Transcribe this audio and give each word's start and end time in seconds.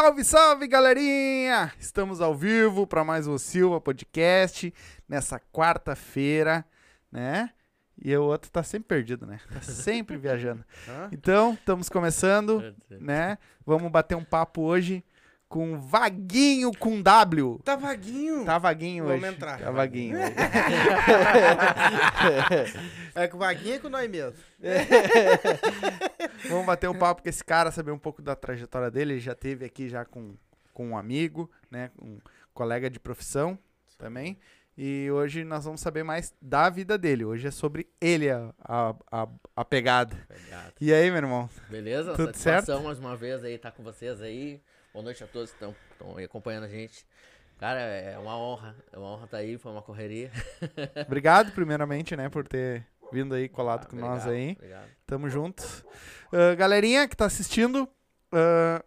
Salve, 0.00 0.22
salve, 0.22 0.68
galerinha! 0.68 1.72
Estamos 1.76 2.20
ao 2.20 2.32
vivo 2.32 2.86
para 2.86 3.02
mais 3.02 3.26
um 3.26 3.36
Silva 3.36 3.80
Podcast 3.80 4.72
nessa 5.08 5.40
quarta-feira, 5.52 6.64
né? 7.10 7.50
E 8.00 8.16
o 8.16 8.22
outro 8.22 8.48
tá 8.48 8.62
sempre 8.62 8.86
perdido, 8.86 9.26
né? 9.26 9.40
Tá 9.52 9.60
sempre 9.60 10.14
viajando. 10.16 10.64
Então, 11.10 11.54
estamos 11.54 11.88
começando, 11.88 12.62
né? 12.88 13.38
Vamos 13.66 13.90
bater 13.90 14.14
um 14.14 14.22
papo 14.22 14.62
hoje 14.62 15.04
com 15.48 15.80
Vaguinho 15.80 16.70
com 16.78 17.00
W. 17.00 17.58
Tá 17.64 17.74
vaguinho. 17.74 18.44
Tá 18.44 18.58
vaguinho 18.58 19.04
Vamos 19.06 19.22
hoje. 19.22 19.34
entrar. 19.34 19.58
Tá 19.58 19.70
vaguinho. 19.70 20.18
É 23.14 23.26
com 23.26 23.38
vaguinho 23.38 23.74
é 23.74 23.78
com 23.78 23.88
nós 23.88 24.08
mesmo. 24.08 24.34
Vamos 26.48 26.66
bater 26.66 26.88
um 26.88 26.94
papo 26.94 27.22
com 27.22 27.28
esse 27.28 27.42
cara, 27.44 27.70
saber 27.70 27.90
um 27.90 27.98
pouco 27.98 28.22
da 28.22 28.36
trajetória 28.36 28.90
dele. 28.90 29.14
Ele 29.14 29.20
já 29.20 29.34
teve 29.34 29.64
aqui 29.64 29.88
já 29.88 30.04
com, 30.04 30.34
com 30.72 30.88
um 30.90 30.96
amigo, 30.96 31.50
né? 31.70 31.90
Um 32.00 32.18
colega 32.52 32.90
de 32.90 33.00
profissão 33.00 33.58
também. 33.96 34.38
E 34.76 35.10
hoje 35.10 35.42
nós 35.42 35.64
vamos 35.64 35.80
saber 35.80 36.04
mais 36.04 36.32
da 36.40 36.70
vida 36.70 36.96
dele. 36.96 37.24
Hoje 37.24 37.48
é 37.48 37.50
sobre 37.50 37.88
ele 38.00 38.30
a, 38.30 38.54
a, 38.60 38.94
a, 39.10 39.28
a 39.56 39.64
pegada. 39.64 40.16
Obrigado. 40.30 40.74
E 40.80 40.92
aí, 40.92 41.10
meu 41.10 41.16
irmão? 41.16 41.50
Beleza? 41.68 42.12
Tudo 42.14 42.26
Satisfação 42.36 42.84
mais 42.84 43.00
uma 43.00 43.16
vez 43.16 43.42
aí 43.42 43.54
estar 43.54 43.72
com 43.72 43.82
vocês 43.82 44.22
aí. 44.22 44.62
Boa 44.98 45.04
noite 45.04 45.22
a 45.22 45.28
todos 45.28 45.52
que 45.52 45.64
estão 45.64 46.16
aí 46.16 46.24
acompanhando 46.24 46.64
a 46.64 46.68
gente. 46.68 47.06
Cara, 47.56 47.78
é 47.78 48.18
uma 48.18 48.36
honra. 48.36 48.74
É 48.92 48.98
uma 48.98 49.06
honra 49.12 49.24
estar 49.26 49.36
aí, 49.36 49.56
foi 49.56 49.70
uma 49.70 49.80
correria. 49.80 50.28
Obrigado, 51.06 51.52
primeiramente, 51.52 52.16
né, 52.16 52.28
por 52.28 52.48
ter 52.48 52.84
vindo 53.12 53.32
aí 53.32 53.48
colado 53.48 53.84
Ah, 53.86 53.90
com 53.90 53.94
nós 53.94 54.24
obrigado, 54.24 54.30
aí. 54.32 54.52
Obrigado. 54.56 54.88
Tamo 55.06 55.30
junto. 55.30 55.62
Ah, 56.32 56.52
galerinha 56.56 57.06
que 57.06 57.16
tá 57.16 57.26
assistindo, 57.26 57.88
ah, 58.32 58.84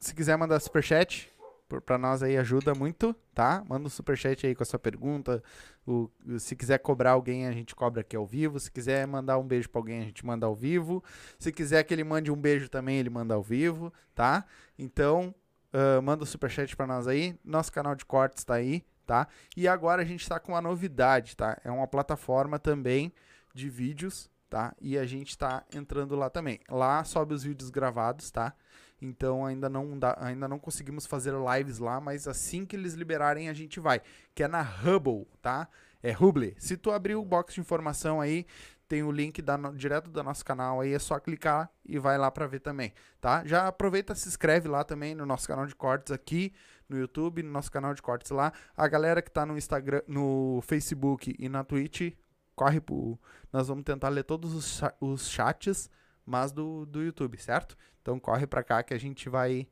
se 0.00 0.12
quiser 0.12 0.36
mandar 0.36 0.58
superchat, 0.58 1.30
por- 1.68 1.80
pra 1.80 1.96
nós 1.96 2.20
aí 2.20 2.36
ajuda 2.36 2.74
muito, 2.74 3.14
tá? 3.32 3.62
Manda 3.68 3.86
um 3.86 3.90
superchat 3.90 4.44
aí 4.44 4.56
com 4.56 4.64
a 4.64 4.66
sua 4.66 4.80
pergunta. 4.80 5.40
O, 5.86 6.10
se 6.36 6.56
quiser 6.56 6.78
cobrar 6.78 7.12
alguém, 7.12 7.46
a 7.46 7.52
gente 7.52 7.76
cobra 7.76 8.00
aqui 8.00 8.16
ao 8.16 8.26
vivo. 8.26 8.58
Se 8.58 8.72
quiser 8.72 9.06
mandar 9.06 9.38
um 9.38 9.46
beijo 9.46 9.70
pra 9.70 9.78
alguém, 9.78 10.00
a 10.00 10.04
gente 10.04 10.26
manda 10.26 10.46
ao 10.46 10.54
vivo. 10.56 11.02
Se 11.38 11.52
quiser 11.52 11.84
que 11.84 11.94
ele 11.94 12.02
mande 12.02 12.28
um 12.32 12.36
beijo 12.36 12.68
também, 12.68 12.98
ele 12.98 13.08
manda 13.08 13.34
ao 13.34 13.42
vivo, 13.42 13.92
tá? 14.16 14.44
Então, 14.76 15.32
ah, 15.74 16.00
manda 16.00 16.22
o 16.22 16.26
superchat 16.26 16.76
pra 16.76 16.86
nós 16.86 17.08
aí. 17.08 17.36
Nosso 17.44 17.72
canal 17.72 17.96
de 17.96 18.04
cortes 18.04 18.44
tá 18.44 18.54
aí, 18.54 18.84
tá? 19.04 19.26
E 19.56 19.66
agora 19.66 20.02
a 20.02 20.04
gente 20.04 20.28
tá 20.28 20.38
com 20.38 20.52
uma 20.52 20.60
novidade, 20.60 21.36
tá? 21.36 21.60
É 21.64 21.70
uma 21.70 21.88
plataforma 21.88 22.60
também 22.60 23.12
de 23.52 23.68
vídeos, 23.68 24.30
tá? 24.48 24.72
E 24.80 24.96
a 24.96 25.04
gente 25.04 25.36
tá 25.36 25.64
entrando 25.74 26.14
lá 26.14 26.30
também. 26.30 26.60
Lá 26.70 27.02
sobe 27.02 27.34
os 27.34 27.42
vídeos 27.42 27.70
gravados, 27.70 28.30
tá? 28.30 28.54
Então 29.02 29.44
ainda 29.44 29.68
não 29.68 29.98
dá, 29.98 30.16
ainda 30.20 30.46
não 30.46 30.60
conseguimos 30.60 31.06
fazer 31.06 31.34
lives 31.34 31.78
lá, 31.80 32.00
mas 32.00 32.28
assim 32.28 32.64
que 32.64 32.76
eles 32.76 32.94
liberarem 32.94 33.48
a 33.48 33.52
gente 33.52 33.80
vai, 33.80 34.00
que 34.32 34.44
é 34.44 34.48
na 34.48 34.62
Hubble, 34.62 35.26
tá? 35.42 35.68
É 36.00 36.12
Hubble. 36.12 36.54
Se 36.56 36.76
tu 36.76 36.92
abrir 36.92 37.16
o 37.16 37.24
box 37.24 37.54
de 37.54 37.60
informação 37.60 38.20
aí, 38.20 38.46
tem 38.88 39.02
o 39.02 39.10
link 39.10 39.40
da 39.40 39.56
direto 39.72 40.10
do 40.10 40.22
nosso 40.22 40.44
canal 40.44 40.80
aí, 40.80 40.92
é 40.92 40.98
só 40.98 41.18
clicar 41.18 41.70
e 41.84 41.98
vai 41.98 42.18
lá 42.18 42.30
pra 42.30 42.46
ver 42.46 42.60
também, 42.60 42.92
tá? 43.20 43.44
Já 43.44 43.66
aproveita, 43.66 44.14
se 44.14 44.28
inscreve 44.28 44.68
lá 44.68 44.84
também 44.84 45.14
no 45.14 45.24
nosso 45.24 45.46
canal 45.48 45.66
de 45.66 45.74
cortes 45.74 46.12
aqui 46.12 46.52
no 46.88 46.98
YouTube, 46.98 47.42
no 47.42 47.50
nosso 47.50 47.70
canal 47.70 47.94
de 47.94 48.02
cortes 48.02 48.30
lá. 48.30 48.52
A 48.76 48.86
galera 48.86 49.22
que 49.22 49.30
tá 49.30 49.46
no 49.46 49.56
Instagram, 49.56 50.02
no 50.06 50.60
Facebook 50.62 51.34
e 51.38 51.48
na 51.48 51.64
Twitch, 51.64 52.12
corre 52.54 52.80
pro 52.80 53.18
nós 53.52 53.68
vamos 53.68 53.84
tentar 53.84 54.08
ler 54.08 54.24
todos 54.24 54.52
os, 54.52 54.80
os 55.00 55.28
chats, 55.28 55.88
mas 56.26 56.52
do, 56.52 56.84
do 56.86 57.02
YouTube, 57.02 57.38
certo? 57.38 57.76
Então 58.02 58.18
corre 58.18 58.46
pra 58.46 58.64
cá 58.64 58.82
que 58.82 58.92
a 58.92 58.98
gente 58.98 59.28
vai 59.28 59.68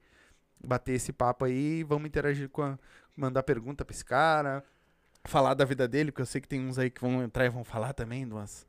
bater 0.64 0.92
esse 0.92 1.12
papo 1.12 1.44
aí 1.44 1.82
vamos 1.82 2.06
interagir 2.06 2.48
com 2.48 2.62
a, 2.62 2.78
mandar 3.16 3.42
pergunta 3.42 3.84
pra 3.84 3.92
esse 3.94 4.04
cara, 4.04 4.64
falar 5.25 5.54
da 5.54 5.64
vida 5.64 5.86
dele, 5.86 6.10
porque 6.10 6.22
eu 6.22 6.26
sei 6.26 6.40
que 6.40 6.48
tem 6.48 6.60
uns 6.60 6.78
aí 6.78 6.90
que 6.90 7.00
vão 7.00 7.22
entrar 7.22 7.44
e 7.44 7.48
vão 7.48 7.64
falar 7.64 7.92
também 7.92 8.26
de 8.26 8.32
umas, 8.32 8.66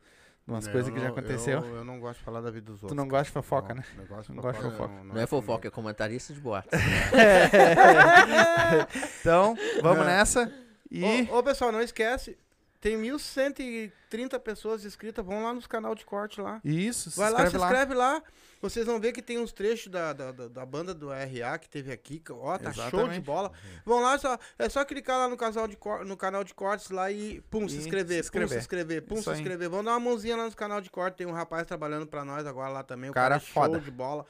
umas 0.48 0.68
É, 0.68 0.72
coisas 0.72 0.92
que 0.94 1.00
já 1.00 1.06
não- 1.06 1.12
aconteceu. 1.14 1.60
Eu, 1.62 1.76
eu 1.78 1.86
não 1.86 2.00
gosto 2.00 2.20
de 2.20 2.26
falar 2.26 2.42
da 2.42 2.52
vida 2.52 2.66
dos 2.72 2.84
outros. 2.84 2.92
Tu 2.92 2.96
não 2.96 3.08
cara. 3.08 3.20
gosta 3.20 3.26
de 3.26 3.32
fofoca, 3.34 3.70
Não, 3.70 3.76
né? 3.76 3.84
Não 3.98 4.06
gosto 4.06 4.30
de 4.30 4.36
Não 4.36 4.44
gosta 4.44 4.62
de 4.64 4.70
fofoca. 4.72 4.90
fofoca. 4.94 5.04
Não 5.14 5.22
é 5.22 5.28
fofoca, 5.28 5.68
é 5.68 5.72
comentarista 5.72 6.34
de 6.34 6.40
boate. 6.42 6.70
Então, 9.22 9.56
vamos 9.82 10.00
Não. 10.00 10.06
nessa. 10.06 10.52
E 10.92 11.28
Ô, 11.32 11.38
ô, 11.40 11.44
pessoal, 11.44 11.72
não 11.72 11.82
esquece. 11.82 12.38
Tem 12.84 12.98
1.130 12.98 14.38
pessoas 14.42 14.84
inscritas. 14.84 15.26
Vão 15.26 15.42
lá 15.42 15.54
nos 15.54 15.66
canal 15.66 15.96
de 15.96 16.04
corte 16.04 16.42
lá. 16.42 16.60
isso, 16.66 17.12
se 17.12 17.18
Vai 17.18 17.32
lá, 17.32 17.50
se 17.50 17.56
lá. 17.56 17.68
inscreve 17.68 17.94
lá. 17.94 18.22
Vocês 18.62 18.86
vão 18.86 19.00
ver 19.00 19.14
que 19.14 19.22
tem 19.22 19.40
uns 19.40 19.54
trechos 19.54 19.88
da, 19.90 20.12
da, 20.12 20.34
da, 20.34 20.48
da 20.50 20.66
banda 20.66 20.94
do 20.94 21.08
RA 21.10 21.58
que 21.58 21.70
teve 21.70 21.94
aqui. 21.94 22.22
Ó, 22.30 22.58
tá 22.58 22.74
show 22.74 22.84
de 22.84 22.90
Exatamente. 22.90 23.22
bola. 23.22 23.54
Vão 23.86 24.02
lá, 24.02 24.18
só, 24.18 24.38
é 24.60 24.68
só 24.68 24.84
clicar 24.84 25.18
lá 25.18 25.30
no, 25.30 25.38
casal 25.38 25.66
de 25.66 25.78
no 26.06 26.18
canal 26.18 26.44
de 26.44 26.54
cortes 26.54 26.90
lá 26.90 27.10
e 27.10 27.40
pum, 27.50 27.70
se 27.70 27.76
E 27.76 27.80
inscrever, 27.80 28.22
se 28.22 28.30
pum, 28.30 28.40
se 28.40 28.44
inscrever. 28.46 28.58
inscrever, 28.60 29.02
pum, 29.04 29.16
Isso 29.16 29.34
se 29.34 29.40
inscrever. 29.40 29.70
Vão 29.70 29.82
dar 29.82 29.92
uma 29.92 30.02
mãozinha 30.02 30.36
lá 30.36 30.44
no 30.46 30.54
canal 30.54 30.82
de 30.82 30.90
corte. 30.90 31.16
Tem 31.16 31.26
um 31.26 31.32
rapaz 31.32 31.66
trabalhando 31.66 32.06
pra 32.06 32.26
nós 32.26 32.46
agora 32.46 32.70
lá 32.70 32.84
também. 32.84 33.10
O 33.10 33.14
Cara 33.14 33.36
cara, 33.36 33.36
é 33.38 33.40
show 33.40 33.64
foda. 33.64 33.80
de 33.80 33.92
bola. 33.92 34.26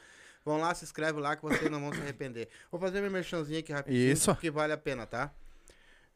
Vão 0.45 0.59
lá, 0.59 0.75
se 0.75 0.83
inscreve 0.83 1.19
lá 1.19 1.35
que 1.35 1.41
vocês 1.41 1.71
não 1.71 1.79
vão 1.81 1.91
se 1.91 2.01
arrepender. 2.01 2.49
Vou 2.69 2.79
fazer 2.79 3.01
meu 3.01 3.09
merchanzinho 3.09 3.59
aqui 3.59 3.71
rapidinho. 3.73 4.11
Isso. 4.11 4.35
Que 4.35 4.51
vale 4.51 4.73
a 4.73 4.77
pena, 4.77 5.07
tá? 5.07 5.31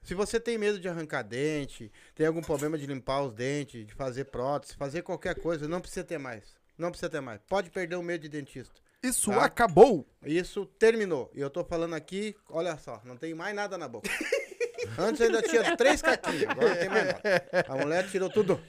Se 0.02 0.14
você 0.14 0.40
tem 0.40 0.58
medo 0.58 0.80
de 0.80 0.88
arrancar 0.88 1.22
dente, 1.24 1.92
tem 2.16 2.26
algum 2.26 2.42
problema 2.42 2.78
de 2.78 2.86
limpar 2.86 3.24
os 3.24 3.34
dentes, 3.34 3.86
de 3.86 3.94
fazer 3.94 4.26
prótese, 4.26 4.76
fazer 4.76 5.02
qualquer 5.02 5.36
coisa, 5.36 5.68
não 5.68 5.82
precisa 5.82 6.04
ter 6.06 6.18
mais. 6.18 6.44
Não 6.78 6.90
precisa 6.92 7.10
ter 7.10 7.20
mais. 7.22 7.42
Pode 7.48 7.70
perder 7.70 7.96
o 7.96 8.04
medo 8.04 8.22
de 8.22 8.30
dentista. 8.30 8.80
Isso 9.04 9.32
Tá. 9.32 9.46
acabou. 9.46 10.08
Isso 10.26 10.66
terminou. 10.66 11.30
E 11.36 11.42
eu 11.42 11.50
tô 11.50 11.64
falando 11.64 11.94
aqui, 11.94 12.36
olha 12.50 12.78
só, 12.78 13.02
não 13.04 13.18
tem 13.18 13.34
mais 13.34 13.54
nada 13.56 13.78
na 13.78 13.88
boca. 13.88 14.10
Antes 14.98 15.22
ainda 15.22 15.42
tinha 15.42 15.76
três 15.76 16.02
caquinhos, 16.02 16.44
agora 16.48 16.70
não 16.70 16.76
tem 16.78 16.90
mais 16.90 17.06
nada. 17.08 17.22
A 17.68 17.76
mulher 17.76 18.08
tirou 18.10 18.30
tudo. 18.30 18.60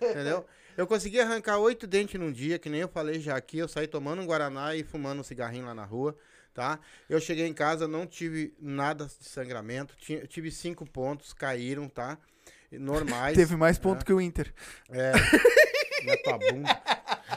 Entendeu? 0.00 0.46
Eu 0.76 0.86
consegui 0.86 1.20
arrancar 1.20 1.58
oito 1.58 1.86
dentes 1.86 2.18
num 2.18 2.32
dia, 2.32 2.58
que 2.58 2.68
nem 2.68 2.80
eu 2.80 2.88
falei 2.88 3.20
já 3.20 3.36
aqui. 3.36 3.58
Eu 3.58 3.68
saí 3.68 3.86
tomando 3.86 4.22
um 4.22 4.26
Guaraná 4.26 4.74
e 4.74 4.82
fumando 4.82 5.20
um 5.20 5.24
cigarrinho 5.24 5.66
lá 5.66 5.74
na 5.74 5.84
rua, 5.84 6.16
tá? 6.56 6.80
Eu 7.06 7.20
cheguei 7.20 7.46
em 7.46 7.52
casa, 7.52 7.86
não 7.86 8.06
tive 8.06 8.54
nada 8.58 9.04
de 9.04 9.28
sangramento. 9.28 9.94
Tinha, 9.98 10.20
eu 10.20 10.26
tive 10.26 10.50
cinco 10.50 10.86
pontos, 10.86 11.34
caíram, 11.34 11.86
tá? 11.86 12.16
Normais. 12.72 13.36
Teve 13.36 13.54
mais 13.56 13.78
ponto 13.78 14.06
que 14.06 14.12
o 14.12 14.18
Inter. 14.18 14.54
É, 14.88 15.12
na 16.06 16.16
tua 16.24 16.38
bunda. 16.38 16.82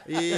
E, 0.08 0.32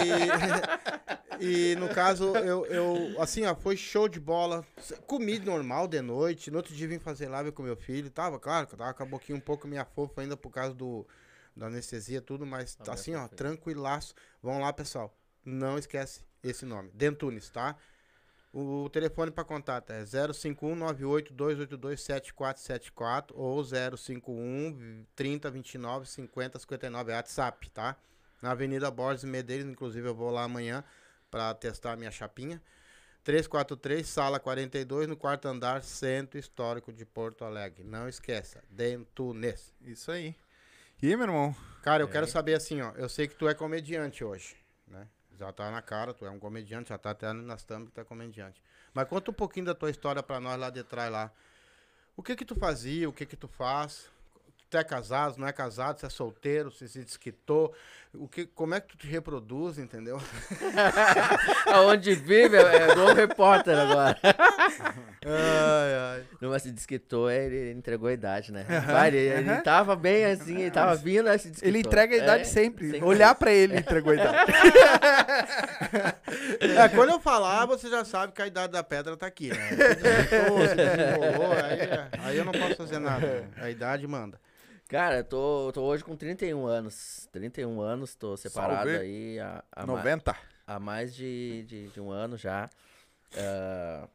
e 1.71 1.75
no 1.75 1.89
caso, 1.89 2.35
eu, 2.37 2.65
eu, 2.65 3.21
assim, 3.21 3.45
ó, 3.45 3.53
foi 3.53 3.77
show 3.77 4.09
de 4.09 4.19
bola. 4.19 4.65
Comi 5.05 5.37
normal 5.37 5.87
de 5.87 6.01
noite. 6.01 6.49
No 6.49 6.57
outro 6.57 6.73
dia 6.73 6.87
vim 6.87 6.97
fazer 6.97 7.27
live 7.29 7.51
com 7.51 7.61
meu 7.61 7.77
filho. 7.77 8.09
Tava, 8.09 8.39
claro, 8.39 8.65
que 8.65 8.73
eu 8.73 8.79
tava 8.79 8.95
com 8.95 9.03
a 9.03 9.05
boquinha 9.05 9.37
um 9.37 9.41
pouco 9.41 9.67
minha 9.67 9.85
fofa 9.85 10.21
ainda 10.21 10.35
por 10.35 10.49
causa 10.49 10.73
do, 10.73 11.05
da 11.55 11.67
anestesia 11.67 12.17
e 12.17 12.21
tudo, 12.21 12.47
mas 12.47 12.73
Tá 12.73 12.93
assim, 12.93 13.13
ó, 13.13 13.27
tranquilaço. 13.27 14.15
Vão 14.41 14.59
lá, 14.59 14.73
pessoal. 14.73 15.15
Não 15.45 15.77
esquece 15.77 16.21
esse 16.43 16.65
nome. 16.65 16.89
Dentunes, 16.95 17.47
tá? 17.51 17.75
O 18.53 18.89
telefone 18.89 19.31
para 19.31 19.45
contato 19.45 19.91
é 19.91 20.03
051 20.05 20.75
98 20.75 21.33
282 21.33 22.01
7474 22.01 23.37
ou 23.37 23.63
051 23.63 25.05
30 25.15 25.49
29 25.49 26.05
50 26.05 26.59
59 26.59 27.11
é 27.11 27.15
WhatsApp, 27.15 27.69
tá? 27.69 27.95
Na 28.41 28.51
Avenida 28.51 28.91
Borges 28.91 29.23
Medeiros, 29.23 29.65
inclusive 29.65 30.07
eu 30.07 30.15
vou 30.15 30.29
lá 30.31 30.43
amanhã 30.43 30.83
para 31.29 31.53
testar 31.53 31.93
a 31.93 31.95
minha 31.95 32.11
chapinha. 32.11 32.61
343, 33.23 34.05
sala 34.05 34.39
42, 34.39 35.07
no 35.07 35.15
quarto 35.15 35.47
andar, 35.47 35.83
Centro 35.83 36.39
Histórico 36.39 36.91
de 36.91 37.05
Porto 37.05 37.45
Alegre. 37.45 37.83
Não 37.83 38.09
esqueça, 38.09 38.63
Dentunes. 38.69 39.73
Isso 39.81 40.11
aí. 40.11 40.35
E 41.01 41.07
aí, 41.07 41.15
meu 41.15 41.27
irmão? 41.27 41.55
Cara, 41.83 42.03
eu 42.03 42.07
quero 42.07 42.27
saber 42.27 42.55
assim, 42.55 42.81
ó. 42.81 42.91
Eu 42.95 43.07
sei 43.07 43.27
que 43.27 43.35
tu 43.35 43.47
é 43.47 43.53
comediante 43.53 44.23
hoje, 44.23 44.55
né? 44.87 45.07
Já 45.41 45.51
tá 45.51 45.71
na 45.71 45.81
cara, 45.81 46.13
tu 46.13 46.23
é 46.23 46.29
um 46.29 46.37
comediante, 46.37 46.89
já 46.89 46.99
tá 46.99 47.09
até 47.09 47.33
nas 47.33 47.63
thumb 47.63 47.87
que 47.87 47.91
tu 47.93 47.99
é 47.99 48.03
comediante. 48.03 48.61
Mas 48.93 49.07
conta 49.07 49.31
um 49.31 49.33
pouquinho 49.33 49.65
da 49.65 49.73
tua 49.73 49.89
história 49.89 50.21
pra 50.21 50.39
nós 50.39 50.59
lá 50.59 50.69
de 50.69 50.83
trás 50.83 51.11
lá. 51.11 51.31
O 52.15 52.21
que 52.21 52.35
que 52.35 52.45
tu 52.45 52.53
fazia, 52.53 53.09
o 53.09 53.11
que 53.11 53.25
que 53.25 53.35
tu 53.35 53.47
faz? 53.47 54.07
Tu 54.69 54.77
é 54.77 54.83
casado, 54.83 55.39
não 55.39 55.47
é 55.47 55.51
casado, 55.51 55.99
você 55.99 56.05
é 56.05 56.09
solteiro, 56.09 56.69
você 56.71 56.87
se 56.87 57.03
desquitou? 57.03 57.73
O 58.13 58.27
que, 58.27 58.45
como 58.45 58.75
é 58.75 58.79
que 58.81 58.89
tu 58.89 58.97
te 58.97 59.07
reproduz, 59.07 59.79
entendeu? 59.79 60.21
Aonde 61.73 62.13
vive 62.13 62.57
é 62.57 62.75
é 62.75 62.93
Globo 62.93 63.13
Repórter 63.13 63.79
agora. 63.79 64.19
Ai, 65.23 65.93
ai. 66.17 66.23
Não, 66.41 66.49
mas 66.49 66.63
se 66.63 66.71
desquitou, 66.71 67.29
ele 67.29 67.71
entregou 67.71 68.09
a 68.09 68.13
idade, 68.13 68.51
né? 68.51 68.65
Vai, 68.87 69.09
ele, 69.09 69.17
ele 69.19 69.49
aham. 69.51 69.61
tava 69.61 69.95
bem 69.95 70.25
assim, 70.25 70.61
ele 70.61 70.71
tava 70.71 70.95
vindo, 70.95 71.27
aí 71.29 71.37
se 71.37 71.49
desquitou. 71.49 71.69
Ele 71.69 71.79
entrega 71.79 72.15
a 72.15 72.17
idade 72.17 72.41
É, 72.41 72.45
sempre. 72.45 73.03
Olhar 73.03 73.35
pra 73.35 73.51
ele, 73.51 73.73
ele 73.73 73.81
entregou 73.81 74.13
a 74.13 74.15
idade. 74.15 74.51
É, 76.59 76.89
quando 76.89 77.09
eu 77.11 77.19
falar, 77.19 77.65
você 77.65 77.89
já 77.89 78.03
sabe 78.03 78.33
que 78.33 78.41
a 78.41 78.47
idade 78.47 78.73
da 78.73 78.83
pedra 78.83 79.15
tá 79.15 79.27
aqui, 79.27 79.49
né? 79.49 79.69
Se 79.69 80.75
desenrolou, 80.75 81.51
aí, 81.53 82.19
aí 82.19 82.37
eu 82.37 82.45
não 82.45 82.51
posso 82.53 82.75
fazer 82.75 82.99
nada. 82.99 83.25
né? 83.27 83.47
A 83.57 83.69
idade 83.69 84.07
manda. 84.07 84.39
Cara, 84.87 85.17
eu 85.19 85.23
tô, 85.23 85.71
tô 85.73 85.81
hoje 85.83 86.03
com 86.03 86.15
31 86.15 86.65
anos. 86.65 87.27
31 87.31 87.79
anos, 87.79 88.15
tô 88.15 88.35
separado 88.35 88.89
Salve. 88.89 88.97
aí 88.97 89.39
há, 89.39 89.63
há, 89.71 89.85
ma- 89.85 89.93
90. 89.97 90.35
há 90.67 90.79
mais 90.79 91.15
de, 91.15 91.63
de, 91.67 91.87
de 91.89 92.01
um 92.01 92.11
ano 92.11 92.37
já. 92.37 92.69
Ah, 93.37 94.07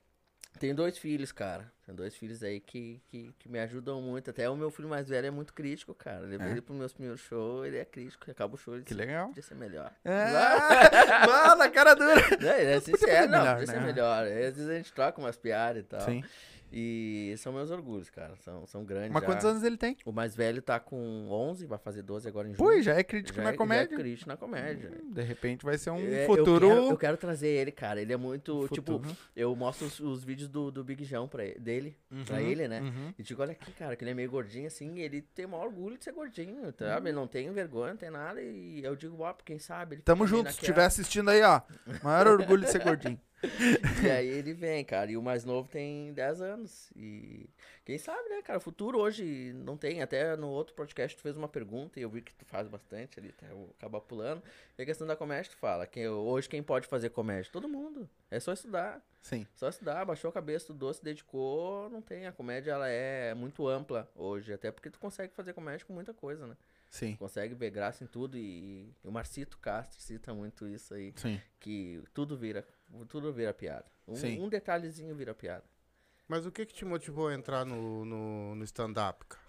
Tenho 0.58 0.74
dois 0.74 0.96
filhos, 0.98 1.32
cara. 1.32 1.70
Tenho 1.84 1.96
dois 1.96 2.14
filhos 2.16 2.42
aí 2.42 2.58
que, 2.60 3.00
que, 3.08 3.32
que 3.38 3.48
me 3.48 3.58
ajudam 3.60 4.00
muito. 4.02 4.30
Até 4.30 4.48
o 4.50 4.56
meu 4.56 4.70
filho 4.70 4.88
mais 4.88 5.08
velho 5.08 5.26
é 5.26 5.30
muito 5.30 5.52
crítico, 5.54 5.94
cara. 5.94 6.24
Eu 6.24 6.28
Levei 6.28 6.48
É? 6.48 6.50
ele 6.50 6.60
pro 6.60 6.74
meus 6.74 6.92
primeiros 6.92 7.20
shows, 7.20 7.66
ele 7.66 7.76
é 7.78 7.84
crítico. 7.84 8.28
Acaba 8.30 8.54
o 8.54 8.58
show, 8.58 8.74
ele 8.74 8.82
Que 8.84 8.94
disse, 8.94 9.06
legal. 9.06 9.28
podia 9.28 9.42
ser 9.42 9.54
melhor. 9.54 9.92
É, 10.04 10.26
mano, 11.26 11.62
a 11.62 11.70
cara 11.70 11.94
dura. 11.94 12.14
Não, 12.40 12.52
ele 12.54 12.70
é 12.72 12.80
sincero, 12.80 13.00
fazer 13.12 13.28
não, 13.28 13.38
melhor, 13.38 13.52
podia 13.58 13.66
ser 13.66 13.80
né? 13.80 13.86
melhor. 13.86 14.24
Aí, 14.24 14.46
Às 14.46 14.56
vezes 14.56 14.68
a 14.70 14.74
gente 14.76 14.92
troca 14.92 15.20
umas 15.20 15.36
piadas 15.36 15.82
e 15.82 15.86
tal. 15.86 16.00
Sim. 16.00 16.24
E 16.72 17.34
são 17.38 17.52
meus 17.52 17.70
orgulhos, 17.70 18.10
cara. 18.10 18.34
São, 18.40 18.66
são 18.66 18.84
grandes. 18.84 19.10
Mas 19.12 19.22
já. 19.22 19.26
quantos 19.28 19.44
anos 19.44 19.62
ele 19.62 19.76
tem? 19.76 19.96
O 20.04 20.12
mais 20.12 20.34
velho 20.34 20.60
tá 20.60 20.78
com 20.80 21.28
11, 21.30 21.64
vai 21.66 21.78
fazer 21.78 22.02
12 22.02 22.28
agora 22.28 22.48
em 22.48 22.54
junho. 22.54 22.68
Pô, 22.70 22.80
já 22.82 22.94
é 22.94 23.02
crítico 23.04 23.36
Já 23.36 23.42
na 23.44 23.48
é- 23.50 23.52
já 23.52 23.58
comédia. 23.58 23.94
é 23.94 23.98
crítico 23.98 24.28
na 24.28 24.36
comédia. 24.36 24.90
De 25.10 25.22
repente 25.22 25.64
vai 25.64 25.78
ser 25.78 25.90
um 25.90 25.98
É, 26.06 26.26
futuro. 26.26 26.66
Eu 26.66 26.74
quero, 26.74 26.90
eu 26.90 26.96
quero 26.98 27.16
trazer 27.16 27.48
ele, 27.48 27.70
cara. 27.72 28.00
Ele 28.00 28.12
é 28.12 28.16
muito. 28.16 28.66
futuro. 28.68 29.00
Tipo, 29.00 29.16
eu 29.34 29.54
mostro 29.54 29.86
os, 29.86 30.00
os 30.00 30.24
vídeos 30.24 30.48
do, 30.48 30.70
do 30.70 30.82
Big 30.84 31.04
João 31.04 31.28
pra 31.28 31.44
ele, 31.44 31.58
dele, 31.58 31.96
pra 32.26 32.36
Uhum, 32.36 32.42
ele, 32.42 32.68
né? 32.68 32.80
uhum. 32.80 33.14
E 33.18 33.22
digo, 33.22 33.40
olha 33.42 33.52
aqui, 33.52 33.72
cara, 33.72 33.94
que 33.96 34.02
ele 34.04 34.10
é 34.10 34.14
meio 34.14 34.30
gordinho 34.30 34.66
assim, 34.66 34.98
ele 34.98 35.22
tem 35.22 35.44
o 35.46 35.48
maior 35.50 35.66
orgulho 35.66 35.96
de 35.96 36.04
ser 36.04 36.12
gordinho, 36.12 36.72
sabe? 36.78 37.08
Ele 37.10 37.16
não 37.16 37.26
tem 37.26 37.50
vergonha, 37.52 37.90
não 37.92 37.96
tem 37.98 38.10
nada. 38.10 38.40
E 38.42 38.82
eu 38.84 38.94
digo, 38.96 39.22
ó, 39.22 39.32
quem 39.44 39.58
sabe. 39.58 39.94
Ele 39.96 40.02
Tamo 40.02 40.26
junto. 40.26 40.50
Se 40.52 40.58
estiver 40.60 40.84
assistindo 40.84 41.30
aí, 41.30 41.42
ó. 41.42 41.60
Maior 42.02 42.26
orgulho 42.26 42.64
de 42.64 42.70
ser 42.70 42.82
gordinho. 42.82 43.18
E 44.04 44.10
aí 44.10 44.28
ele 44.28 44.52
vem, 44.52 44.84
cara. 44.84 45.10
E 45.10 45.16
o 45.16 45.22
mais 45.22 45.44
novo 45.44 45.68
tem 45.68 46.12
10 46.12 46.40
anos. 46.40 46.90
E 46.94 47.48
quem 47.84 47.98
sabe, 47.98 48.28
né, 48.28 48.42
cara? 48.42 48.58
O 48.58 48.60
futuro 48.60 48.98
hoje 48.98 49.52
não 49.54 49.76
tem. 49.76 50.02
Até 50.02 50.36
no 50.36 50.48
outro 50.48 50.74
podcast 50.74 51.16
tu 51.16 51.22
fez 51.22 51.36
uma 51.36 51.48
pergunta 51.48 51.98
e 51.98 52.02
eu 52.02 52.10
vi 52.10 52.22
que 52.22 52.34
tu 52.34 52.44
faz 52.44 52.68
bastante 52.68 53.18
ali, 53.18 53.30
até 53.30 53.50
eu 53.50 54.00
pulando. 54.00 54.42
E 54.78 54.82
a 54.82 54.86
questão 54.86 55.06
da 55.06 55.16
comédia, 55.16 55.50
tu 55.50 55.56
fala. 55.56 55.86
Que 55.86 56.06
hoje 56.08 56.48
quem 56.48 56.62
pode 56.62 56.86
fazer 56.86 57.10
comédia? 57.10 57.50
Todo 57.52 57.68
mundo. 57.68 58.08
É 58.30 58.38
só 58.38 58.52
estudar. 58.52 59.00
Sim. 59.22 59.46
Só 59.54 59.68
estudar, 59.68 60.04
baixou 60.04 60.28
a 60.28 60.32
cabeça, 60.32 60.64
estudou, 60.64 60.92
se 60.92 61.02
dedicou, 61.02 61.90
não 61.90 62.00
tem. 62.00 62.26
A 62.26 62.32
comédia, 62.32 62.72
ela 62.72 62.88
é 62.88 63.34
muito 63.34 63.66
ampla 63.66 64.08
hoje. 64.14 64.52
Até 64.52 64.70
porque 64.70 64.90
tu 64.90 64.98
consegue 64.98 65.34
fazer 65.34 65.52
comédia 65.52 65.84
com 65.84 65.92
muita 65.92 66.14
coisa, 66.14 66.46
né? 66.46 66.56
Sim. 66.90 67.16
Consegue 67.16 67.54
ver 67.54 67.70
graça 67.70 68.04
em 68.04 68.06
tudo. 68.06 68.36
E, 68.36 68.88
e 69.04 69.08
o 69.08 69.12
Marcito 69.12 69.58
Castro 69.58 70.00
cita 70.00 70.32
muito 70.32 70.66
isso 70.68 70.94
aí 70.94 71.12
Sim. 71.16 71.40
que 71.60 72.02
tudo 72.14 72.36
vira, 72.36 72.66
tudo 73.04 73.32
vira 73.32 73.52
piada. 73.52 73.84
Um, 74.08 74.14
Sim. 74.14 74.40
um 74.40 74.48
detalhezinho 74.48 75.14
vira 75.14 75.34
piada. 75.34 75.64
Mas 76.28 76.46
o 76.46 76.50
que 76.50 76.64
que 76.64 76.74
te 76.74 76.84
motivou 76.84 77.28
a 77.28 77.34
entrar 77.34 77.64
no, 77.64 78.04
no, 78.04 78.54
no 78.54 78.64
stand-up, 78.64 79.24
cara? 79.26 79.44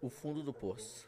O 0.00 0.08
fundo 0.08 0.42
do 0.42 0.52
poço. 0.52 1.06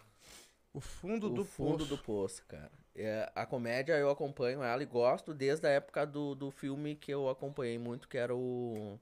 O 0.72 0.80
fundo 0.80 1.28
o 1.28 1.30
do 1.30 1.44
fundo 1.44 1.78
poço. 1.78 1.88
do 1.90 1.99
poço, 1.99 2.44
cara. 2.46 2.70
É, 2.94 3.30
a 3.34 3.46
comédia 3.46 3.94
eu 3.94 4.10
acompanho 4.10 4.62
ela 4.62 4.82
e 4.82 4.87
gosto 4.87 5.32
desde 5.32 5.66
a 5.66 5.70
época 5.70 6.04
do, 6.06 6.34
do 6.34 6.50
filme 6.50 6.94
que 6.96 7.12
eu 7.12 7.28
acompanhei 7.28 7.78
muito, 7.78 8.08
que 8.08 8.18
era 8.18 8.34
o 8.34 8.99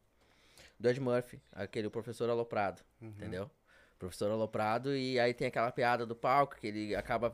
do 0.79 0.89
Ed 0.89 1.01
Murphy, 1.01 1.41
aquele 1.53 1.89
o 1.89 1.91
professor 1.91 2.29
Aloprado, 2.31 2.81
Uhum. 3.01 3.09
entendeu? 3.09 3.51
Professor 3.99 4.31
Aloprado, 4.31 4.95
e 4.97 5.19
aí 5.19 5.35
tem 5.35 5.49
aquela 5.49 5.73
piada 5.73 6.07
do 6.07 6.15
palco 6.15 6.55
que 6.57 6.69
ele 6.69 6.95
acaba 6.95 7.31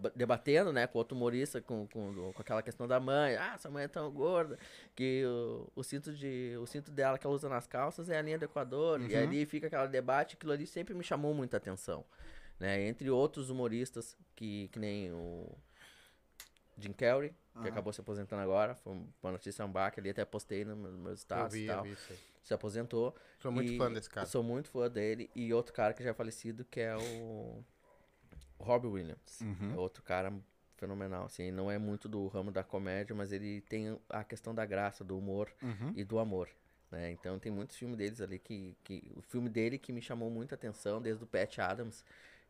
ba- 0.00 0.10
debatendo, 0.16 0.72
né, 0.72 0.86
com 0.86 0.96
outro 0.96 1.14
humorista, 1.14 1.60
com, 1.60 1.86
com, 1.88 2.32
com 2.32 2.40
aquela 2.42 2.62
questão 2.62 2.88
da 2.88 2.98
mãe. 2.98 3.36
Ah, 3.36 3.58
sua 3.58 3.70
mãe 3.70 3.84
é 3.84 3.88
tão 3.88 4.10
gorda 4.10 4.58
que 4.94 5.22
o, 5.26 5.70
o, 5.76 5.82
cinto 5.84 6.14
de, 6.14 6.56
o 6.58 6.66
cinto 6.66 6.90
dela 6.90 7.18
que 7.18 7.26
ela 7.26 7.36
usa 7.36 7.48
nas 7.50 7.66
calças 7.66 8.08
é 8.08 8.16
a 8.18 8.22
linha 8.22 8.38
do 8.38 8.46
Equador. 8.46 9.02
E 9.02 9.14
Uhum. 9.14 9.22
ali 9.22 9.44
fica 9.44 9.66
aquele 9.66 9.88
debate, 9.88 10.34
aquilo 10.34 10.52
ali 10.52 10.66
sempre 10.66 10.94
me 10.94 11.04
chamou 11.04 11.34
muita 11.34 11.58
atenção. 11.58 12.04
Né? 12.58 12.88
Entre 12.88 13.10
outros 13.10 13.50
humoristas, 13.50 14.16
que, 14.34 14.68
que 14.68 14.78
nem 14.78 15.12
o 15.12 15.46
Jim 16.78 16.92
Carrey, 16.94 17.34
que 17.56 17.68
Aham. 17.68 17.68
acabou 17.68 17.92
se 17.92 18.00
aposentando 18.00 18.42
agora, 18.42 18.74
foi 18.74 18.92
uma 19.22 19.32
notícia 19.32 19.64
um 19.64 19.70
baque 19.72 20.00
ali, 20.00 20.10
até 20.10 20.24
postei 20.24 20.64
nos 20.64 20.76
meus, 20.76 20.94
meus 20.96 21.10
Eu 21.10 21.16
status 21.16 21.54
vi, 21.54 21.64
e 21.64 21.66
tal. 21.66 21.82
vi. 21.84 21.96
Se 22.42 22.54
aposentou. 22.54 23.14
Sou 23.38 23.50
muito 23.50 23.72
E 23.72 23.76
fã 23.78 23.92
desse 23.92 24.08
cara. 24.08 24.26
Sou 24.26 24.42
muito 24.42 24.68
fã 24.70 24.88
dele. 24.88 25.30
E 25.34 25.52
outro 25.52 25.72
cara 25.72 25.92
que 25.92 26.02
já 26.02 26.10
é 26.10 26.14
falecido, 26.14 26.64
que 26.64 26.80
é 26.80 26.96
o, 26.96 27.64
o 28.58 28.64
Robbie 28.64 28.86
Williams. 28.88 29.40
Uhum. 29.40 29.72
É 29.74 29.76
outro 29.76 30.02
cara 30.02 30.32
fenomenal, 30.76 31.24
assim. 31.24 31.50
Não 31.50 31.70
é 31.70 31.78
muito 31.78 32.08
do 32.08 32.26
ramo 32.28 32.50
da 32.52 32.62
comédia, 32.62 33.14
mas 33.16 33.32
ele 33.32 33.62
tem 33.62 33.98
a 34.08 34.22
questão 34.22 34.54
da 34.54 34.64
graça, 34.64 35.02
do 35.02 35.18
humor 35.18 35.50
Uhum. 35.62 35.92
e 35.96 36.04
do 36.04 36.18
amor. 36.18 36.48
Né? 36.90 37.10
Então 37.10 37.38
tem 37.38 37.50
muitos 37.50 37.76
filmes 37.76 37.96
deles 37.96 38.20
ali 38.20 38.38
que, 38.38 38.76
que. 38.84 39.10
O 39.16 39.22
filme 39.22 39.48
dele 39.48 39.76
que 39.78 39.92
me 39.92 40.00
chamou 40.00 40.30
muita 40.30 40.54
atenção, 40.54 41.00
desde 41.02 41.24
o 41.24 41.26
Pat 41.26 41.58
Adams. 41.58 42.04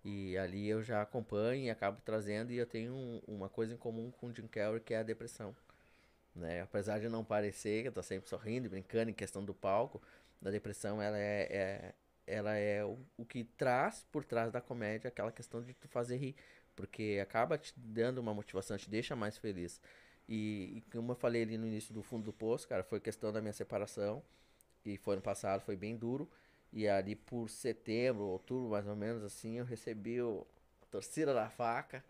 E 0.07 0.39
ali 0.39 0.69
eu 0.69 0.83
já 0.85 1.03
acompanho 1.03 1.65
e 1.65 1.71
acabo 1.71 2.01
trazendo. 2.05 2.53
E 2.53 2.59
eu 2.59 2.67
tenho 2.67 2.95
um- 2.95 3.21
uma 3.29 3.49
coisa 3.49 3.75
em 3.75 3.77
comum 3.79 4.11
com 4.13 4.29
o 4.29 4.35
Jim 4.35 4.47
Carrey, 4.49 4.81
que 4.81 4.95
é 4.95 4.99
a 4.99 5.03
depressão. 5.03 5.57
Né? 6.35 6.63
Apesar 6.63 7.01
de 7.01 7.09
não 7.09 7.25
parecer, 7.25 7.83
que 7.83 7.89
eu 7.89 7.93
tô 7.93 8.03
sempre 8.03 8.29
sorrindo 8.29 8.69
brincando 8.69 9.11
em 9.11 9.15
questão 9.15 9.45
do 9.45 9.55
palco, 9.55 10.03
da 10.41 10.51
depressão 10.51 11.01
ela 11.03 11.19
é, 11.19 11.43
é- 11.51 11.95
ela 12.27 12.55
é 12.57 12.85
o, 12.85 12.99
o 13.17 13.25
que 13.25 13.45
traz 13.45 14.05
por 14.13 14.25
trás 14.25 14.53
da 14.53 14.61
comédia 14.61 15.09
aquela 15.09 15.33
questão 15.33 15.63
de 15.63 15.75
tu 15.75 15.89
fazer 15.89 16.17
rir. 16.17 16.37
Porque 16.77 17.19
acaba 17.23 17.57
te 17.59 17.73
dando 17.77 18.19
uma 18.19 18.35
motivação, 18.35 18.77
te 18.77 18.91
deixa 18.91 19.17
mais 19.17 19.39
feliz. 19.39 19.81
E, 20.29 20.75
e 20.79 20.81
como 20.93 21.13
eu 21.13 21.17
falei 21.17 21.43
ali 21.43 21.57
no 21.59 21.67
início 21.67 21.95
do 21.95 22.03
fundo 22.03 22.25
do 22.25 22.33
poço, 22.33 22.69
cara, 22.69 22.83
foi 22.85 23.01
questão 23.01 23.33
da 23.33 23.41
minha 23.41 23.53
separação. 23.53 24.23
E 24.85 24.97
foi 24.97 25.15
ano 25.15 25.23
passado, 25.23 25.61
foi 25.63 25.77
bem 25.77 25.97
duro. 25.97 26.31
E 26.73 26.89
ali 26.89 27.15
por 27.17 27.49
setembro, 27.49 28.25
outubro, 28.25 28.71
mais 28.71 28.87
ou 28.87 28.97
menos 28.97 29.23
assim, 29.23 29.59
eu 29.59 29.65
recebi 29.65 30.21
o, 30.21 30.47
a 30.83 30.87
torcida 30.87 31.33
da 31.35 31.49
faca. 31.49 32.05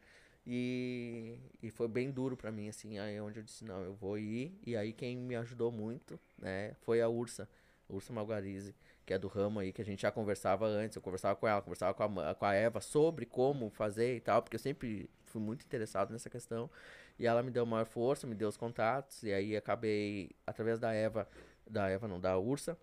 E, 0.46 1.38
e 1.60 1.70
foi 1.70 1.88
bem 1.88 2.10
duro 2.10 2.36
pra 2.36 2.52
mim, 2.52 2.68
assim, 2.68 2.98
aí 2.98 3.20
onde 3.20 3.40
eu 3.40 3.42
disse, 3.42 3.64
não, 3.64 3.82
eu 3.82 3.94
vou 3.94 4.16
ir. 4.18 4.56
E 4.64 4.76
aí 4.76 4.92
quem 4.92 5.16
me 5.16 5.34
ajudou 5.36 5.72
muito, 5.72 6.18
né, 6.38 6.74
foi 6.82 7.00
a 7.00 7.08
Ursa, 7.08 7.48
Ursa 7.88 8.12
Malgarize, 8.12 8.74
que 9.04 9.12
é 9.12 9.18
do 9.18 9.26
ramo 9.28 9.58
aí, 9.60 9.72
que 9.72 9.82
a 9.82 9.84
gente 9.84 10.02
já 10.02 10.10
conversava 10.12 10.66
antes. 10.66 10.96
Eu 10.96 11.02
conversava 11.02 11.34
com 11.36 11.48
ela, 11.48 11.60
conversava 11.62 11.94
com 11.94 12.02
a, 12.20 12.34
com 12.34 12.44
a 12.44 12.54
Eva 12.54 12.80
sobre 12.80 13.26
como 13.26 13.70
fazer 13.70 14.16
e 14.16 14.20
tal, 14.20 14.42
porque 14.42 14.56
eu 14.56 14.60
sempre 14.60 15.10
fui 15.24 15.40
muito 15.40 15.64
interessado 15.64 16.12
nessa 16.12 16.30
questão. 16.30 16.70
E 17.18 17.26
ela 17.26 17.42
me 17.42 17.50
deu 17.50 17.64
maior 17.66 17.86
força, 17.86 18.26
me 18.26 18.34
deu 18.34 18.48
os 18.48 18.56
contatos, 18.56 19.22
e 19.22 19.32
aí 19.32 19.56
acabei, 19.56 20.30
através 20.46 20.78
da 20.78 20.92
Eva, 20.92 21.28
da 21.68 21.88
Eva 21.88 22.06
não, 22.06 22.20
da 22.20 22.38
Ursa, 22.38 22.78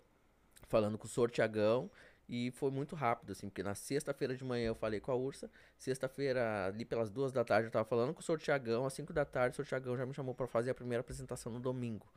falando 0.66 0.98
com 0.98 1.06
o 1.06 1.08
Sr. 1.08 1.30
Tiagão. 1.30 1.90
E 2.28 2.50
foi 2.52 2.70
muito 2.70 2.96
rápido, 2.96 3.32
assim, 3.32 3.48
porque 3.48 3.62
na 3.62 3.74
sexta-feira 3.74 4.34
de 4.34 4.42
manhã 4.42 4.68
eu 4.68 4.74
falei 4.74 4.98
com 4.98 5.12
a 5.12 5.14
Ursa. 5.14 5.50
Sexta-feira, 5.78 6.66
ali 6.66 6.84
pelas 6.84 7.10
duas 7.10 7.32
da 7.32 7.44
tarde, 7.44 7.68
eu 7.68 7.70
tava 7.70 7.84
falando 7.84 8.14
com 8.14 8.20
o 8.20 8.22
Sr. 8.22 8.38
Tiagão. 8.38 8.86
Às 8.86 8.94
cinco 8.94 9.12
da 9.12 9.24
tarde, 9.24 9.54
o 9.54 9.56
Sr. 9.56 9.68
Tiagão 9.68 9.96
já 9.96 10.06
me 10.06 10.14
chamou 10.14 10.34
pra 10.34 10.46
fazer 10.46 10.70
a 10.70 10.74
primeira 10.74 11.02
apresentação 11.02 11.52
no 11.52 11.60
domingo. 11.60 12.10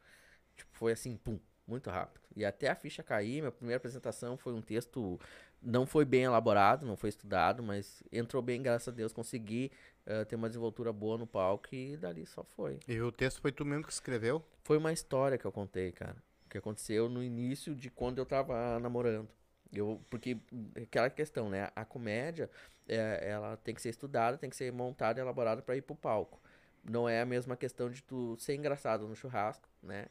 Tipo, 0.56 0.70
foi 0.74 0.94
assim, 0.94 1.18
pum, 1.18 1.38
muito 1.68 1.90
rápido. 1.90 2.24
E 2.36 2.46
até 2.46 2.70
a 2.70 2.76
ficha 2.76 3.04
cair, 3.04 3.42
minha 3.42 3.52
primeira 3.52 3.78
apresentação 3.78 4.38
foi 4.38 4.54
um 4.54 4.62
texto. 4.62 5.20
Não 5.62 5.86
foi 5.86 6.06
bem 6.06 6.24
elaborado, 6.24 6.86
não 6.86 6.96
foi 6.96 7.10
estudado, 7.10 7.62
mas 7.62 8.02
entrou 8.12 8.42
bem, 8.42 8.62
graças 8.62 8.88
a 8.88 8.92
Deus. 8.92 9.12
Consegui 9.12 9.72
eh, 10.06 10.24
ter 10.24 10.36
uma 10.36 10.48
desenvoltura 10.48 10.94
boa 10.94 11.18
no 11.18 11.28
palco 11.28 11.68
e 11.74 11.98
dali 11.98 12.26
só 12.26 12.44
foi. 12.44 12.80
E 12.88 13.02
o 13.02 13.12
texto 13.12 13.42
foi 13.42 13.52
tu 13.52 13.66
mesmo 13.66 13.84
que 13.84 13.92
escreveu? 13.92 14.42
Foi 14.64 14.78
uma 14.78 14.94
história 14.94 15.38
que 15.38 15.46
eu 15.46 15.52
contei, 15.52 15.92
cara. 15.92 16.16
Que 16.50 16.58
aconteceu 16.58 17.10
no 17.10 17.24
início 17.24 17.76
de 17.76 17.90
quando 17.90 18.20
eu 18.20 18.26
tava 18.26 18.80
namorando. 18.80 19.30
Eu, 19.74 20.02
porque 20.10 20.38
aquela 20.82 21.10
questão, 21.10 21.50
né? 21.50 21.70
A 21.76 21.84
comédia, 21.84 22.50
é, 22.88 23.30
ela 23.30 23.58
tem 23.58 23.76
que 23.76 23.82
ser 23.82 23.90
estudada, 23.90 24.38
tem 24.38 24.50
que 24.50 24.56
ser 24.56 24.72
montada 24.72 25.20
elaborada 25.20 25.62
para 25.62 25.76
ir 25.76 25.82
pro 25.82 25.96
palco. 25.96 26.42
Não 26.84 27.08
é 27.08 27.22
a 27.22 27.26
mesma 27.26 27.58
questão 27.58 27.90
de 27.90 28.02
tu 28.02 28.38
ser 28.38 28.56
engraçado 28.56 29.08
no 29.08 29.16
churrasco, 29.16 29.68
né? 29.84 30.06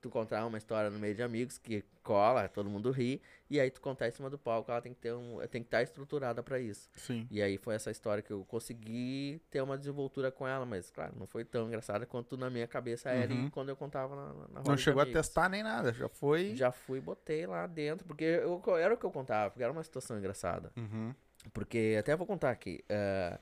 Tu 0.00 0.10
contar 0.10 0.44
uma 0.46 0.58
história 0.58 0.90
no 0.90 0.98
meio 0.98 1.14
de 1.14 1.22
amigos 1.22 1.56
que 1.56 1.84
cola, 2.02 2.48
todo 2.48 2.68
mundo 2.68 2.90
ri, 2.90 3.22
e 3.48 3.60
aí 3.60 3.70
tu 3.70 3.80
contar 3.80 4.08
em 4.08 4.10
cima 4.10 4.28
do 4.28 4.36
palco, 4.36 4.68
ela 4.70 4.80
tem 4.82 4.92
que 4.92 4.98
ter 5.00 5.12
um, 5.12 5.38
tem 5.48 5.62
que 5.62 5.68
estar 5.68 5.80
estruturada 5.80 6.42
para 6.42 6.58
isso. 6.58 6.90
Sim. 6.96 7.28
E 7.30 7.40
aí 7.40 7.56
foi 7.56 7.76
essa 7.76 7.88
história 7.90 8.20
que 8.20 8.32
eu 8.32 8.44
consegui 8.46 9.40
ter 9.48 9.60
uma 9.62 9.78
desenvoltura 9.78 10.32
com 10.32 10.46
ela, 10.48 10.66
mas 10.66 10.90
claro, 10.90 11.14
não 11.16 11.26
foi 11.26 11.44
tão 11.44 11.68
engraçada 11.68 12.04
quanto 12.04 12.36
na 12.36 12.50
minha 12.50 12.66
cabeça 12.66 13.10
era 13.10 13.32
Uhum. 13.32 13.46
e 13.46 13.50
quando 13.50 13.68
eu 13.68 13.76
contava 13.76 14.16
na, 14.16 14.26
na 14.48 14.58
roda 14.58 14.70
Não 14.70 14.76
chegou 14.76 15.02
a 15.02 15.06
testar 15.06 15.48
nem 15.48 15.62
nada, 15.62 15.92
já 15.92 16.08
foi. 16.08 16.56
Já 16.56 16.72
fui 16.72 17.00
botei 17.00 17.46
lá 17.46 17.66
dentro, 17.68 18.04
porque 18.06 18.24
eu, 18.24 18.60
era 18.76 18.94
o 18.94 18.96
que 18.96 19.04
eu 19.06 19.10
contava, 19.12 19.50
porque 19.50 19.62
era 19.62 19.72
uma 19.72 19.84
situação 19.84 20.18
engraçada. 20.18 20.72
Uhum. 20.76 21.14
Porque 21.54 21.96
até 21.98 22.14
vou 22.14 22.26
contar 22.26 22.50
aqui. 22.50 22.84
eh, 22.88 23.38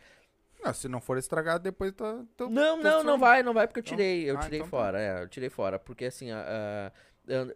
Não, 0.62 0.75
se 0.75 0.88
não 0.88 1.00
for 1.00 1.19
estragado, 1.19 1.62
depois 1.62 1.93
tá. 1.93 2.25
tá- 2.37 2.49
Não, 2.49 2.77
tá 2.77 2.83
não, 2.83 3.03
não 3.03 3.19
vai, 3.19 3.43
não 3.43 3.55
vai 3.55 3.67
porque 3.67 3.81
eu 3.81 3.85
tirei, 3.85 4.29
eu 4.29 4.37
Ah, 4.37 4.45
tirei 4.45 4.59
então 4.59 4.71
tá. 4.71 4.77
fora, 4.77 5.00
é, 5.00 5.23
eu 5.23 5.29
tirei 5.29 5.49
fora, 5.50 5.79
porque 5.79 6.05
assim, 6.07 6.29
eu 6.31 6.38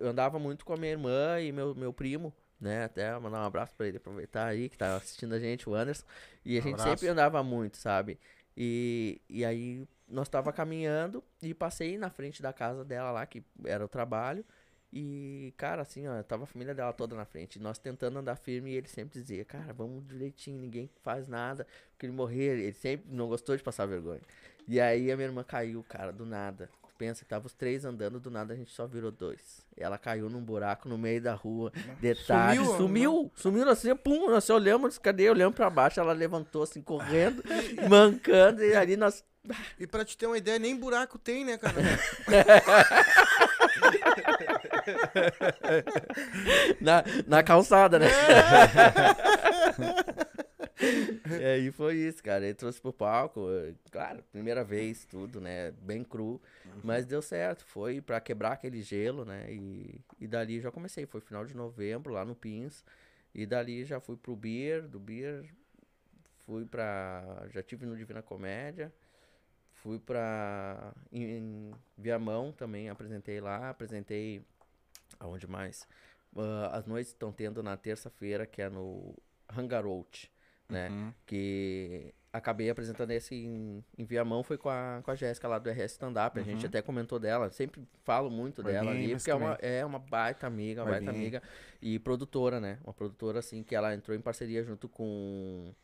eu 0.01 0.09
andava 0.09 0.39
muito 0.39 0.65
com 0.65 0.75
a 0.75 0.77
minha 0.77 0.93
irmã 0.93 1.41
e 1.41 1.51
meu, 1.51 1.75
meu 1.75 1.93
primo, 1.93 2.33
né, 2.61 2.85
até 2.85 3.19
mandar 3.19 3.41
um 3.43 3.47
abraço 3.47 3.75
pra 3.75 3.87
ele, 3.87 3.97
aproveitar 3.97 4.47
aí, 4.47 4.69
que 4.69 4.77
tá 4.77 4.97
assistindo 4.97 5.35
a 5.35 5.39
gente, 5.41 5.69
o 5.69 5.75
Anderson, 5.75 6.05
e 6.45 6.59
a 6.59 6.61
Um 6.61 6.65
gente 6.65 6.75
abraço. 6.75 6.91
sempre 6.91 7.09
andava 7.09 7.43
muito, 7.43 7.77
sabe, 7.79 8.19
e, 8.57 9.21
e 9.29 9.45
aí 9.45 9.87
nós 10.07 10.29
tava 10.29 10.53
caminhando 10.53 11.25
e 11.41 11.55
passei 11.55 11.97
na 11.97 12.11
frente 12.11 12.43
da 12.43 12.53
casa 12.53 12.85
dela 12.85 13.11
lá, 13.11 13.25
que 13.27 13.43
era 13.65 13.83
o 13.85 13.89
trabalho, 13.89 14.45
e, 14.95 15.55
cara, 15.57 15.81
assim, 15.81 16.07
ó, 16.07 16.23
tava 16.23 16.45
a 16.45 16.47
família 16.47 16.75
dela 16.75 16.93
toda 16.93 17.17
na 17.17 17.25
frente. 17.25 17.59
Nós 17.59 17.79
tentando 17.79 18.19
andar 18.19 18.37
firme 18.37 18.73
e 18.73 18.75
ele 18.75 18.89
sempre 18.89 19.19
dizia, 19.19 19.43
cara, 19.43 19.73
vamos 19.73 20.07
direitinho, 20.07 20.61
ninguém 20.61 20.91
faz 21.03 21.27
nada. 21.27 21.67
Porque 22.03 22.07
ele 22.07 22.13
morrer, 22.13 22.59
ele 22.59 22.73
sempre 22.73 23.07
não 23.15 23.29
gostou 23.29 23.57
de 23.57 23.63
passar 23.63 23.87
vergonha. 23.87 24.21
E 24.67 24.81
aí 24.81 25.13
a 25.13 25.17
minha 25.17 25.29
irmã 25.29 25.45
caiu, 25.45 25.85
cara, 25.89 26.13
do 26.13 26.27
nada. 26.27 26.69
pensa 26.99 27.23
que 27.23 27.29
tava 27.29 27.47
os 27.47 27.55
três 27.55 27.85
andando, 27.85 28.19
do 28.19 28.29
nada 28.29 28.55
a 28.55 28.57
gente 28.57 28.73
só 28.73 28.89
virou 28.89 29.13
dois. 29.13 29.65
E 29.77 29.83
ela 29.85 29.97
caiu 29.97 30.29
num 30.29 30.41
buraco 30.41 30.89
no 30.89 30.99
meio 30.99 31.23
da 31.23 31.35
rua. 31.35 31.73
Detalhe. 32.01 32.59
Sumiu, 32.59 32.77
Sumiu! 32.77 33.31
Sumiu, 33.37 33.69
assim, 33.69 33.95
pum, 33.95 34.29
nós 34.29 34.51
olhamos, 34.51 34.99
cadê? 34.99 35.31
Olhamos 35.31 35.55
pra 35.55 35.71
baixo, 35.71 36.01
ela 36.01 36.13
levantou 36.13 36.65
assim, 36.65 36.83
correndo, 36.83 37.41
mancando, 37.89 38.65
e 38.65 38.75
ali 38.75 38.97
nós. 38.97 39.25
E 39.79 39.87
pra 39.87 40.05
te 40.05 40.17
ter 40.17 40.27
uma 40.27 40.39
ideia, 40.39 40.59
nem 40.59 40.75
buraco 40.75 41.21
tem, 41.21 41.45
né, 41.45 41.57
cara? 41.57 41.81
na, 46.81 47.05
na 47.29 47.43
calçada, 47.45 48.01
né? 48.01 48.09
e 51.41 51.45
aí 51.45 51.71
foi 51.71 51.97
isso, 51.97 52.23
cara. 52.23 52.45
Ele 52.45 52.55
trouxe 52.55 52.81
pro 52.81 52.93
palco, 52.93 53.47
claro, 53.91 54.23
primeira 54.33 54.65
vez, 54.65 55.05
tudo, 55.05 55.41
né? 55.41 55.73
Bem 55.83 56.03
cru. 56.03 56.41
Mas 56.83 57.07
deu 57.07 57.23
certo. 57.23 57.65
Foi 57.65 58.01
pra 58.01 58.21
quebrar 58.21 58.53
aquele 58.53 58.83
gelo, 58.83 59.25
né? 59.25 59.47
E, 59.53 60.01
e 60.21 60.27
dali 60.27 60.61
já 60.61 60.71
comecei. 60.71 61.07
Foi 61.07 61.21
final 61.21 61.45
de 61.45 61.55
novembro, 61.57 62.13
lá 62.13 62.25
no 62.25 62.35
Pins. 62.35 62.85
E 63.35 63.47
dali 63.47 63.85
já 63.85 64.01
fui 64.01 64.17
pro 64.17 64.37
Beer, 64.37 64.87
do 64.89 64.99
Beer. 64.99 65.45
Fui 66.47 66.65
pra. 66.65 67.47
Já 67.51 67.63
tive 67.63 67.87
no 67.87 67.97
Divina 67.97 68.23
Comédia. 68.23 68.93
Fui 69.73 69.99
pra. 69.99 70.93
Em, 71.11 71.23
em 71.23 71.75
Viamão 71.97 72.53
também, 72.53 72.89
apresentei 72.89 73.41
lá. 73.41 73.71
Apresentei. 73.71 74.43
Aonde 75.21 75.47
mais? 75.47 75.87
Ah, 76.37 76.79
as 76.79 76.87
noites 76.87 77.13
estão 77.13 77.33
tendo 77.33 77.63
na 77.63 77.77
terça-feira, 77.77 78.47
que 78.47 78.63
é 78.63 78.69
no 78.69 79.15
Hangarout, 79.49 80.31
né? 80.73 80.89
Uhum. 80.89 81.13
Que 81.27 82.15
acabei 82.33 82.71
apresentando 82.71 83.11
esse 83.11 83.35
em, 83.35 83.85
em 83.99 84.05
Viamão, 84.05 84.43
foi 84.43 84.57
com 84.57 84.69
a, 84.71 85.01
com 85.05 85.11
a 85.11 85.15
Jéssica 85.15 85.47
lá 85.47 85.59
do 85.59 85.69
RS 85.71 85.93
Stand 85.93 86.15
Up. 86.27 86.41
A 86.41 86.43
gente 86.43 86.63
Uhum. 86.63 86.69
até 86.69 86.81
comentou 86.81 87.19
dela, 87.19 87.51
sempre 87.51 87.83
falo 88.05 88.31
muito 88.31 88.63
Vai 88.63 88.73
dela 88.73 88.91
ali, 88.91 89.15
porque 89.15 89.31
é 89.31 89.35
uma, 89.35 89.53
é 89.61 89.85
uma 89.85 89.99
baita 89.99 90.47
amiga, 90.47 90.83
Vai 90.83 90.95
baita 90.95 91.11
amiga. 91.11 91.43
E 91.81 91.99
produtora, 91.99 92.59
né? 92.59 92.79
Uma 92.85 92.95
produtora, 92.95 93.39
assim, 93.41 93.63
que 93.63 93.75
ela 93.75 93.95
entrou 93.95 94.17
em 94.17 94.21
parceria 94.21 94.63
junto 94.65 94.89
com, 94.89 95.75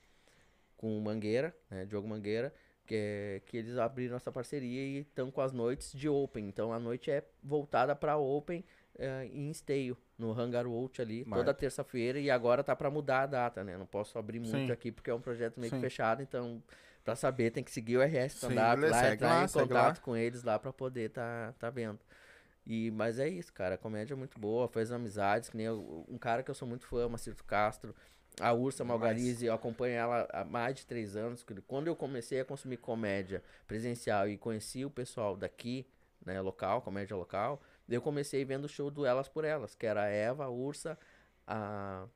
com 0.77 0.97
o 0.97 1.01
Mangueira, 1.03 1.55
né? 1.71 1.85
Diogo 1.85 2.09
Mangueira. 2.09 2.53
Que, 2.87 2.95
é- 2.95 3.43
que 3.45 3.55
eles 3.59 3.77
abriram 3.77 4.17
essa 4.17 4.33
parceria 4.33 4.81
e 4.83 5.01
estão 5.01 5.31
com 5.31 5.43
as 5.43 5.53
noites 5.53 5.93
de 5.93 6.09
Open. 6.09 6.49
Então 6.49 6.73
a 6.73 6.79
noite 6.79 7.11
é 7.11 7.23
voltada 7.43 7.95
para 7.95 8.17
Open 8.17 8.65
eh, 8.99 9.29
em 9.31 9.51
esteio, 9.51 9.95
no 10.19 10.33
Hangar 10.39 10.67
Out 10.67 11.01
ali, 11.01 11.25
toda 11.25 11.55
terça-feira. 11.55 12.19
E 12.19 12.31
agora 12.31 12.65
tá 12.65 12.75
para 12.75 12.91
mudar 12.91 13.23
a 13.23 13.27
data, 13.27 13.63
né? 13.63 13.79
Não 13.79 13.87
posso 13.87 14.19
abrir 14.19 14.41
muito 14.41 14.67
Sim. 14.67 14.73
aqui 14.73 14.91
porque 14.91 15.09
é 15.11 15.15
um 15.15 15.21
projeto 15.21 15.59
meio 15.61 15.73
que 15.73 15.81
fechado. 15.81 16.23
Então, 16.23 16.63
para 17.05 17.15
saber, 17.15 17.51
tem 17.53 17.63
que 17.63 17.71
seguir 17.71 17.97
o 17.97 18.03
RS 18.03 18.33
Sim, 18.33 18.49
Stand 18.49 18.73
Up 18.73 18.77
beleza, 18.81 18.95
lá, 18.97 19.01
segue 19.03 19.15
entrar 19.15 19.29
lá, 19.29 19.45
em 19.45 19.49
contato 19.49 19.97
lá. 19.99 20.03
com 20.03 20.17
eles 20.17 20.43
lá 20.43 20.59
para 20.59 20.73
poder 20.73 21.11
tá, 21.11 21.55
tá 21.59 21.71
vendo. 21.71 22.01
E, 22.67 22.91
mas 22.91 23.19
é 23.19 23.29
isso, 23.29 23.53
cara. 23.53 23.77
A 23.77 23.79
comédia 23.79 24.13
é 24.13 24.17
muito 24.17 24.39
boa, 24.39 24.69
faz 24.69 24.93
amizades, 24.93 25.49
que 25.49 25.57
nem 25.57 25.67
eu- 25.67 26.05
um 26.09 26.19
cara 26.19 26.43
que 26.43 26.51
eu 26.51 26.55
sou 26.55 26.69
muito 26.69 26.85
fã, 26.87 27.09
Macito 27.09 27.45
Castro. 27.45 27.95
A 28.41 28.53
Ursa 28.53 28.85
Malgarize, 28.85 29.47
eu 29.47 29.55
acompanho 29.55 29.95
ela 29.95 30.29
há 30.33 30.45
mais 30.45 30.75
de 30.77 30.87
três 30.87 31.17
anos. 31.17 31.45
Quando 31.67 31.87
eu 31.87 31.97
comecei 31.97 32.41
a 32.41 32.45
consumir 32.45 32.77
comédia 32.77 33.43
presencial 33.67 34.29
e 34.29 34.37
conheci 34.37 34.85
o 34.85 34.91
pessoal 34.91 35.37
daqui, 35.37 35.87
né, 36.25 36.41
local, 36.41 36.83
comédia 36.83 37.17
local, 37.17 37.61
eu 37.89 38.03
comecei 38.03 38.45
vendo 38.45 38.65
o 38.65 38.69
show 38.69 38.91
do 38.91 39.05
Elas 39.07 39.29
por 39.29 39.45
Elas, 39.45 39.75
que 39.75 39.87
era 39.87 40.03
a 40.03 40.09
Eva, 40.09 40.45
a 40.45 40.51
Ursa, 40.51 40.99
a 41.47 42.07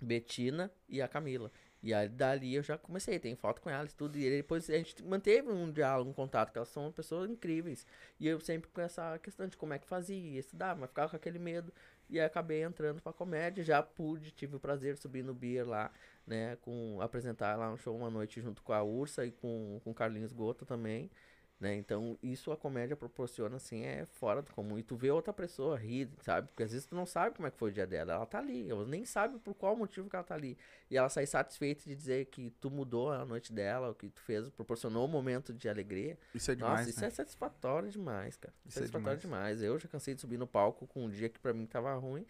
Betina 0.00 0.70
e 0.88 1.00
a 1.00 1.08
Camila. 1.08 1.50
E 1.82 1.94
aí 1.94 2.08
dali 2.08 2.54
eu 2.54 2.62
já 2.62 2.76
comecei, 2.76 3.18
tem 3.18 3.36
foto 3.36 3.60
com 3.60 3.70
elas, 3.70 3.92
tudo. 3.92 4.18
E 4.18 4.28
depois 4.28 4.68
a 4.68 4.76
gente 4.76 5.04
manteve 5.04 5.48
um 5.50 5.70
diálogo, 5.70 6.10
um 6.10 6.12
contato, 6.12 6.50
que 6.50 6.58
elas 6.58 6.68
são 6.68 6.90
pessoas 6.90 7.30
incríveis. 7.30 7.86
E 8.18 8.26
eu 8.26 8.40
sempre 8.40 8.68
com 8.70 8.80
essa 8.80 9.18
questão 9.20 9.46
de 9.46 9.56
como 9.56 9.72
é 9.72 9.78
que 9.78 9.86
fazia, 9.86 10.40
estudar, 10.40 10.74
mas 10.76 10.88
ficava 10.88 11.10
com 11.10 11.16
aquele 11.16 11.38
medo. 11.38 11.72
E 12.08 12.18
aí 12.18 12.26
acabei 12.26 12.62
entrando 12.62 13.00
pra 13.00 13.12
comédia, 13.12 13.62
já 13.64 13.82
pude, 13.82 14.30
tive 14.32 14.56
o 14.56 14.60
prazer 14.60 14.94
de 14.94 15.00
subir 15.00 15.22
no 15.22 15.34
Beer 15.34 15.66
lá, 15.66 15.92
né, 16.26 16.56
com 16.56 17.00
apresentar 17.00 17.56
lá 17.56 17.72
um 17.72 17.76
show 17.76 17.96
uma 17.96 18.10
noite 18.10 18.40
junto 18.40 18.62
com 18.62 18.72
a 18.72 18.82
Ursa 18.82 19.24
e 19.26 19.30
com, 19.32 19.80
com 19.82 19.90
o 19.90 19.94
Carlinhos 19.94 20.32
Gota 20.32 20.64
também. 20.66 21.10
Né? 21.58 21.74
Então, 21.74 22.18
isso 22.22 22.52
a 22.52 22.56
comédia 22.56 22.94
proporciona, 22.94 23.56
assim, 23.56 23.82
é 23.82 24.04
fora 24.04 24.42
do 24.42 24.52
comum. 24.52 24.78
E 24.78 24.82
tu 24.82 24.94
vê 24.94 25.10
outra 25.10 25.32
pessoa 25.32 25.76
rir, 25.76 26.10
sabe? 26.20 26.48
Porque 26.48 26.62
às 26.62 26.70
vezes 26.70 26.86
tu 26.86 26.94
não 26.94 27.06
sabe 27.06 27.34
como 27.34 27.48
é 27.48 27.50
que 27.50 27.56
foi 27.56 27.70
o 27.70 27.72
dia 27.72 27.86
dela. 27.86 28.12
Ela 28.12 28.26
tá 28.26 28.38
ali, 28.38 28.70
ela 28.70 28.84
nem 28.86 29.06
sabe 29.06 29.38
por 29.38 29.54
qual 29.54 29.74
motivo 29.74 30.10
que 30.10 30.16
ela 30.16 30.24
tá 30.24 30.34
ali. 30.34 30.58
E 30.90 30.98
ela 30.98 31.08
sai 31.08 31.26
satisfeita 31.26 31.84
de 31.84 31.94
dizer 31.94 32.26
que 32.26 32.50
tu 32.60 32.70
mudou 32.70 33.10
a 33.10 33.24
noite 33.24 33.54
dela, 33.54 33.90
o 33.90 33.94
que 33.94 34.10
tu 34.10 34.20
fez, 34.20 34.50
proporcionou 34.50 35.06
um 35.06 35.10
momento 35.10 35.54
de 35.54 35.66
alegria. 35.66 36.18
Isso 36.34 36.50
é 36.50 36.54
demais, 36.54 36.80
Nossa, 36.80 36.90
isso 36.90 37.00
né? 37.00 37.06
é 37.06 37.10
satisfatório 37.10 37.90
demais, 37.90 38.36
cara. 38.36 38.54
Isso 38.66 38.78
é 38.78 38.82
satisfatório 38.82 39.18
demais. 39.18 39.62
Eu 39.62 39.78
já 39.78 39.88
cansei 39.88 40.14
de 40.14 40.20
subir 40.20 40.38
no 40.38 40.46
palco 40.46 40.86
com 40.86 41.06
um 41.06 41.10
dia 41.10 41.30
que 41.30 41.40
pra 41.40 41.54
mim 41.54 41.64
tava 41.64 41.94
ruim. 41.94 42.26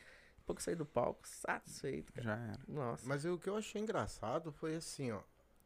Pouco 0.47 0.62
saí 0.62 0.76
do 0.76 0.87
palco, 0.87 1.26
satisfeito, 1.26 2.12
cara. 2.12 2.25
Já 2.25 2.37
era. 2.37 2.61
Nossa. 2.68 3.04
Mas 3.09 3.25
o 3.25 3.37
que 3.37 3.50
eu 3.50 3.56
achei 3.56 3.83
engraçado 3.83 4.52
foi 4.52 4.76
assim, 4.76 5.11
ó. 5.11 5.21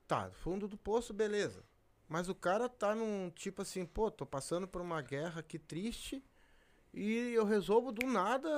Tá, 0.08 0.30
fundo 0.30 0.66
do 0.66 0.78
poço, 0.78 1.12
beleza. 1.12 1.62
Mas 2.10 2.28
o 2.28 2.34
cara 2.34 2.68
tá 2.68 2.92
num 2.92 3.30
tipo 3.30 3.62
assim, 3.62 3.86
pô, 3.86 4.10
tô 4.10 4.26
passando 4.26 4.66
por 4.66 4.82
uma 4.82 5.00
guerra 5.00 5.44
que 5.44 5.60
triste 5.60 6.20
e 6.92 7.32
eu 7.32 7.44
resolvo 7.44 7.92
do 7.92 8.04
nada 8.04 8.48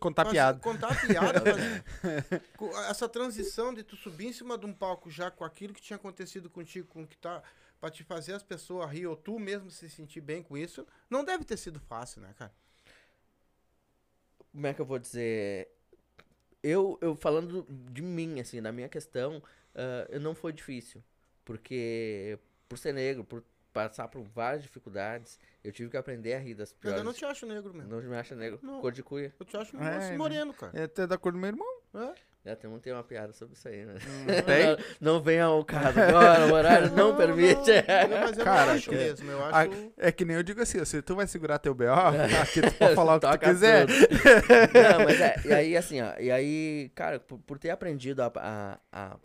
Contar 0.00 0.24
fazer- 0.24 0.34
piada. 0.34 0.58
Contar 0.58 1.06
piada. 1.06 1.40
fazer- 2.58 2.90
essa 2.90 3.08
transição 3.08 3.72
de 3.72 3.84
tu 3.84 3.94
subir 3.94 4.26
em 4.26 4.32
cima 4.32 4.58
de 4.58 4.66
um 4.66 4.74
palco 4.74 5.08
já 5.08 5.30
com 5.30 5.44
aquilo 5.44 5.72
que 5.72 5.80
tinha 5.80 5.96
acontecido 5.96 6.50
contigo, 6.50 6.88
com 6.88 7.04
o 7.04 7.06
que 7.06 7.16
tá. 7.16 7.40
Pra 7.80 7.88
te 7.88 8.02
fazer 8.02 8.32
as 8.34 8.42
pessoas 8.42 8.90
rir, 8.90 9.06
ou 9.06 9.14
tu 9.14 9.38
mesmo 9.38 9.70
se 9.70 9.88
sentir 9.88 10.20
bem 10.20 10.42
com 10.42 10.56
isso, 10.58 10.84
não 11.08 11.24
deve 11.24 11.44
ter 11.44 11.56
sido 11.56 11.78
fácil, 11.78 12.20
né, 12.20 12.34
cara? 12.36 12.52
como 14.52 14.66
é 14.66 14.74
que 14.74 14.80
eu 14.80 14.84
vou 14.84 14.98
dizer? 14.98 15.68
Eu, 16.62 16.98
eu 17.00 17.14
falando 17.16 17.64
de 17.90 18.02
mim, 18.02 18.38
assim, 18.40 18.60
da 18.60 18.70
minha 18.72 18.88
questão, 18.88 19.42
ah, 19.74 20.18
não 20.20 20.34
foi 20.34 20.52
difícil. 20.52 21.02
Porque 21.44 22.38
por 22.72 22.78
ser 22.78 22.94
negro, 22.94 23.22
por 23.22 23.44
passar 23.70 24.08
por 24.08 24.22
várias 24.22 24.62
dificuldades, 24.62 25.38
eu 25.62 25.70
tive 25.70 25.90
que 25.90 25.96
aprender 25.98 26.32
a 26.32 26.38
rir 26.38 26.54
das 26.54 26.70
Mas 26.72 26.78
piores. 26.80 26.98
eu 26.98 27.04
não 27.04 27.12
te 27.12 27.22
acho 27.26 27.44
negro 27.44 27.74
mesmo. 27.74 27.90
Não 27.90 28.00
me 28.02 28.16
acha 28.16 28.34
negro. 28.34 28.58
Não. 28.62 28.80
Cor 28.80 28.92
de 28.92 29.02
cuia. 29.02 29.30
Eu 29.38 29.44
te 29.44 29.54
acho 29.58 29.76
um 29.76 29.82
É, 29.82 29.94
moço 29.94 30.08
né? 30.08 30.16
moreno, 30.16 30.54
cara. 30.54 30.72
É 30.74 30.84
até 30.84 31.06
da 31.06 31.18
cor 31.18 31.32
do 31.32 31.38
meu 31.38 31.48
irmão. 31.48 31.68
É? 31.94 32.14
Já 32.46 32.56
tem, 32.56 32.78
tem 32.80 32.92
uma 32.94 33.04
piada 33.04 33.32
sobre 33.34 33.54
isso 33.54 33.68
aí, 33.68 33.84
né? 33.84 33.94
Tem? 34.46 34.66
Não, 35.00 35.12
não 35.14 35.22
venha 35.22 35.44
ao 35.44 35.62
caso 35.64 36.00
agora, 36.00 36.46
o 36.46 36.52
horário 36.54 36.90
não, 36.92 37.14
permite. 37.14 37.70
Não, 37.70 38.08
não, 38.08 38.20
mas 38.26 38.38
eu 38.38 38.44
Cara, 38.44 38.66
não 38.66 38.72
acho 38.74 38.88
que- 38.90 38.96
mesmo. 38.96 39.30
Eu 39.30 39.44
acho. 39.44 39.92
É 39.98 40.10
que 40.10 40.24
nem 40.24 40.36
eu 40.36 40.42
digo 40.42 40.60
assim, 40.62 40.82
se 40.86 41.02
tu 41.02 41.14
vai 41.14 41.26
segurar 41.26 41.58
teu 41.58 41.74
BO, 41.74 41.84
aqui 42.42 42.62
tu 42.62 42.72
pode 42.78 42.94
falar 42.94 43.16
o 43.16 43.20
que 43.20 43.28
tu 43.28 43.38
quiser. 43.38 43.86
Não, 43.86 45.04
mas 45.04 45.20
é, 45.20 45.36
e 45.44 45.52
aí 45.52 45.76
assim, 45.76 46.00
ó, 46.00 46.14
e 46.18 46.30
aí, 46.32 46.90
cara, 46.94 47.20
por, 47.20 47.38
por 47.38 47.58
ter 47.58 47.70
aprendido 47.70 48.22
a, 48.22 48.32
a, 48.36 48.78
a, 48.92 49.16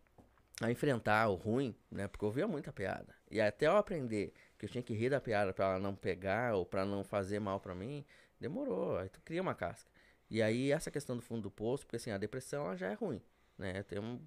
a 0.61 0.71
enfrentar 0.71 1.27
o 1.29 1.35
ruim, 1.35 1.75
né, 1.91 2.07
porque 2.07 2.23
eu 2.25 2.27
ouvia 2.27 2.47
muita 2.47 2.73
piada, 2.73 3.13
e 3.29 3.39
até 3.39 3.67
eu 3.67 3.77
aprender 3.77 4.33
que 4.57 4.65
eu 4.65 4.69
tinha 4.69 4.81
que 4.81 4.93
rir 4.93 5.09
da 5.09 5.21
piada 5.21 5.53
pra 5.53 5.65
ela 5.65 5.79
não 5.79 5.95
pegar 5.95 6.55
ou 6.55 6.65
pra 6.65 6.83
não 6.85 7.03
fazer 7.03 7.39
mal 7.39 7.59
pra 7.59 7.75
mim, 7.75 8.03
demorou, 8.39 8.97
aí 8.97 9.09
tu 9.09 9.21
cria 9.21 9.41
uma 9.41 9.53
casca. 9.53 9.89
E 10.29 10.41
aí 10.41 10.71
essa 10.71 10.91
questão 10.91 11.15
do 11.15 11.21
fundo 11.21 11.43
do 11.43 11.51
poço, 11.51 11.85
porque 11.85 11.95
assim, 11.95 12.11
a 12.11 12.17
depressão 12.17 12.65
ela 12.65 12.75
já 12.75 12.89
é 12.89 12.93
ruim. 12.93 13.21
Né, 13.57 13.81
tem 13.83 13.97
um, 13.99 14.19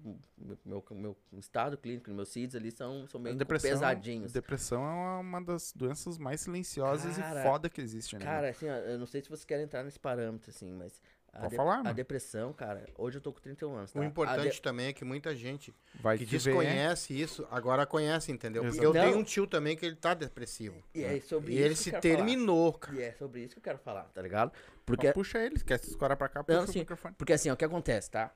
meu, 0.65 0.83
meu, 0.91 1.17
estado 1.39 1.77
clínico, 1.77 2.11
meus 2.11 2.27
CIDs 2.27 2.53
ali 2.53 2.69
são, 2.69 3.07
são 3.07 3.17
meio 3.21 3.33
depressão, 3.37 3.69
pesadinhos. 3.71 4.33
depressão 4.33 4.83
é 4.83 4.89
uma- 4.89 5.19
uma 5.19 5.41
das 5.41 5.71
doenças 5.73 6.17
mais 6.17 6.41
silenciosas 6.41 7.17
Cara, 7.17 7.39
e 7.39 7.43
foda 7.43 7.69
que 7.69 7.79
existe, 7.79 8.17
né? 8.17 8.25
Cara, 8.25 8.49
assim, 8.49 8.69
ó, 8.69 8.73
eu 8.75 8.99
não 8.99 9.05
sei 9.05 9.21
se 9.21 9.29
vocês 9.29 9.45
querem 9.45 9.63
entrar 9.63 9.85
nesse 9.85 9.97
parâmetro, 9.99 10.49
assim, 10.49 10.69
mas. 10.73 11.01
A, 11.33 11.41
Pode 11.43 11.55
falar, 11.55 11.75
a 11.75 11.83
mano. 11.83 11.93
depressão, 11.95 12.51
cara, 12.51 12.85
hoje 12.97 13.17
eu 13.17 13.21
tô 13.21 13.31
com 13.31 13.39
31 13.39 13.73
anos. 13.73 13.91
Tá? 13.93 13.99
O 13.99 14.03
A 14.03 14.05
importante 14.05 14.55
de- 14.55 14.61
também 14.61 14.87
é 14.87 14.93
que 14.93 15.05
muita 15.05 15.33
gente 15.33 15.73
Vai 15.95 16.17
que 16.17 16.25
te 16.25 16.31
ver. 16.37 16.37
desconhece 16.43 17.19
isso, 17.19 17.47
agora 17.49 17.85
conhece, 17.85 18.33
entendeu? 18.33 18.63
Porque 18.63 18.79
Exato. 18.81 18.97
eu 18.97 19.01
tenho 19.01 19.17
um 19.17 19.23
tio 19.23 19.47
também 19.47 19.77
que 19.77 19.85
ele 19.85 19.95
tá 19.95 20.13
depressivo. 20.13 20.83
E 20.93 21.03
é 21.05 21.21
sobre 21.21 21.53
E 21.53 21.55
isso 21.55 21.63
ele 21.63 21.73
que 21.73 21.79
eu 21.79 21.83
se 21.83 21.89
quero 21.91 22.01
terminou, 22.01 22.71
falar. 22.73 22.79
cara. 22.85 22.97
E 22.97 23.01
é 23.03 23.13
sobre 23.13 23.39
isso 23.43 23.53
que 23.53 23.59
eu 23.59 23.63
quero 23.63 23.77
falar, 23.79 24.03
tá 24.13 24.21
ligado? 24.21 24.51
Porque, 24.85 25.13
puxa 25.13 25.39
ele, 25.39 25.57
quer 25.61 25.79
se 25.79 25.89
escorar 25.89 26.17
pra 26.17 26.27
cá, 26.27 26.43
puxa 26.43 26.57
Não, 26.57 26.65
o 26.65 26.67
sim. 26.67 26.79
microfone. 26.79 27.15
porque 27.17 27.31
assim, 27.31 27.49
ó, 27.49 27.53
o 27.53 27.57
que 27.57 27.63
acontece, 27.63 28.11
tá? 28.11 28.33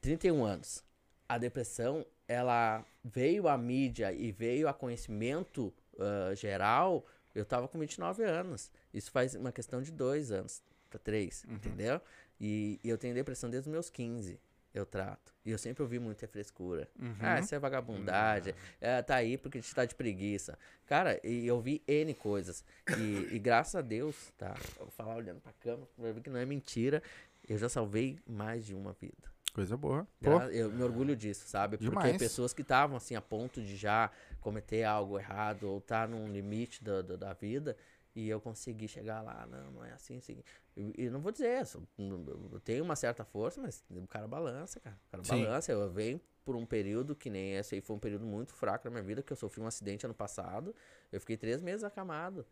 31 0.00 0.42
anos. 0.42 0.82
A 1.28 1.36
depressão, 1.36 2.06
ela 2.26 2.82
veio 3.04 3.48
à 3.48 3.58
mídia 3.58 4.12
e 4.14 4.32
veio 4.32 4.66
a 4.66 4.72
conhecimento 4.72 5.72
ah, 5.98 6.34
geral. 6.34 7.04
Eu 7.34 7.44
tava 7.44 7.68
com 7.68 7.78
29 7.78 8.24
anos. 8.24 8.70
Isso 8.94 9.10
faz 9.10 9.34
uma 9.34 9.52
questão 9.52 9.82
de 9.82 9.92
dois 9.92 10.32
anos 10.32 10.62
pra 10.88 10.98
três, 10.98 11.44
Uhum. 11.46 11.54
entendeu? 11.54 12.00
E, 12.40 12.80
e 12.82 12.88
eu 12.88 12.96
tenho 12.96 13.14
depressão 13.14 13.50
desde 13.50 13.68
os 13.68 13.72
meus 13.72 13.90
15. 13.90 14.40
Eu 14.72 14.86
trato. 14.86 15.34
E 15.44 15.50
eu 15.50 15.58
sempre 15.58 15.82
ouvi 15.82 15.98
muita 15.98 16.28
frescura. 16.28 16.88
Uhum. 16.96 17.16
Ah, 17.20 17.40
isso 17.40 17.52
é 17.54 17.58
vagabundagem. 17.58 18.54
É, 18.80 19.02
tá 19.02 19.16
aí 19.16 19.36
porque 19.36 19.58
a 19.58 19.60
gente 19.60 19.74
tá 19.74 19.84
de 19.84 19.96
preguiça. 19.96 20.56
Cara, 20.86 21.20
e 21.26 21.44
eu 21.44 21.60
vi 21.60 21.82
N 21.88 22.14
coisas. 22.14 22.64
E, 22.96 23.34
e 23.34 23.38
graças 23.40 23.74
a 23.74 23.80
Deus, 23.80 24.32
tá? 24.38 24.54
Eu 24.78 24.84
vou 24.84 24.90
falar 24.92 25.16
olhando 25.16 25.40
pra 25.40 25.52
câmera, 25.54 25.88
pra 25.96 26.12
ver 26.12 26.20
que 26.22 26.30
não 26.30 26.38
é 26.38 26.46
mentira. 26.46 27.02
Eu 27.48 27.58
já 27.58 27.68
salvei 27.68 28.16
mais 28.24 28.64
de 28.64 28.74
uma 28.74 28.92
vida. 28.92 29.28
Coisa 29.52 29.76
boa. 29.76 30.06
Pô, 30.22 30.40
Eu 30.42 30.70
me 30.70 30.84
orgulho 30.84 31.16
disso, 31.16 31.48
sabe? 31.48 31.76
Porque 31.76 31.90
Demais. 31.90 32.16
pessoas 32.16 32.52
que 32.52 32.62
estavam 32.62 32.96
assim 32.96 33.16
a 33.16 33.20
ponto 33.20 33.60
de 33.60 33.76
já 33.76 34.08
cometer 34.40 34.84
algo 34.84 35.18
errado 35.18 35.64
ou 35.64 35.80
tá 35.80 36.06
num 36.06 36.28
limite 36.28 36.84
da, 36.84 37.02
da, 37.02 37.16
da 37.16 37.32
vida, 37.32 37.76
E 38.14 38.28
eu 38.28 38.40
consegui 38.40 38.86
chegar 38.88 39.20
lá, 39.22 39.46
não, 39.46 39.70
não 39.72 39.84
é 39.84 39.92
assim, 39.92 40.18
assim. 40.18 40.42
E 40.76 41.04
eu 41.04 41.10
não 41.10 41.20
vou 41.20 41.32
dizer 41.32 41.60
isso. 41.60 41.82
Eu 41.98 42.60
tenho 42.60 42.84
uma 42.84 42.96
certa 42.96 43.24
força, 43.24 43.60
mas 43.60 43.84
o 43.90 44.06
cara 44.06 44.26
balança, 44.26 44.80
cara. 44.80 44.98
O 45.08 45.10
cara 45.10 45.24
Sim. 45.24 45.44
balança. 45.44 45.72
Eu 45.72 45.90
venho 45.90 46.20
por 46.44 46.56
um 46.56 46.64
período 46.64 47.14
que 47.14 47.28
nem 47.28 47.54
esse 47.54 47.74
aí 47.74 47.80
foi 47.80 47.96
um 47.96 47.98
período 47.98 48.24
muito 48.24 48.54
fraco 48.54 48.86
na 48.86 48.90
minha 48.90 49.02
vida, 49.02 49.22
que 49.22 49.32
eu 49.32 49.36
sofri 49.36 49.60
um 49.60 49.66
acidente 49.66 50.06
ano 50.06 50.14
passado. 50.14 50.74
Eu 51.12 51.20
fiquei 51.20 51.36
três 51.36 51.60
meses 51.60 51.84
acamado. 51.84 52.46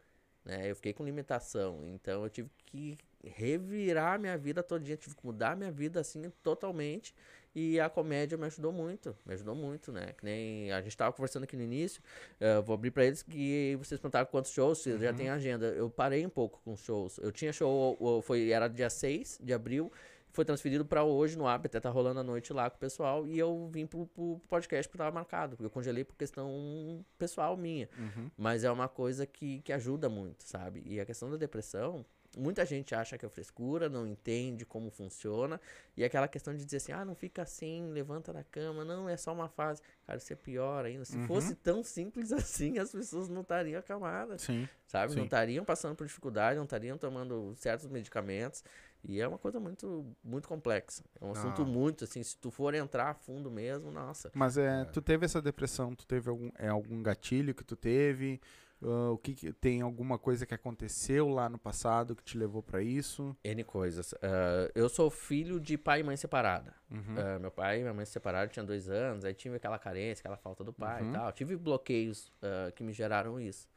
Né? 0.44 0.70
Eu 0.70 0.76
fiquei 0.76 0.92
com 0.92 1.04
limitação. 1.04 1.86
Então 1.86 2.22
eu 2.22 2.30
tive 2.30 2.50
que 2.66 2.98
revirar 3.22 4.18
minha 4.18 4.36
vida 4.38 4.62
todinha, 4.62 4.96
tive 4.96 5.14
que 5.14 5.24
mudar 5.24 5.56
minha 5.56 5.70
vida 5.70 6.00
assim 6.00 6.30
totalmente. 6.42 7.14
E 7.54 7.80
a 7.80 7.88
comédia 7.88 8.38
me 8.38 8.46
ajudou 8.46 8.72
muito, 8.72 9.16
me 9.26 9.34
ajudou 9.34 9.54
muito, 9.54 9.90
né? 9.90 10.12
Que 10.16 10.24
nem 10.24 10.70
a 10.72 10.80
gente 10.80 10.96
tava 10.96 11.12
conversando 11.12 11.44
aqui 11.44 11.56
no 11.56 11.62
início, 11.62 12.02
eh, 12.38 12.60
vou 12.60 12.74
abrir 12.74 12.90
pra 12.90 13.04
eles 13.04 13.22
que 13.22 13.76
vocês 13.78 14.00
perguntaram 14.00 14.26
quantos 14.26 14.52
shows, 14.52 14.78
se 14.78 14.98
já 14.98 15.12
tem 15.12 15.28
agenda. 15.28 15.66
Eu 15.66 15.90
parei 15.90 16.24
um 16.24 16.30
pouco 16.30 16.60
com 16.64 16.72
os 16.74 16.80
shows. 16.80 17.18
Eu 17.18 17.32
tinha 17.32 17.52
show, 17.52 18.22
foi, 18.22 18.50
era 18.50 18.68
dia 18.68 18.90
6 18.90 19.40
de 19.42 19.52
abril, 19.52 19.90
foi 20.30 20.44
transferido 20.44 20.84
pra 20.84 21.02
hoje 21.02 21.36
no 21.36 21.48
app, 21.48 21.66
até 21.66 21.80
tá 21.80 21.90
rolando 21.90 22.20
a 22.20 22.22
noite 22.22 22.52
lá 22.52 22.70
com 22.70 22.76
o 22.76 22.78
pessoal, 22.78 23.26
e 23.26 23.38
eu 23.38 23.68
vim 23.72 23.86
pro, 23.86 24.06
pro 24.06 24.40
podcast 24.48 24.88
porque 24.88 24.98
tava 24.98 25.10
marcado, 25.10 25.56
porque 25.56 25.66
eu 25.66 25.70
congelei 25.70 26.04
por 26.04 26.16
questão 26.16 27.04
pessoal 27.18 27.56
minha. 27.56 27.88
Uhum. 27.98 28.30
Mas 28.36 28.62
é 28.62 28.70
uma 28.70 28.88
coisa 28.88 29.26
que, 29.26 29.60
que 29.62 29.72
ajuda 29.72 30.08
muito, 30.08 30.44
sabe? 30.44 30.82
E 30.86 31.00
a 31.00 31.04
questão 31.04 31.30
da 31.30 31.36
depressão, 31.36 32.04
muita 32.36 32.64
gente 32.66 32.94
acha 32.94 33.16
que 33.16 33.24
é 33.24 33.28
frescura, 33.28 33.88
não 33.88 34.06
entende 34.06 34.64
como 34.66 34.90
funciona. 34.90 35.60
E 35.96 36.04
aquela 36.04 36.28
questão 36.28 36.54
de 36.54 36.64
dizer 36.64 36.76
assim, 36.78 36.92
ah, 36.92 37.04
não 37.04 37.14
fica 37.14 37.42
assim, 37.42 37.90
levanta 37.90 38.32
da 38.32 38.44
cama, 38.44 38.84
não, 38.84 39.08
é 39.08 39.16
só 39.16 39.32
uma 39.32 39.48
fase. 39.48 39.80
Cara, 40.06 40.18
isso 40.18 40.32
é 40.32 40.36
pior 40.36 40.84
ainda. 40.84 41.04
Se 41.04 41.16
Uhum. 41.16 41.26
fosse 41.26 41.54
tão 41.54 41.82
simples 41.82 42.30
assim, 42.72 42.78
as 42.78 42.92
pessoas 42.92 43.28
não 43.28 43.40
estariam 43.42 43.78
acamadas, 43.80 44.42
Sim. 44.42 44.68
sabe? 44.86 45.14
Não 45.14 45.22
Sim. 45.22 45.24
estariam 45.24 45.64
passando 45.64 45.96
por 45.96 46.06
dificuldade, 46.06 46.56
não 46.56 46.64
estariam 46.64 46.98
tomando 46.98 47.54
certos 47.56 47.88
medicamentos. 47.88 48.62
E 49.04 49.20
é 49.20 49.28
uma 49.28 49.38
coisa 49.38 49.60
muito, 49.60 50.04
muito 50.24 50.48
complexa. 50.48 51.04
É 51.20 51.24
um 51.24 51.30
assunto 51.30 51.62
Ah. 51.62 51.64
muito, 51.64 52.02
assim, 52.04 52.20
se 52.22 52.36
tu 52.36 52.50
for 52.50 52.74
entrar 52.74 53.10
a 53.10 53.14
fundo 53.14 53.48
mesmo, 53.50 53.92
nossa. 53.92 54.30
Mas 54.34 54.58
é, 54.58 54.84
tu 54.86 55.00
teve 55.00 55.24
essa 55.24 55.40
depressão, 55.40 55.94
tu 55.94 56.04
teve 56.04 56.28
algum, 56.28 56.50
é, 56.58 56.66
algum 56.68 57.00
gatilho 57.02 57.54
que 57.54 57.62
tu 57.64 57.76
teve? 57.76 58.40
Ah, 58.82 59.10
o 59.10 59.18
que, 59.18 59.34
que- 59.34 59.52
tem 59.52 59.80
alguma 59.80 60.18
coisa 60.18 60.46
que 60.46 60.54
aconteceu 60.54 61.28
lá 61.28 61.48
no 61.48 61.58
passado 61.58 62.14
que 62.14 62.22
te 62.22 62.38
levou 62.38 62.62
pra 62.62 62.80
isso? 62.82 63.36
N 63.44 63.64
coisas. 63.64 64.14
Ah, 64.22 64.70
eu 64.74 64.88
sou 64.88 65.10
filho 65.10 65.58
de 65.58 65.76
pai 65.76 66.00
e 66.00 66.02
mãe 66.04 66.16
separada. 66.16 66.74
Uhum. 66.90 67.14
Ah, 67.18 67.38
meu 67.38 67.50
pai 67.50 67.78
e 67.78 67.82
minha 67.82 67.92
mãe 67.94 68.04
se 68.04 68.12
separaram, 68.12 68.48
tinha 68.50 68.64
dois 68.64 68.88
anos, 68.88 69.24
aí 69.24 69.34
tive 69.34 69.56
aquela 69.56 69.78
carência, 69.78 70.20
aquela 70.22 70.36
falta 70.36 70.62
do 70.62 70.72
pai 70.72 71.02
Uhum. 71.02 71.10
e 71.10 71.12
tal. 71.12 71.32
Tive 71.32 71.56
bloqueios 71.56 72.32
que 72.76 72.82
me 72.84 72.92
geraram 72.92 73.40
isso. 73.40 73.68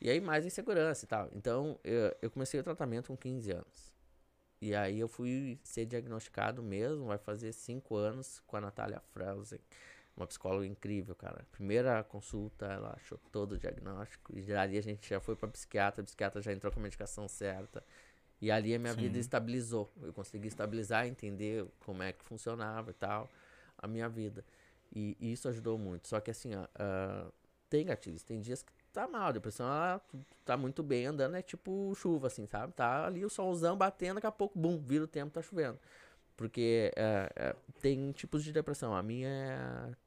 E 0.00 0.08
aí 0.10 0.20
mais 0.20 0.44
insegurança 0.46 1.04
e 1.04 1.08
tal. 1.08 1.28
Então 1.34 1.78
eu, 1.82 2.14
eu 2.22 2.30
comecei 2.30 2.58
o 2.60 2.62
tratamento 2.62 3.08
com 3.08 3.16
15 3.16 3.50
anos. 3.50 3.92
E 4.60 4.74
aí 4.74 4.98
eu 5.00 5.08
fui 5.08 5.58
ser 5.62 5.84
diagnosticado 5.84 6.62
mesmo, 6.62 7.06
vai 7.06 7.18
fazer 7.18 7.52
cinco 7.52 7.96
anos, 7.96 8.40
com 8.46 8.56
a 8.56 8.60
Natália 8.60 9.00
Frausen. 9.12 9.58
Uma 10.16 10.26
psicóloga 10.26 10.66
incrível, 10.66 11.14
cara. 11.14 11.44
Primeira 11.50 12.02
consulta, 12.04 12.66
ela 12.66 12.94
achou 12.94 13.18
todo 13.32 13.52
o 13.52 13.58
diagnóstico. 13.58 14.32
E 14.38 14.52
ali 14.52 14.78
a 14.78 14.82
gente 14.82 15.08
já 15.08 15.20
foi 15.20 15.34
pra 15.34 15.48
psiquiatra, 15.48 16.02
a 16.02 16.04
psiquiatra 16.04 16.40
já 16.40 16.52
entrou 16.52 16.72
com 16.72 16.78
a 16.78 16.82
medicação 16.82 17.26
certa. 17.26 17.82
E 18.40 18.50
ali 18.50 18.74
a 18.74 18.78
minha 18.78 18.94
vida 18.94 19.14
Sim. 19.14 19.20
estabilizou. 19.20 19.92
Eu 20.02 20.12
consegui 20.12 20.48
estabilizar, 20.48 21.06
entender 21.06 21.66
como 21.80 22.02
é 22.02 22.12
que 22.12 22.24
funcionava 22.24 22.90
e 22.90 22.94
tal, 22.94 23.28
a 23.76 23.88
minha 23.88 24.08
vida. 24.08 24.44
E, 24.94 25.16
e 25.18 25.32
isso 25.32 25.48
ajudou 25.48 25.76
muito. 25.78 26.06
Só 26.06 26.20
que 26.20 26.30
assim, 26.30 26.54
ó, 26.54 26.66
ah, 26.74 27.30
tem 27.68 27.84
gatilhos, 27.84 28.22
tem 28.22 28.40
dias 28.40 28.62
que 28.62 28.72
tá 28.92 29.08
mal, 29.08 29.28
a 29.28 29.32
depressão 29.32 29.66
ela 29.66 30.00
tá 30.44 30.56
muito 30.56 30.80
bem 30.82 31.06
andando, 31.06 31.34
é 31.34 31.42
tipo 31.42 31.92
chuva, 31.96 32.28
assim, 32.28 32.46
sabe? 32.46 32.72
Tá 32.72 33.06
ali 33.06 33.24
o 33.24 33.28
solzão 33.28 33.76
batendo, 33.76 34.14
daqui 34.16 34.26
a 34.28 34.32
pouco, 34.32 34.56
bum, 34.56 34.78
vira 34.78 35.02
o 35.02 35.08
tempo, 35.08 35.32
tá 35.32 35.42
chovendo. 35.42 35.78
Porque 36.36 36.90
é, 36.96 37.30
é, 37.36 37.56
tem 37.80 38.10
tipos 38.12 38.42
de 38.42 38.52
depressão. 38.52 38.94
A 38.94 39.02
minha 39.02 39.28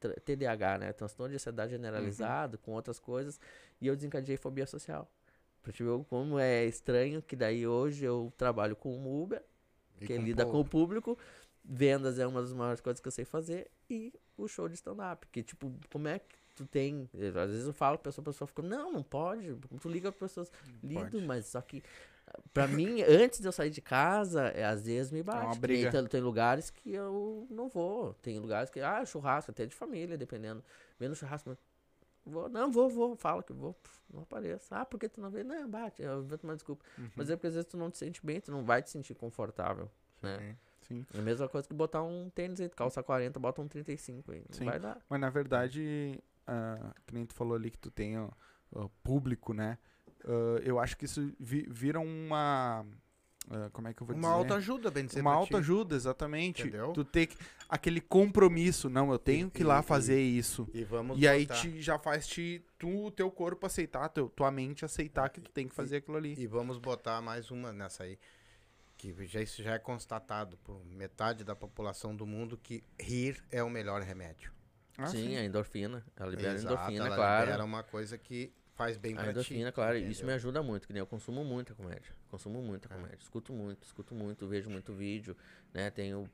é 0.01 0.07
TDAH, 0.19 0.77
né? 0.77 0.93
Transtorno 0.93 1.29
de 1.29 1.35
ansiedade 1.35 1.71
generalizado, 1.71 2.57
com 2.57 2.71
outras 2.73 2.99
coisas. 2.99 3.39
E 3.79 3.87
eu 3.87 3.95
desencadeei 3.95 4.35
fobia 4.37 4.65
social. 4.65 5.09
Pra 5.63 5.71
te 5.71 5.83
ver 5.83 6.03
como 6.05 6.37
é 6.37 6.65
estranho 6.65 7.21
que 7.21 7.35
daí 7.35 7.65
hoje 7.65 8.03
eu 8.05 8.31
trabalho 8.37 8.75
com 8.75 8.89
o 8.89 9.23
Uber, 9.23 9.41
E 10.01 10.05
que 10.05 10.17
com 10.17 10.23
lida 10.23 10.43
pouco. 10.43 10.57
com 10.57 10.61
o 10.61 10.69
público. 10.69 11.17
Vendas 11.63 12.19
é 12.19 12.27
uma 12.27 12.41
das 12.41 12.53
maiores 12.53 12.81
coisas 12.81 12.99
que 12.99 13.07
eu 13.07 13.11
sei 13.11 13.25
fazer. 13.25 13.69
E 13.89 14.13
o 14.37 14.47
show 14.47 14.67
de 14.67 14.75
stand-up. 14.75 15.27
Que, 15.31 15.43
tipo, 15.43 15.73
como 15.91 16.07
é 16.07 16.19
que 16.19 16.35
tu 16.55 16.65
tem. 16.65 17.09
Às 17.13 17.51
vezes 17.51 17.67
eu 17.67 17.73
falo, 17.73 17.95
a 17.95 17.99
pessoa, 17.99 18.23
a 18.23 18.25
pessoa 18.25 18.47
fica, 18.47 18.61
não, 18.61 18.91
não 18.91 19.03
pode. 19.03 19.55
Tu 19.81 19.89
liga 19.89 20.11
para 20.11 20.19
pessoas, 20.27 20.51
lido, 20.83 21.21
mas 21.21 21.45
só 21.47 21.61
que. 21.61 21.81
Pra 22.53 22.67
mim, 22.67 23.01
antes 23.03 23.39
de 23.39 23.47
eu 23.47 23.51
sair 23.51 23.69
de 23.69 23.81
casa, 23.81 24.47
é, 24.47 24.65
às 24.65 24.85
vezes 24.85 25.11
me 25.11 25.23
bate. 25.23 25.45
uma 25.45 25.53
que 25.53 25.59
briga. 25.59 25.91
Tem, 25.91 26.05
tem 26.05 26.21
lugares 26.21 26.69
que 26.69 26.91
eu 26.91 27.47
não 27.49 27.69
vou. 27.69 28.13
Tem 28.15 28.39
lugares 28.39 28.69
que, 28.69 28.79
ah, 28.79 29.05
churrasco, 29.05 29.51
até 29.51 29.65
de 29.65 29.75
família, 29.75 30.17
dependendo. 30.17 30.63
Menos 30.99 31.17
churrasco, 31.17 31.49
mas 31.49 31.57
Vou, 32.27 32.49
não, 32.49 32.69
vou, 32.69 32.89
vou, 32.89 33.15
fala 33.15 33.41
que 33.41 33.53
vou, 33.53 33.75
não 34.13 34.23
apareço. 34.23 34.67
Ah, 34.75 34.85
por 34.85 34.99
que 34.99 35.07
tu 35.07 35.21
não 35.21 35.29
vê? 35.29 35.45
Não, 35.45 35.67
bate, 35.69 36.01
eu 36.01 36.21
invento 36.21 36.45
uma 36.45 36.55
desculpa. 36.55 36.83
Uhum. 36.97 37.09
Mas 37.15 37.29
é 37.29 37.35
porque 37.35 37.47
às 37.47 37.53
vezes 37.53 37.69
tu 37.69 37.77
não 37.77 37.89
te 37.89 37.97
sente 37.97 38.23
bem, 38.25 38.41
tu 38.41 38.51
não 38.51 38.65
vai 38.65 38.83
te 38.83 38.89
sentir 38.89 39.15
confortável, 39.15 39.89
né? 40.21 40.57
Sim. 40.81 41.05
É 41.13 41.19
a 41.19 41.21
mesma 41.21 41.47
coisa 41.47 41.67
que 41.67 41.73
botar 41.73 42.03
um 42.03 42.29
tênis 42.29 42.59
aí, 42.59 42.67
tu 42.67 42.75
calça 42.75 43.01
40, 43.01 43.39
bota 43.39 43.61
um 43.61 43.67
35 43.67 44.31
aí. 44.31 44.39
Não 44.39 44.57
Sim. 44.57 44.65
vai 44.65 44.79
dar. 44.79 45.01
Mas 45.09 45.19
na 45.21 45.29
verdade, 45.29 46.21
ah, 46.45 46.93
que 47.05 47.13
nem 47.13 47.25
tu 47.25 47.33
falou 47.33 47.55
ali 47.55 47.71
que 47.71 47.77
tu 47.77 47.89
tem 47.89 48.17
ó, 48.19 48.29
público, 49.03 49.53
né? 49.53 49.77
Ah, 50.27 50.59
eu 50.63 50.79
acho 50.79 50.97
que 50.97 51.05
isso 51.05 51.33
vi- 51.39 51.65
vira 51.69 51.99
uma. 51.99 52.85
ah, 53.49 53.69
como 53.71 53.87
é 53.87 53.93
que 53.93 54.01
eu 54.01 54.07
vou 54.07 54.15
Uma 54.15 54.27
dizer? 54.27 54.33
autoajuda, 54.39 54.91
bem 54.91 55.05
dizer 55.05 55.21
Uma 55.21 55.33
autoajuda, 55.33 55.95
exatamente. 55.95 56.63
Entendeu? 56.63 56.91
Tu 56.91 57.05
ter 57.05 57.27
que- 57.27 57.37
aquele 57.69 58.01
compromisso. 58.01 58.89
Não, 58.89 59.09
eu 59.11 59.17
tenho 59.17 59.47
E- 59.47 59.51
que 59.51 59.61
ir 59.61 59.65
lá 59.65 59.79
e- 59.79 59.83
fazer 59.83 60.21
isso. 60.21 60.67
E 60.73 60.83
vamos 60.83 61.17
E 61.19 61.27
aí 61.27 61.45
te, 61.45 61.81
já 61.81 61.97
faz 61.97 62.27
te, 62.27 62.61
tu, 62.77 63.05
o 63.05 63.11
teu 63.11 63.31
corpo 63.31 63.65
aceitar, 63.65 64.09
teu, 64.09 64.27
tua 64.29 64.51
mente 64.51 64.83
aceitar 64.83 65.29
que 65.29 65.39
tu 65.39 65.49
tem 65.51 65.67
que 65.67 65.73
fazer 65.73 65.97
aquilo 65.97 66.17
ali. 66.17 66.35
E 66.37 66.45
vamos 66.45 66.77
botar 66.77 67.21
mais 67.21 67.49
uma 67.51 67.71
nessa 67.71 68.03
aí. 68.03 68.19
Que 68.97 69.13
já, 69.27 69.39
isso 69.41 69.61
já 69.61 69.75
é 69.75 69.79
constatado 69.79 70.57
por 70.57 70.83
metade 70.85 71.43
da 71.43 71.55
população 71.55 72.15
do 72.15 72.25
mundo 72.25 72.57
que 72.57 72.83
rir 72.99 73.41
é 73.51 73.61
o 73.63 73.69
melhor 73.69 74.01
remédio. 74.01 74.51
Ah, 74.97 75.05
sim, 75.05 75.37
a 75.37 75.43
endorfina. 75.45 76.03
Ela 76.15 76.31
libera 76.31 76.53
Exato, 76.55 76.73
endorfina, 76.73 77.05
ela 77.05 77.15
claro. 77.15 77.45
libera 77.45 77.63
uma 77.63 77.83
coisa 77.83 78.17
que 78.17 78.51
faz 78.77 78.95
bem 78.95 79.13
A 79.13 79.15
pra 79.15 79.23
ti. 79.25 79.29
endorfina, 79.31 79.71
claro. 79.73 79.97
Isso 79.97 80.05
me 80.07 80.13
entendeu? 80.13 80.35
ajuda 80.35 80.63
muito, 80.63 80.87
que 80.87 80.93
nem 80.93 80.99
eu 81.01 81.07
consumo 81.07 81.43
muita 81.43 81.73
comédia. 81.75 82.13
Consumo 82.29 82.61
muita 82.61 82.87
É. 82.87 82.95
comédia. 82.95 83.17
Escuto 83.19 83.51
muito, 83.51 83.83
escuto 83.83 84.15
muito, 84.15 84.47
vejo 84.47 84.69
muito 84.69 84.93
vídeo, 84.93 85.35
né? 85.73 85.89
Tenho 85.89 86.29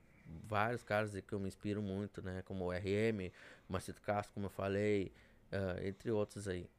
vários 0.48 0.84
caras 0.84 1.12
que 1.26 1.34
eu 1.34 1.40
me 1.40 1.48
inspiro 1.48 1.82
muito, 1.82 2.22
né? 2.22 2.42
Como 2.46 2.66
o 2.66 2.72
RM, 2.72 3.32
o 3.68 3.74
Marcito 3.74 4.02
Castro, 4.02 4.34
como 4.34 4.46
eu 4.48 4.50
falei, 4.52 5.12
ah, 5.52 5.78
entre 5.84 6.12
outros 6.12 6.48
aí. 6.48 6.70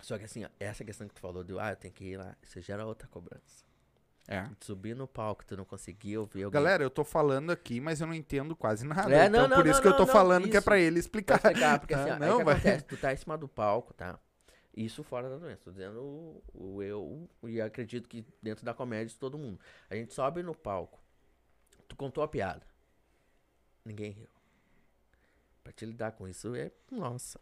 Só 0.00 0.18
que 0.18 0.24
assim, 0.24 0.44
ó, 0.44 0.48
essa 0.60 0.84
questão 0.84 1.08
que 1.08 1.14
tu 1.14 1.20
falou 1.20 1.42
de, 1.44 1.58
ah, 1.58 1.70
eu 1.70 1.76
tenho 1.76 1.94
que 1.94 2.04
ir 2.04 2.16
lá, 2.16 2.36
isso 2.42 2.60
gera 2.60 2.84
outra 2.84 3.08
cobrança. 3.08 3.64
É. 4.28 4.48
Subir 4.60 4.94
no 4.94 5.06
palco, 5.08 5.44
tu 5.44 5.56
não 5.56 5.64
conseguir 5.64 6.16
ouvir 6.16 6.44
alguém. 6.44 6.54
Galera, 6.60 6.82
eu 6.84 6.90
tô 6.90 7.02
falando 7.04 7.50
aqui, 7.50 7.80
mas 7.80 8.00
eu 8.00 8.06
não 8.06 8.14
entendo 8.14 8.54
quase 8.54 8.86
nada. 8.86 9.12
É, 9.12 9.26
então 9.26 9.42
não, 9.42 9.48
não, 9.48 9.56
por 9.56 9.66
isso 9.66 9.76
não, 9.76 9.82
que 9.82 9.88
eu 9.88 9.92
tô 9.96 10.06
não, 10.06 10.12
falando 10.12 10.48
que 10.48 10.56
é 10.56 10.58
isso. 10.58 10.64
pra 10.64 10.78
ele 10.78 10.92
Pra 10.94 11.00
explicar. 11.00 11.36
explicar, 11.36 11.78
porque 11.80 11.94
assim, 11.94 12.10
ó, 12.10 12.18
Não, 12.18 12.44
vai. 12.44 12.54
acontece, 12.54 12.84
tu 12.84 12.96
tá 12.96 13.12
em 13.12 13.16
cima 13.16 13.36
do 13.36 13.48
palco, 13.48 13.92
tá? 13.94 14.18
Isso 14.74 15.02
fora 15.02 15.28
da 15.28 15.36
doença, 15.36 15.62
tô 15.64 15.70
dizendo 15.70 16.00
o, 16.00 16.42
o 16.54 16.82
eu 16.82 17.28
e 17.42 17.60
acredito 17.60 18.08
que 18.08 18.24
dentro 18.40 18.64
da 18.64 18.72
comédia 18.72 19.06
de 19.06 19.18
todo 19.18 19.36
mundo. 19.36 19.60
A 19.90 19.94
gente 19.94 20.14
sobe 20.14 20.42
no 20.42 20.54
palco, 20.54 20.98
tu 21.86 21.94
contou 21.94 22.24
a 22.24 22.28
piada, 22.28 22.66
ninguém 23.84 24.12
riu. 24.12 24.28
Pra 25.62 25.72
te 25.72 25.84
lidar 25.84 26.12
com 26.12 26.26
isso 26.26 26.54
é, 26.54 26.72
nossa. 26.90 27.38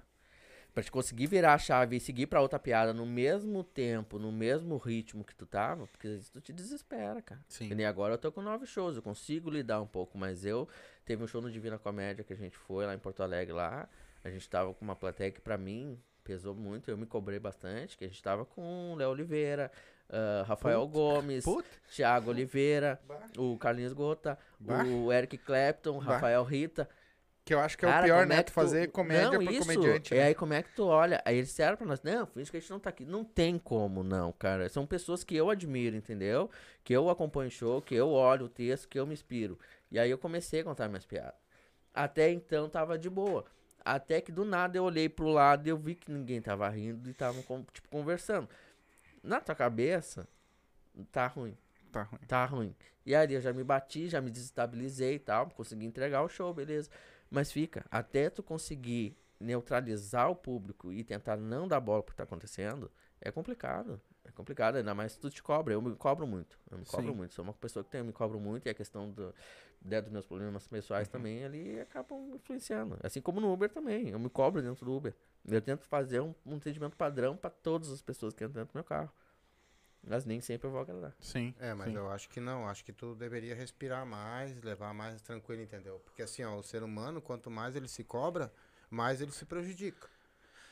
Pra 0.74 0.82
te 0.84 0.90
conseguir 0.90 1.26
virar 1.26 1.54
a 1.54 1.58
chave 1.58 1.96
e 1.96 2.00
seguir 2.00 2.26
pra 2.26 2.40
outra 2.40 2.58
piada 2.58 2.92
no 2.92 3.06
mesmo 3.06 3.64
tempo, 3.64 4.18
no 4.18 4.30
mesmo 4.30 4.76
ritmo 4.76 5.24
que 5.24 5.34
tu 5.34 5.46
tava, 5.46 5.86
porque 5.88 6.08
isso 6.08 6.32
tu 6.32 6.40
te 6.40 6.52
desespera, 6.52 7.20
cara. 7.22 7.40
Sim. 7.48 7.72
E 7.72 7.84
agora 7.84 8.14
eu 8.14 8.18
tô 8.18 8.30
com 8.30 8.40
nove 8.40 8.66
shows, 8.66 8.96
eu 8.96 9.02
consigo 9.02 9.50
lidar 9.50 9.80
um 9.80 9.86
pouco, 9.86 10.16
mas 10.16 10.44
eu 10.44 10.68
teve 11.04 11.22
um 11.24 11.26
show 11.26 11.40
no 11.40 11.50
Divina 11.50 11.78
Comédia 11.78 12.22
que 12.22 12.32
a 12.32 12.36
gente 12.36 12.56
foi 12.56 12.86
lá 12.86 12.94
em 12.94 12.98
Porto 12.98 13.22
Alegre 13.22 13.52
lá. 13.52 13.88
A 14.22 14.30
gente 14.30 14.48
tava 14.48 14.72
com 14.74 14.84
uma 14.84 14.94
plateia 14.94 15.30
que 15.32 15.40
pra 15.40 15.58
mim 15.58 15.98
pesou 16.20 16.54
muito, 16.54 16.90
eu 16.90 16.96
me 16.96 17.06
cobrei 17.06 17.38
bastante, 17.38 17.96
que 17.96 18.04
a 18.04 18.08
gente 18.08 18.22
tava 18.22 18.44
com 18.44 18.92
o 18.92 18.94
Léo 18.96 19.10
Oliveira, 19.10 19.70
ah, 20.08 20.44
Rafael 20.46 20.86
Gomes, 20.88 21.44
Puta. 21.44 21.68
Thiago 21.94 22.30
Oliveira, 22.30 23.00
Bah. 23.06 23.26
o 23.38 23.56
Carlinhos 23.58 23.92
Gota, 23.92 24.38
Bah. 24.58 24.84
o 24.84 25.12
Eric 25.12 25.38
Clapton, 25.38 25.98
Bah. 25.98 26.14
Rafael 26.14 26.42
Rita. 26.44 26.88
Que 27.42 27.54
eu 27.54 27.58
acho 27.60 27.76
que 27.78 27.86
é 27.86 27.88
Cara, 27.88 28.02
o 28.02 28.04
pior, 28.04 28.26
né? 28.26 28.36
é 28.36 28.42
Tu 28.42 28.52
fazer 28.52 28.92
comédia 28.92 29.38
não, 29.38 29.42
pra 29.44 29.52
isso. 29.52 29.62
comediante. 29.62 30.14
E 30.14 30.16
né? 30.18 30.24
aí, 30.24 30.34
como 30.34 30.52
é 30.52 30.62
que 30.62 30.72
tu 30.74 30.84
olha? 30.84 31.22
Aí 31.24 31.36
eles 31.36 31.48
disseram 31.48 31.76
pra 31.76 31.86
nós, 31.86 32.02
não, 32.02 32.26
finge 32.26 32.50
que 32.50 32.56
a 32.56 32.60
gente 32.60 32.70
não 32.70 32.78
tá 32.78 32.90
aqui. 32.90 33.04
Não 33.04 33.24
tem 33.24 33.58
como, 33.58 34.04
não, 34.04 34.30
cara. 34.32 34.68
São 34.68 34.86
pessoas 34.86 35.24
que 35.24 35.34
eu 35.34 35.48
admiro, 35.48 35.96
entendeu? 35.96 36.50
Que 36.84 36.92
eu 36.94 37.08
acompanho 37.08 37.50
show, 37.50 37.80
que 37.80 37.94
eu 37.94 38.10
olho 38.10 38.44
o 38.44 38.48
texto, 38.48 38.88
que 38.88 39.00
eu 39.00 39.06
me 39.06 39.14
inspiro. 39.14 39.58
E 39.90 39.98
aí 39.98 40.10
eu 40.10 40.18
comecei 40.18 40.60
a 40.60 40.64
contar 40.64 40.86
minhas 40.88 41.06
piadas. 41.06 41.34
Até 41.94 42.30
então 42.30 42.68
tava 42.68 42.98
de 42.98 43.08
boa. 43.08 43.44
Até 43.84 44.20
que 44.20 44.30
do 44.32 44.44
nada 44.44 44.76
eu 44.76 44.84
olhei 44.84 45.08
pro 45.08 45.28
lado 45.28 45.66
e 45.66 45.70
eu 45.70 45.78
vi 45.78 45.94
que 45.94 46.10
ninguém 46.10 46.40
tava 46.40 46.68
rindo 46.68 47.08
e 47.08 47.14
tava, 47.14 47.40
tipo, 47.72 47.88
conversando. 47.88 48.48
na 49.22 49.40
tua 49.40 49.54
cabeça, 49.54 50.28
tá 51.12 51.26
ruim. 51.26 51.56
Tá 51.92 52.02
ruim. 52.02 52.20
Tá 52.26 52.44
ruim. 52.44 52.76
E 53.04 53.14
aí 53.14 53.32
eu 53.32 53.40
já 53.40 53.52
me 53.52 53.64
bati, 53.64 54.08
já 54.08 54.20
me 54.20 54.30
desestabilizei 54.30 55.14
e 55.14 55.18
tal, 55.18 55.48
consegui 55.50 55.86
entregar 55.86 56.22
o 56.22 56.28
show, 56.28 56.52
beleza. 56.54 56.90
Mas 57.30 57.50
fica, 57.52 57.84
até 57.90 58.30
tu 58.30 58.42
conseguir 58.42 59.16
neutralizar 59.38 60.30
o 60.30 60.36
público 60.36 60.92
e 60.92 61.02
tentar 61.02 61.36
não 61.36 61.66
dar 61.66 61.80
bola 61.80 62.02
pro 62.02 62.12
que 62.12 62.18
tá 62.18 62.24
acontecendo, 62.24 62.90
é 63.20 63.30
complicado. 63.30 64.00
É 64.30 64.32
complicado, 64.32 64.76
ainda 64.76 64.94
mais 64.94 65.12
se 65.12 65.18
tu 65.18 65.28
te 65.28 65.42
cobra. 65.42 65.74
Eu 65.74 65.82
me 65.82 65.94
cobro 65.96 66.26
muito. 66.26 66.56
Eu 66.70 66.78
me 66.78 66.84
cobro 66.84 67.10
Sim. 67.10 67.16
muito. 67.16 67.34
Sou 67.34 67.42
uma 67.42 67.52
pessoa 67.52 67.84
que 67.84 67.90
tem, 67.90 67.98
eu 67.98 68.04
me 68.04 68.12
cobro 68.12 68.38
muito 68.38 68.66
e 68.66 68.70
a 68.70 68.74
questão 68.74 69.10
do, 69.10 69.34
né, 69.82 70.00
dos 70.00 70.10
meus 70.12 70.24
problemas 70.24 70.66
pessoais 70.68 71.08
Uhum. 71.08 71.12
também 71.12 71.44
ali 71.44 71.80
acabam 71.80 72.34
influenciando. 72.34 72.96
Assim 73.02 73.20
como 73.20 73.40
no 73.40 73.52
Uber 73.52 73.68
também. 73.68 74.10
Eu 74.10 74.18
me 74.18 74.30
cobro 74.30 74.62
dentro 74.62 74.84
do 74.86 74.94
Uber. 74.94 75.14
Eu 75.44 75.60
tento 75.60 75.84
fazer 75.84 76.20
um, 76.20 76.32
um 76.46 76.56
atendimento 76.56 76.96
padrão 76.96 77.36
para 77.36 77.50
todas 77.50 77.90
as 77.90 78.00
pessoas 78.00 78.32
que 78.32 78.44
entram 78.44 78.62
dentro 78.62 78.72
do 78.72 78.76
meu 78.76 78.84
carro. 78.84 79.10
Mas 80.02 80.24
nem 80.24 80.40
sempre 80.40 80.66
eu 80.66 80.70
vou 80.70 80.80
agradar. 80.80 81.14
Sim. 81.18 81.54
É, 81.58 81.74
mas 81.74 81.88
sim. 81.88 81.96
eu 81.96 82.10
acho 82.10 82.28
que 82.28 82.40
não. 82.40 82.68
Acho 82.68 82.84
que 82.84 82.92
tu 82.92 83.14
deveria 83.14 83.54
respirar 83.54 84.06
mais, 84.06 84.58
levar 84.62 84.94
mais 84.94 85.20
tranquilo, 85.20 85.60
entendeu? 85.60 86.00
Porque 86.04 86.22
assim, 86.22 86.42
ó, 86.44 86.56
o 86.56 86.62
ser 86.62 86.82
humano, 86.82 87.20
quanto 87.20 87.50
mais 87.50 87.74
ele 87.76 87.88
se 87.88 88.04
cobra, 88.04 88.52
mais 88.88 89.20
ele 89.20 89.32
se 89.32 89.44
prejudica. 89.44 90.08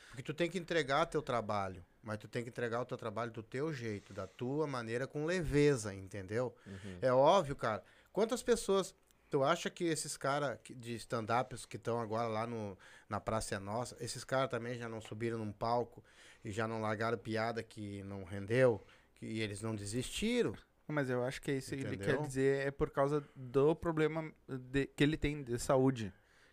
Porque 0.09 0.23
tu 0.23 0.33
tem 0.33 0.51
que 0.51 0.59
entregar 0.59 1.07
teu 1.07 1.21
trabalho, 1.23 1.85
mas 2.09 2.19
tu 2.19 2.27
tem 2.27 2.43
que 2.43 2.49
entregar 2.49 2.81
o 2.81 2.87
teu 2.87 2.97
trabalho 2.97 3.31
do 3.31 3.43
teu 3.43 3.71
jeito, 3.73 4.15
da 4.15 4.27
tua 4.27 4.67
maneira, 4.67 5.07
com 5.07 5.27
leveza, 5.27 5.95
entendeu? 5.95 6.55
É 7.03 7.13
óbvio, 7.13 7.55
cara. 7.55 7.83
Quantas 8.13 8.43
pessoas. 8.43 8.95
Tu 9.31 9.45
acha 9.45 9.69
que 9.69 9.85
esses 9.85 10.17
caras 10.17 10.59
de 10.75 10.95
stand-ups 10.95 11.67
que 11.67 11.77
estão 11.77 12.01
agora 12.01 12.27
lá 12.29 12.47
no, 12.47 12.79
na 13.11 13.21
Praça 13.21 13.57
é 13.57 13.59
Nossa, 13.59 13.95
esses 14.01 14.25
caras 14.25 14.49
também 14.49 14.79
já 14.79 14.89
não 14.89 15.03
subiram 15.03 15.37
num 15.37 15.53
palco 15.53 16.03
e 16.43 16.51
já 16.51 16.67
não 16.67 16.81
largaram 16.81 17.19
piada 17.19 17.63
que 17.63 18.03
não 18.05 18.25
rendeu? 18.25 18.83
Que 19.17 19.27
e 19.27 19.43
eles 19.43 19.61
não 19.61 19.75
desistiram? 19.77 20.55
Mas 20.87 21.11
eu 21.11 21.23
acho 21.23 21.43
que 21.43 21.51
é 21.51 21.55
isso 21.59 21.69
que 21.77 21.83
ele 21.83 21.99
quer 21.99 22.05
Entendeu? 22.15 22.23
dizer 22.27 22.67
é 22.67 22.71
por 22.71 22.89
causa 22.91 23.23
do 23.37 23.77
problema 23.77 24.33
de- 24.49 24.87
que 24.87 25.05
ele 25.05 25.19
tem 25.19 25.43
de 25.43 25.59
saúde. 25.59 26.11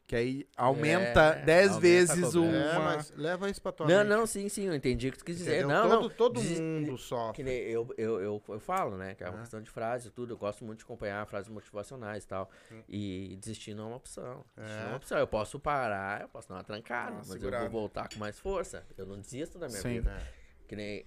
Que 0.07 0.15
aí 0.15 0.47
aumenta 0.55 1.19
É, 1.41 1.45
10 1.45 1.67
aumenta 1.71 1.77
a 1.77 1.81
vezes 1.81 2.35
uma. 2.35 2.55
É, 2.55 2.77
mas 2.79 3.11
leva 3.15 3.49
isso 3.49 3.59
pra 3.59 3.71
tua 3.71 3.87
Não, 3.87 3.97
mente. 3.99 4.07
não, 4.07 4.27
sim, 4.27 4.47
sim, 4.49 4.65
eu 4.67 4.75
entendi 4.75 5.07
o 5.09 5.11
que 5.11 5.17
tu 5.17 5.25
quis 5.25 5.37
dizer. 5.37 5.61
entendeu? 5.61 5.69
Não, 5.75 5.89
todo 5.89 6.01
não. 6.01 6.09
todo 6.15 6.41
mundo 6.43 6.95
Que 6.95 7.01
sofre. 7.01 7.43
nem 7.43 7.57
eu, 7.63 7.91
eu, 7.97 8.21
eu, 8.21 8.43
eu 8.47 8.59
falo, 8.59 8.97
né? 8.97 9.15
Que 9.15 9.23
é 9.23 9.29
uma 9.29 9.39
É. 9.39 9.41
questão 9.41 9.59
de 9.63 9.69
frase 9.71 10.09
e 10.09 10.11
tudo. 10.11 10.33
Eu 10.33 10.37
gosto 10.37 10.63
muito 10.63 10.77
de 10.79 10.83
acompanhar 10.85 11.25
frases 11.25 11.49
motivacionais 11.49 12.23
e 12.23 12.27
tal. 12.27 12.51
Hum. 12.71 12.83
E 12.87 13.35
desistir 13.39 13.73
não 13.73 13.85
é 13.85 13.87
uma 13.87 13.95
opção. 13.97 14.45
Desistir 14.55 14.75
É. 14.77 14.79
não 14.81 14.85
é 14.85 14.89
uma 14.91 14.97
opção. 14.97 15.17
Eu 15.17 15.27
posso 15.27 15.59
parar, 15.59 16.21
eu 16.21 16.29
posso 16.29 16.47
dar 16.49 16.55
uma 16.55 16.63
trancada, 16.63 17.15
mas 17.17 17.27
eu 17.29 17.33
segurada. 17.33 17.63
vou 17.67 17.81
voltar 17.81 18.07
com 18.07 18.19
mais 18.19 18.37
força. 18.39 18.85
Eu 18.95 19.07
não 19.07 19.19
desisto 19.19 19.57
da 19.57 19.67
minha 19.67 19.81
Sim. 19.81 19.89
vida. 19.89 20.11
É. 20.11 20.67
Que 20.67 20.75
nem 20.75 21.03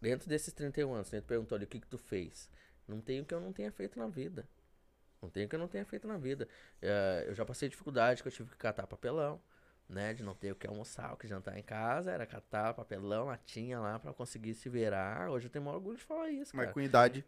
dentro 0.00 0.28
desses 0.28 0.52
31 0.52 0.94
anos, 0.94 1.10
tu 1.10 1.20
perguntou 1.22 1.56
ali 1.56 1.64
o 1.64 1.68
que 1.68 1.80
que 1.80 1.88
tu 1.88 1.98
fez. 1.98 2.48
Não 2.86 3.00
tem 3.00 3.20
o 3.20 3.24
que 3.24 3.34
eu 3.34 3.40
não 3.40 3.52
tenha 3.52 3.72
feito 3.72 3.98
na 3.98 4.06
vida. 4.06 4.46
Não 5.20 5.28
tem 5.30 5.44
o 5.46 5.48
que 5.48 5.54
eu 5.54 5.58
não 5.58 5.68
tenha 5.68 5.84
feito 5.84 6.06
na 6.06 6.16
vida. 6.16 6.48
Eh, 6.80 7.24
eu 7.28 7.34
já 7.34 7.44
passei 7.44 7.68
dificuldade 7.68 8.22
que 8.22 8.28
eu 8.28 8.32
tive 8.32 8.50
que 8.50 8.56
catar 8.56 8.86
papelão, 8.86 9.40
né? 9.88 10.12
De 10.14 10.22
não 10.22 10.34
ter 10.34 10.52
o 10.52 10.56
que 10.56 10.66
almoçar, 10.66 11.12
o 11.12 11.16
que 11.16 11.26
jantar 11.26 11.58
em 11.58 11.62
casa. 11.62 12.10
Era 12.12 12.26
catar 12.26 12.74
papelão, 12.74 13.26
latinha 13.26 13.80
lá 13.80 13.98
pra 13.98 14.12
conseguir 14.12 14.54
se 14.54 14.68
virar. 14.68 15.30
Hoje 15.30 15.46
eu 15.46 15.50
tenho 15.50 15.64
maior 15.64 15.76
orgulho 15.76 15.96
de 15.96 16.04
falar 16.04 16.30
isso, 16.30 16.54
Mas 16.56 16.66
cara. 16.66 16.74
com 16.74 16.80
idade. 16.80 17.24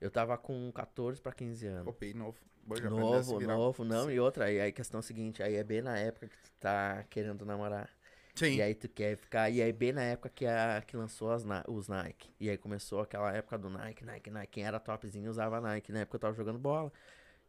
Eu 0.00 0.10
tava 0.10 0.36
com 0.36 0.70
14 0.72 1.20
pra 1.20 1.32
15 1.32 1.66
anos. 1.66 1.88
Opa, 1.88 2.06
novo. 2.14 2.38
Boa, 2.66 2.80
Novo, 2.80 3.40
novo, 3.40 3.84
não. 3.84 4.10
E 4.10 4.18
outra, 4.18 4.46
aí 4.46 4.60
a 4.60 4.72
questão 4.72 4.98
é 4.98 5.00
a 5.00 5.02
seguinte, 5.02 5.40
aí 5.40 5.54
é 5.54 5.62
bem 5.62 5.80
na 5.80 5.96
época 5.96 6.26
que 6.26 6.36
tu 6.36 6.50
tá 6.58 7.04
querendo 7.08 7.46
namorar. 7.46 7.88
Sim. 8.36 8.56
E 8.56 8.62
aí 8.62 8.74
tu 8.74 8.88
quer 8.88 9.16
ficar. 9.16 9.48
E 9.50 9.62
aí, 9.62 9.72
bem 9.72 9.92
na 9.92 10.02
época 10.02 10.28
que, 10.28 10.46
a, 10.46 10.82
que 10.86 10.96
lançou 10.96 11.32
as, 11.32 11.44
os 11.66 11.88
Nike. 11.88 12.30
E 12.38 12.50
aí 12.50 12.58
começou 12.58 13.00
aquela 13.00 13.32
época 13.32 13.56
do 13.56 13.70
Nike, 13.70 14.04
Nike, 14.04 14.30
Nike. 14.30 14.52
Quem 14.52 14.64
era 14.64 14.78
topzinho 14.78 15.30
usava 15.30 15.60
Nike. 15.60 15.90
Na 15.90 16.00
época 16.00 16.16
eu 16.16 16.20
tava 16.20 16.34
jogando 16.34 16.58
bola. 16.58 16.92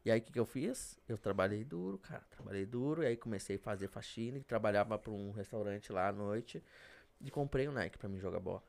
E 0.06 0.12
aí 0.12 0.20
o 0.20 0.24
que, 0.24 0.32
que 0.32 0.40
eu 0.40 0.46
fiz? 0.46 0.98
Eu 1.08 1.18
trabalhei 1.18 1.66
duro, 1.66 1.98
cara. 1.98 2.24
Trabalhei 2.32 2.66
duro. 2.66 3.04
E 3.04 3.08
aí 3.08 3.18
comecei 3.18 3.58
a 3.58 3.60
fazer 3.60 3.90
faxina. 3.90 4.38
E 4.38 4.44
trabalhava 4.44 4.98
pra 4.98 5.12
um 5.12 5.32
restaurante 5.32 5.92
lá 5.92 6.08
à 6.08 6.14
noite. 6.14 6.64
E 7.20 7.30
comprei 7.30 7.68
o 7.68 7.72
Nike 7.72 7.98
pra 7.98 8.08
me 8.08 8.18
jogar 8.18 8.40
bola. 8.40 8.64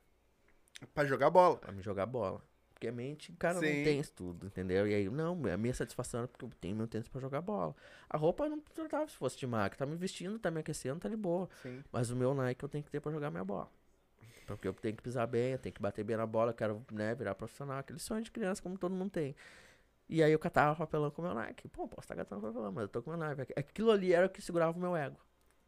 Pra 0.93 1.05
jogar 1.05 1.31
bola. 1.31 1.59
Pra 1.59 1.71
me 1.71 1.83
jogar 1.83 2.07
bola. 2.07 2.43
Porque 2.79 2.87
a 2.87 2.93
mente, 2.93 3.33
cara, 3.33 3.59
Sim. 3.59 3.79
não 3.79 3.85
tem 3.85 3.99
isso 3.99 4.13
tudo, 4.13 4.47
entendeu? 4.47 4.87
E 4.87 4.95
aí, 4.95 5.09
não, 5.09 5.33
a 5.53 5.57
minha 5.57 5.75
satisfação 5.75 6.23
é 6.23 6.27
porque 6.29 6.45
eu 6.45 6.51
tenho 6.61 6.77
meu 6.77 6.87
tempo 6.87 7.11
pra 7.11 7.21
jogar 7.21 7.41
bola. 7.41 7.75
A 8.09 8.17
roupa 8.17 8.45
eu 8.45 8.51
não 8.51 8.59
importava 8.59 9.09
se 9.09 9.17
fosse 9.17 9.37
de 9.37 9.49
marca. 9.49 9.77
Tá 9.77 9.85
me 9.85 9.97
vestindo, 9.97 10.39
tá 10.39 10.49
me 10.49 10.61
aquecendo, 10.61 11.01
tá 11.01 11.09
de 11.09 11.17
boa. 11.17 11.49
Sim. 11.61 11.83
Mas 11.91 12.13
o 12.13 12.17
meu 12.17 12.33
Nike 12.33 12.63
eu 12.63 12.69
tenho 12.69 12.85
que 12.85 12.91
ter 12.91 13.01
pra 13.01 13.11
jogar 13.11 13.33
minha 13.33 13.45
bola. 13.45 13.69
Porque 14.47 14.69
eu 14.69 14.73
tenho 14.73 14.95
que 14.95 15.03
pisar 15.03 15.27
bem, 15.27 15.53
eu 15.53 15.59
tenho 15.59 15.75
que 15.75 15.83
bater 15.83 16.05
bem 16.05 16.17
na 16.17 16.25
bola, 16.25 16.53
eu 16.53 16.55
quero, 16.55 16.87
né, 16.93 17.17
virar 17.17 17.35
profissional. 17.35 17.79
Aquele 17.79 17.99
sonho 17.99 18.23
de 18.23 18.31
criança, 18.31 18.63
como 18.63 18.79
todo 18.79 18.95
mundo 18.95 19.11
tem. 19.11 19.35
E 20.09 20.23
aí 20.23 20.31
eu 20.31 20.39
catava 20.39 20.77
papelão 20.77 21.11
com 21.11 21.21
meu 21.21 21.35
Nike. 21.35 21.67
Pô, 21.67 21.89
posso 21.89 22.05
estar 22.05 22.15
catando 22.15 22.41
papelão, 22.43 22.71
mas 22.71 22.83
eu 22.83 22.89
tô 22.89 23.03
com 23.03 23.11
meu 23.11 23.19
Nike. 23.19 23.53
Aquilo 23.57 23.91
ali 23.91 24.13
era 24.13 24.27
o 24.27 24.31
que 24.31 24.41
segurava 24.41 24.79
o 24.79 24.81
meu 24.81 24.95
ego 24.95 25.19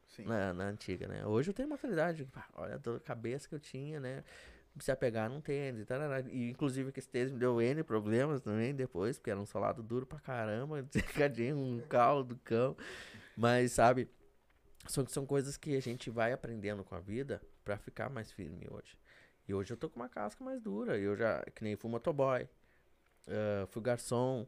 Sim. 0.06 0.26
na, 0.26 0.54
na 0.54 0.64
antiga, 0.66 1.08
né? 1.08 1.26
Hoje 1.26 1.50
eu 1.50 1.54
tenho 1.54 1.68
maturidade. 1.68 2.24
Olha 2.54 2.76
a 2.76 3.00
cabeça 3.00 3.48
que 3.48 3.54
eu 3.56 3.60
tinha, 3.60 3.98
né? 3.98 4.22
Se 4.80 4.90
apegar 4.90 5.28
num 5.28 5.40
tênis 5.40 5.82
e 5.82 5.84
tal. 5.84 6.00
E 6.30 6.50
inclusive 6.50 6.90
que 6.90 6.98
esse 6.98 7.08
tênis 7.08 7.30
me 7.30 7.38
deu 7.38 7.60
N 7.60 7.82
problemas 7.82 8.40
também 8.40 8.74
depois, 8.74 9.18
porque 9.18 9.30
era 9.30 9.38
um 9.38 9.46
solado 9.46 9.82
duro 9.82 10.06
pra 10.06 10.18
caramba, 10.18 10.82
desencadinho, 10.90 11.56
um 11.56 11.80
caldo 11.80 12.34
do 12.34 12.40
cão. 12.40 12.76
Mas, 13.36 13.72
sabe, 13.72 14.08
são, 14.86 15.06
são 15.06 15.26
coisas 15.26 15.56
que 15.56 15.76
a 15.76 15.80
gente 15.80 16.10
vai 16.10 16.32
aprendendo 16.32 16.82
com 16.82 16.94
a 16.94 17.00
vida 17.00 17.40
pra 17.64 17.76
ficar 17.78 18.08
mais 18.10 18.32
firme 18.32 18.66
hoje. 18.70 18.98
E 19.46 19.54
hoje 19.54 19.72
eu 19.72 19.76
tô 19.76 19.88
com 19.90 20.00
uma 20.00 20.08
casca 20.08 20.42
mais 20.42 20.60
dura. 20.60 20.96
Eu 20.96 21.16
já, 21.16 21.42
que 21.54 21.62
nem 21.62 21.76
fui 21.76 21.90
motoboy, 21.90 22.48
ah, 23.28 23.66
fui 23.68 23.82
garçom. 23.82 24.46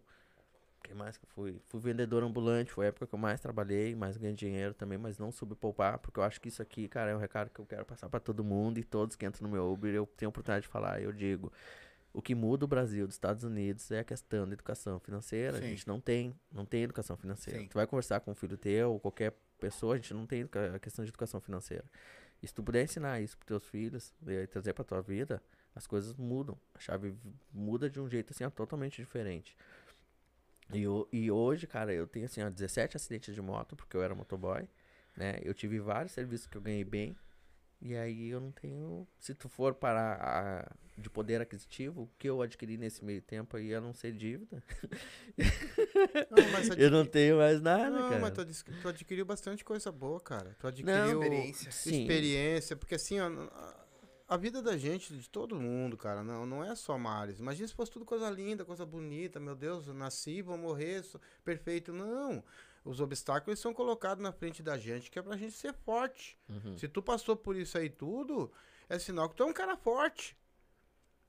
Que 0.83 0.95
mais 0.95 1.17
que 1.17 1.25
eu 1.25 1.29
fui? 1.31 1.61
Fui 1.69 1.81
vendedor 1.81 2.23
ambulante, 2.23 2.73
foi 2.73 2.87
a 2.87 2.89
época 2.89 3.07
que 3.07 3.15
eu 3.15 3.19
mais 3.19 3.41
trabalhei, 3.41 3.95
mais 3.95 4.17
ganhei 4.17 4.35
dinheiro 4.35 4.75
também, 4.75 4.99
mas 4.99 5.19
não 5.19 5.31
soube 5.31 5.55
poupar, 5.55 5.99
porque 5.99 6.19
eu 6.19 6.25
acho 6.25 6.41
que 6.41 6.49
isso 6.49 6.61
aqui, 6.61 6.89
cara, 6.89 7.11
é 7.11 7.17
um 7.17 7.19
recado 7.19 7.51
que 7.51 7.61
eu 7.61 7.67
quero 7.67 7.85
passar 7.85 8.09
pra 8.09 8.21
todo 8.21 8.43
mundo 8.43 8.79
e 8.79 8.85
todos 8.85 9.17
que 9.17 9.25
entram 9.25 9.49
no 9.49 9.53
meu 9.53 9.73
Uber, 9.73 9.95
eu 9.95 10.07
tenho 10.17 10.29
a 10.29 10.31
oportunidade 10.31 10.63
de 10.63 10.69
falar, 10.69 11.01
eu 11.01 11.13
digo, 11.13 11.53
o 12.13 12.21
que 12.21 12.35
muda 12.35 12.65
o 12.65 12.69
Brasil 12.69 13.07
dos 13.07 13.15
Estados 13.15 13.43
Unidos 13.43 13.91
é 13.91 14.01
a 14.01 14.05
questão 14.05 14.47
da 14.47 14.53
educação 14.53 15.01
financeira. 15.01 15.59
Sim. 15.59 15.65
A 15.65 15.69
gente 15.69 15.89
não 15.89 16.01
tem, 16.01 16.35
não 16.53 16.67
tem 16.67 16.83
educação 16.83 17.17
financeira. 17.17 17.61
Sim. 17.61 17.69
Tu 17.69 17.75
vai 17.75 17.87
conversar 17.87 18.21
com 18.21 18.33
um 18.33 18.35
filho 18.35 18.57
teu 18.57 18.93
ou 18.93 19.01
qualquer 19.01 19.33
pessoa, 19.59 19.95
a 19.95 19.97
gente 19.97 20.13
não 20.13 20.27
tem 20.27 20.47
a 20.75 20.79
questão 20.79 21.05
de 21.05 21.11
educação 21.11 21.41
financeira. 21.41 21.85
E 22.43 22.47
se 22.47 22.53
tu 22.53 22.63
puder 22.63 22.83
ensinar 22.83 23.21
isso 23.21 23.39
pros 23.39 23.47
teus 23.47 23.67
filhos 23.67 24.13
e 24.27 24.47
trazer 24.49 24.75
pra 24.75 24.85
tua 24.85 25.01
vida, 25.01 25.43
as 25.75 25.87
coisas 25.87 26.15
mudam. 26.17 26.59
A 26.75 26.81
chave 26.81 27.15
muda 27.53 27.89
de 27.89 28.01
um 28.01 28.09
jeito 28.09 28.33
assim, 28.33 28.49
totalmente 28.51 28.97
diferente. 28.97 29.57
E, 30.73 30.85
e 31.13 31.31
hoje, 31.31 31.67
cara, 31.67 31.93
eu 31.93 32.07
tenho 32.07 32.27
assim, 32.27 32.43
ó, 32.43 32.49
17 32.51 32.97
acidentes 32.97 33.35
de 33.35 33.43
moto, 33.43 33.75
porque 33.77 33.97
eu 33.97 34.03
era 34.03 34.15
motoboy, 34.15 34.69
né? 35.17 35.39
Eu 35.43 35.53
tive 35.55 35.79
vários 35.81 36.13
serviços 36.13 36.47
que 36.47 36.57
eu 36.57 36.63
ganhei 36.63 36.85
bem. 36.85 37.17
E 37.85 37.97
aí 37.97 38.29
eu 38.29 38.41
não 38.41 38.53
tenho. 38.53 39.07
Se 39.19 39.35
tu 39.35 39.49
for 39.49 39.75
parar 39.75 40.15
a- 40.21 40.73
de 40.97 41.11
poder 41.11 41.41
aquisitivo, 41.41 42.03
o 42.03 42.11
que 42.17 42.29
eu 42.31 42.41
adquiri 42.41 42.77
nesse 42.79 43.05
meio 43.05 43.21
tempo 43.21 43.57
aí, 43.57 43.75
a 43.75 43.81
não 43.81 43.93
ser 43.93 44.13
dívida. 44.13 44.63
Não, 46.31 46.37
Eu 46.79 46.91
não 46.91 47.05
tenho 47.05 47.39
mais 47.39 47.61
nada, 47.61 47.91
Não, 47.91 48.09
cara. 48.09 48.21
mas 48.21 48.33
tu, 48.83 48.89
adquiriu 48.89 49.25
bastante 49.27 49.65
coisa 49.65 49.91
boa, 49.91 50.21
cara. 50.21 50.55
Tu 50.61 50.67
adquiriu 50.67 51.23
Experiência. 51.23 51.73
Sim. 51.73 52.03
experiência, 52.03 52.77
porque 52.77 52.95
assim, 52.95 53.19
ó, 53.21 53.29
a, 54.35 54.37
vida 54.37 54.63
da 54.63 54.77
gente, 54.77 55.15
de 55.17 55.29
todo 55.29 55.59
mundo, 55.59 55.97
cara, 55.97 56.23
não, 56.23 56.47
não 56.47 56.65
é 56.65 56.75
só 56.75 56.97
males. 56.99 57.39
Imagina 57.39 57.69
se 57.69 57.75
fosse 57.75 57.91
tudo 57.91 58.05
coisa 58.05 58.29
linda, 58.31 58.65
coisa 58.65 58.85
bonita, 58.87 59.41
meu 59.41 59.55
Deus, 59.55 59.87
eu 59.87 59.95
nasci, 59.95 60.43
vou 60.43 60.57
morrer, 60.57 61.03
sou 61.03 61.21
perfeito. 61.45 61.93
Não. 61.93 62.43
Os 62.85 63.01
obstáculos 63.01 63.61
são 63.61 63.73
colocados 63.73 64.23
na 64.23 64.33
frente 64.33 64.63
da 64.63 64.77
gente, 64.77 65.11
que 65.11 65.19
é 65.19 65.23
pra 65.23 65.37
gente 65.37 65.53
ser 65.53 65.73
forte. 65.73 66.37
Uhum. 66.49 66.77
Se 66.77 66.89
tu 66.89 67.01
passou 67.01 67.37
por 67.37 67.57
isso 67.57 67.79
aí 67.79 67.89
tudo, 67.89 68.51
é 68.89 68.99
sinal 68.99 69.29
que 69.29 69.37
tu 69.37 69.43
é 69.43 69.47
um 69.47 69.53
cara 69.53 69.77
forte. 69.77 70.37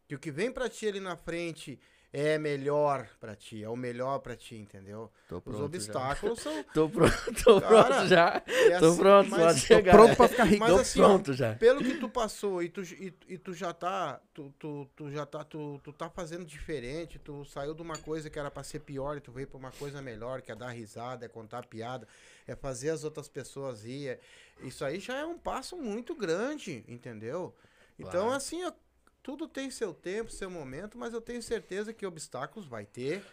Que 0.08 0.16
o 0.16 0.20
que 0.20 0.32
vem 0.32 0.52
pra 0.52 0.70
ti 0.70 0.88
ali 0.88 1.00
na 1.00 1.16
frente 1.16 1.80
é 2.15 2.38
melhor 2.38 3.10
pra 3.19 3.36
ti, 3.36 3.63
é 3.63 3.67
o 3.67 3.76
melhor 3.76 4.19
pra 4.19 4.36
ti, 4.36 4.56
entendeu? 4.56 5.12
Tô 5.28 5.38
Os 5.38 5.43
pronto 5.43 5.58
já. 5.58 5.63
obstáculos 5.65 6.39
são. 6.39 6.63
Tô 6.71 6.88
pronto, 6.88 7.43
tô 7.43 7.60
Cara, 7.60 7.84
pronto 7.86 8.08
já. 8.08 8.43
é 8.45 8.80
Tô 8.80 8.86
assim, 8.89 8.97
pronto, 8.97 9.30
mas- 9.32 9.41
pode 9.41 9.60
chegar. 9.62 9.91
pronto 9.91 10.15
pra 10.15 10.28
ficar 10.28 10.43
rico. 10.43 10.60
Mas 10.60 10.69
Tô 10.71 10.78
assim, 10.80 11.02
ó, 11.02 11.06
pronto 11.08 11.34
já. 11.34 11.56
Pelo 11.56 11.80
que 11.84 11.95
tu 11.99 12.08
passou 12.08 12.62
e 12.62 12.69
tu, 12.69 12.84
e, 12.84 13.12
e 13.28 13.38
tu 13.39 13.52
já 13.56 13.73
tá, 13.73 14.21
tu, 14.32 14.54
tu, 14.60 14.88
tu 14.95 15.10
já 15.10 15.26
tá, 15.26 15.43
tu, 15.43 15.82
tu 15.84 15.91
tá 15.91 16.08
fazendo 16.08 16.45
diferente, 16.45 17.17
tu 17.17 17.43
saiu 17.45 17.73
de 17.73 17.82
uma 17.82 17.97
coisa 17.97 18.30
que 18.30 18.38
era 18.38 18.52
pra 18.52 18.62
ser 18.63 18.82
pior 18.82 19.17
e 19.17 19.19
tu 19.19 19.32
veio 19.32 19.47
pra 19.47 19.58
uma 19.58 19.71
coisa 19.71 19.99
melhor, 19.99 20.41
que 20.43 20.52
é 20.52 20.56
dar 20.56 20.69
risada, 20.69 21.26
é 21.26 21.28
contar 21.28 21.65
piada, 21.65 22.08
é 22.47 22.56
fazer 22.56 22.91
as 22.91 23.04
outras 23.04 23.28
pessoas 23.28 23.84
rir. 23.84 24.10
é- 24.10 24.19
Isso 24.62 24.86
aí 24.86 24.99
já 24.99 25.17
é 25.17 25.26
um 25.26 25.38
passo 25.38 25.76
muito 25.76 26.13
grande, 26.15 26.86
entendeu? 26.88 27.56
Então, 27.97 28.12
Claro. 28.23 28.32
assim, 28.36 28.63
ó, 28.65 28.71
tudo 29.24 29.48
tem 29.48 29.72
seu 29.72 29.94
tempo, 29.94 30.30
seu 30.30 30.50
momento, 30.52 30.98
mas 30.98 31.14
eu 31.14 31.22
tenho 31.22 31.42
certeza 31.42 31.94
que 31.94 32.06
obstáculos 32.06 32.68
vai 32.68 32.86
ter. 32.86 33.24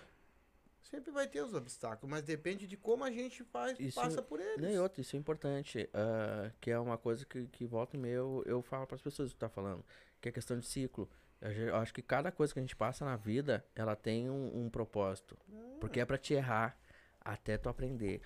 Sempre 0.83 1.11
vai 1.13 1.29
ter 1.29 1.43
os 1.43 1.53
obstáculos, 1.55 2.11
mas 2.11 2.23
depende 2.25 2.67
de 2.67 2.77
como 2.77 3.05
a 3.05 3.11
gente 3.11 3.45
faz, 3.45 3.79
Isso- 3.79 4.01
passa 4.01 4.23
por 4.23 4.41
eles. 4.41 4.57
Não, 4.57 4.71
e 4.71 4.79
outra, 4.79 5.01
isso 5.01 5.15
é 5.15 5.19
importante, 5.19 5.89
ah, 5.93 6.51
que 6.61 6.71
é 6.71 6.79
uma 6.79 6.97
coisa 6.99 7.25
que, 7.27 7.47
que 7.49 7.65
volta 7.67 7.97
e 7.97 7.99
meia 7.99 8.15
eu, 8.15 8.43
eu 8.47 8.63
falo 8.63 8.87
para 8.87 8.97
as 8.97 9.03
pessoas 9.03 9.29
que 9.31 9.37
tu 9.37 9.41
tá 9.41 9.49
falando. 9.49 9.85
que 10.21 10.29
é 10.29 10.33
questão 10.33 10.59
de 10.59 10.67
ciclo. 10.67 11.09
Eu 11.41 11.51
eu 11.51 11.77
acho 11.77 11.95
que 11.95 12.03
cada 12.03 12.31
coisa 12.31 12.53
que 12.53 12.59
a 12.59 12.63
gente 12.63 12.77
passa 12.77 13.05
na 13.05 13.17
vida, 13.17 13.65
ela 13.75 13.97
tem 13.97 14.29
um, 14.29 14.65
um 14.67 14.69
propósito. 14.71 15.37
Porque 15.81 15.99
é 16.01 16.05
pra 16.05 16.19
te 16.19 16.35
errar 16.35 16.79
até 17.21 17.57
tu 17.57 17.69
aprender. 17.69 18.21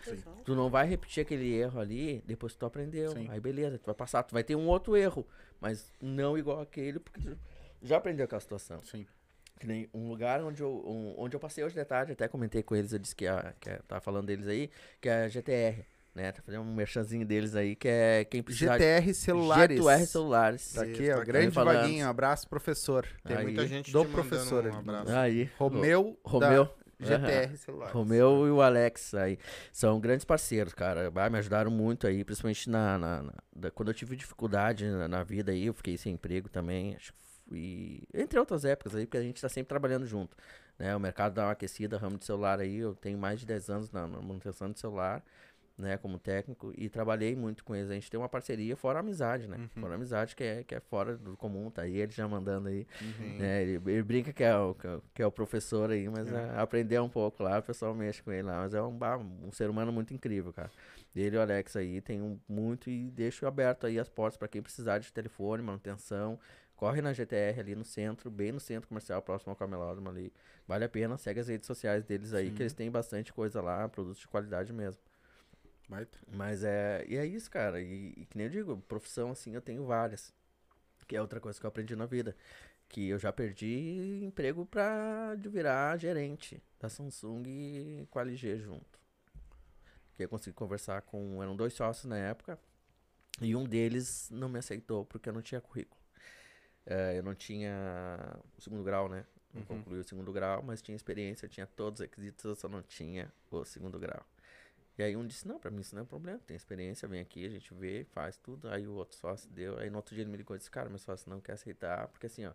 Tu 0.45 0.55
não 0.55 0.69
vai 0.71 0.87
repetir 0.87 1.23
aquele 1.23 1.53
erro 1.55 1.79
ali 1.81 2.23
depois 2.27 2.53
que 2.55 2.59
tu 2.59 2.67
aprendeu. 2.67 3.13
Sim. 3.13 3.29
Aí 3.31 3.39
beleza, 3.41 3.79
tu 3.79 3.87
vai 3.87 3.95
passar, 3.95 4.23
tu 4.23 4.33
vai 4.33 4.43
ter 4.43 4.57
um 4.57 4.67
outro 4.67 4.97
erro, 4.97 5.27
mas 5.61 5.93
não 6.01 6.37
igual 6.39 6.61
aquele, 6.61 6.99
porque 6.99 7.21
tu 7.21 7.39
já 7.83 7.97
aprendeu 7.97 8.25
aquela 8.25 8.41
situação. 8.41 8.81
Sim. 8.85 9.07
Que 9.59 9.67
nem 9.67 9.89
um 9.95 10.09
lugar 10.09 10.43
onde 10.43 10.63
eu, 10.63 10.71
um- 10.87 11.15
onde 11.17 11.37
eu 11.37 11.41
passei 11.41 11.63
hoje 11.65 11.75
de 11.75 11.85
tarde, 11.85 12.13
até 12.13 12.27
comentei 12.29 12.63
com 12.63 12.75
eles, 12.75 12.93
eu 12.93 12.99
disse 12.99 13.15
que, 13.15 13.27
a, 13.27 13.55
que 13.61 13.71
a, 13.71 13.79
tava 13.87 14.01
falando 14.01 14.27
deles 14.27 14.47
aí, 14.49 14.69
que 15.01 15.09
é 15.09 15.25
a 15.25 15.29
GTR, 15.29 15.85
né? 16.15 16.33
Tá 16.33 16.43
fazendo 16.43 16.63
um 16.63 16.75
merchanzinho 16.75 17.25
deles 17.25 17.55
aí, 17.55 17.77
que 17.77 17.87
é 17.89 18.25
quem 18.25 18.43
precisar 18.43 18.79
GTR 18.79 19.15
celulares. 19.15 19.79
GTR 19.79 20.07
celulares. 20.07 20.73
Tá 20.73 20.83
aqui, 20.83 21.11
ó. 21.11 21.19
tá 21.19 21.25
grande 21.25 21.51
Falando. 21.55 21.77
Vaguinho. 21.83 22.09
Abraço, 22.09 22.49
professor. 22.49 23.07
Tem 23.25 23.37
Aí, 23.37 23.45
muita 23.45 23.67
gente 23.67 23.93
do 23.93 24.05
professor 24.07 24.67
um 24.67 24.77
abraço. 24.79 25.13
Aí, 25.13 25.49
Romeu, 25.57 26.19
Romeu. 26.25 26.65
da 26.99 27.07
GTR 27.07 27.57
celulares. 27.57 27.95
Romeu 27.95 28.47
e 28.47 28.51
o 28.51 28.61
Alex 28.61 29.15
aí 29.15 29.39
são 29.73 30.01
grandes 30.01 30.25
parceiros, 30.25 30.75
cara. 30.75 31.13
Ah, 31.15 31.31
me 31.31 31.39
ajudaram 31.39 31.71
muito 31.71 32.07
aí, 32.09 32.25
principalmente 32.25 32.69
na, 32.69 32.99
na- 32.99 33.23
na- 33.23 33.71
quando 33.71 33.89
eu 33.89 33.95
tive 33.95 34.17
dificuldade 34.17 34.85
na, 34.87 35.07
na 35.09 35.23
vida 35.23 35.53
aí, 35.53 35.67
eu 35.67 35.75
fiquei 35.75 35.97
sem 35.97 36.15
emprego 36.15 36.49
também. 36.49 36.95
Acho 36.97 37.13
que 37.13 37.24
fui, 37.49 38.03
entre 38.13 38.39
outras 38.39 38.65
épocas 38.65 38.95
aí, 38.95 39.07
porque 39.07 39.19
a 39.19 39.23
gente 39.23 39.41
tá 39.41 39.49
sempre 39.49 39.69
trabalhando 39.69 40.07
junto. 40.07 40.37
Né? 40.79 40.95
O 40.97 41.01
mercado 41.01 41.35
dá 41.35 41.47
uma 41.47 41.53
aquecida, 41.53 41.97
ramo 41.99 42.19
de 42.19 42.25
celular 42.25 42.61
aí, 42.61 42.77
eu 42.79 42.95
tenho 42.95 43.19
mais 43.19 43.41
de 43.41 43.47
10 43.47 43.69
anos 43.71 43.91
na, 43.91 44.07
na 44.07 44.21
manutenção 44.21 44.71
de 44.71 44.79
celular, 44.81 45.23
né, 45.77 45.97
como 45.99 46.21
técnico, 46.21 46.73
e 46.77 46.89
trabalhei 46.89 47.35
muito 47.35 47.65
com 47.65 47.75
eles. 47.75 47.91
A 47.91 47.95
gente 47.95 48.09
tem 48.09 48.19
uma 48.19 48.29
parceria 48.29 48.77
fora 48.77 49.01
amizade, 49.01 49.49
né? 49.49 49.57
Fora 49.81 49.95
a 49.95 49.97
amizade 49.97 50.37
que 50.37 50.45
é, 50.45 50.63
que 50.63 50.73
é 50.73 50.79
fora 50.79 51.17
do 51.17 51.37
comum, 51.37 51.69
tá 51.69 51.83
aí 51.83 51.97
ele 51.97 52.13
já 52.13 52.29
mandando 52.29 52.69
aí. 52.69 52.87
né, 53.41 53.63
ele, 53.63 53.91
ele 53.91 54.03
brinca 54.05 54.33
que 54.33 54.45
é, 54.45 54.57
o, 54.57 54.73
que 55.13 55.21
é 55.21 55.27
o- 55.27 55.29
é 55.29 55.31
professor 55.33 55.91
aí, 55.91 56.09
mas 56.09 56.29
é, 56.31 56.61
aprendeu 56.61 57.03
um 57.03 57.09
pouco 57.09 57.43
lá, 57.43 57.59
o 57.59 57.63
pessoal 57.63 57.93
mexe 57.93 58.23
com 58.23 58.31
ele 58.31 58.43
lá, 58.43 58.59
mas 58.61 58.73
é 58.73 58.81
um, 58.81 58.97
um 59.49 59.51
ser 59.51 59.69
humano 59.69 59.91
muito 59.91 60.15
incrível, 60.15 60.53
cara. 60.53 60.71
Ele 61.15 61.35
e 61.35 61.39
o 61.39 61.43
Alex 61.43 61.75
aí 61.75 62.01
tem 62.01 62.23
um, 62.23 62.39
muito 62.49 62.89
e 62.89 63.11
deixo 63.11 63.45
aberto 63.45 63.85
aí 63.87 63.99
as 63.99 64.09
portas 64.09 64.37
para 64.37 64.47
quem 64.47 64.63
precisar 64.63 64.99
de 65.01 65.13
telefone, 65.13 65.61
manutenção. 65.61 66.39
Corre 66.85 67.01
na 67.01 67.15
GTR 67.15 67.61
ali 67.61 67.75
no 67.75 67.83
centro, 67.83 68.31
bem 68.31 68.53
no 68.53 68.61
centro 68.61 68.87
comercial, 68.87 69.23
próximo 69.23 69.53
ao 69.53 69.57
Camelódromo 69.57 70.11
ali. 70.11 70.31
Vale 70.69 70.85
a 70.85 70.89
pena, 70.89 71.17
segue 71.17 71.41
as 71.41 71.49
redes 71.49 71.67
sociais 71.67 72.05
deles 72.05 72.35
aí, 72.35 72.51
que 72.51 72.63
eles 72.63 72.75
têm 72.75 72.91
bastante 72.91 73.33
coisa 73.33 73.63
lá, 73.63 73.89
produtos 73.89 74.21
de 74.21 74.29
qualidade 74.29 74.71
mesmo. 74.71 75.01
Baita. 75.89 76.19
Mas 76.31 76.63
é. 76.63 77.03
E 77.09 77.17
é 77.17 77.25
isso, 77.25 77.51
cara. 77.51 77.81
E, 77.81 78.13
e 78.15 78.27
que 78.27 78.37
nem 78.37 78.49
eu 78.49 78.51
digo, 78.51 78.77
profissão 78.87 79.31
assim 79.31 79.55
eu 79.55 79.63
tenho 79.63 79.87
várias. 79.87 80.31
Que 81.09 81.17
é 81.17 81.23
outra 81.23 81.41
coisa 81.41 81.59
que 81.59 81.65
eu 81.65 81.69
aprendi 81.69 81.97
na 81.97 82.05
vida. 82.05 82.37
Que 82.87 83.09
eu 83.09 83.19
já 83.19 83.33
perdi 83.33 84.23
emprego 84.23 84.67
pra 84.67 85.37
de 85.37 85.49
virar 85.49 85.97
gerente 85.97 86.63
da 86.79 86.91
Samsung 86.91 88.07
com 88.11 88.19
a 88.19 88.23
LG 88.23 88.59
junto. 88.59 89.01
Que 90.13 90.25
eu 90.25 90.29
consegui 90.29 90.55
conversar 90.55 91.01
com. 91.01 91.43
Eram 91.43 91.57
dois 91.57 91.73
sócios 91.73 92.05
na 92.05 92.19
época. 92.19 92.59
E 93.41 93.57
um 93.57 93.65
deles 93.65 94.29
não 94.31 94.51
me 94.51 94.59
aceitou 94.59 95.07
porque 95.07 95.31
eu 95.31 95.33
não 95.33 95.41
tinha 95.41 95.63
currículo. 95.63 96.04
É, 96.87 97.19
eu 97.19 97.23
não 97.23 97.35
tinha 97.35 98.39
o 98.57 98.61
segundo 98.61 98.83
grau, 98.83 99.09
né? 99.09 99.25
Não 99.53 99.63
concluí 99.65 100.01
o 100.01 100.05
segundo 100.05 100.33
grau, 100.33 100.63
mas 100.63 100.83
tinha 100.83 100.97
experiência, 100.97 101.49
tinha 101.49 101.67
todos 101.67 102.01
os 102.01 102.05
requisitos, 102.05 102.45
eu 102.45 102.57
só 102.57 102.69
não 102.69 102.83
tinha 102.83 103.33
o 103.51 103.65
segundo 103.65 103.99
grau. 103.99 104.25
E 104.99 105.03
aí 105.03 105.17
um 105.17 105.27
disse, 105.27 105.47
não, 105.47 105.59
pra 105.59 105.71
mim 105.71 105.81
isso 105.81 105.95
não 105.95 106.03
é 106.03 106.05
problema, 106.05 106.39
tem 106.47 106.57
experiência, 106.57 107.09
vem 107.09 107.21
aqui, 107.21 107.47
a 107.47 107.49
gente 107.49 107.73
vê, 107.75 108.05
faz 108.05 108.37
tudo. 108.37 108.69
Aí 108.69 108.87
o 108.87 108.95
outro 108.95 109.17
sócio 109.17 109.49
deu, 109.51 109.79
aí 109.79 109.91
no 109.91 109.97
outro 109.97 110.15
dia 110.15 110.23
ele 110.23 110.31
me 110.31 110.37
ligou 110.37 110.57
e 110.57 110.59
disse, 110.59 110.71
cara, 110.71 110.89
meu 110.89 110.99
sócio 110.99 111.31
não 111.31 111.41
quer 111.41 111.53
aceitar, 111.53 112.09
porque 112.09 112.27
assim, 112.27 112.45
ó, 112.47 112.53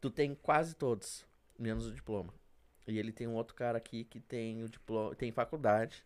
tu 0.00 0.10
tem 0.10 0.34
quase 0.34 0.74
todos, 0.74 1.26
menos 1.58 1.86
o 1.86 1.92
diploma. 1.92 2.32
E 2.86 2.98
ele 2.98 3.12
tem 3.12 3.26
um 3.26 3.34
outro 3.34 3.54
cara 3.54 3.78
aqui 3.78 4.04
que 4.04 4.20
tem 4.20 4.62
o 4.62 4.68
diploma, 4.68 5.14
tem 5.14 5.32
faculdade, 5.32 6.04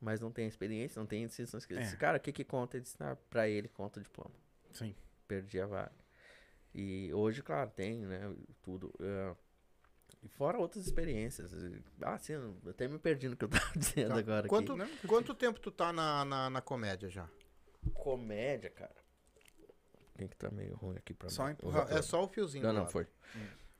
mas 0.00 0.20
não 0.20 0.30
tem 0.30 0.46
experiência, 0.46 0.98
não 0.98 1.06
tem 1.06 1.24
escrito. 1.24 1.80
É. 1.80 1.82
Esse 1.82 1.96
cara, 1.96 2.18
o 2.18 2.20
que 2.20 2.32
que 2.32 2.44
conta? 2.44 2.76
Ele 2.76 2.82
disse, 2.82 2.96
ah, 3.00 3.16
pra 3.28 3.48
ele 3.48 3.68
conta 3.68 3.98
o 3.98 4.02
diploma. 4.02 4.34
Sim. 4.72 4.94
Perdi 5.26 5.60
a 5.60 5.66
vaga. 5.66 5.99
E 6.74 7.12
hoje, 7.12 7.42
claro, 7.42 7.70
tem, 7.70 7.98
né, 8.06 8.34
tudo. 8.62 8.92
é, 9.00 9.34
e 10.22 10.28
fora 10.28 10.58
outras 10.58 10.84
experiências. 10.86 11.50
Ah, 12.02 12.18
sim, 12.18 12.34
eu 12.34 12.56
até 12.68 12.86
me 12.86 12.98
perdi 12.98 13.28
no 13.28 13.36
que 13.36 13.44
eu 13.44 13.48
tava 13.48 13.64
dizendo 13.76 14.10
Tá. 14.14 14.18
agora 14.18 14.48
Quanto, 14.48 14.80
aqui. 14.80 15.06
quanto 15.08 15.34
tempo 15.34 15.58
tu 15.58 15.70
tá 15.70 15.92
na, 15.92 16.24
na, 16.24 16.50
na 16.50 16.60
comédia 16.60 17.08
já? 17.08 17.28
Comédia, 17.94 18.70
cara. 18.70 18.94
Quem 20.16 20.28
que 20.28 20.36
tá 20.36 20.50
meio 20.50 20.74
ruim 20.76 20.96
aqui 20.98 21.14
pra 21.14 21.30
Só 21.30 21.46
mim? 21.46 21.52
empurrar. 21.52 21.90
É 21.90 22.02
só 22.02 22.22
o 22.22 22.28
fiozinho. 22.28 22.62
Não, 22.64 22.72
não, 22.72 22.82
lado. 22.82 22.92
foi. 22.92 23.06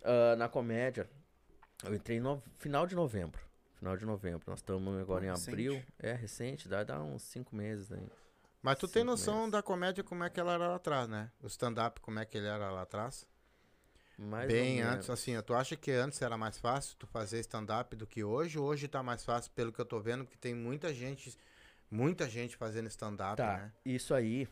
Ah, 0.02 0.34
na 0.36 0.48
comédia, 0.48 1.08
eu 1.84 1.94
entrei 1.94 2.18
no 2.18 2.42
final 2.56 2.86
de 2.86 2.94
novembro. 2.94 3.40
Final 3.74 3.96
de 3.98 4.06
novembro. 4.06 4.42
Nós 4.46 4.60
estamos 4.60 4.98
agora 4.98 5.26
em 5.26 5.28
Recente. 5.30 5.48
abril. 5.50 5.82
É, 5.98 6.12
recente, 6.14 6.68
dá, 6.68 6.82
dá 6.82 7.02
uns 7.02 7.22
cinco 7.22 7.54
meses 7.54 7.92
aí. 7.92 8.08
Mas 8.62 8.78
tu 8.78 8.86
tem 8.86 9.02
noção 9.04 9.36
meses. 9.38 9.52
da 9.52 9.62
comédia 9.62 10.04
como 10.04 10.22
é 10.24 10.30
que 10.30 10.38
ela 10.38 10.52
era 10.54 10.68
lá 10.68 10.74
atrás, 10.76 11.08
né? 11.08 11.30
O 11.42 11.46
stand-up, 11.46 12.00
como 12.00 12.18
é 12.18 12.24
que 12.24 12.36
ele 12.36 12.46
era 12.46 12.70
lá 12.70 12.82
atrás? 12.82 13.26
Mais 14.18 14.46
Bem 14.52 14.82
antes, 14.82 15.08
assim, 15.08 15.40
tu 15.40 15.54
acha 15.54 15.74
que 15.76 15.90
antes 15.90 16.20
era 16.20 16.36
mais 16.36 16.58
fácil 16.58 16.94
tu 16.98 17.06
fazer 17.06 17.40
stand-up 17.40 17.96
do 17.96 18.06
que 18.06 18.22
hoje? 18.22 18.58
Hoje 18.58 18.86
tá 18.86 19.02
mais 19.02 19.24
fácil, 19.24 19.50
pelo 19.52 19.72
que 19.72 19.80
eu 19.80 19.84
tô 19.86 19.98
vendo, 19.98 20.24
porque 20.24 20.36
tem 20.36 20.54
muita 20.54 20.92
gente, 20.92 21.34
muita 21.90 22.28
gente 22.28 22.54
fazendo 22.54 22.86
stand-up, 22.88 23.38
Tá, 23.38 23.56
né? 23.56 23.72
isso 23.82 24.12
aí. 24.12 24.46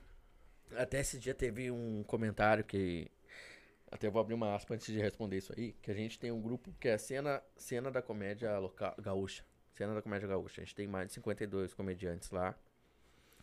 Até 0.74 1.00
esse 1.00 1.18
dia 1.18 1.34
teve 1.34 1.70
um 1.70 2.02
comentário 2.04 2.64
que. 2.64 3.10
Até 3.90 4.06
eu 4.06 4.12
vou 4.12 4.20
abrir 4.20 4.34
uma 4.34 4.54
aspa 4.54 4.74
antes 4.74 4.86
de 4.86 4.98
responder 4.98 5.36
isso 5.38 5.52
aí. 5.56 5.72
Que 5.82 5.90
a 5.90 5.94
gente 5.94 6.18
tem 6.18 6.30
um 6.30 6.40
grupo 6.40 6.72
que 6.80 6.88
é 6.88 6.94
a 6.94 6.98
cena, 6.98 7.42
cena 7.56 7.90
da 7.90 8.00
comédia 8.02 8.58
local, 8.58 8.94
gaúcha. 8.98 9.44
Cena 9.74 9.94
da 9.94 10.02
comédia 10.02 10.28
gaúcha. 10.28 10.60
A 10.60 10.64
gente 10.64 10.74
tem 10.74 10.86
mais 10.86 11.08
de 11.08 11.14
52 11.14 11.72
comediantes 11.74 12.30
lá. 12.30 12.54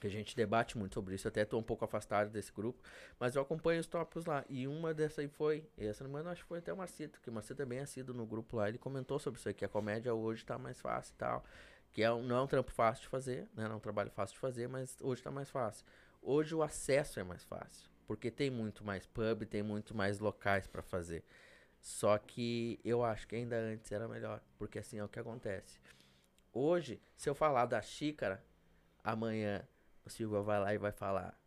Que 0.06 0.08
a 0.08 0.12
gente 0.12 0.36
debate 0.36 0.78
muito 0.78 0.94
sobre 0.94 1.16
isso. 1.16 1.28
Até 1.28 1.44
tô 1.44 1.58
um 1.58 1.64
pouco 1.64 1.84
afastado 1.84 2.30
desse 2.30 2.52
grupo. 2.52 2.80
Mas 3.20 3.36
eu 3.36 3.42
acompanho 3.42 3.82
os 3.82 3.88
tópicos 3.88 4.28
lá. 4.28 4.46
E 4.48 4.68
uma 4.68 4.94
dessa 4.94 5.22
aí 5.22 5.28
foi. 5.28 5.68
Essa 5.76 6.04
semana 6.04 6.30
acho 6.30 6.44
que 6.44 6.48
foi 6.48 6.60
até 6.60 6.72
o 6.72 6.78
Marcito. 6.78 7.20
Que 7.20 7.30
o 7.32 7.34
Marcito 7.34 7.60
é 7.60 7.66
bem 7.66 7.80
assíduo 7.80 8.16
no 8.16 8.24
grupo 8.24 8.58
lá. 8.58 8.70
Ele 8.70 8.78
comentou 8.78 9.18
sobre 9.18 9.40
isso 9.40 9.48
aí. 9.48 9.54
Que 9.56 9.66
a 9.66 9.68
comédia 9.68 10.14
hoje 10.14 10.46
tá 10.46 10.60
mais 10.60 10.80
fácil 10.80 11.14
e 11.16 11.18
tal. 11.18 11.44
Que 11.92 12.04
é 12.04 12.14
um, 12.14 12.22
não 12.22 12.36
é 12.36 12.42
um 12.44 12.46
trampo 12.46 12.72
fácil 12.72 13.02
de 13.02 13.08
fazer. 13.08 13.50
Né? 13.56 13.68
Não 13.68 13.72
é 13.72 13.76
um 13.78 13.80
trabalho 13.80 14.12
fácil 14.12 14.36
de 14.36 14.40
fazer. 14.40 14.70
Mas 14.70 14.96
hoje 15.02 15.24
tá 15.24 15.32
mais 15.32 15.50
fácil. 15.50 15.84
Hoje 16.22 16.54
o 16.54 16.62
acesso 16.62 17.20
é 17.20 17.24
mais 17.24 17.44
fácil, 17.44 17.90
porque 18.06 18.30
tem 18.30 18.52
muito 18.52 18.84
mais 18.84 19.06
pub, 19.08 19.44
tem 19.44 19.64
muito 19.64 19.96
mais 19.96 20.20
locais 20.20 20.68
pra 20.68 20.84
fazer. 20.84 21.24
Só 21.80 22.16
que 22.18 22.80
eu 22.84 23.04
acho 23.04 23.28
que 23.28 23.36
ainda 23.36 23.56
antes 23.58 23.92
era 23.92 24.08
melhor, 24.08 24.42
porque 24.58 24.78
assim 24.78 25.00
é 25.00 25.04
o 25.04 25.08
que 25.08 25.20
acontece. 25.20 25.80
Hoje, 26.52 27.02
se 27.16 27.28
eu 27.30 27.36
falar 27.36 27.66
da 27.66 27.82
xícara, 27.82 28.44
amanhã 29.04 29.68
o 30.06 30.10
Silva 30.10 30.42
vai 30.42 30.60
lá 30.60 30.74
e 30.74 30.78
vai 30.78 30.92
falar 30.92 31.38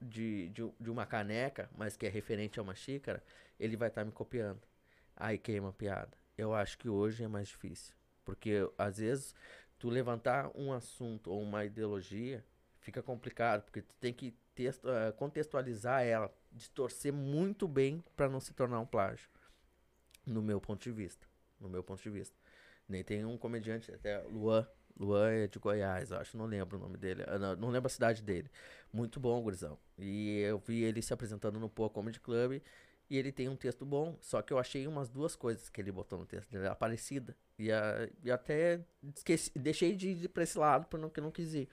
de, 0.00 0.48
de, 0.50 0.70
de 0.78 0.90
uma 0.90 1.06
caneca, 1.06 1.68
mas 1.76 1.96
que 1.96 2.06
é 2.06 2.08
referente 2.08 2.58
a 2.58 2.62
uma 2.62 2.74
xícara, 2.74 3.22
ele 3.58 3.76
vai 3.76 3.88
estar 3.88 4.04
me 4.04 4.12
copiando. 4.12 4.62
Aí 5.16 5.38
queima 5.38 5.70
a 5.70 5.72
piada. 5.72 6.16
Eu 6.36 6.54
acho 6.54 6.78
que 6.78 6.88
hoje 6.88 7.24
é 7.24 7.28
mais 7.28 7.48
difícil, 7.48 7.94
porque 8.24 8.70
às 8.76 8.98
vezes 8.98 9.34
tu 9.78 9.88
levantar 9.88 10.50
um 10.54 10.72
assunto 10.72 11.30
ou 11.30 11.42
uma 11.42 11.64
ideologia 11.64 12.44
fica 12.78 13.02
complicado, 13.02 13.64
porque 13.64 13.82
tu 13.82 13.94
tem 13.96 14.12
que 14.12 14.36
texto, 14.54 14.88
eh, 14.88 15.12
contextualizar 15.12 16.02
ela, 16.02 16.32
distorcer 16.52 17.12
muito 17.12 17.68
bem 17.68 18.02
para 18.16 18.28
não 18.28 18.40
se 18.40 18.54
tornar 18.54 18.80
um 18.80 18.86
plágio. 18.86 19.28
No 20.24 20.42
meu 20.42 20.60
ponto 20.60 20.82
de 20.82 20.92
vista. 20.92 21.26
No 21.60 21.68
meu 21.68 21.82
ponto 21.82 22.02
de 22.02 22.10
vista. 22.10 22.36
Nem 22.88 23.02
tem 23.04 23.24
um 23.24 23.36
comediante, 23.36 23.92
até 23.92 24.18
Luan. 24.22 24.66
Luan 24.98 25.30
é 25.30 25.46
de 25.46 25.58
Goiás, 25.58 26.12
acho, 26.12 26.36
não 26.36 26.46
lembro 26.46 26.76
o 26.76 26.80
nome 26.80 26.96
dele. 26.96 27.22
ah, 27.26 27.38
Não, 27.38 27.56
não 27.56 27.68
lembro 27.70 27.86
a 27.86 27.90
cidade 27.90 28.22
dele. 28.22 28.50
Muito 28.92 29.20
bom, 29.20 29.40
gurizão. 29.42 29.78
E 29.98 30.40
eu 30.40 30.58
vi 30.58 30.82
ele 30.82 31.00
se 31.00 31.12
apresentando 31.12 31.58
no 31.60 31.68
Poa 31.68 31.88
Comedy 31.88 32.20
Club. 32.20 32.60
E 33.10 33.16
ele 33.16 33.32
tem 33.32 33.48
um 33.48 33.56
texto 33.56 33.86
bom, 33.86 34.18
só 34.20 34.42
que 34.42 34.52
eu 34.52 34.58
achei 34.58 34.86
umas 34.86 35.08
duas 35.08 35.34
coisas 35.34 35.70
que 35.70 35.80
ele 35.80 35.90
botou 35.90 36.18
no 36.18 36.26
texto 36.26 36.50
dele, 36.50 36.68
parecida. 36.74 37.34
E, 37.58 37.72
a, 37.72 38.06
e 38.22 38.30
até 38.30 38.84
esqueci, 39.16 39.50
deixei 39.58 39.96
de 39.96 40.10
ir 40.10 40.28
pra 40.28 40.42
esse 40.42 40.58
lado 40.58 40.86
porque 40.88 41.18
não 41.18 41.30
quis 41.30 41.54
ir. 41.54 41.68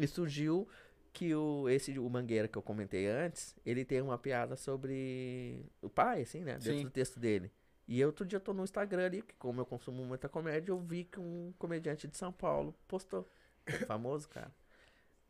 E 0.00 0.04
surgiu 0.08 0.68
que 1.12 1.32
o, 1.32 1.68
esse, 1.68 1.96
o 1.96 2.10
Mangueira 2.10 2.48
que 2.48 2.58
eu 2.58 2.62
comentei 2.62 3.06
antes, 3.06 3.54
ele 3.64 3.84
tem 3.84 4.02
uma 4.02 4.18
piada 4.18 4.56
sobre 4.56 5.64
o 5.80 5.88
pai, 5.88 6.22
assim, 6.22 6.40
né? 6.40 6.54
Dentro 6.54 6.78
Sim. 6.78 6.82
do 6.82 6.90
texto 6.90 7.20
dele. 7.20 7.52
E 7.86 8.04
outro 8.04 8.24
dia 8.24 8.36
eu 8.36 8.40
tô 8.40 8.52
no 8.54 8.64
Instagram 8.64 9.06
ali, 9.06 9.22
que 9.22 9.34
como 9.34 9.60
eu 9.60 9.66
consumo 9.66 10.04
muita 10.04 10.28
comédia, 10.28 10.72
eu 10.72 10.80
vi 10.80 11.04
que 11.04 11.20
um 11.20 11.52
comediante 11.58 12.08
de 12.08 12.16
São 12.16 12.32
Paulo 12.32 12.74
postou. 12.88 13.28
É 13.66 13.72
famoso, 13.86 14.28
cara. 14.28 14.54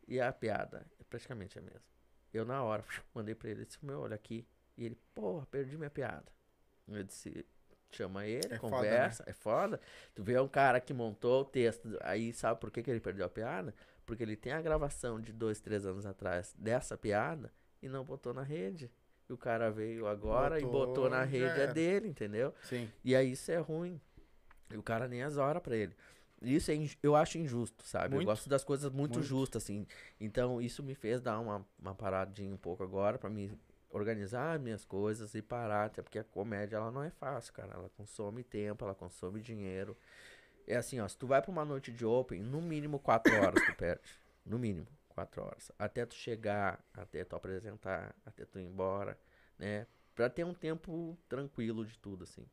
E 0.06 0.20
a 0.20 0.32
piada 0.32 0.86
é 1.00 1.04
praticamente 1.04 1.58
a 1.58 1.62
mesma. 1.62 1.82
Eu 2.32 2.44
na 2.44 2.62
hora 2.62 2.84
mandei 3.14 3.34
pra 3.34 3.50
ele, 3.50 3.64
disse, 3.64 3.84
meu, 3.84 4.00
olha 4.00 4.14
aqui. 4.14 4.46
E 4.76 4.84
ele, 4.84 4.98
porra, 5.14 5.46
perdi 5.46 5.76
minha 5.76 5.90
piada. 5.90 6.26
Eu 6.86 7.02
disse, 7.02 7.46
chama 7.90 8.26
ele, 8.26 8.46
É 8.46 8.58
foda, 8.58 8.76
conversa, 8.76 9.24
é 9.26 9.32
foda. 9.32 9.80
Tu 10.14 10.22
vê 10.22 10.38
um 10.38 10.48
cara 10.48 10.80
que 10.80 10.92
montou 10.92 11.42
o 11.42 11.44
texto, 11.44 11.96
aí 12.02 12.32
sabe 12.32 12.60
por 12.60 12.70
que, 12.70 12.82
que 12.82 12.90
ele 12.90 13.00
perdeu 13.00 13.24
a 13.24 13.28
piada? 13.28 13.74
Porque 14.04 14.22
ele 14.22 14.36
tem 14.36 14.52
a 14.52 14.60
gravação 14.60 15.20
de 15.20 15.32
dois, 15.32 15.60
três 15.60 15.86
anos 15.86 16.04
atrás 16.04 16.54
dessa 16.58 16.96
piada 16.96 17.52
e 17.80 17.88
não 17.88 18.04
botou 18.04 18.34
na 18.34 18.42
rede. 18.42 18.90
E 19.28 19.32
o 19.32 19.38
cara 19.38 19.70
veio 19.70 20.06
agora 20.06 20.58
e 20.58 20.62
Botou, 20.62 20.86
botou 20.86 21.10
na 21.10 21.24
rede 21.24 21.60
é 21.60 21.66
dele, 21.66 22.08
entendeu? 22.08 22.54
Sim. 22.62 22.90
E 23.02 23.16
aí 23.16 23.32
isso 23.32 23.50
é 23.50 23.58
ruim. 23.58 24.00
E 24.70 24.76
o 24.76 24.82
cara 24.82 25.08
nem 25.08 25.22
as 25.22 25.36
horas 25.36 25.62
pra 25.62 25.76
ele. 25.76 25.94
Isso 26.42 26.70
é 26.70 26.74
eu 27.02 27.16
acho 27.16 27.38
injusto, 27.38 27.86
sabe? 27.86 28.10
Muito. 28.10 28.22
Eu 28.22 28.26
gosto 28.26 28.48
das 28.48 28.62
coisas 28.62 28.92
muito, 28.92 29.14
Muito. 29.14 29.26
justas, 29.26 29.62
assim. 29.62 29.86
Então 30.20 30.60
isso 30.60 30.82
me 30.82 30.94
fez 30.94 31.20
dar 31.20 31.38
uma, 31.38 31.66
uma 31.78 31.94
paradinha 31.94 32.52
um 32.52 32.58
pouco 32.58 32.82
agora 32.82 33.18
pra 33.18 33.30
me 33.30 33.50
organizar 33.90 34.58
minhas 34.58 34.84
coisas 34.84 35.34
e 35.34 35.40
parar, 35.40 35.86
até 35.86 36.02
porque 36.02 36.18
a 36.18 36.24
comédia 36.24 36.76
ela 36.76 36.90
não 36.90 37.02
é 37.02 37.10
fácil, 37.10 37.52
cara. 37.52 37.72
Ela 37.74 37.88
consome 37.96 38.42
tempo, 38.42 38.84
ela 38.84 38.94
consome 38.94 39.40
dinheiro. 39.40 39.96
É 40.66 40.76
assim, 40.76 41.00
ó, 41.00 41.06
se 41.06 41.16
tu 41.16 41.26
vai 41.26 41.40
pra 41.40 41.50
uma 41.50 41.64
noite 41.64 41.92
de 41.92 42.04
open, 42.04 42.42
no 42.42 42.60
mínimo 42.60 42.98
quatro 42.98 43.34
horas 43.36 43.62
tu 43.64 43.74
perde. 43.76 44.02
No 44.44 44.58
mínimo, 44.58 44.86
quatro 45.14 45.42
horas. 45.42 45.70
Até 45.78 46.04
tu 46.04 46.14
chegar, 46.14 46.84
até 46.92 47.24
tu 47.24 47.36
apresentar, 47.36 48.14
até 48.26 48.44
tu 48.44 48.58
ir 48.58 48.64
embora, 48.64 49.18
né? 49.58 49.86
Pra 50.14 50.28
ter 50.28 50.44
um 50.44 50.54
tempo 50.54 51.18
tranquilo 51.28 51.84
de 51.86 51.98
tudo, 51.98 52.24
assim. 52.24 52.46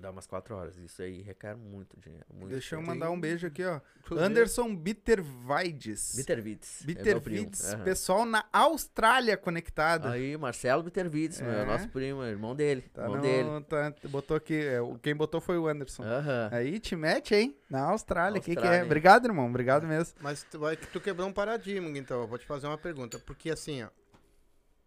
Dá 0.00 0.10
umas 0.10 0.26
quatro 0.26 0.56
horas. 0.56 0.76
Isso 0.78 1.02
aí 1.02 1.20
requer 1.22 1.54
muito 1.56 1.98
dinheiro. 2.00 2.26
Muito 2.32 2.50
Deixa 2.50 2.74
eu 2.74 2.78
tempo. 2.80 2.90
mandar 2.90 3.10
um 3.10 3.20
beijo 3.20 3.46
aqui, 3.46 3.64
ó. 3.64 3.80
Anderson 4.12 4.74
Bittervides. 4.74 6.14
Bittervides. 6.16 6.82
é 6.82 6.86
meu 6.86 6.94
Bittervides, 6.94 7.72
aham. 7.74 7.84
pessoal 7.84 8.24
na 8.24 8.44
Austrália 8.52 9.36
conectado. 9.36 10.08
Aí, 10.08 10.36
Marcelo 10.36 10.82
Bittervides, 10.82 11.40
meu, 11.40 11.50
É. 11.50 11.64
nosso 11.64 11.88
primo, 11.88 12.22
irmão 12.24 12.54
dele. 12.56 12.82
Tá 12.92 13.02
irmão 13.02 13.16
no- 13.16 13.22
dele. 13.22 13.64
tá- 13.64 13.94
botou 14.08 14.36
aqui, 14.36 14.54
é, 14.54 14.80
o- 14.80 14.98
quem 14.98 15.14
botou 15.14 15.40
foi 15.40 15.58
o 15.58 15.66
Anderson. 15.68 16.02
Aham. 16.02 16.48
Aí 16.52 16.78
te 16.80 16.96
mete, 16.96 17.34
hein? 17.34 17.56
Na 17.68 17.82
Austrália, 17.82 18.40
o 18.40 18.42
que, 18.42 18.56
que 18.56 18.66
é? 18.66 18.82
Obrigado, 18.82 19.26
irmão. 19.26 19.46
Obrigado 19.48 19.86
mesmo. 19.86 20.14
Mas 20.20 20.42
tu, 20.44 20.58
vai, 20.58 20.76
tu 20.76 21.00
quebrou 21.00 21.28
um 21.28 21.32
paradigma, 21.32 21.88
então. 21.98 22.20
Eu 22.22 22.26
vou 22.26 22.38
te 22.38 22.46
fazer 22.46 22.66
uma 22.66 22.78
pergunta. 22.78 23.18
Porque 23.18 23.50
assim, 23.50 23.82
ó. 23.82 23.88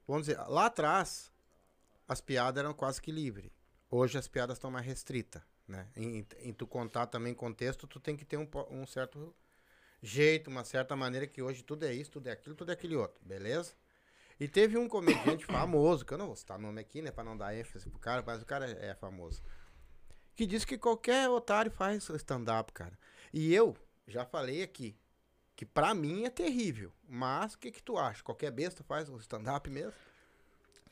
Vamos 0.08 0.28
dizer, 0.28 0.38
lá 0.48 0.66
atrás, 0.66 1.32
as 2.08 2.20
piadas 2.20 2.62
eram 2.62 2.74
quase 2.74 3.02
que 3.02 3.12
livres. 3.12 3.50
Hoje 3.96 4.18
as 4.18 4.28
piadas 4.28 4.58
estão 4.58 4.72
mais 4.72 4.84
restritas, 4.88 5.44
né? 5.68 5.88
Em, 5.96 6.26
em- 6.40 6.52
tu 6.52 6.66
contar 6.66 7.06
também 7.06 7.32
contexto, 7.32 7.86
tu 7.86 8.00
tem 8.00 8.18
que 8.18 8.26
ter 8.26 8.38
um, 8.38 8.50
um 8.72 8.88
certo 8.88 9.36
jeito, 10.02 10.50
uma 10.50 10.64
certa 10.64 10.96
maneira 10.96 11.28
que 11.28 11.44
hoje 11.44 11.62
tudo 11.64 11.86
é 11.86 11.94
isso, 11.94 12.10
tudo 12.10 12.28
é 12.28 12.32
aquilo, 12.32 12.56
tudo 12.56 12.72
é 12.72 12.74
aquele 12.74 12.96
outro, 12.96 13.24
beleza? 13.24 13.76
E 14.40 14.48
teve 14.48 14.80
um 14.80 14.88
comediante 14.90 15.46
famoso, 15.46 16.04
que 16.04 16.12
eu 16.12 16.18
não 16.18 16.26
vou 16.26 16.36
citar 16.36 16.58
nome 16.58 16.82
aqui, 16.82 17.04
né, 17.04 17.12
pra 17.12 17.24
não 17.24 17.38
dar 17.38 17.56
ênfase 17.56 17.88
pro 17.88 18.00
cara, 18.00 18.24
mas 18.26 18.42
o 18.42 18.48
cara 18.48 18.66
é 18.66 18.96
famoso. 18.96 19.44
Que 20.36 20.48
disse 20.48 20.66
que 20.66 20.76
qualquer 20.76 21.30
otário 21.30 21.70
faz 21.72 22.10
stand-up, 22.10 22.74
cara. 22.74 22.98
E 23.32 23.54
eu 23.54 23.78
já 24.08 24.26
falei 24.26 24.64
aqui, 24.64 24.98
que 25.56 25.68
pra 25.68 25.94
mim 25.94 26.24
é 26.24 26.32
terrível. 26.32 26.92
Mas 27.08 27.54
o 27.54 27.60
que 27.60 27.72
que 27.72 27.84
tu 27.84 27.96
acha? 28.00 28.24
Qualquer 28.24 28.50
besta 28.50 28.84
faz 28.84 29.08
stand-up 29.08 29.70
mesmo? 29.70 29.94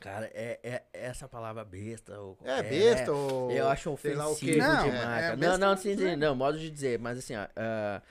Cara, 0.02 0.30
é, 0.34 0.58
é 0.62 0.82
essa 0.92 1.28
palavra 1.28 1.64
besta. 1.64 2.18
Ou 2.20 2.36
É 2.42 2.62
qualquer- 2.62 2.68
besta 2.70 3.12
ou... 3.12 3.50
Eu 3.50 3.68
acho 3.68 3.96
sei 3.98 4.14
lá 4.14 4.28
o 4.28 4.32
ofensivo 4.32 4.52
quê. 4.54 4.58
Não, 4.60 4.84
demais. 4.84 5.24
é- 5.24 5.32
é 5.32 5.36
não, 5.36 5.58
não, 5.58 5.76
sim, 5.76 5.96
sim, 5.96 6.04
né? 6.04 6.16
não, 6.16 6.34
modo 6.34 6.58
de 6.58 6.70
dizer, 6.70 6.98
mas 6.98 7.18
assim, 7.18 7.36
ó, 7.36 7.46
ah, 7.56 8.02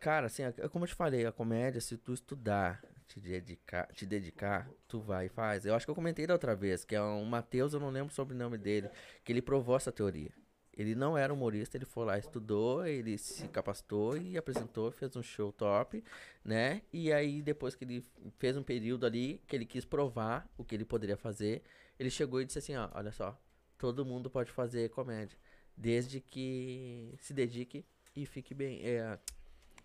cara, 0.00 0.26
assim, 0.26 0.42
ó, 0.46 0.68
como 0.68 0.84
eu 0.84 0.88
te 0.88 0.94
falei, 0.94 1.26
a 1.26 1.32
comédia, 1.32 1.80
se 1.80 1.96
tu 1.96 2.12
estudar, 2.12 2.82
te 3.06 3.20
dedicar, 3.20 3.86
te 3.92 4.06
dedicar, 4.06 4.68
tu 4.88 5.00
vai 5.00 5.26
e 5.26 5.28
faz. 5.28 5.64
Eu 5.66 5.74
acho 5.74 5.86
que 5.86 5.90
eu 5.90 5.94
comentei 5.94 6.26
da 6.26 6.34
outra 6.34 6.54
vez, 6.54 6.84
que 6.84 6.94
é 6.94 7.02
um 7.02 7.24
Matheus, 7.24 7.72
eu 7.72 7.80
não 7.80 7.90
lembro 7.90 8.12
o 8.12 8.14
sobrenome 8.14 8.58
dele, 8.58 8.88
que 9.24 9.32
ele 9.32 9.42
provou 9.42 9.76
essa 9.76 9.92
teoria. 9.92 10.30
Ele 10.76 10.94
não 10.94 11.16
era 11.16 11.32
humorista, 11.32 11.76
ele 11.76 11.86
foi 11.86 12.04
lá, 12.04 12.18
estudou, 12.18 12.86
ele 12.86 13.16
se 13.16 13.48
capacitou 13.48 14.16
e 14.16 14.36
apresentou, 14.36 14.90
fez 14.90 15.16
um 15.16 15.22
show 15.22 15.50
top, 15.50 16.04
né? 16.44 16.82
E 16.92 17.10
aí, 17.12 17.40
depois 17.40 17.74
que 17.74 17.84
ele 17.84 18.06
fez 18.38 18.56
um 18.56 18.62
período 18.62 19.06
ali, 19.06 19.40
que 19.46 19.56
ele 19.56 19.64
quis 19.64 19.86
provar 19.86 20.46
o 20.58 20.64
que 20.64 20.74
ele 20.74 20.84
poderia 20.84 21.16
fazer, 21.16 21.62
ele 21.98 22.10
chegou 22.10 22.42
e 22.42 22.44
disse 22.44 22.58
assim, 22.58 22.76
ó, 22.76 22.90
olha 22.92 23.10
só, 23.10 23.40
todo 23.78 24.04
mundo 24.04 24.28
pode 24.28 24.50
fazer 24.50 24.90
comédia, 24.90 25.38
desde 25.74 26.20
que 26.20 27.14
se 27.20 27.32
dedique 27.32 27.84
e 28.14 28.26
fique 28.26 28.52
bem. 28.52 28.80
É, 28.84 29.18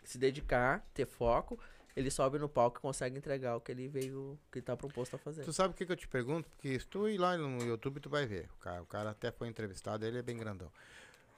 se 0.04 0.18
dedicar, 0.18 0.86
ter 0.94 1.06
foco, 1.06 1.60
ele 1.96 2.10
sobe 2.10 2.38
no 2.40 2.48
palco 2.50 2.78
e 2.80 2.82
consegue 2.82 3.18
entregar 3.18 3.56
o 3.56 3.62
que 3.62 3.72
ele 3.72 3.88
veio, 3.88 4.38
que 4.52 4.60
ele 4.60 4.66
tá 4.66 4.76
proposto 4.78 5.16
a 5.16 5.20
fazer. 5.20 5.44
Tu 5.44 5.54
sabe 5.54 5.74
o 5.74 5.78
que, 5.78 5.86
que 5.86 5.92
eu 5.92 5.98
te 5.98 6.08
pergunto? 6.08 6.50
Porque 6.50 6.80
se 6.80 6.88
tu 6.88 7.08
ir 7.10 7.18
lá 7.18 7.38
no 7.38 7.64
YouTube, 7.64 8.00
tu 8.00 8.10
vai 8.10 8.26
ver. 8.26 8.50
O 8.58 8.60
cara, 8.60 8.82
o 8.82 8.86
cara 8.86 9.10
até 9.12 9.32
foi 9.32 9.48
entrevistado, 9.48 10.06
ele 10.06 10.18
é 10.20 10.22
bem 10.22 10.38
grandão. 10.38 10.72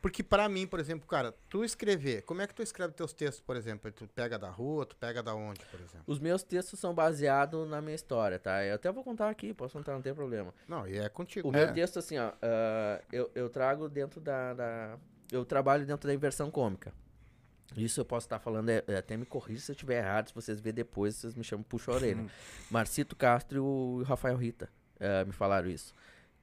Porque 0.02 0.22
pra 0.22 0.50
mim, 0.50 0.68
por 0.68 0.82
exemplo, 0.82 1.08
cara, 1.08 1.34
tu 1.50 1.64
escrever, 1.64 2.24
como 2.24 2.42
é 2.42 2.48
que 2.48 2.54
tu 2.54 2.62
escreve 2.62 2.92
teus 2.94 3.14
textos, 3.14 3.40
por 3.40 3.56
exemplo? 3.56 3.90
Tu 3.90 4.06
pega 4.10 4.38
da 4.38 4.50
rua, 4.50 4.86
tu 4.86 4.98
pega 4.98 5.24
da 5.24 5.34
onde, 5.34 5.66
por 5.68 5.80
exemplo? 5.80 6.04
Os 6.06 6.20
meus 6.20 6.44
textos 6.44 6.78
são 6.78 6.94
baseados 6.94 7.66
na 7.70 7.82
minha 7.82 7.96
história, 7.96 8.38
tá? 8.38 8.66
Eu 8.66 8.76
até 8.76 8.92
vou 8.92 9.02
contar 9.02 9.30
aqui, 9.30 9.54
posso 9.54 9.78
contar, 9.78 9.94
não 9.94 10.02
tem 10.02 10.14
problema. 10.14 10.54
Não, 10.68 10.86
e 10.86 10.98
é 10.98 11.08
contigo. 11.08 11.48
O 11.48 11.52
né? 11.54 11.64
meu 11.64 11.74
texto, 11.74 12.00
assim, 12.00 12.18
ó, 12.18 12.34
ah, 12.42 13.02
eu, 13.14 13.32
eu 13.34 13.50
trago 13.50 13.88
dentro 13.88 14.20
da, 14.20 14.54
da- 14.54 14.98
Eu 15.32 15.46
trabalho 15.46 15.86
dentro 15.86 16.06
da 16.06 16.14
inversão 16.14 16.52
cômica. 16.52 16.94
Isso 17.76 18.00
eu 18.00 18.06
posso 18.06 18.26
estar 18.26 18.40
falando, 18.40 18.70
é, 18.70 18.84
é, 18.88 18.98
até 18.98 19.18
me 19.18 19.26
corrija 19.26 19.62
se 19.62 19.72
eu 19.72 19.74
estiver 19.74 19.98
errado, 19.98 20.28
se 20.28 20.36
vocês 20.36 20.60
verem 20.60 20.76
depois, 20.76 21.16
vocês 21.16 21.34
me 21.34 21.44
chamam, 21.44 21.64
puxa 21.64 21.92
a 21.92 21.96
orelha. 21.96 22.26
Marcito 22.70 23.16
Castro 23.16 23.58
e 23.58 23.60
o 23.60 24.04
Rafael 24.04 24.38
Rita 24.38 24.70
eh, 25.00 25.26
me 25.26 25.32
falaram 25.32 25.70
isso. 25.70 25.94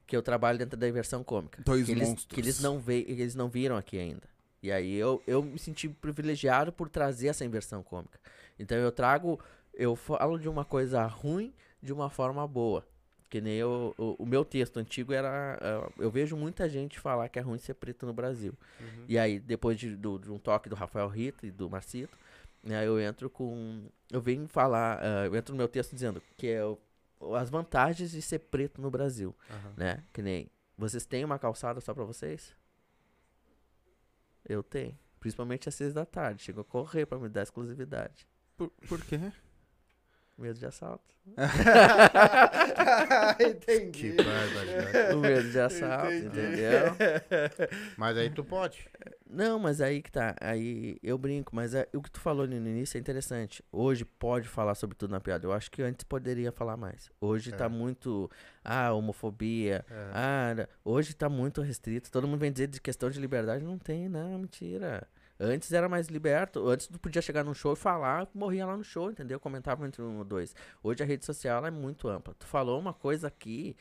Que 0.05 0.15
eu 0.15 0.21
trabalho 0.21 0.57
dentro 0.57 0.77
da 0.77 0.87
inversão 0.87 1.23
cômica. 1.23 1.61
Dois 1.63 1.85
que 1.85 1.91
eles, 1.91 2.07
monstros. 2.07 2.35
que 2.35 2.41
eles 2.41 2.61
não 2.61 2.81
que 2.81 2.91
eles 2.91 3.35
não 3.35 3.49
viram 3.49 3.77
aqui 3.77 3.97
ainda. 3.97 4.29
E 4.61 4.71
aí 4.71 4.93
eu, 4.93 5.23
eu 5.25 5.41
me 5.41 5.57
senti 5.57 5.89
privilegiado 5.89 6.71
por 6.71 6.89
trazer 6.89 7.29
essa 7.29 7.43
inversão 7.43 7.81
cômica. 7.81 8.19
Então 8.59 8.77
eu 8.77 8.91
trago, 8.91 9.39
eu 9.73 9.95
falo 9.95 10.37
de 10.37 10.47
uma 10.47 10.63
coisa 10.63 11.03
ruim 11.05 11.53
de 11.81 11.91
uma 11.91 12.09
forma 12.09 12.47
boa. 12.47 12.85
Que 13.31 13.39
nem 13.39 13.53
eu, 13.55 13.95
o, 13.97 14.23
o 14.23 14.25
meu 14.25 14.43
texto 14.43 14.75
antigo 14.77 15.13
era. 15.13 15.57
ah, 15.61 15.89
eu 15.97 16.11
vejo 16.11 16.35
muita 16.35 16.67
gente 16.67 16.99
falar 16.99 17.29
que 17.29 17.39
é 17.39 17.41
ruim 17.41 17.57
ser 17.57 17.73
preto 17.75 18.05
no 18.05 18.11
Brasil. 18.13 18.53
Uhum. 18.79 19.05
E 19.07 19.17
aí, 19.17 19.39
depois 19.39 19.79
de, 19.79 19.95
do- 19.95 20.19
de 20.19 20.29
um 20.29 20.37
toque 20.37 20.67
do 20.67 20.75
Rafael 20.75 21.07
Rita 21.07 21.47
e 21.47 21.51
do 21.51 21.69
Marcito, 21.69 22.17
né, 22.61 22.85
eu 22.85 22.99
entro 22.99 23.29
com. 23.29 23.85
Eu 24.11 24.19
venho 24.19 24.49
falar, 24.49 24.99
ah, 25.01 25.25
eu 25.27 25.33
entro 25.35 25.53
no 25.53 25.57
meu 25.57 25.69
texto 25.69 25.93
dizendo 25.93 26.21
que 26.35 26.47
é 26.47 26.65
o- 26.65 26.77
as 27.37 27.49
vantagens 27.49 28.11
de 28.11 28.21
ser 28.21 28.39
preto 28.39 28.81
no 28.81 28.91
Brasil, 28.91 29.33
Aham. 29.49 29.73
né? 29.77 30.03
Que 30.11 30.21
nem. 30.21 30.49
Vocês 30.77 31.05
têm 31.05 31.23
uma 31.23 31.39
calçada 31.39 31.79
só 31.79 31.93
pra 31.93 32.03
vocês? 32.03 32.53
Eu 34.47 34.61
tenho. 34.61 34.97
Principalmente 35.21 35.69
às 35.69 35.75
seis 35.75 35.93
da 35.93 36.05
tarde. 36.05 36.43
Chego 36.43 36.59
a 36.61 36.65
correr 36.65 37.05
pra 37.05 37.17
me 37.17 37.29
dar 37.29 37.43
exclusividade. 37.43 38.27
Por, 38.57 38.69
por 38.89 39.01
quê? 39.05 39.31
Medo 40.41 40.57
de 40.59 40.65
assalto. 40.65 41.13
Entendi. 43.39 43.91
Que 43.91 44.23
barbaridade. 44.23 45.15
o 45.15 45.19
medo 45.19 45.49
de 45.51 45.59
assalto, 45.59 46.11
Entendi. 46.13 46.27
entendeu? 46.39 46.95
Mas 47.97 48.17
aí 48.17 48.29
tu 48.29 48.43
pode. 48.43 48.87
Não, 49.29 49.57
mas 49.59 49.79
aí 49.79 50.01
que 50.01 50.11
tá. 50.11 50.35
Aí 50.41 50.97
eu 51.01 51.17
brinco, 51.17 51.55
mas 51.55 51.73
é- 51.73 51.87
o 51.93 52.01
que 52.01 52.11
tu 52.11 52.19
falou 52.19 52.45
no 52.45 52.53
início 52.53 52.97
é 52.97 52.99
interessante. 52.99 53.63
Hoje 53.71 54.03
pode 54.03 54.45
falar 54.49 54.75
sobre 54.75 54.97
tudo 54.97 55.11
na 55.11 55.21
piada. 55.21 55.45
Eu 55.47 55.53
acho 55.53 55.71
que 55.71 55.81
antes 55.81 56.03
poderia 56.03 56.51
falar 56.51 56.75
mais. 56.75 57.09
Hoje 57.21 57.53
É. 57.53 57.55
tá 57.55 57.69
muito. 57.69 58.29
Ah, 58.63 58.91
homofobia. 58.91 59.85
É. 59.89 60.09
Ah, 60.13 60.67
hoje 60.83 61.13
tá 61.15 61.29
muito 61.29 61.61
restrito. 61.61 62.11
Todo 62.11 62.27
mundo 62.27 62.39
vem 62.41 62.51
dizer 62.51 62.67
de 62.67 62.81
questão 62.81 63.09
de 63.09 63.21
liberdade. 63.21 63.63
Não 63.63 63.77
tem, 63.77 64.09
não, 64.09 64.37
mentira. 64.37 65.07
Antes 65.43 65.71
era 65.73 65.89
mais 65.89 66.07
liberto. 66.07 66.67
Antes 66.67 66.85
tu 66.87 66.99
podia 66.99 67.21
chegar 67.21 67.43
num 67.43 67.53
show 67.55 67.73
e 67.73 67.75
falar, 67.75 68.27
morria 68.33 68.63
lá 68.65 68.77
no 68.77 68.83
show, 68.83 69.09
entendeu? 69.09 69.39
Comentava 69.39 69.87
entre 69.87 70.01
um 70.03 70.19
ou 70.19 70.23
dois. 70.23 70.53
Hoje 70.83 71.01
a 71.01 71.05
rede 71.05 71.25
social 71.25 71.65
é 71.65 71.71
muito 71.71 72.07
ampla. 72.07 72.35
Tu 72.37 72.45
falou 72.45 72.79
uma 72.79 72.93
coisa 72.93 73.27
aqui, 73.27 73.75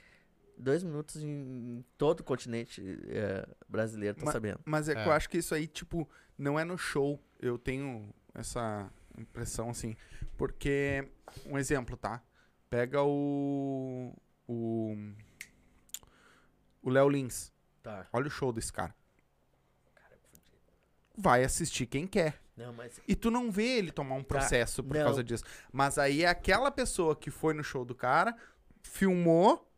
dois 0.56 0.82
minutos 0.82 1.22
em 1.22 1.84
todo 1.98 2.20
o 2.20 2.24
continente 2.24 2.80
eh, 3.08 3.46
brasileiro, 3.68 4.16
tá 4.18 4.24
Ma- 4.24 4.32
sabendo. 4.32 4.60
Mas 4.64 4.88
é, 4.88 4.94
que 4.94 5.00
É. 5.00 5.06
eu 5.06 5.12
acho 5.12 5.28
que 5.28 5.36
isso 5.36 5.54
aí, 5.54 5.66
tipo, 5.66 6.08
não 6.38 6.58
é 6.58 6.64
no 6.64 6.78
show. 6.78 7.20
Eu 7.38 7.58
tenho 7.58 8.08
essa 8.34 8.90
impressão, 9.18 9.68
assim. 9.68 9.94
Porque, 10.38 11.06
um 11.44 11.58
exemplo, 11.58 11.94
tá? 11.96 12.22
Pega 12.70 13.02
o. 13.02 14.14
O. 14.48 14.96
O 16.82 16.88
Léo 16.88 17.08
Lins. 17.10 17.52
Tá. 17.82 18.06
Olha 18.12 18.26
o 18.28 18.30
show 18.30 18.52
desse 18.52 18.72
cara. 18.72 18.94
Vai 21.20 21.44
assistir 21.44 21.86
quem 21.86 22.06
quer. 22.06 22.40
Não, 22.56 22.72
mas 22.72 23.00
E 23.06 23.14
tu 23.14 23.30
não 23.30 23.50
vê 23.50 23.78
ele 23.78 23.90
tomar 23.90 24.14
um 24.16 24.22
processo 24.24 24.82
por 24.82 24.96
não. 24.96 25.04
causa 25.04 25.22
disso. 25.24 25.44
Mas 25.72 25.98
aí 25.98 26.22
é 26.24 26.28
aquela 26.28 26.70
pessoa 26.70 27.14
que 27.16 27.30
foi 27.30 27.54
no 27.54 27.62
show 27.64 27.84
do 27.84 27.94
cara, 27.94 28.36
filmou, 28.82 29.70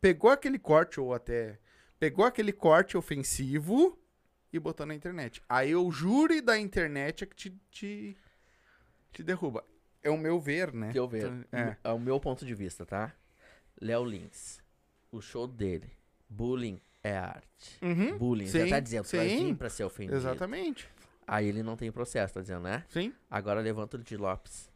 pegou 0.00 0.30
aquele 0.30 0.58
corte, 0.58 1.00
ou 1.00 1.12
até. 1.14 1.58
Pegou 1.98 2.24
aquele 2.24 2.52
corte 2.52 2.96
ofensivo 2.96 3.98
e 4.52 4.58
botou 4.58 4.86
na 4.86 4.94
internet. 4.94 5.42
Aí 5.48 5.74
o 5.76 5.90
júri 5.90 6.40
da 6.40 6.58
internet 6.58 7.24
é 7.24 7.26
que 7.26 7.36
te, 7.36 7.50
te, 7.70 8.16
te 9.12 9.22
derruba. 9.22 9.64
É 10.02 10.08
o 10.10 10.16
meu 10.16 10.40
ver, 10.40 10.72
né? 10.72 10.90
que 10.92 10.98
eu 10.98 11.06
ver. 11.06 11.26
Então, 11.26 11.44
É. 11.52 11.76
É 11.84 11.92
o 11.92 11.98
meu 11.98 12.18
ponto 12.18 12.44
de 12.46 12.54
vista, 12.54 12.86
tá? 12.86 13.12
Léo 13.78 14.04
Lins. 14.04 14.60
O 15.12 15.20
show 15.20 15.46
dele. 15.46 15.90
Bullying 16.28 16.80
é 17.02 17.16
arte. 17.16 17.78
Uhum, 17.82 18.18
Bullying. 18.18 18.46
já 18.46 18.64
sim, 18.64 18.70
tá 18.70 18.80
dizendo, 18.80 19.04
sim. 19.04 19.18
vir 19.48 19.56
pra 19.56 19.68
ser 19.70 19.84
ofendido. 19.84 20.16
Exatamente. 20.16 20.88
Aí 21.26 21.46
ele 21.46 21.62
não 21.62 21.76
tem 21.76 21.90
processo, 21.92 22.34
tá 22.34 22.40
dizendo, 22.40 22.62
né? 22.62 22.84
Sim. 22.88 23.12
Agora 23.30 23.60
levanta 23.60 23.96
o 23.96 24.00
de 24.02 24.16
Lopes. 24.16 24.68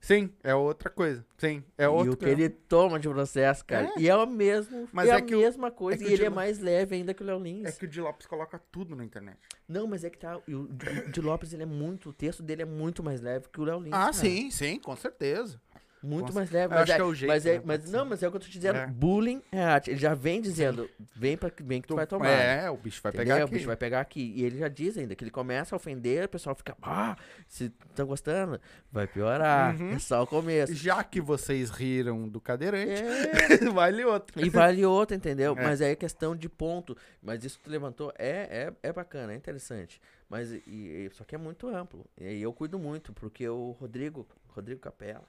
Sim, 0.00 0.32
é 0.42 0.54
outra 0.54 0.88
coisa. 0.88 1.24
Sim, 1.36 1.62
é 1.76 1.84
e 1.84 1.86
outro. 1.86 2.12
o 2.12 2.16
que 2.16 2.24
ele 2.24 2.48
toma 2.48 2.98
de 2.98 3.08
processo, 3.08 3.64
cara. 3.64 3.86
É. 3.96 4.00
E 4.00 4.08
é 4.08 4.16
o 4.16 4.26
mesmo, 4.26 4.88
Mas 4.92 5.08
é, 5.08 5.12
é 5.12 5.14
a 5.16 5.20
que 5.20 5.34
o- 5.34 5.38
mesma 5.40 5.70
coisa. 5.70 5.98
que 5.98 6.04
e 6.04 6.12
ele 6.12 6.16
de 6.18 6.24
é 6.24 6.30
mais 6.30 6.58
leve 6.60 6.94
ainda 6.96 7.12
que 7.12 7.22
o 7.22 7.26
Léo 7.26 7.38
Lins. 7.38 7.66
É 7.68 7.72
que 7.72 7.84
o 7.84 7.88
Di 7.88 8.00
Lopes 8.00 8.26
coloca 8.26 8.60
tudo 8.70 8.96
na 8.96 9.04
internet. 9.04 9.38
Não, 9.68 9.86
mas 9.86 10.02
é 10.02 10.10
que 10.10 10.18
tá. 10.18 10.40
e 10.48 10.54
O 10.54 10.66
de, 10.68 10.88
o 10.88 11.10
de 11.10 11.20
Lopes, 11.20 11.52
ele 11.52 11.62
é 11.64 11.66
muito. 11.66 12.08
O 12.10 12.12
texto 12.12 12.42
dele 12.42 12.62
é 12.62 12.64
muito 12.66 13.02
mais 13.02 13.20
leve 13.20 13.48
que 13.52 13.60
o 13.60 13.64
Léo 13.64 13.80
Lins. 13.80 13.92
Ah, 13.92 13.98
cara. 13.98 14.12
sim, 14.12 14.50
sim, 14.50 14.78
com 14.78 14.96
certeza. 14.96 15.60
Muito 16.02 16.28
Com 16.28 16.32
mais 16.34 16.50
leve. 16.50 16.74
Mas 16.74 16.82
acho 16.82 16.92
é, 16.92 16.94
que 16.96 17.00
é 17.00 17.04
o 17.04 17.14
jeito, 17.14 17.28
mas, 17.30 17.46
é, 17.46 17.54
né? 17.58 17.62
mas 17.64 17.90
não, 17.90 18.04
mas 18.04 18.22
é 18.22 18.28
o 18.28 18.30
que 18.30 18.36
eu 18.36 18.40
tô 18.40 18.46
te 18.46 18.52
dizendo. 18.52 18.76
É. 18.78 18.86
Bullying 18.86 19.42
é 19.52 19.62
arte. 19.62 19.90
Ele 19.90 19.98
já 20.00 20.14
vem 20.14 20.40
dizendo, 20.40 20.88
vem, 21.14 21.36
pra, 21.36 21.50
vem 21.62 21.80
que 21.80 21.88
tu 21.88 21.94
vai 21.94 22.06
tomar. 22.06 22.28
É, 22.28 22.68
o 22.70 22.76
bicho 22.76 23.00
vai 23.02 23.10
Entendeu? 23.12 23.26
pegar 23.34 23.42
O 23.42 23.46
aqui. 23.46 23.54
bicho 23.54 23.66
vai 23.66 23.76
pegar 23.76 24.00
aqui. 24.00 24.32
E 24.36 24.44
ele 24.44 24.58
já 24.58 24.68
diz 24.68 24.98
ainda 24.98 25.14
que 25.14 25.22
ele 25.22 25.30
começa 25.30 25.74
a 25.74 25.76
ofender, 25.76 26.24
o 26.24 26.28
pessoal 26.28 26.54
fica, 26.56 26.76
ah, 26.82 27.16
se 27.46 27.72
estão 27.90 28.06
gostando, 28.06 28.60
vai 28.90 29.06
piorar. 29.06 29.78
Uhum. 29.80 29.92
É 29.92 29.98
só 29.98 30.22
o 30.22 30.26
começo. 30.26 30.74
Já 30.74 31.04
que 31.04 31.20
vocês 31.20 31.70
riram 31.70 32.28
do 32.28 32.40
cadeirante, 32.40 32.90
É, 32.90 33.70
vale 33.72 34.04
outro. 34.04 34.44
e 34.44 34.50
vale 34.50 34.84
outra, 34.84 35.16
entendeu? 35.16 35.54
É. 35.56 35.62
Mas 35.62 35.80
aí 35.80 35.92
é 35.92 35.96
questão 35.96 36.34
de 36.34 36.48
ponto. 36.48 36.96
Mas 37.22 37.44
isso 37.44 37.58
que 37.58 37.64
tu 37.64 37.70
levantou 37.70 38.12
é, 38.18 38.70
é, 38.82 38.88
é 38.88 38.92
bacana, 38.92 39.32
é 39.32 39.36
interessante. 39.36 40.00
Mas 40.28 40.50
e, 40.50 40.62
e- 40.66 41.10
só 41.12 41.24
que 41.24 41.34
é 41.34 41.38
muito 41.38 41.68
amplo. 41.68 42.06
E 42.20 42.40
eu 42.40 42.52
cuido 42.52 42.78
muito, 42.78 43.12
porque 43.12 43.46
o 43.48 43.72
Rodrigo, 43.72 44.26
Rodrigo 44.48 44.80
Capela. 44.80 45.24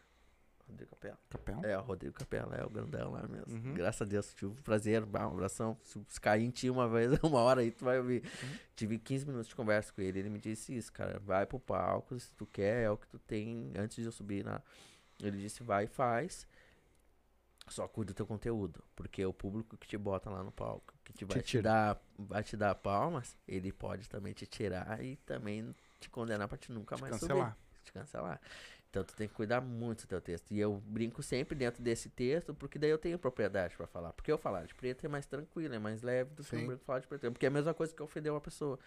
Rodrigo 0.68 0.92
Capela. 0.92 1.20
Capela? 1.30 1.68
É, 1.68 1.78
o 1.78 1.82
Rodrigo 1.82 2.16
Capela 2.16 2.56
é 2.56 2.66
o 2.66 2.70
grandão 2.70 3.12
lá 3.12 3.28
mesmo. 3.28 3.54
Uhum. 3.54 3.74
Graças 3.74 4.02
a 4.02 4.06
Deus, 4.06 4.34
tive 4.34 4.52
o 4.52 4.64
prazer, 4.64 5.04
um 5.04 5.16
abração. 5.16 5.78
Se 5.84 6.20
cair 6.20 6.44
em 6.44 6.50
ti 6.50 6.70
uma 6.70 6.88
vez, 6.88 7.12
uma 7.24 7.40
hora 7.40 7.62
aí, 7.62 7.72
tu 7.72 7.86
vai 7.86 7.98
ouvir. 8.00 8.24
Uhum. 8.24 8.58
Tive 8.76 8.98
15 8.98 9.26
minutos 9.26 9.48
de 9.48 9.56
conversa 9.56 9.92
com 9.94 10.02
ele. 10.02 10.20
Ele 10.20 10.30
me 10.30 10.40
disse 10.40 10.76
isso, 10.76 10.92
cara. 10.92 11.20
Vai 11.20 11.46
pro 11.46 11.60
palco, 11.60 12.20
se 12.20 12.32
tu 12.34 12.46
quer, 12.46 12.84
é 12.84 12.90
o 12.90 12.98
que 12.98 13.08
tu 13.08 13.20
tem 13.20 13.72
antes 13.78 13.98
de 13.98 14.06
eu 14.06 14.12
subir 14.12 14.44
na. 14.44 14.62
Ele 15.22 15.38
disse, 15.38 15.62
vai 15.64 15.86
e 15.86 15.88
faz. 15.88 16.48
Só 17.68 17.88
cuida 17.88 18.14
do 18.14 18.16
teu 18.16 18.26
conteúdo. 18.26 18.84
Porque 18.96 19.22
é 19.22 19.28
o 19.28 19.34
público 19.34 19.78
que 19.78 19.88
te 19.88 19.98
bota 19.98 20.30
lá 20.30 20.44
no 20.44 20.52
palco, 20.52 20.94
que 21.04 21.14
te 21.14 21.24
vai 21.26 21.42
te, 21.42 21.44
tira. 21.44 21.64
dar, 21.64 22.02
vai 22.18 22.44
te 22.44 22.58
dar 22.58 22.76
palmas, 22.76 23.38
ele 23.48 23.72
pode 23.72 24.10
também 24.10 24.34
te 24.34 24.46
tirar 24.46 25.02
e 25.04 25.16
também 25.18 25.74
te 26.00 26.10
condenar 26.10 26.48
pra 26.48 26.58
te 26.58 26.72
nunca 26.72 26.96
Te 26.96 27.02
mais 27.02 27.14
cancelar. 27.14 27.52
subir. 27.52 27.84
Te 27.86 27.94
cancelar. 27.94 28.42
Então 28.94 29.04
tu 29.04 29.16
tem 29.16 29.28
que 29.28 29.34
cuidar 29.34 29.60
muito 29.60 30.02
do 30.04 30.08
teu 30.08 30.22
texto. 30.22 30.52
E 30.52 30.60
eu 30.60 30.76
brinco 30.86 31.24
sempre 31.24 31.56
dentro 31.58 31.82
desse 31.82 32.10
texto, 32.12 32.54
porque 32.54 32.78
daí 32.78 32.92
eu 32.92 32.98
tenho 33.00 33.18
propriedade 33.18 33.76
pra 33.76 33.88
falar. 33.88 34.14
Porque 34.14 34.32
eu 34.32 34.38
falar 34.38 34.68
de 34.68 34.76
preto 34.76 35.04
é 35.04 35.10
mais 35.10 35.26
tranquilo, 35.26 35.74
é 35.74 35.80
mais 35.80 36.04
leve 36.04 36.30
do 36.36 36.44
que 36.44 36.50
Sim. 36.52 36.64
o 36.66 36.68
branco 36.68 36.84
falar 36.86 37.00
de 37.00 37.08
preto. 37.08 37.32
Porque 37.32 37.48
é 37.48 37.50
a 37.50 37.52
mesma 37.52 37.74
coisa 37.74 37.92
que 37.92 38.04
ofender 38.04 38.32
uma 38.32 38.40
pessoa. 38.40 38.78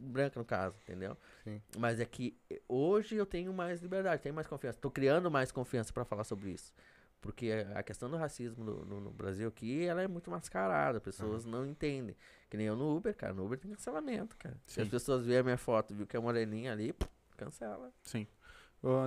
Branca, 0.00 0.40
no 0.40 0.44
caso, 0.44 0.76
entendeu? 0.82 1.16
Sim. 1.44 1.62
Mas 1.78 2.00
é 2.00 2.04
que 2.04 2.36
eh, 2.50 2.60
hoje 2.68 3.14
eu 3.14 3.24
tenho 3.24 3.52
mais 3.54 3.80
liberdade, 3.80 4.22
tenho 4.22 4.34
mais 4.34 4.48
confiança. 4.48 4.76
Tô 4.80 4.90
criando 4.90 5.30
mais 5.30 5.52
confiança 5.52 5.92
pra 5.92 6.04
falar 6.04 6.24
sobre 6.24 6.50
isso. 6.50 6.72
Porque 7.20 7.52
a 7.76 7.82
questão 7.84 8.10
do 8.10 8.16
racismo 8.16 8.64
no, 8.64 8.84
no- 8.84 9.00
no 9.02 9.10
Brasil 9.12 9.46
aqui, 9.46 9.84
ela 9.86 10.02
é 10.02 10.08
muito 10.08 10.32
mascarada. 10.32 11.00
Pessoas 11.00 11.44
não 11.44 11.64
entendem. 11.64 12.16
Que 12.50 12.56
nem 12.56 12.66
eu 12.66 12.74
no 12.74 12.96
Uber, 12.96 13.14
cara. 13.16 13.32
No 13.32 13.46
Uber 13.46 13.56
tem 13.56 13.70
cancelamento, 13.70 14.36
cara. 14.36 14.56
Se 14.66 14.80
as 14.80 14.86
Sim. 14.86 14.90
pessoas 14.90 15.24
verem 15.24 15.40
a 15.42 15.44
minha 15.44 15.56
foto, 15.56 15.94
viu 15.94 16.08
que 16.08 16.16
é 16.16 16.20
moreninha 16.20 16.72
ali, 16.72 16.92
cancela. 17.36 17.92
Sim. 18.02 18.26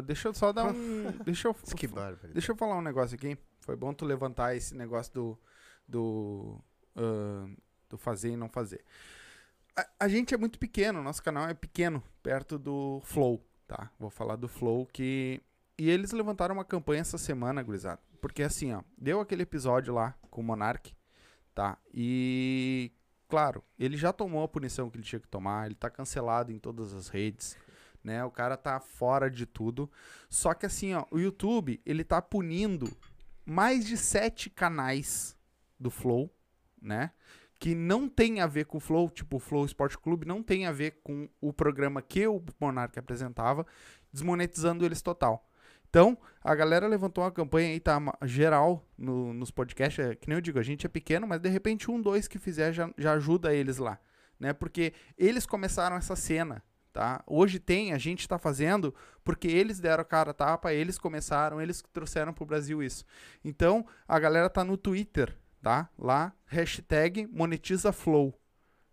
Deixa 0.06 0.30
eu 0.30 0.34
só 0.34 0.52
dar 0.52 0.66
um. 0.66 1.12
deixa 1.24 1.48
eu. 1.48 1.54
Que. 1.54 1.88
Deixa 2.34 2.52
eu 2.52 2.56
falar 2.56 2.78
um 2.78 2.82
negócio 2.82 3.16
aqui. 3.16 3.38
Foi 3.60 3.76
bom 3.76 3.94
tu 3.94 4.06
levantar 4.06 4.56
esse 4.56 4.76
negócio 4.76 5.14
do. 5.14 5.40
Do. 5.88 6.62
ah, 6.96 7.48
do 7.90 7.98
fazer 7.98 8.32
e 8.32 8.38
não 8.38 8.50
fazer. 8.50 8.84
A, 9.76 9.88
a 10.02 10.08
gente 10.08 10.34
é 10.34 10.38
muito 10.38 10.60
pequeno, 10.60 11.02
nosso 11.02 11.24
canal 11.24 11.48
é 11.48 11.54
pequeno, 11.54 12.04
perto 12.22 12.58
do 12.58 13.00
Flow, 13.04 13.46
tá? 13.68 13.92
Vou 14.00 14.10
falar 14.10 14.36
do 14.36 14.48
Flow 14.48 14.86
que. 14.86 15.42
E 15.78 15.90
eles 15.90 16.12
levantaram 16.12 16.56
uma 16.56 16.66
campanha 16.66 17.02
essa 17.02 17.18
semana, 17.18 17.62
gurizada. 17.62 18.02
Porque 18.20 18.42
assim, 18.42 18.74
ó, 18.74 18.82
deu 18.98 19.20
aquele 19.20 19.44
episódio 19.44 19.94
lá 19.94 20.16
com 20.30 20.42
o 20.42 20.44
Monark, 20.44 20.94
tá? 21.54 21.78
E. 21.94 22.92
Claro, 23.30 23.62
ele 23.78 23.98
já 23.98 24.14
tomou 24.14 24.44
a 24.44 24.48
punição 24.48 24.90
que 24.90 24.98
ele 24.98 25.04
tinha 25.04 25.20
que 25.20 25.28
tomar, 25.28 25.66
ele 25.66 25.76
tá 25.76 25.90
cancelado 25.90 26.50
em 26.52 26.58
todas 26.58 26.94
as 26.94 27.10
redes 27.10 27.58
né? 28.08 28.24
O 28.24 28.32
cara 28.32 28.56
tá 28.56 28.80
fora 28.80 29.30
de 29.30 29.46
tudo. 29.46 29.92
Só 30.30 30.54
que 30.54 30.66
assim, 30.66 30.94
ó, 30.94 31.06
o 31.12 31.20
YouTube, 31.20 31.82
ele 31.86 32.04
tá 32.06 32.22
punindo 32.22 32.90
mais 33.46 33.86
de 33.86 33.98
sete 33.98 34.50
canais 34.50 35.38
do 35.78 35.92
Flow, 35.92 36.34
né? 36.82 37.12
Que 37.60 37.76
não 37.76 38.08
tem 38.08 38.40
a 38.40 38.48
ver 38.48 38.66
com 38.66 38.78
o 38.78 38.80
Flow, 38.80 39.10
tipo 39.10 39.38
o 39.38 39.40
Flow 39.40 39.66
Esporte 39.66 39.98
Clube, 39.98 40.26
não 40.26 40.42
tem 40.42 40.66
a 40.66 40.72
ver 40.72 41.02
com 41.04 41.28
o 41.42 41.52
programa 41.52 42.02
que 42.02 42.26
o 42.28 42.42
Monark 42.62 42.98
apresentava, 42.98 43.66
desmonetizando 44.14 44.86
eles 44.86 45.02
total. 45.02 45.44
Então, 45.90 46.18
a 46.44 46.54
galera 46.54 46.88
levantou 46.88 47.24
uma 47.24 47.32
campanha 47.32 47.70
aí, 47.70 47.80
tá 47.80 48.00
geral 48.24 48.86
no- 48.98 49.34
nos 49.34 49.52
podcasts, 49.52 50.00
é, 50.06 50.16
que 50.16 50.28
nem 50.28 50.38
eu 50.38 50.42
digo, 50.42 50.60
a 50.60 50.64
gente 50.64 50.86
é 50.86 50.90
pequeno, 50.90 51.26
mas 51.28 51.42
de 51.42 51.50
repente 51.50 51.90
um, 51.90 52.00
dois 52.02 52.28
que 52.28 52.38
fizer 52.38 52.72
já, 52.74 52.90
já 52.98 53.14
ajuda 53.14 53.54
eles 53.54 53.78
lá, 53.78 53.98
né? 54.40 54.54
Porque 54.54 54.94
eles 55.18 55.46
começaram 55.46 55.96
essa 55.96 56.16
cena, 56.16 56.62
tá? 56.98 57.24
Hoje 57.28 57.60
tem, 57.60 57.94
a 57.94 57.98
gente 58.00 58.28
tá 58.28 58.40
fazendo 58.40 58.92
porque 59.24 59.48
eles 59.48 59.80
deram 59.80 60.02
a 60.02 60.04
cara 60.04 60.32
a 60.32 60.34
tapa, 60.34 60.74
eles 60.74 60.98
começaram, 60.98 61.62
eles 61.62 61.84
trouxeram 61.94 62.34
pro 62.34 62.44
Brasil 62.44 62.82
isso. 62.82 63.06
Então, 63.46 63.86
a 64.08 64.18
galera 64.18 64.50
tá 64.50 64.64
no 64.64 64.76
Twitter, 64.76 65.38
tá? 65.62 65.92
Lá, 65.96 66.34
hashtag 66.48 67.28
monetizaflow, 67.28 68.34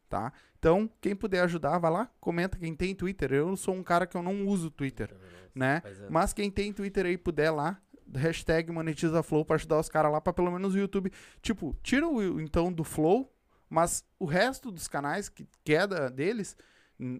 tá? 0.06 0.34
Então, 0.58 0.90
quem 1.00 1.16
puder 1.16 1.44
ajudar, 1.44 1.78
vai 1.78 1.90
lá, 1.90 2.10
comenta 2.20 2.58
quem 2.58 2.74
tem 2.74 2.94
Twitter. 2.94 3.32
Eu 3.32 3.56
sou 3.56 3.74
um 3.74 3.82
cara 3.82 4.06
que 4.06 4.18
eu 4.18 4.22
não 4.22 4.46
uso 4.46 4.70
Twitter, 4.70 5.10
né? 5.54 5.80
Mas, 6.10 6.32
é- 6.32 6.34
quem 6.34 6.50
tem 6.50 6.74
Twitter 6.74 7.06
aí 7.06 7.16
puder 7.16 7.52
lá, 7.52 7.80
hashtag 8.14 8.70
monetizaflow 8.70 9.46
pra 9.46 9.56
ajudar 9.56 9.80
os 9.80 9.88
caras 9.88 10.12
lá, 10.12 10.20
pra 10.20 10.30
pelo 10.30 10.50
menos 10.50 10.74
o 10.74 10.78
YouTube. 10.78 11.10
Tipo, 11.40 11.74
tira 11.82 12.06
o 12.06 12.38
então 12.38 12.70
do 12.70 12.84
Flow, 12.84 13.34
mas 13.66 14.04
o 14.18 14.26
resto 14.26 14.70
dos 14.70 14.88
canais 14.88 15.30
que, 15.30 15.48
que 15.64 15.74
é 15.74 15.86
deles, 16.10 16.54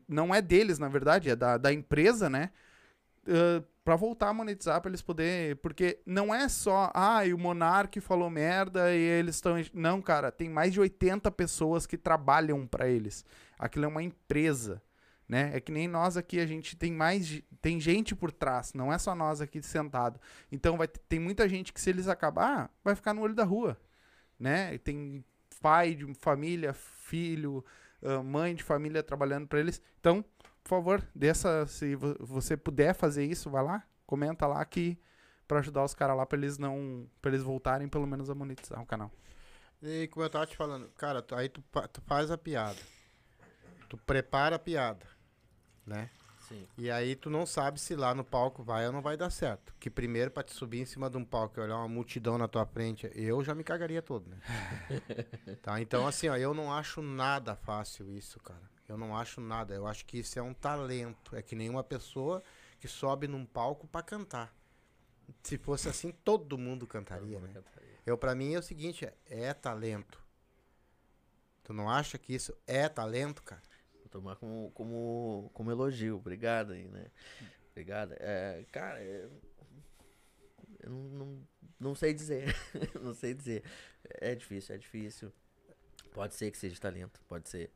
não 0.08 0.34
é 0.34 0.40
deles, 0.40 0.78
na 0.78 0.88
verdade, 0.88 1.30
é 1.30 1.36
da, 1.36 1.56
da 1.56 1.72
empresa, 1.72 2.28
né? 2.30 2.50
Uh, 3.26 3.64
pra 3.84 3.96
voltar 3.96 4.28
a 4.28 4.34
monetizar, 4.34 4.80
pra 4.80 4.90
eles 4.90 5.02
poderem. 5.02 5.56
Porque 5.56 6.00
não 6.06 6.34
é 6.34 6.48
só, 6.48 6.90
ah, 6.94 7.26
e 7.26 7.32
o 7.34 7.38
Monark 7.38 8.00
falou 8.00 8.30
merda 8.30 8.94
e 8.94 9.00
eles 9.00 9.36
estão. 9.36 9.56
Não, 9.72 10.00
cara, 10.02 10.30
tem 10.30 10.48
mais 10.48 10.72
de 10.72 10.80
80 10.80 11.30
pessoas 11.30 11.86
que 11.86 11.96
trabalham 11.96 12.66
pra 12.66 12.88
eles. 12.88 13.24
Aquilo 13.58 13.84
é 13.84 13.88
uma 13.88 14.02
empresa 14.02 14.82
né? 15.28 15.50
É 15.54 15.60
que 15.60 15.72
nem 15.72 15.88
nós 15.88 16.16
aqui, 16.16 16.38
a 16.38 16.46
gente 16.46 16.76
tem 16.76 16.92
mais, 16.92 17.42
tem 17.60 17.80
gente 17.80 18.14
por 18.14 18.30
trás, 18.30 18.72
não 18.74 18.92
é 18.92 18.98
só 18.98 19.14
nós 19.14 19.40
aqui 19.40 19.62
sentado. 19.62 20.20
Então 20.52 20.76
vai 20.76 20.86
tem 20.86 21.18
muita 21.18 21.48
gente 21.48 21.72
que 21.72 21.80
se 21.80 21.90
eles 21.90 22.08
acabar, 22.08 22.70
vai 22.82 22.94
ficar 22.94 23.14
no 23.14 23.22
olho 23.22 23.34
da 23.34 23.44
rua, 23.44 23.80
né? 24.38 24.76
Tem 24.78 25.24
pai 25.60 25.94
de 25.94 26.12
família, 26.14 26.74
filho, 26.74 27.64
ah, 28.04 28.22
mãe 28.22 28.54
de 28.54 28.62
família 28.62 29.02
trabalhando 29.02 29.46
para 29.46 29.58
eles. 29.60 29.80
Então, 30.00 30.22
por 30.62 30.68
favor, 30.68 31.06
dessa, 31.14 31.66
se 31.66 31.94
vo- 31.96 32.16
você 32.20 32.56
puder 32.56 32.94
fazer 32.94 33.24
isso, 33.24 33.50
vai 33.50 33.62
lá, 33.62 33.82
comenta 34.06 34.46
lá 34.46 34.64
que 34.64 34.98
para 35.46 35.58
ajudar 35.58 35.84
os 35.84 35.94
caras 35.94 36.16
lá 36.16 36.24
para 36.24 36.38
eles 36.38 36.56
não, 36.58 37.06
para 37.20 37.30
eles 37.30 37.42
voltarem 37.42 37.88
pelo 37.88 38.06
menos 38.06 38.30
a 38.30 38.34
monetizar 38.34 38.80
o 38.80 38.86
canal. 38.86 39.10
E 39.82 40.08
como 40.08 40.24
eu 40.24 40.30
tava 40.30 40.46
te 40.46 40.56
falando, 40.56 40.88
cara, 40.96 41.20
tu- 41.20 41.34
aí 41.34 41.48
tu, 41.48 41.62
tu 41.92 42.00
faz 42.06 42.30
a 42.30 42.38
piada. 42.38 42.78
Tu 43.88 43.96
prepara 43.98 44.56
a 44.56 44.58
piada, 44.58 45.06
né? 45.86 46.08
Sim. 46.48 46.66
E 46.76 46.90
aí 46.90 47.16
tu 47.16 47.30
não 47.30 47.46
sabe 47.46 47.80
se 47.80 47.94
lá 47.96 48.14
no 48.14 48.24
palco 48.24 48.62
vai 48.62 48.86
ou 48.86 48.92
não 48.92 49.00
vai 49.00 49.16
dar 49.16 49.30
certo. 49.30 49.74
Que 49.78 49.88
primeiro 49.88 50.30
pra 50.30 50.42
te 50.42 50.52
subir 50.52 50.80
em 50.80 50.84
cima 50.84 51.08
de 51.08 51.16
um 51.16 51.24
palco 51.24 51.58
e 51.58 51.62
olhar 51.62 51.76
uma 51.76 51.88
multidão 51.88 52.36
na 52.36 52.46
tua 52.46 52.66
frente, 52.66 53.10
eu 53.14 53.42
já 53.42 53.54
me 53.54 53.64
cagaria 53.64 54.02
todo, 54.02 54.28
né? 54.28 54.38
tá, 55.62 55.80
então 55.80 56.06
assim, 56.06 56.28
ó, 56.28 56.36
eu 56.36 56.52
não 56.52 56.72
acho 56.72 57.00
nada 57.00 57.56
fácil 57.56 58.10
isso, 58.10 58.38
cara. 58.40 58.74
Eu 58.88 58.98
não 58.98 59.16
acho 59.16 59.40
nada. 59.40 59.74
Eu 59.74 59.86
acho 59.86 60.04
que 60.04 60.18
isso 60.18 60.38
é 60.38 60.42
um 60.42 60.52
talento. 60.52 61.34
É 61.34 61.42
que 61.42 61.54
nem 61.54 61.70
uma 61.70 61.82
pessoa 61.82 62.42
que 62.78 62.86
sobe 62.86 63.26
num 63.26 63.46
palco 63.46 63.86
pra 63.86 64.02
cantar. 64.02 64.54
Se 65.42 65.56
fosse 65.56 65.88
assim, 65.88 66.12
todo 66.12 66.58
mundo 66.58 66.86
cantaria, 66.86 67.40
né? 67.40 67.50
Eu, 68.04 68.18
pra 68.18 68.34
mim, 68.34 68.52
é 68.52 68.58
o 68.58 68.62
seguinte, 68.62 69.06
é, 69.06 69.14
é 69.26 69.54
talento. 69.54 70.22
Tu 71.62 71.72
não 71.72 71.88
acha 71.88 72.18
que 72.18 72.34
isso 72.34 72.54
é 72.66 72.86
talento, 72.90 73.42
cara? 73.42 73.62
Tomar 74.14 74.36
como, 74.36 74.70
como, 74.76 75.50
como 75.52 75.72
elogio. 75.72 76.18
Obrigado 76.18 76.72
aí, 76.72 76.86
né? 76.86 77.06
Obrigado. 77.72 78.14
É, 78.20 78.64
cara, 78.70 79.02
é- 79.02 79.28
eu 80.78 80.88
não, 80.88 81.00
não, 81.00 81.48
não 81.80 81.94
sei 81.96 82.14
dizer. 82.14 82.54
não 83.02 83.12
sei 83.12 83.34
dizer. 83.34 83.64
É 84.20 84.32
difícil, 84.36 84.72
é 84.72 84.78
difícil. 84.78 85.32
Pode 86.12 86.36
ser 86.36 86.52
que 86.52 86.58
seja 86.58 86.80
talento, 86.80 87.20
pode 87.26 87.48
ser. 87.48 87.72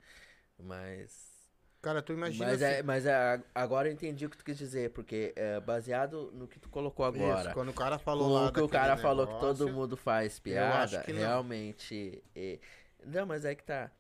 Mas. 0.57 1.51
Cara, 1.83 2.01
tu 2.01 2.13
imagina 2.13 2.47
Mas, 2.47 2.63
é, 2.63 2.83
mas 2.85 3.05
é, 3.05 3.43
agora 3.53 3.89
eu 3.89 3.93
entendi 3.93 4.25
o 4.25 4.31
que 4.31 4.37
tu 4.37 4.45
quis 4.45 4.57
dizer, 4.57 4.91
porque 4.91 5.33
é, 5.35 5.59
baseado 5.59 6.31
no 6.33 6.47
que 6.47 6.61
tu 6.61 6.69
colocou 6.69 7.05
agora. 7.05 7.47
Isso, 7.47 7.55
quando 7.55 7.71
o 7.71 7.75
cara 7.75 7.99
falou 7.99 8.33
lá 8.33 8.47
o 8.47 8.53
que 8.53 8.61
o 8.61 8.69
cara 8.69 8.97
falou 8.97 9.27
que 9.27 9.41
todo 9.41 9.59
negócio, 9.59 9.75
mundo 9.75 9.97
faz 9.97 10.39
piada, 10.39 11.03
que 11.03 11.13
não. 11.13 11.19
realmente. 11.19 12.23
é, 12.37 12.61
não, 13.05 13.27
mas 13.27 13.45
é 13.45 13.57
que 13.57 13.65
tá. 13.65 13.91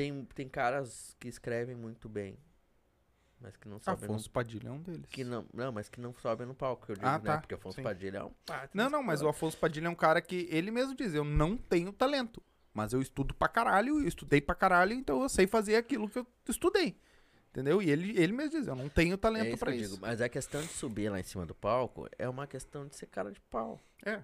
É, 0.00 0.04
tem, 0.12 0.24
tem 0.34 0.48
caras 0.48 1.16
que 1.18 1.28
escrevem 1.28 1.74
muito 1.76 2.08
bem. 2.08 2.38
mas 3.40 3.56
que 3.56 3.68
não 3.68 3.78
sobem 3.80 4.04
Afonso 4.04 4.30
Padilha 4.30 4.68
é 4.68 4.72
um 4.72 4.80
deles. 4.82 5.00
no... 5.00 5.06
Que 5.08 5.24
não, 5.24 5.46
não, 5.54 5.72
mas 5.72 5.88
que 5.88 6.00
não 6.00 6.12
sobem 6.14 6.46
no 6.46 6.54
palco, 6.54 6.90
eu 6.90 6.96
digo, 6.96 7.06
Ah, 7.06 7.18
né? 7.18 7.24
tá. 7.24 7.38
Porque 7.40 7.54
Afonso 7.54 7.76
Sim. 7.76 7.82
Padilha 7.82 8.18
é 8.18 8.24
um... 8.24 8.32
Não, 8.74 8.90
não, 8.90 9.02
mas 9.02 9.22
o 9.22 9.28
Afonso 9.28 9.56
Padilha 9.56 9.86
é 9.86 9.90
um 9.90 9.94
cara 9.94 10.20
que 10.20 10.46
ele 10.50 10.70
mesmo 10.70 10.94
diz, 10.94 11.14
eu 11.14 11.24
não 11.24 11.56
tenho 11.56 11.92
talento, 11.92 12.42
mas 12.74 12.92
eu 12.92 13.00
estudo 13.00 13.34
pra 13.34 13.48
caralho, 13.48 13.98
eu 14.00 14.06
estudei 14.06 14.40
pra 14.40 14.54
caralho, 14.54 14.92
então 14.92 15.22
eu 15.22 15.28
sei 15.28 15.46
fazer 15.46 15.76
aquilo 15.76 16.08
que 16.08 16.18
eu 16.18 16.26
estudei. 16.48 16.96
Entendeu? 17.50 17.82
E 17.82 17.90
ele, 17.90 18.16
ele 18.16 18.32
mesmo 18.32 18.50
diz, 18.58 18.66
eu 18.68 18.76
não 18.76 18.88
tenho 18.88 19.14
É 19.14 19.16
talento 19.16 19.48
isso 19.48 19.58
pra 19.58 19.74
isso. 19.74 19.94
digo, 19.94 20.00
mas 20.02 20.20
a 20.20 20.28
questão 20.28 20.60
de 20.60 20.68
subir 20.68 21.08
lá 21.10 21.18
em 21.18 21.24
cima 21.24 21.44
do 21.44 21.54
palco 21.54 22.08
é 22.16 22.28
uma 22.28 22.46
questão 22.46 22.86
de 22.86 22.94
ser 22.94 23.06
cara 23.06 23.32
de 23.32 23.40
pau. 23.40 23.80
É. 24.04 24.22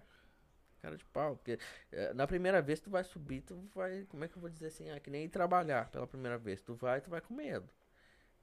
Cara 0.87 0.97
de 0.97 1.05
pau. 1.07 1.35
Porque 1.37 1.59
eh, 1.91 2.15
na 2.15 2.29
primeira 2.29 2.63
vez 2.63 2.79
tu 2.79 2.89
vai 2.89 3.03
subir, 3.03 3.41
tu 3.41 3.57
vai. 3.75 4.05
Como 4.05 4.25
é 4.25 4.29
que 4.29 4.37
eu 4.37 4.41
vou 4.41 4.49
dizer 4.49 4.67
assim? 4.69 4.89
Ah, 4.89 5.01
que 5.01 5.11
nem 5.11 5.29
trabalhar 5.29 5.91
pela 5.91 6.07
primeira 6.07 6.39
vez. 6.39 6.63
Tu 6.63 6.75
vai, 6.77 7.01
tu 7.01 7.11
vai 7.11 7.21
com 7.21 7.35
medo. 7.35 7.69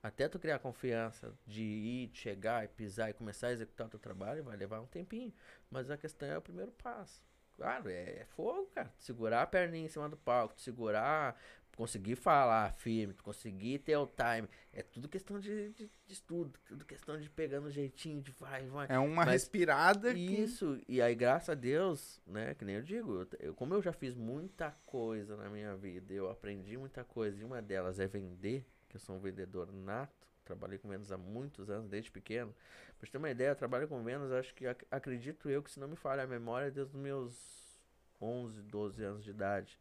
Até 0.02 0.28
tu 0.28 0.38
criar 0.40 0.60
confiança 0.60 1.34
de 1.48 1.64
ir, 1.64 2.08
de 2.08 2.18
chegar 2.18 2.66
e 2.66 2.68
pisar 2.68 3.10
e 3.10 3.14
começar 3.14 3.48
a 3.48 3.54
executar 3.54 3.88
o 3.88 3.90
teu 3.90 4.00
trabalho, 4.00 4.44
vai 4.44 4.58
levar 4.58 4.82
um 4.82 4.86
tempinho. 4.86 5.34
Mas 5.72 5.90
a 5.90 5.98
questão 5.98 6.28
é 6.28 6.38
o 6.38 6.42
primeiro 6.42 6.72
passo. 6.74 7.24
Claro, 7.56 7.90
é, 7.90 8.20
é 8.22 8.26
fogo, 8.26 8.66
cara. 8.76 8.90
Tu 8.98 9.06
segurar 9.06 9.44
a 9.44 9.48
perninha 9.48 9.86
em 9.86 9.90
cima 9.90 10.10
do 10.10 10.18
palco, 10.18 10.60
segurar, 10.60 11.40
conseguir 11.76 12.16
falar 12.16 12.72
firme, 12.74 13.14
conseguir 13.16 13.80
ter 13.80 13.98
o 13.98 14.08
time. 14.08 14.48
É 14.72 14.82
tudo 14.82 15.08
questão 15.10 15.40
de, 15.40 15.70
de, 15.72 15.90
de 16.06 16.14
estudo, 16.14 16.58
tudo 16.68 16.86
questão 16.86 17.20
de 17.20 17.30
pegando 17.30 17.68
o 17.68 17.72
jeitinho, 17.72 18.22
de 18.22 18.32
vai, 18.32 18.66
vai. 18.68 18.88
É 18.90 18.98
uma 19.00 19.26
Mas 19.26 19.34
respirada 19.44 20.14
que... 20.14 20.20
Isso, 20.20 20.80
e 20.88 21.02
aí, 21.02 21.16
graças 21.16 21.50
a 21.50 21.54
Deus, 21.56 22.22
né, 22.26 22.54
que 22.54 22.64
nem 22.66 22.76
eu 22.76 22.82
digo, 22.82 23.28
eu, 23.40 23.54
como 23.54 23.74
eu 23.74 23.82
já 23.82 23.92
fiz 23.92 24.16
muita 24.16 24.72
coisa 24.86 25.36
na 25.36 25.50
minha 25.50 25.76
vida, 25.76 26.14
eu 26.14 26.30
aprendi 26.30 26.78
muita 26.78 27.04
coisa, 27.04 27.40
e 27.42 27.44
uma 27.44 27.62
delas 27.62 28.00
é 28.00 28.08
vender, 28.08 28.66
que 28.88 28.96
eu 28.96 29.00
sou 29.00 29.16
um 29.16 29.20
vendedor 29.20 29.72
nato, 29.72 30.28
trabalhei 30.46 30.78
com 30.78 30.88
vendas 30.90 31.12
há 31.12 31.18
muitos 31.18 31.70
anos, 31.70 31.90
desde 31.90 32.12
pequeno. 32.12 32.54
Pra 33.00 33.08
você 33.08 33.12
ter 33.12 33.18
uma 33.18 33.30
ideia, 33.32 33.50
eu 33.50 33.56
trabalho 33.56 33.88
com 33.88 34.04
vendas, 34.04 34.32
acho 34.32 34.54
que, 34.54 34.68
ac- 34.68 34.86
acredito 34.92 35.50
eu, 35.50 35.64
que 35.64 35.72
se 35.72 35.80
não 35.80 35.88
me 35.88 35.96
falha 35.96 36.24
a 36.24 36.28
memória, 36.28 36.70
desde 36.70 36.96
os 36.96 37.02
meus 37.02 37.82
11, 38.22 38.62
12 38.62 39.04
anos 39.04 39.24
de 39.24 39.32
idade. 39.32 39.80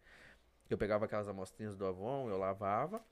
Eu 0.73 0.79
pegava 0.79 1.05
aquelas 1.05 1.29
amostrinhas 1.29 1.77
do 1.77 1.85
Avon, 1.85 2.31
eu 2.31 2.39
lavava, 2.39 3.05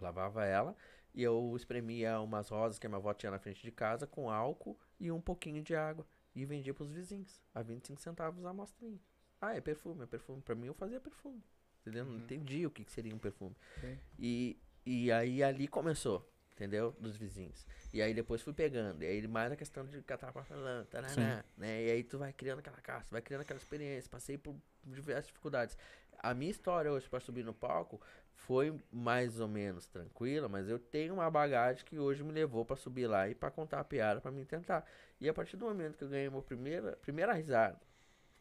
lavava 0.00 0.44
ela, 0.44 0.76
e 1.14 1.22
eu 1.22 1.54
espremia 1.56 2.20
umas 2.20 2.48
rosas 2.48 2.76
que 2.76 2.86
a 2.86 2.90
minha 2.90 2.98
avó 2.98 3.14
tinha 3.14 3.30
na 3.30 3.38
frente 3.38 3.62
de 3.62 3.70
casa 3.70 4.04
com 4.04 4.28
álcool 4.28 4.76
e 4.98 5.12
um 5.12 5.20
pouquinho 5.20 5.62
de 5.62 5.76
água. 5.76 6.04
E 6.34 6.44
vendia 6.44 6.74
pros 6.74 6.90
vizinhos, 6.90 7.40
a 7.54 7.62
25 7.62 8.00
centavos 8.00 8.44
a 8.44 8.50
amostrinha. 8.50 8.98
Ah, 9.40 9.54
é 9.54 9.60
perfume, 9.60 10.02
é 10.02 10.06
perfume. 10.06 10.42
Pra 10.42 10.56
mim 10.56 10.66
eu 10.66 10.74
fazia 10.74 11.00
perfume. 11.00 11.40
Entendeu? 11.82 12.04
Não 12.04 12.16
entendi 12.16 12.66
o 12.66 12.70
que, 12.70 12.84
que 12.84 12.90
seria 12.90 13.14
um 13.14 13.18
perfume. 13.18 13.54
Sim. 13.80 13.98
E, 14.18 14.60
e 14.84 15.12
aí 15.12 15.44
ali 15.44 15.68
começou, 15.68 16.28
entendeu? 16.52 16.96
Dos 16.98 17.16
vizinhos. 17.16 17.64
E 17.94 18.02
aí 18.02 18.12
depois 18.12 18.42
fui 18.42 18.52
pegando. 18.52 19.04
E 19.04 19.06
aí 19.06 19.26
mais 19.28 19.52
a 19.52 19.56
questão 19.56 19.86
de 19.86 20.02
catar 20.02 20.32
papelão, 20.32 20.84
taraná, 20.86 21.44
né? 21.56 21.84
E 21.84 21.90
aí 21.92 22.02
tu 22.02 22.18
vai 22.18 22.32
criando 22.32 22.58
aquela 22.58 22.80
caça, 22.80 23.06
vai 23.08 23.22
criando 23.22 23.42
aquela 23.42 23.58
experiência. 23.58 24.10
Passei 24.10 24.36
por 24.36 24.56
diversas 24.84 25.28
dificuldades. 25.28 25.78
A 26.18 26.34
minha 26.34 26.50
história 26.50 26.90
hoje 26.90 27.08
pra 27.08 27.20
subir 27.20 27.44
no 27.44 27.54
palco 27.54 28.00
foi 28.32 28.78
mais 28.92 29.40
ou 29.40 29.48
menos 29.48 29.86
tranquila, 29.88 30.48
mas 30.48 30.68
eu 30.68 30.78
tenho 30.78 31.14
uma 31.14 31.30
bagagem 31.30 31.84
que 31.84 31.98
hoje 31.98 32.22
me 32.22 32.32
levou 32.32 32.64
pra 32.64 32.76
subir 32.76 33.06
lá 33.06 33.28
e 33.28 33.34
pra 33.34 33.50
contar 33.50 33.80
a 33.80 33.84
piada 33.84 34.20
pra 34.20 34.30
mim 34.30 34.44
tentar. 34.44 34.84
E 35.20 35.28
a 35.28 35.34
partir 35.34 35.56
do 35.56 35.64
momento 35.64 35.96
que 35.96 36.04
eu 36.04 36.08
ganhei 36.08 36.28
minha 36.28 36.42
primeira, 36.42 36.96
primeira 36.96 37.32
risada, 37.32 37.80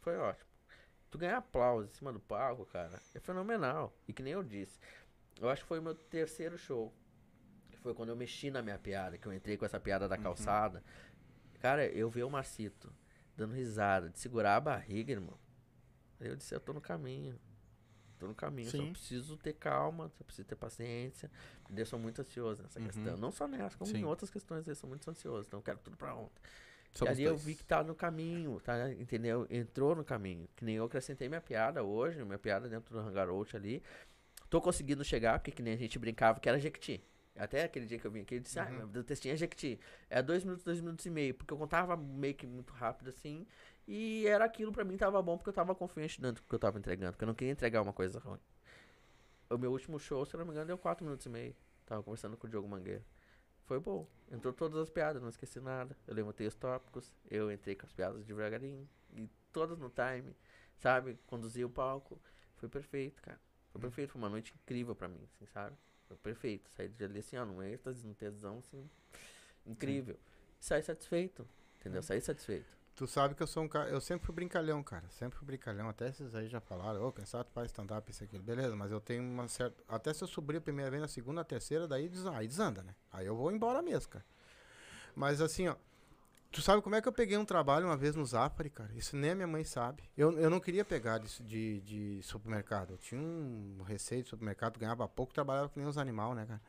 foi 0.01 0.17
ótimo. 0.17 0.49
Tu 1.09 1.17
ganhar 1.17 1.37
aplauso 1.37 1.87
em 1.87 1.91
cima 1.91 2.11
do 2.11 2.19
palco, 2.19 2.65
cara, 2.65 2.99
é 3.13 3.19
fenomenal. 3.19 3.97
E 4.07 4.13
que 4.13 4.21
nem 4.21 4.33
eu 4.33 4.43
disse, 4.43 4.79
eu 5.39 5.49
acho 5.49 5.61
que 5.61 5.67
foi 5.67 5.79
o 5.79 5.83
meu 5.83 5.95
terceiro 5.95 6.57
show. 6.57 6.93
Que 7.71 7.77
foi 7.77 7.93
quando 7.93 8.09
eu 8.09 8.15
mexi 8.15 8.51
na 8.51 8.61
minha 8.61 8.77
piada, 8.77 9.17
que 9.17 9.25
eu 9.25 9.33
entrei 9.33 9.55
com 9.57 9.65
essa 9.65 9.79
piada 9.79 10.07
da 10.07 10.17
calçada. 10.17 10.83
Cara, 11.61 11.85
eu 11.87 12.09
vi 12.09 12.23
o 12.23 12.29
Marcito 12.29 12.93
dando 13.35 13.53
risada, 13.53 14.09
de 14.09 14.19
segurar 14.19 14.55
a 14.55 14.61
barriga, 14.61 15.11
irmão. 15.11 15.37
Aí 16.19 16.27
eu 16.27 16.35
disse, 16.35 16.53
eu 16.53 16.59
tô 16.59 16.73
no 16.73 16.81
caminho. 16.81 17.39
Tô 18.17 18.27
no 18.27 18.35
caminho, 18.35 18.69
só 18.71 18.77
Sim. 18.77 18.91
preciso 18.93 19.37
ter 19.37 19.53
calma, 19.53 20.09
só 20.17 20.23
preciso 20.23 20.47
ter 20.47 20.55
paciência. 20.55 21.29
Porque 21.63 21.81
eu 21.81 21.85
sou 21.85 21.99
muito 21.99 22.21
ansioso 22.21 22.63
nessa 22.63 22.79
Uhum. 22.79 22.85
questão. 22.85 23.17
Não 23.17 23.31
só 23.31 23.47
nessa, 23.47 23.77
como 23.77 23.91
Sim. 23.91 23.97
em 23.99 24.05
outras 24.05 24.29
questões 24.29 24.67
eu 24.67 24.75
sou 24.75 24.89
muito 24.89 25.09
ansioso. 25.09 25.47
Então 25.47 25.59
eu 25.59 25.63
quero 25.63 25.79
tudo 25.79 25.97
pra 25.97 26.15
ontem. 26.15 26.41
Somos 26.93 27.09
e 27.09 27.21
ali 27.21 27.23
eu 27.23 27.31
dois. 27.31 27.43
vi 27.43 27.55
que 27.55 27.63
tá 27.65 27.83
no 27.83 27.93
caminho, 27.93 28.59
tá? 28.61 28.89
Entendeu? 28.93 29.45
Entrou 29.49 29.93
no 29.95 30.03
caminho. 30.05 30.47
Que 30.55 30.63
nem 30.63 30.75
eu 30.75 30.85
acrescentei 30.85 31.27
minha 31.27 31.41
piada 31.41 31.83
hoje, 31.83 32.23
minha 32.23 32.39
piada 32.39 32.69
dentro 32.69 32.93
do 32.93 32.99
Hangar 32.99 33.27
Out 33.29 33.55
ali. 33.57 33.83
Tô 34.49 34.61
conseguindo 34.61 35.03
chegar, 35.03 35.39
porque 35.39 35.51
que 35.51 35.61
nem 35.61 35.73
a 35.73 35.77
gente 35.77 35.99
brincava 35.99 36.39
que 36.39 36.47
era 36.47 36.57
Jequiti. 36.57 37.03
Até 37.35 37.65
aquele 37.65 37.85
dia 37.85 37.99
que 37.99 38.07
eu 38.07 38.11
vim 38.11 38.21
aqui, 38.21 38.35
eu 38.35 38.39
disse, 38.39 38.57
ah, 38.59 38.69
Uhum. 38.69 38.87
meu 38.87 39.03
textinho 39.03 39.33
é 39.33 39.35
Jequiti. 39.35 39.77
É 40.09 40.21
dois 40.21 40.45
minutos, 40.45 40.63
dois 40.63 40.79
minutos 40.79 41.05
e 41.05 41.09
meio. 41.09 41.33
Porque 41.33 41.53
eu 41.53 41.57
contava 41.57 41.97
meio 41.97 42.33
que 42.33 42.47
muito 42.47 42.71
rápido 42.71 43.09
assim. 43.09 43.45
E 43.87 44.25
era 44.27 44.45
aquilo 44.45 44.71
pra 44.71 44.83
mim, 44.83 44.97
tava 44.97 45.21
bom, 45.21 45.37
porque 45.37 45.49
eu 45.49 45.53
tava 45.53 45.75
confiante 45.75 46.19
dentro 46.19 46.43
do 46.43 46.47
que 46.47 46.55
eu 46.55 46.59
tava 46.59 46.77
entregando. 46.79 47.13
Porque 47.13 47.23
eu 47.23 47.27
não 47.27 47.35
queria 47.35 47.51
entregar 47.51 47.81
uma 47.81 47.93
coisa 47.93 48.19
ruim. 48.19 48.39
O 49.49 49.57
meu 49.57 49.71
último 49.71 49.99
show, 49.99 50.25
se 50.25 50.35
eu 50.35 50.39
não 50.39 50.45
me 50.45 50.51
engano, 50.51 50.67
deu 50.67 50.77
quatro 50.77 51.05
minutos 51.05 51.25
e 51.25 51.29
meio. 51.29 51.55
Tava 51.85 52.01
conversando 52.01 52.35
com 52.35 52.47
o 52.47 52.49
Diogo 52.49 52.67
Mangueira. 52.67 53.05
Foi 53.65 53.79
bom. 53.79 54.07
Entrou 54.31 54.53
todas 54.53 54.77
as 54.79 54.89
piadas, 54.89 55.21
não 55.21 55.29
esqueci 55.29 55.59
nada. 55.59 55.95
Eu 56.07 56.15
levantei 56.15 56.47
os 56.47 56.55
tópicos, 56.55 57.13
eu 57.29 57.51
entrei 57.51 57.75
com 57.75 57.85
as 57.85 57.91
piadas 57.91 58.25
devagarinho. 58.25 58.89
E 59.13 59.29
todas 59.51 59.77
no 59.77 59.89
time, 59.89 60.35
sabe? 60.77 61.19
Conduzi 61.27 61.63
o 61.63 61.69
palco. 61.69 62.19
Foi 62.55 62.67
perfeito, 62.67 63.21
cara. 63.21 63.39
Foi 63.71 63.79
perfeito. 63.79 64.11
Foi 64.11 64.21
uma 64.21 64.29
noite 64.29 64.53
incrível 64.55 64.95
pra 64.95 65.07
mim, 65.07 65.21
assim, 65.23 65.45
sabe? 65.45 65.75
Foi 66.07 66.17
perfeito. 66.17 66.69
Saí 66.71 66.87
de 66.87 67.03
ali 67.03 67.19
assim, 67.19 67.37
ó, 67.37 67.45
num 67.45 67.61
êxtase, 67.61 68.05
num 68.05 68.13
tesão, 68.13 68.59
assim. 68.59 68.89
Incrível. 69.65 70.19
Saí 70.59 70.81
satisfeito. 70.81 71.47
Entendeu? 71.79 72.01
Saí 72.01 72.21
satisfeito. 72.21 72.75
Tu 72.95 73.05
sabe 73.05 73.35
que 73.35 73.43
eu 73.43 73.47
sou 73.47 73.63
um 73.63 73.67
cara. 73.67 73.89
Eu 73.89 73.99
sempre 73.99 74.25
fui 74.25 74.33
brincalhão, 74.33 74.81
cara. 74.81 75.03
Sempre 75.09 75.37
fui 75.37 75.45
brincalhão. 75.45 75.89
Até 75.89 76.07
esses 76.07 76.33
aí 76.33 76.47
já 76.47 76.61
falaram, 76.61 77.03
ô, 77.03 77.11
quem 77.11 77.25
sabe 77.25 77.43
tu 77.43 77.51
faz 77.51 77.67
stand-up, 77.67 78.09
isso 78.09 78.23
aqui. 78.23 78.39
Beleza, 78.39 78.73
mas 78.73 78.89
eu 78.89 79.01
tenho 79.01 79.21
uma 79.21 79.49
certa. 79.49 79.83
Até 79.87 80.13
se 80.13 80.23
eu 80.23 80.27
subir 80.27 80.57
a 80.57 80.61
primeira 80.61 80.89
vez, 80.89 81.01
na 81.01 81.07
segunda, 81.09 81.41
a 81.41 81.43
terceira, 81.43 81.89
daí 81.89 82.07
des... 82.07 82.25
aí 82.25 82.47
desanda, 82.47 82.83
né? 82.83 82.95
Aí 83.11 83.25
eu 83.25 83.35
vou 83.35 83.51
embora 83.51 83.81
mesmo, 83.81 84.09
cara. 84.11 84.25
Mas 85.13 85.41
assim, 85.41 85.67
ó. 85.67 85.75
Tu 86.51 86.61
sabe 86.61 86.81
como 86.81 86.95
é 86.95 87.01
que 87.01 87.07
eu 87.07 87.11
peguei 87.11 87.37
um 87.37 87.43
trabalho 87.43 87.85
uma 87.85 87.97
vez 87.97 88.15
no 88.15 88.25
Zafari, 88.25 88.69
cara? 88.69 88.89
Isso 88.95 89.17
nem 89.17 89.31
a 89.31 89.35
minha 89.35 89.47
mãe 89.47 89.65
sabe. 89.65 90.03
Eu, 90.15 90.39
eu 90.39 90.49
não 90.49 90.61
queria 90.61 90.85
pegar 90.85 91.17
disso 91.17 91.43
de, 91.43 91.81
de 91.81 92.23
supermercado. 92.23 92.91
Eu 92.91 92.97
tinha 92.97 93.19
um 93.19 93.83
receio 93.85 94.23
de 94.23 94.29
supermercado, 94.29 94.79
ganhava 94.79 95.05
pouco, 95.05 95.33
trabalhava 95.33 95.67
que 95.67 95.77
nem 95.77 95.85
os 95.85 95.97
animal, 95.97 96.33
né, 96.33 96.45
cara? 96.45 96.61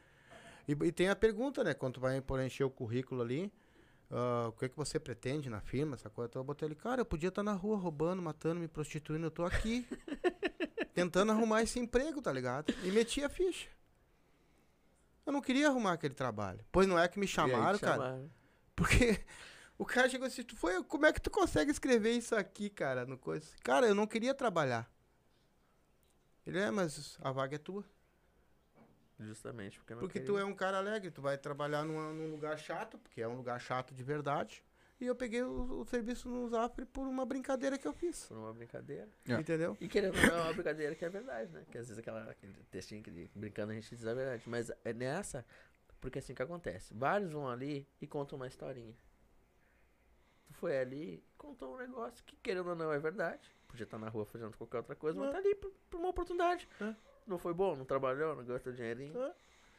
E, 0.66 0.72
e 0.72 0.90
tem 0.90 1.08
a 1.08 1.14
pergunta, 1.14 1.62
né? 1.62 1.72
Quando 1.72 1.94
tu 1.94 2.00
vai 2.00 2.20
por 2.20 2.40
encher 2.40 2.64
o 2.64 2.70
currículo 2.70 3.22
ali, 3.22 3.52
ah, 4.10 4.46
o 4.48 4.52
que, 4.52 4.68
que 4.68 4.76
você 4.76 4.98
pretende 4.98 5.50
na 5.50 5.60
firma, 5.60 5.94
essa 5.94 6.08
coisa. 6.10 6.28
Então 6.30 6.40
eu 6.40 6.44
botei 6.46 6.68
ele, 6.68 6.74
cara, 6.74 7.00
eu 7.00 7.06
podia 7.06 7.28
estar 7.28 7.42
na 7.42 7.52
rua 7.52 7.76
roubando, 7.76 8.22
matando, 8.22 8.60
me 8.60 8.68
prostituindo, 8.68 9.26
eu 9.26 9.30
tô 9.30 9.44
aqui. 9.44 9.86
tentando 10.96 11.30
arrumar 11.30 11.62
esse 11.62 11.78
emprego, 11.78 12.22
tá 12.22 12.32
ligado? 12.32 12.72
E 12.82 12.90
meti 12.90 13.22
a 13.22 13.28
ficha. 13.28 13.68
Eu 15.26 15.32
não 15.32 15.42
queria 15.42 15.68
arrumar 15.68 15.92
aquele 15.92 16.14
trabalho. 16.14 16.64
Pois 16.72 16.88
não 16.88 16.98
é 16.98 17.06
que 17.06 17.18
me 17.18 17.26
chamaram, 17.26 17.78
cara. 17.78 17.96
chamaram. 17.96 18.30
Porque 18.74 19.20
o 19.76 19.84
cara 19.84 20.08
chegou 20.08 20.26
assim, 20.26 20.42
tu 20.42 20.56
foi, 20.56 20.82
como 20.84 21.04
é 21.04 21.12
que 21.12 21.20
tu 21.20 21.30
consegue 21.30 21.70
escrever 21.70 22.12
isso 22.12 22.34
aqui, 22.34 22.70
cara, 22.70 23.04
no 23.04 23.18
coisa? 23.18 23.46
Cara, 23.62 23.86
eu 23.86 23.94
não 23.94 24.06
queria 24.06 24.32
trabalhar. 24.32 24.90
Ele 26.46 26.58
é, 26.58 26.70
mas 26.70 27.18
a 27.20 27.30
vaga 27.30 27.56
é 27.56 27.58
tua. 27.58 27.84
Justamente 29.18 29.78
porque 29.78 29.92
eu 29.92 29.96
não 29.96 30.00
Porque 30.02 30.20
tu 30.20 30.32
queria. 30.34 30.40
é 30.42 30.44
um 30.44 30.54
cara 30.54 30.76
alegre, 30.78 31.10
tu 31.10 31.22
vai 31.22 31.38
trabalhar 31.38 31.84
numa- 31.84 32.12
num 32.12 32.30
lugar 32.30 32.58
chato, 32.58 32.98
porque 32.98 33.22
é 33.22 33.26
um 33.28 33.36
lugar 33.36 33.58
chato 33.60 33.94
de 33.94 34.02
verdade. 34.02 34.62
E 35.00 35.06
eu 35.06 35.14
peguei 35.14 35.42
o, 35.42 35.80
o 35.80 35.84
serviço 35.86 36.28
no 36.28 36.48
Zafre 36.48 36.84
por 36.86 37.06
uma 37.06 37.24
brincadeira 37.26 37.76
que 37.78 37.86
eu 37.86 37.92
fiz. 37.92 38.26
Por 38.26 38.36
uma 38.36 38.52
brincadeira. 38.52 39.08
É. 39.28 39.34
Entendeu? 39.34 39.76
E 39.80 39.88
querendo 39.88 40.16
ou 40.16 40.26
não, 40.26 40.38
é 40.38 40.42
uma 40.42 40.52
brincadeira 40.54 40.94
que 40.94 41.04
é 41.04 41.08
verdade, 41.08 41.50
né? 41.52 41.64
Que 41.70 41.76
às 41.78 41.86
vezes 41.88 41.98
aquela, 41.98 42.30
aquele 42.30 42.54
textinho 42.70 43.02
que 43.02 43.10
de- 43.10 43.30
brincando 43.34 43.72
a 43.72 43.74
gente 43.74 43.94
diz 43.94 44.06
a 44.06 44.14
verdade. 44.14 44.42
Mas 44.46 44.70
é 44.84 44.92
nessa, 44.94 45.44
porque 46.00 46.18
assim 46.18 46.34
que 46.34 46.42
acontece. 46.42 46.94
Vários 46.94 47.32
vão 47.32 47.48
ali 47.48 47.86
e 48.00 48.06
contam 48.06 48.36
uma 48.36 48.46
historinha. 48.46 48.94
Tu 50.46 50.54
foi 50.54 50.78
ali 50.78 51.14
e 51.14 51.24
contou 51.36 51.74
um 51.74 51.78
negócio 51.78 52.22
que, 52.24 52.36
querendo 52.36 52.68
ou 52.68 52.74
não, 52.76 52.92
é 52.92 52.98
verdade. 52.98 53.50
Podia 53.76 53.84
estar 53.84 53.98
na 53.98 54.08
rua 54.08 54.24
fazendo 54.24 54.56
qualquer 54.56 54.78
outra 54.78 54.94
coisa, 54.96 55.18
mas 55.20 55.28
É. 55.28 55.32
tá 55.32 55.38
ali 55.38 55.54
por, 55.54 55.70
por 55.90 56.00
uma 56.00 56.08
oportunidade. 56.08 56.66
É. 56.80 56.94
Não 57.26 57.36
foi 57.38 57.52
bom, 57.52 57.76
não 57.76 57.84
trabalhou, 57.84 58.34
não 58.34 58.42
gastou 58.42 58.72
dinheirinho. 58.72 59.20
É. 59.22 59.32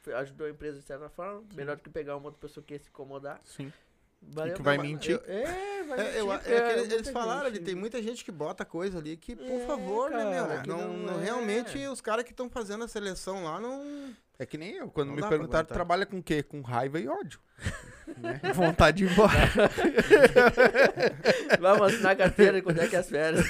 Foi- 0.04 0.14
Ajudou 0.14 0.46
a 0.46 0.50
empresa 0.52 0.80
de 0.80 0.86
certa 0.86 1.10
forma. 1.10 1.44
Melhor 1.56 1.76
do 1.76 1.82
que 1.82 1.90
pegar 1.90 2.16
uma 2.16 2.28
outra 2.28 2.40
pessoa 2.40 2.64
que 2.64 2.76
ia 2.76 2.80
se 2.80 2.90
incomodar. 2.90 3.42
Sim. 3.44 3.74
Valeu, 4.22 4.56
que 4.56 4.62
vai 4.62 4.78
mentir. 4.78 5.16
eu- 5.16 5.24
É, 5.26 5.84
vai 5.84 6.00
É, 6.00 6.20
eu- 6.20 6.28
mentir. 6.28 6.52
é 6.52 6.60
cara, 6.62 6.88
que 6.88 6.94
eles, 6.94 7.10
falaram 7.10 7.48
ali, 7.48 7.56
gente- 7.56 7.66
tem 7.66 7.76
muita 7.76 8.02
gente 8.04 8.24
que 8.24 8.32
bota 8.32 8.64
coisa 8.64 9.00
ali 9.00 9.18
que, 9.18 9.36
por 9.36 9.46
É, 9.50 9.66
favor, 9.66 10.12
né, 10.12 10.18
cara, 10.18 10.48
meu? 10.54 10.62
que 10.62 10.70
Não, 10.70 10.78
não 10.94 10.98
não- 11.14 11.20
é. 11.20 11.24
realmente 11.24 11.88
os 11.88 12.00
caras 12.02 12.24
que 12.24 12.32
estão 12.32 12.50
fazendo 12.50 12.84
a 12.84 12.88
seleção 12.88 13.46
lá 13.46 13.60
não. 13.60 14.14
É 14.40 14.46
que 14.46 14.58
nem 14.58 14.76
eu, 14.76 14.90
quando 14.90 15.10
Não 15.10 15.16
me 15.16 15.28
perguntaram, 15.28 15.68
trabalha 15.68 16.06
com 16.06 16.20
o 16.20 16.24
quê? 16.24 16.44
Com 16.44 16.62
raiva 16.62 17.00
e 17.00 17.08
ódio. 17.08 17.40
né? 18.18 18.40
Vontade 18.54 18.98
de 18.98 19.06
ir 19.06 19.12
embora. 19.12 19.34
Vamos 21.60 21.94
assinar 21.94 22.12
a 22.12 22.16
carteira 22.16 22.62
quando 22.62 22.80
é 22.80 22.88
que 22.88 22.96
é 22.96 23.00
as 23.00 23.10
férias? 23.10 23.46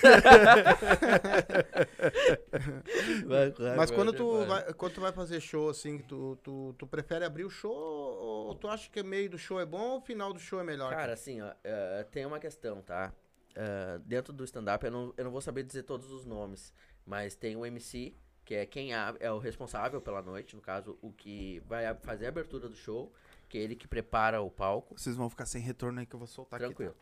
Mas 3.76 3.92
quando 3.92 4.14
tu 4.14 4.46
vai. 4.46 4.74
quando 4.74 4.94
tu 4.94 5.02
vai 5.02 5.12
fazer 5.12 5.42
show, 5.42 5.70
assim, 5.70 6.00
tu, 6.00 6.38
tu, 6.44 6.74
tu 6.78 6.88
prefere 6.88 7.26
abrir 7.26 7.46
o 7.46 7.50
show 7.50 7.74
ou, 7.74 8.56
tu 8.56 8.68
acha 8.68 8.90
que 8.90 9.02
meio 9.04 9.30
do 9.30 9.38
show 9.38 9.60
é 9.60 9.66
bom 9.66 9.92
ou 9.92 9.98
o 9.98 10.02
final 10.02 10.34
do 10.34 10.40
show 10.40 10.60
é 10.60 10.64
melhor? 10.64 10.92
Cara, 10.92 11.14
assim, 11.14 11.42
ó, 11.42 11.52
eh, 11.64 12.06
tem 12.12 12.26
uma 12.26 12.40
questão, 12.40 12.82
tá? 12.82 13.14
Eh, 13.56 14.00
dentro 14.06 14.34
do 14.34 14.44
stand-up, 14.44 14.86
eu 14.86 14.92
não, 14.92 15.14
eu 15.18 15.26
não 15.26 15.32
vou 15.32 15.42
saber 15.42 15.64
dizer 15.64 15.84
todos 15.84 16.12
os 16.12 16.26
nomes, 16.26 16.74
mas 17.06 17.36
tem 17.36 17.56
o 17.56 17.66
MC, 17.66 18.16
que 18.48 18.56
é 18.56 18.66
quem 18.66 18.94
é 18.94 19.30
o 19.30 19.40
responsável 19.40 20.02
pela 20.02 20.22
noite, 20.22 20.56
no 20.56 20.62
caso, 20.62 20.98
o 21.02 21.12
que 21.12 21.60
vai 21.68 21.94
fazer 21.96 22.28
a 22.28 22.30
abertura 22.30 22.70
do 22.70 22.78
show, 22.78 23.14
que 23.50 23.58
é 23.58 23.62
ele 23.62 23.76
que 23.76 23.90
prepara 23.90 24.42
o 24.42 24.50
palco. 24.50 24.98
Vocês 24.98 25.18
vão 25.18 25.30
ficar 25.30 25.46
sem 25.46 25.62
retorno 25.62 26.00
aí 26.00 26.06
que 26.06 26.16
eu 26.16 26.18
vou 26.18 26.30
soltar 26.30 26.58
Tranquilo. 26.58 26.96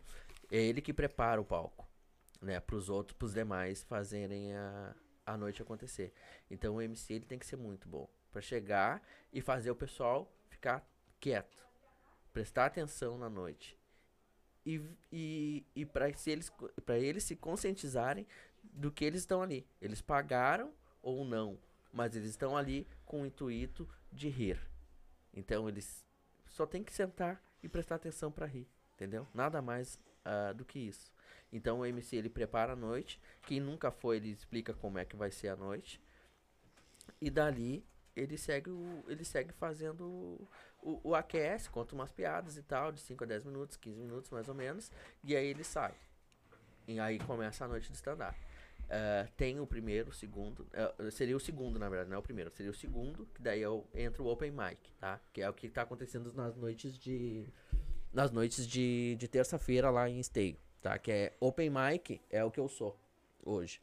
É 0.52 0.58
ele 0.58 0.82
que 0.82 0.91
prepara 0.91 1.39
o 1.39 1.46
palco, 1.46 1.88
né, 2.41 2.60
pros 2.60 2.89
outros, 2.89 3.16
pros 3.16 3.32
demais 3.32 3.84
fazerem 3.84 4.56
a, 4.56 4.96
a 5.24 5.38
noite 5.38 5.62
acontecer. 5.62 6.12
Então 6.50 6.78
o 6.78 6.82
MC 6.82 7.14
ele 7.14 7.26
tem 7.26 7.38
que 7.38 7.46
ser 7.46 7.58
muito 7.58 7.88
bom 7.88 8.10
pra 8.32 8.41
chegar 8.41 9.00
e 9.32 9.39
fazer 9.39 9.70
o 9.70 9.76
pessoal 9.76 10.36
ficar 10.50 10.84
quieto, 11.20 11.64
prestar 12.34 12.66
atenção 12.66 13.20
na 13.20 13.30
noite. 13.30 13.78
E, 14.66 14.82
e, 15.12 15.64
e 15.76 15.86
para 15.86 16.10
eles, 16.10 16.52
pra 16.84 16.98
eles 16.98 17.24
se 17.24 17.36
conscientizarem 17.36 18.26
do 18.64 18.91
que 18.91 19.06
eles 19.06 19.22
estão 19.22 19.43
ali. 19.43 19.68
Eles 19.80 20.02
pagaram 20.02 20.74
ou 21.06 21.24
não, 21.24 21.58
mas 21.93 22.16
eles 22.16 22.32
estão 22.32 22.58
ali 22.58 22.88
com 23.06 23.22
o 23.22 23.26
intuito 23.28 23.88
de 24.12 24.28
rir. 24.28 24.60
Então 25.32 25.70
eles 25.70 26.03
só 26.47 26.66
tem 26.66 26.84
que 26.84 26.91
sentar 26.91 27.39
e 27.62 27.70
prestar 27.70 27.95
atenção 27.95 28.32
pra 28.32 28.47
rir, 28.47 28.68
entendeu? 28.95 29.28
Nada 29.34 29.62
mais 29.62 29.99
ah, 30.26 30.51
do 30.51 30.66
que 30.66 30.80
isso. 30.80 31.14
Então 31.53 31.80
o 31.80 31.86
MC 31.86 32.16
ele 32.16 32.30
prepara 32.30 32.74
a 32.74 32.76
noite, 32.76 33.22
quem 33.43 33.60
nunca 33.60 33.91
foi 33.91 34.18
ele 34.18 34.32
explica 34.32 34.74
como 34.74 34.97
é 34.97 35.06
que 35.06 35.16
vai 35.16 35.30
ser 35.30 35.49
a 35.49 35.56
noite. 35.56 36.01
E 37.22 37.30
dali 37.30 37.86
ele 38.16 38.36
segue 38.36 38.72
o, 38.72 39.03
ele 39.08 39.24
segue 39.24 39.53
fazendo 39.53 40.06
o, 40.06 40.47
o, 40.82 41.12
o 41.12 41.72
conta 41.72 41.93
umas 41.93 42.12
piadas 42.12 42.58
e 42.58 42.64
tal, 42.64 42.91
de 42.91 42.99
5 42.99 43.24
a 43.24 43.28
10 43.28 43.43
minutos, 43.45 43.78
15 43.78 43.99
minutos 43.99 44.32
mais 44.32 44.49
ou 44.49 44.56
menos, 44.56 44.91
e 45.24 45.36
aí 45.36 45.45
ele 45.45 45.64
sai. 45.64 45.93
E 46.88 46.99
aí 46.99 47.20
começa 47.20 47.66
a 47.66 47.68
noite 47.68 47.91
de 47.91 47.95
stand-up. 47.95 48.45
Eh, 48.90 49.28
tem 49.36 49.60
o 49.60 49.66
primeiro, 49.66 50.10
o 50.10 50.14
segundo. 50.14 50.68
eh, 50.74 51.10
seria 51.12 51.36
o 51.36 51.40
segundo, 51.40 51.80
na 51.80 51.90
verdade, 51.90 52.10
não 52.10 52.18
é 52.18 52.20
o 52.20 52.24
primeiro. 52.24 52.52
Seria 52.52 52.72
o 52.72 52.76
segundo, 52.76 53.26
que 53.34 53.42
daí 53.42 53.64
é 53.64 53.70
o- 53.70 53.84
entra 53.94 54.22
o 54.22 54.28
Open 54.28 54.52
Mic, 54.52 54.94
tá? 55.00 55.20
Que 55.34 55.42
é 55.42 55.50
o 55.50 55.54
que 55.54 55.68
tá 55.70 55.82
acontecendo 55.82 56.32
nas 56.34 56.56
noites 56.56 56.98
de. 56.98 57.48
Nas 58.14 58.32
noites 58.32 58.66
de, 58.68 59.16
de 59.20 59.28
terça-feira 59.28 59.90
lá 59.90 60.08
em 60.10 60.20
Esteio, 60.20 60.58
tá? 60.82 60.98
Que 60.98 61.12
é 61.12 61.34
Open 61.40 61.70
Mic, 61.70 62.22
é 62.30 62.44
o 62.44 62.52
que 62.52 62.60
eu 62.60 62.68
sou 62.68 62.98
hoje. 63.44 63.82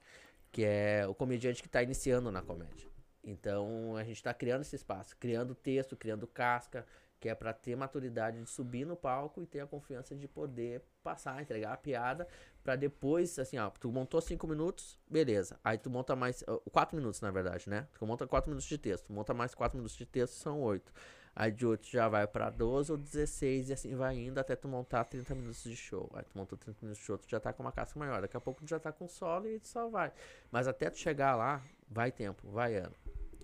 Que 0.50 0.64
é 0.64 1.06
o 1.06 1.14
comediante 1.14 1.62
que 1.62 1.68
tá 1.68 1.82
iniciando 1.82 2.30
na 2.30 2.40
comédia. 2.42 2.88
Então 3.24 3.96
a 3.96 4.04
gente 4.04 4.22
tá 4.22 4.32
criando 4.34 4.62
esse 4.62 4.76
espaço, 4.76 5.16
criando 5.18 5.54
texto, 5.54 5.96
criando 5.96 6.26
casca, 6.26 6.86
que 7.20 7.28
é 7.28 7.34
pra 7.34 7.52
ter 7.52 7.76
maturidade 7.76 8.40
de 8.40 8.50
subir 8.50 8.84
no 8.84 8.96
palco 8.96 9.40
e 9.42 9.46
ter 9.46 9.60
a 9.60 9.66
confiança 9.66 10.14
de 10.16 10.26
poder 10.26 10.82
passar, 11.04 11.40
entregar 11.40 11.72
a 11.72 11.76
piada 11.76 12.26
Pra 12.62 12.76
depois, 12.76 13.38
assim, 13.38 13.58
ó, 13.58 13.70
tu 13.70 13.90
montou 13.90 14.20
cinco 14.20 14.46
minutos, 14.46 14.98
beleza. 15.10 15.58
Aí 15.64 15.76
tu 15.76 15.90
monta 15.90 16.14
mais. 16.14 16.44
ó, 16.46 16.58
quatro 16.70 16.96
minutos, 16.96 17.20
na 17.20 17.30
verdade, 17.30 17.68
né? 17.68 17.88
Tu 17.98 18.06
monta 18.06 18.26
quatro 18.26 18.50
minutos 18.50 18.68
de 18.68 18.78
texto. 18.78 19.06
Tu 19.06 19.12
monta 19.12 19.34
mais 19.34 19.54
quatro 19.54 19.76
minutos 19.76 19.96
de 19.96 20.06
texto, 20.06 20.34
são 20.34 20.60
oito. 20.60 20.92
Aí 21.34 21.50
de 21.50 21.66
8 21.66 21.86
já 21.86 22.08
vai 22.08 22.26
pra 22.26 22.50
12 22.50 22.92
ou 22.92 22.98
16 22.98 23.70
e 23.70 23.72
assim 23.72 23.94
vai 23.96 24.16
indo 24.16 24.38
até 24.38 24.54
tu 24.54 24.68
montar 24.68 25.04
30 25.04 25.34
minutos 25.34 25.62
de 25.62 25.74
show. 25.74 26.10
Aí 26.14 26.24
tu 26.24 26.36
montou 26.36 26.58
30 26.58 26.78
minutos 26.82 27.00
de 27.00 27.06
show, 27.06 27.16
tu 27.16 27.28
já 27.28 27.40
tá 27.40 27.52
com 27.54 27.62
uma 27.62 27.72
casca 27.72 27.98
maior. 27.98 28.20
Daqui 28.20 28.36
a 28.36 28.40
pouco 28.40 28.62
tu 28.62 28.68
já 28.68 28.78
tá 28.78 28.92
com 28.92 29.08
solo 29.08 29.48
e 29.48 29.58
tu 29.58 29.66
só 29.66 29.88
vai. 29.88 30.12
Mas 30.50 30.68
até 30.68 30.90
tu 30.90 30.98
chegar 30.98 31.34
lá, 31.34 31.62
vai 31.88 32.12
tempo, 32.12 32.50
vai 32.50 32.76
ano. 32.76 32.94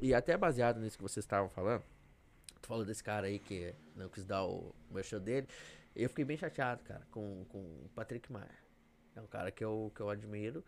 E 0.03 0.15
até 0.15 0.37
baseado 0.37 0.81
nisso 0.81 0.99
que 0.99 1.03
vocês 1.03 1.25
estavam 1.25 1.49
falando, 1.49 1.83
tu 2.61 2.69
falou 2.69 2.85
desse 2.85 3.03
cara 3.03 3.27
aí 3.27 3.39
que 3.39 3.75
não 3.97 4.09
quis 4.11 4.25
dar 4.25 4.45
o 4.45 4.75
merchan 4.91 5.21
dele. 5.21 5.49
Eu 5.97 6.11
fiquei 6.11 6.27
bem 6.27 6.37
chateado, 6.37 6.85
cara, 6.85 7.07
com, 7.11 7.47
com 7.49 7.59
o 7.59 7.91
Patrick 7.95 8.31
Maia. 8.31 8.68
É 9.19 9.21
um 9.21 9.27
cara 9.27 9.51
que 9.51 9.65
eu, 9.65 9.91
que 9.95 10.01
eu 10.01 10.09
admiro. 10.09 10.65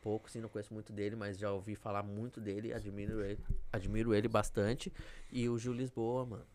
Pouco, 0.00 0.30
sim, 0.30 0.40
não 0.40 0.48
conheço 0.48 0.72
muito 0.72 0.92
dele, 0.92 1.14
mas 1.14 1.38
já 1.38 1.52
ouvi 1.52 1.74
falar 1.76 2.02
muito 2.02 2.40
dele. 2.40 2.72
Admiro 2.72 3.22
ele, 3.22 3.38
admiro 3.72 4.14
ele 4.14 4.28
bastante. 4.28 4.90
E 5.30 5.48
o 5.48 5.58
Gil 5.58 5.72
Lisboa, 5.74 6.24
mano. 6.24 6.46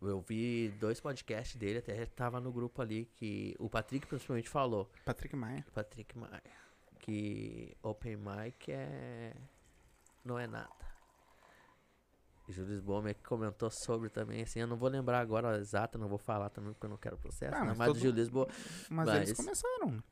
Eu 0.00 0.20
vi 0.20 0.70
dois 0.80 1.00
podcasts 1.00 1.54
dele, 1.56 1.78
até 1.78 2.04
tava 2.06 2.40
no 2.40 2.50
grupo 2.50 2.80
ali 2.82 3.04
que 3.14 3.54
o 3.58 3.68
Patrick 3.68 4.06
principalmente 4.06 4.48
falou. 4.48 4.90
Patrick 5.04 5.36
Maia. 5.36 5.64
Patrick 5.74 6.18
Maia. 6.18 6.42
Que 6.98 7.76
Open 7.82 8.16
Mic 8.16 8.70
é. 8.72 9.34
Não 10.24 10.38
é 10.38 10.46
nada. 10.46 10.70
Júlio 12.48 12.70
Lisboa 12.72 13.00
meio 13.02 13.14
que 13.14 13.22
comentou 13.22 13.70
sobre 13.70 14.08
também, 14.08 14.42
assim, 14.42 14.60
eu 14.60 14.66
não 14.66 14.76
vou 14.76 14.88
lembrar 14.88 15.20
agora 15.20 15.54
a 15.54 15.58
exata, 15.58 15.96
não 15.96 16.08
vou 16.08 16.18
falar 16.18 16.50
também 16.50 16.72
porque 16.72 16.84
eu 16.86 16.90
não 16.90 16.96
quero 16.96 17.16
processo, 17.16 17.54
Ah, 17.54 17.60
né? 17.60 17.66
mas 17.68 17.78
mas, 17.78 17.88
o 17.88 17.92
todo- 17.92 18.02
Júlio 18.02 18.14
Lisboa 18.16 18.48
Mas, 18.90 19.06
Mas- 19.08 19.16
eles 19.28 19.32
começaram. 19.36 20.02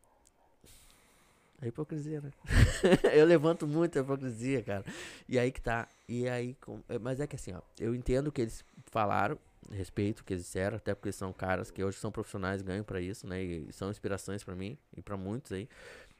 É 1.62 1.68
hipocrisia, 1.68 2.20
né? 2.20 2.30
eu 3.12 3.26
levanto 3.26 3.66
muito 3.66 3.98
a 3.98 4.02
hipocrisia, 4.02 4.62
cara. 4.62 4.84
E 5.28 5.38
aí 5.38 5.52
que 5.52 5.60
tá. 5.60 5.86
E 6.08 6.28
aí, 6.28 6.54
com- 6.54 6.80
é, 6.88 6.98
mas 6.98 7.20
é 7.20 7.26
que 7.26 7.36
assim, 7.36 7.52
ó, 7.52 7.60
eu 7.78 7.94
entendo 7.94 8.28
o 8.28 8.32
que 8.32 8.40
eles 8.40 8.64
falaram, 8.86 9.38
respeito 9.70 10.20
o 10.20 10.24
que 10.24 10.32
eles 10.32 10.44
disseram, 10.44 10.78
até 10.78 10.94
porque 10.94 11.12
são 11.12 11.32
caras 11.32 11.70
que 11.70 11.84
hoje 11.84 11.98
são 11.98 12.10
profissionais, 12.10 12.62
ganham 12.62 12.82
pra 12.82 13.00
isso, 13.00 13.26
né? 13.26 13.42
E 13.42 13.72
são 13.72 13.90
inspirações 13.90 14.42
pra 14.42 14.54
mim 14.54 14.78
e 14.96 15.02
pra 15.02 15.16
muitos 15.18 15.52
aí. 15.52 15.68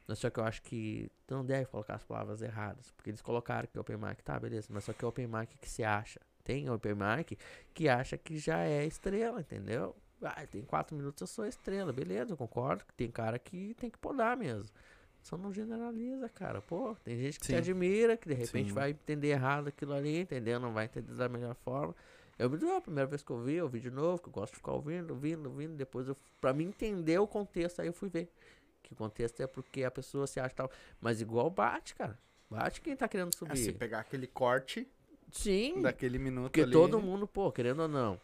Mas 0.06 0.18
só 0.18 0.28
que 0.28 0.40
eu 0.40 0.44
acho 0.44 0.62
que 0.62 1.10
não 1.30 1.44
deve 1.44 1.66
colocar 1.66 1.94
as 1.94 2.02
palavras 2.04 2.42
erradas, 2.42 2.90
porque 2.92 3.10
eles 3.10 3.22
colocaram 3.22 3.68
que 3.70 3.78
é 3.78 3.80
Open 3.80 3.96
Mic, 3.96 4.22
tá, 4.22 4.38
beleza, 4.38 4.68
mas 4.70 4.84
só 4.84 4.92
que 4.92 5.04
é 5.04 5.08
Open 5.08 5.26
Mic 5.26 5.56
que 5.58 5.68
se 5.70 5.84
acha. 5.84 6.20
Tem 6.44 6.68
Open 6.68 6.94
Mic 6.94 7.38
que 7.72 7.88
acha 7.88 8.18
que 8.18 8.36
já 8.38 8.58
é 8.60 8.84
estrela, 8.84 9.40
entendeu? 9.40 9.94
Ah, 10.22 10.44
tem 10.46 10.62
quatro 10.62 10.96
minutos 10.96 11.20
eu 11.22 11.26
sou 11.26 11.46
estrela, 11.46 11.92
beleza, 11.92 12.32
eu 12.32 12.36
concordo 12.36 12.84
tem 12.96 13.10
cara 13.10 13.38
que 13.38 13.74
tem 13.78 13.88
que 13.88 13.98
podar 13.98 14.36
mesmo. 14.36 14.68
Só 15.22 15.36
não 15.36 15.52
generaliza, 15.52 16.28
cara. 16.28 16.60
Pô, 16.62 16.96
tem 17.04 17.16
gente 17.18 17.38
que 17.38 17.46
Sim. 17.46 17.52
te 17.52 17.58
admira, 17.58 18.16
que 18.16 18.26
de 18.28 18.34
repente 18.34 18.68
Sim. 18.68 18.74
vai 18.74 18.90
entender 18.90 19.28
errado 19.28 19.68
aquilo 19.68 19.92
ali, 19.92 20.20
entendeu? 20.20 20.58
Não 20.58 20.72
vai 20.72 20.86
entender 20.86 21.12
da 21.14 21.28
melhor 21.28 21.54
forma. 21.56 21.94
Eu 22.38 22.48
me 22.48 22.56
dou 22.56 22.74
a 22.74 22.80
primeira 22.80 23.06
vez 23.06 23.22
que 23.22 23.30
eu 23.30 23.38
vi, 23.42 23.54
eu 23.56 23.68
vi 23.68 23.80
de 23.80 23.90
novo, 23.90 24.22
que 24.22 24.28
eu 24.28 24.32
gosto 24.32 24.52
de 24.52 24.56
ficar 24.58 24.72
ouvindo, 24.72 25.10
ouvindo, 25.10 25.46
ouvindo. 25.50 25.74
Depois, 25.76 26.08
eu, 26.08 26.16
pra 26.40 26.54
mim 26.54 26.68
entender 26.68 27.18
o 27.18 27.26
contexto, 27.26 27.80
aí 27.80 27.86
eu 27.88 27.92
fui 27.92 28.08
ver. 28.08 28.32
Que 28.82 28.94
o 28.94 28.96
contexto 28.96 29.40
é 29.42 29.46
porque 29.46 29.84
a 29.84 29.90
pessoa 29.90 30.26
se 30.26 30.40
acha 30.40 30.54
tal. 30.54 30.70
Mas 31.00 31.20
igual 31.20 31.50
bate, 31.50 31.94
cara. 31.94 32.18
Bate 32.48 32.80
quem 32.80 32.96
tá 32.96 33.06
querendo 33.06 33.28
É, 33.28 33.32
se 33.32 33.38
subir. 33.64 33.72
pegar 33.78 34.00
aquele 34.00 34.26
corte 34.26 34.88
Sim, 35.30 35.82
daquele 35.82 36.18
minuto 36.18 36.44
porque 36.44 36.62
ali. 36.62 36.72
todo 36.72 36.98
mundo, 36.98 37.26
pô, 37.28 37.52
querendo 37.52 37.82
ou 37.82 37.88
não. 37.88 38.18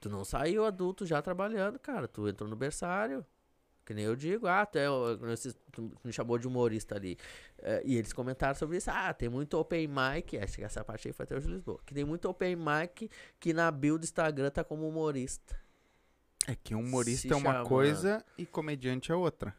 Tu 0.00 0.08
não 0.08 0.24
saiu 0.24 0.64
adulto 0.64 1.04
já 1.04 1.20
trabalhando, 1.20 1.78
cara. 1.78 2.06
Tu 2.06 2.28
entrou 2.28 2.48
no 2.48 2.54
berçário. 2.56 3.26
Que 3.84 3.92
nem 3.92 4.04
eu 4.04 4.16
digo, 4.16 4.46
ah, 4.46 4.64
tu, 4.64 4.78
é, 4.78 4.86
tu 5.70 5.92
me 6.02 6.10
chamou 6.12 6.38
de 6.38 6.48
humorista 6.48 6.94
ali. 6.96 7.18
Eh, 7.58 7.82
e 7.84 7.96
eles 7.96 8.12
comentaram 8.14 8.54
sobre 8.54 8.78
isso. 8.78 8.90
Ah, 8.90 9.12
tem 9.12 9.28
muito 9.28 9.58
open 9.58 9.86
mic. 9.88 10.38
Acho 10.38 10.56
que 10.56 10.64
essa 10.64 10.82
parte 10.82 11.06
aí 11.08 11.12
foi 11.12 11.24
até 11.24 11.36
o 11.36 11.40
de 11.40 11.48
Lisboa. 11.48 11.78
Que 11.84 11.92
tem 11.94 12.04
muito 12.04 12.26
open 12.28 12.56
mic 12.56 13.10
que 13.38 13.52
na 13.52 13.70
bio 13.70 13.98
do 13.98 14.04
Instagram 14.04 14.48
tá 14.50 14.64
como 14.64 14.88
humorista. 14.88 15.54
É 16.46 16.54
que 16.54 16.74
humorista 16.74 17.28
Se 17.28 17.32
é 17.32 17.36
uma 17.36 17.52
chama- 17.52 17.68
coisa 17.68 18.24
e 18.38 18.46
comediante 18.46 19.12
é 19.12 19.14
outra. 19.14 19.54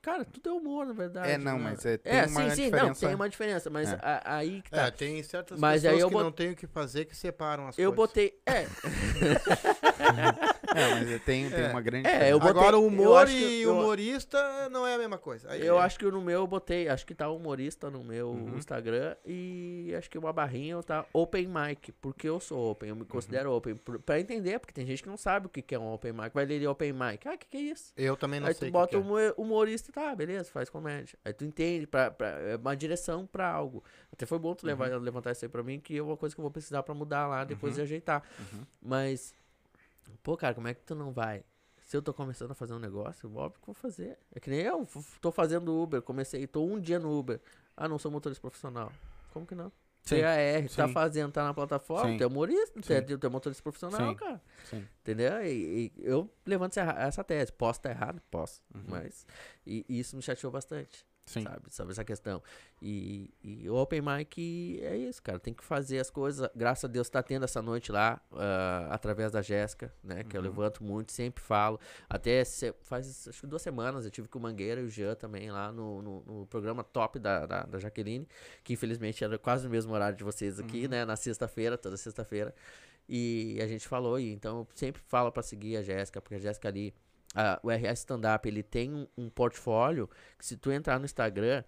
Cara, 0.00 0.24
tudo 0.24 0.48
é 0.48 0.52
humor, 0.52 0.86
na 0.86 0.92
verdade. 0.94 1.30
É, 1.32 1.36
não, 1.36 1.58
né? 1.58 1.64
mas 1.64 1.84
é, 1.84 1.98
tem 1.98 2.12
É, 2.12 2.24
uma 2.26 2.50
sim, 2.50 2.64
sim, 2.64 2.70
não, 2.70 2.94
tem 2.94 3.14
uma 3.14 3.28
diferença. 3.28 3.68
Mas 3.68 3.90
É. 3.92 3.98
a- 4.00 4.36
aí 4.36 4.62
que 4.62 4.74
É, 4.74 4.84
tá. 4.84 4.90
tem 4.90 5.22
certas 5.22 5.58
Mas 5.60 5.84
aí 5.84 5.92
pessoas 5.96 6.00
eu 6.02 6.08
que 6.08 6.12
bot- 6.14 6.22
não 6.24 6.32
tem 6.32 6.50
o 6.52 6.56
que 6.56 6.66
fazer 6.66 7.04
que 7.04 7.14
separam 7.16 7.66
as 7.68 7.78
Eu 7.78 7.92
coisas. 7.92 7.96
botei. 7.96 8.40
É, 8.46 8.64
É, 10.74 10.94
mas 10.94 11.22
tem, 11.24 11.48
tem 11.50 11.64
É. 11.64 11.68
uma 11.70 11.80
grande 11.80 12.08
É, 12.08 12.30
eu 12.32 12.38
botei- 12.38 12.50
Agora, 12.60 12.76
eu 12.76 12.84
humor 12.86 13.22
acho 13.22 13.32
que 13.34 13.38
e 13.38 13.62
eu- 13.62 13.72
humorista 13.72 14.68
não 14.70 14.86
é 14.86 14.94
a 14.94 14.98
mesma 14.98 15.18
coisa. 15.18 15.50
Aí 15.50 15.64
Eu 15.66 15.78
é- 15.80 15.82
acho 15.84 15.98
que 15.98 16.04
no 16.04 16.20
meu 16.20 16.40
eu 16.40 16.46
botei, 16.46 16.88
acho 16.88 17.06
que 17.06 17.14
tá 17.14 17.28
humorista 17.30 17.90
no 17.90 18.04
meu 18.04 18.28
Uhum. 18.30 18.56
Instagram 18.58 19.16
e 19.24 19.94
acho 19.96 20.10
que 20.10 20.18
uma 20.18 20.32
barrinha 20.32 20.82
tá 20.82 21.04
open 21.12 21.46
mic, 21.48 21.92
porque 22.00 22.28
eu 22.28 22.38
sou 22.40 22.70
open, 22.72 22.88
eu 22.90 22.96
me 22.96 23.04
considero 23.04 23.52
open, 23.52 23.76
por- 23.76 23.98
pra 24.00 24.20
entender, 24.20 24.58
porque 24.58 24.72
tem 24.72 24.86
gente 24.86 25.02
que 25.02 25.08
não 25.08 25.16
sabe 25.16 25.46
o 25.46 25.48
que 25.48 25.62
que 25.62 25.74
é 25.74 25.78
um 25.78 25.92
open 25.92 26.12
mic, 26.12 26.30
vai 26.34 26.44
ler 26.44 26.66
open 26.68 26.92
mic, 26.92 27.26
ah, 27.26 27.34
o 27.34 27.38
que 27.38 27.46
que 27.48 27.56
é 27.56 27.60
isso? 27.60 27.92
Eu 27.96 28.16
também 28.16 28.40
não 28.40 28.48
Aí 28.48 28.54
sei 28.54 28.68
tu 28.68 28.70
o 28.70 28.72
bota 28.72 28.96
é. 28.96 29.00
humo- 29.00 29.34
humorista, 29.36 29.90
tá, 29.92 30.14
beleza, 30.14 30.50
faz 30.50 30.68
comédia. 30.68 31.18
Aí 31.24 31.32
tu 31.32 31.44
entende, 31.44 31.86
pra, 31.86 32.10
pra, 32.10 32.28
é 32.28 32.56
uma 32.56 32.76
direção 32.76 33.26
pra 33.26 33.48
algo. 33.50 33.82
Até 34.12 34.26
foi 34.26 34.38
bom 34.38 34.54
tu 34.54 34.66
levar, 34.66 34.88
levantar 35.00 35.32
isso 35.32 35.44
aí 35.44 35.48
pra 35.48 35.62
mim, 35.62 35.80
que 35.80 35.96
é 35.96 36.02
uma 36.02 36.16
coisa 36.16 36.34
que 36.34 36.40
eu 36.40 36.42
vou 36.42 36.50
precisar 36.50 36.82
pra 36.82 36.94
mudar 36.94 37.26
lá, 37.26 37.44
depois 37.44 37.72
Uhum. 37.72 37.76
de 37.76 37.82
ajeitar. 37.82 38.22
Uhum. 38.38 38.64
Mas, 38.82 39.34
pô, 40.22 40.36
cara, 40.36 40.54
como 40.54 40.68
é 40.68 40.74
que 40.74 40.82
tu 40.82 40.94
não 40.94 41.12
vai? 41.12 41.44
Se 41.86 41.96
eu 41.96 42.02
tô 42.02 42.12
começando 42.12 42.50
a 42.50 42.54
fazer 42.54 42.74
um 42.74 42.78
negócio, 42.78 43.34
óbvio 43.34 43.60
que 43.62 43.70
eu 43.70 43.72
vou 43.72 43.74
fazer. 43.74 44.18
É 44.34 44.38
que 44.38 44.50
nem 44.50 44.60
eu 44.60 44.86
tô 45.20 45.32
fazendo 45.32 45.74
Uber, 45.74 46.02
comecei, 46.02 46.46
tô 46.46 46.62
um 46.62 46.78
dia 46.78 46.98
no 46.98 47.18
Uber. 47.18 47.40
Ah, 47.76 47.88
não 47.88 47.98
sou 47.98 48.10
motorista 48.10 48.42
profissional. 48.42 48.92
Como 49.32 49.46
que 49.46 49.54
não? 49.54 49.72
TAR, 50.08 50.68
tá 50.74 50.88
fazendo, 50.88 51.32
tá 51.32 51.44
na 51.44 51.52
plataforma, 51.52 52.10
Sim. 52.12 52.16
tu 52.16 52.24
é 52.24 52.26
humorista, 52.26 52.80
tu 52.80 52.92
é, 52.92 53.00
tu 53.00 53.26
é 53.26 53.28
motorista 53.28 53.62
profissional, 53.62 54.10
Sim. 54.10 54.14
cara. 54.16 54.42
Sim. 54.64 54.88
Entendeu? 55.00 55.44
E, 55.44 55.86
e 55.86 55.92
eu 55.98 56.30
levanto 56.46 56.78
essa, 56.78 56.90
essa 56.92 57.24
tese. 57.24 57.52
Posso 57.52 57.78
estar 57.78 57.90
errado? 57.90 58.20
Posso. 58.30 58.62
Uhum. 58.74 58.84
Mas. 58.88 59.26
E, 59.66 59.84
e 59.88 59.98
isso 59.98 60.16
me 60.16 60.22
chateou 60.22 60.50
bastante. 60.50 61.06
Sim. 61.28 61.42
sabe? 61.42 61.62
Sobre 61.74 61.92
essa 61.92 62.04
questão. 62.04 62.42
E, 62.80 63.30
e 63.42 63.68
o 63.68 63.74
Open 63.74 64.00
Mic 64.00 64.80
é 64.82 64.96
isso, 64.96 65.22
cara. 65.22 65.38
Tem 65.38 65.52
que 65.54 65.62
fazer 65.64 65.98
as 65.98 66.10
coisas. 66.10 66.48
Graças 66.54 66.84
a 66.84 66.88
Deus 66.88 67.08
tá 67.08 67.22
tendo 67.22 67.44
essa 67.44 67.60
noite 67.62 67.90
lá, 67.92 68.20
ah, 68.32 68.88
através 68.90 69.30
da 69.32 69.42
Jéssica, 69.42 69.92
né? 70.02 70.24
Que 70.24 70.36
eu 70.36 70.40
Uhum. 70.40 70.46
levanto 70.48 70.82
muito, 70.82 71.12
sempre 71.12 71.42
falo. 71.42 71.78
Até 72.08 72.44
se- 72.44 72.74
faz 72.82 73.28
acho 73.28 73.40
que 73.40 73.46
duas 73.46 73.62
semanas 73.62 74.04
eu 74.04 74.10
tive 74.10 74.28
com 74.28 74.38
o 74.38 74.42
Mangueira 74.42 74.80
e 74.80 74.84
o 74.84 74.88
Jean 74.88 75.14
também 75.14 75.50
lá 75.50 75.70
no, 75.72 76.00
no, 76.02 76.20
no 76.22 76.46
programa 76.46 76.82
top 76.84 77.18
da, 77.18 77.46
da, 77.46 77.62
da 77.64 77.78
Jaqueline, 77.78 78.26
que 78.64 78.72
infelizmente 78.72 79.22
era 79.24 79.38
quase 79.38 79.64
no 79.64 79.70
mesmo 79.70 79.92
horário 79.92 80.16
de 80.16 80.24
vocês 80.24 80.58
aqui, 80.58 80.84
Uhum. 80.84 80.88
né? 80.90 81.04
Na 81.04 81.16
sexta-feira, 81.16 81.76
toda 81.78 81.96
sexta-feira. 81.96 82.54
E 83.08 83.58
a 83.62 83.66
gente 83.66 83.88
falou, 83.88 84.18
e 84.20 84.30
então 84.32 84.58
eu 84.58 84.68
sempre 84.74 85.00
falo 85.06 85.32
pra 85.32 85.42
seguir 85.42 85.76
a 85.78 85.82
Jéssica, 85.82 86.20
porque 86.20 86.34
a 86.34 86.38
Jéssica 86.38 86.68
ali, 86.68 86.92
ah, 87.34 87.58
o 87.62 87.70
RS 87.70 88.00
Stand 88.00 88.22
Up, 88.34 88.48
ele 88.48 88.62
tem 88.62 88.94
um, 88.94 89.06
um 89.16 89.30
portfólio 89.30 90.08
que 90.38 90.46
se 90.46 90.56
tu 90.56 90.70
entrar 90.72 90.98
no 90.98 91.04
Instagram, 91.04 91.62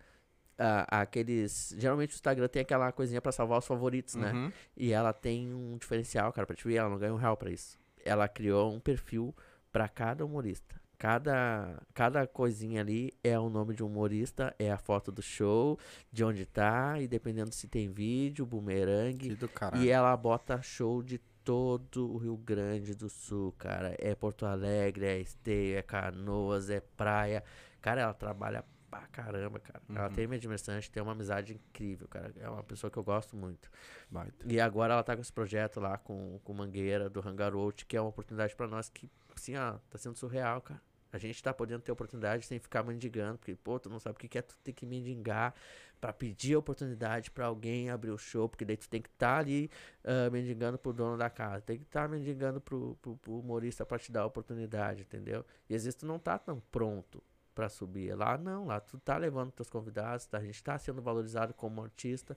ah, 0.58 1.00
aqueles. 1.00 1.74
Geralmente 1.78 2.12
o 2.12 2.16
Instagram 2.16 2.48
tem 2.48 2.62
aquela 2.62 2.92
coisinha 2.92 3.20
pra 3.20 3.32
salvar 3.32 3.58
os 3.58 3.66
favoritos, 3.66 4.14
né? 4.14 4.32
Uhum. 4.32 4.52
E 4.76 4.92
ela 4.92 5.12
tem 5.12 5.54
um 5.54 5.76
diferencial, 5.78 6.32
cara, 6.32 6.46
pra 6.46 6.56
te 6.56 6.66
ver, 6.66 6.74
ela 6.74 6.90
não 6.90 6.98
ganha 6.98 7.14
um 7.14 7.18
real 7.18 7.36
pra 7.36 7.50
isso. 7.50 7.78
Ela 8.04 8.28
criou 8.28 8.72
um 8.72 8.80
perfil 8.80 9.34
pra 9.72 9.88
cada 9.88 10.24
humorista. 10.24 10.80
Cada, 10.98 11.82
cada 11.94 12.26
coisinha 12.26 12.82
ali 12.82 13.10
é 13.24 13.38
o 13.38 13.48
nome 13.48 13.74
de 13.74 13.82
um 13.82 13.86
humorista, 13.86 14.54
é 14.58 14.70
a 14.70 14.76
foto 14.76 15.10
do 15.10 15.22
show, 15.22 15.78
de 16.12 16.22
onde 16.22 16.44
tá, 16.44 17.00
e 17.00 17.08
dependendo 17.08 17.54
se 17.54 17.66
tem 17.66 17.90
vídeo, 17.90 18.44
bumerangue. 18.44 19.30
Que 19.30 19.34
do 19.34 19.48
caralho. 19.48 19.82
E 19.82 19.88
ela 19.88 20.14
bota 20.14 20.60
show 20.60 21.02
de 21.02 21.18
todo 21.44 22.12
o 22.12 22.16
Rio 22.18 22.36
Grande 22.36 22.94
do 22.94 23.08
Sul, 23.08 23.52
cara. 23.58 23.94
É 23.98 24.14
Porto 24.14 24.46
Alegre, 24.46 25.06
é 25.06 25.18
Esteio, 25.18 25.78
é 25.78 25.82
Canoas, 25.82 26.70
é 26.70 26.80
praia. 26.80 27.42
Cara, 27.80 28.02
ela 28.02 28.14
trabalha 28.14 28.64
pra 28.90 29.06
caramba, 29.08 29.58
cara. 29.60 29.80
Ela 29.88 30.08
Uhum. 30.08 30.12
tem 30.14 30.26
minha 30.26 30.36
admiração, 30.36 30.78
tem 30.92 31.02
uma 31.02 31.12
amizade 31.12 31.54
incrível, 31.54 32.08
cara. 32.08 32.32
É 32.38 32.48
uma 32.48 32.62
pessoa 32.62 32.90
que 32.90 32.96
eu 32.98 33.04
gosto 33.04 33.36
muito. 33.36 33.70
Baita. 34.10 34.44
E 34.46 34.60
agora 34.60 34.94
ela 34.94 35.02
tá 35.02 35.14
com 35.14 35.22
esse 35.22 35.32
projeto 35.32 35.78
lá 35.80 35.96
com, 35.96 36.38
com 36.44 36.52
Mangueira, 36.52 37.08
do 37.08 37.20
Hangarout, 37.26 37.86
que 37.86 37.96
é 37.96 38.00
uma 38.00 38.10
oportunidade 38.10 38.54
pra 38.56 38.66
nós 38.66 38.88
que, 38.88 39.08
assim, 39.34 39.56
ó, 39.56 39.78
tá 39.88 39.96
sendo 39.96 40.16
surreal, 40.16 40.60
cara. 40.60 40.80
A 41.12 41.18
gente 41.18 41.42
tá 41.42 41.52
podendo 41.52 41.82
ter 41.82 41.90
oportunidade 41.90 42.46
sem 42.46 42.58
ficar 42.58 42.82
mendigando, 42.82 43.38
porque, 43.38 43.54
pô, 43.56 43.78
tu 43.78 43.88
não 43.88 43.98
sabe 43.98 44.16
o 44.16 44.28
que 44.28 44.38
é 44.38 44.42
tu 44.42 44.56
ter 44.58 44.72
que 44.72 44.86
mendigar 44.86 45.54
pra 46.00 46.12
pedir 46.12 46.56
oportunidade 46.56 47.30
pra 47.30 47.46
alguém 47.46 47.90
abrir 47.90 48.10
o 48.10 48.18
show, 48.18 48.48
porque 48.48 48.64
daí 48.64 48.76
tu 48.76 48.88
tem 48.88 49.02
que 49.02 49.08
estar 49.08 49.38
ali 49.38 49.70
ah, 50.04 50.30
mendigando 50.30 50.78
pro 50.78 50.92
dono 50.92 51.16
da 51.16 51.28
casa, 51.28 51.60
tem 51.60 51.78
que 51.78 51.84
estar 51.84 52.08
mendigando 52.08 52.60
pro, 52.60 52.96
pro, 53.02 53.16
pro 53.16 53.38
humorista 53.38 53.84
pra 53.84 53.98
te 53.98 54.10
dar 54.10 54.22
a 54.22 54.26
oportunidade, 54.26 55.02
entendeu? 55.02 55.44
E 55.68 55.74
às 55.74 55.84
vezes 55.84 55.96
tu 55.96 56.06
não 56.06 56.18
tá 56.18 56.38
tão 56.38 56.60
pronto 56.70 57.22
pra 57.54 57.68
subir. 57.68 58.14
Lá 58.14 58.38
não, 58.38 58.66
lá 58.66 58.80
tu 58.80 58.98
tá 58.98 59.16
levando 59.16 59.50
teus 59.52 59.68
convidados, 59.68 60.26
tá? 60.26 60.38
a 60.38 60.44
gente 60.44 60.62
tá 60.62 60.78
sendo 60.78 61.02
valorizado 61.02 61.52
como 61.52 61.82
artista 61.82 62.36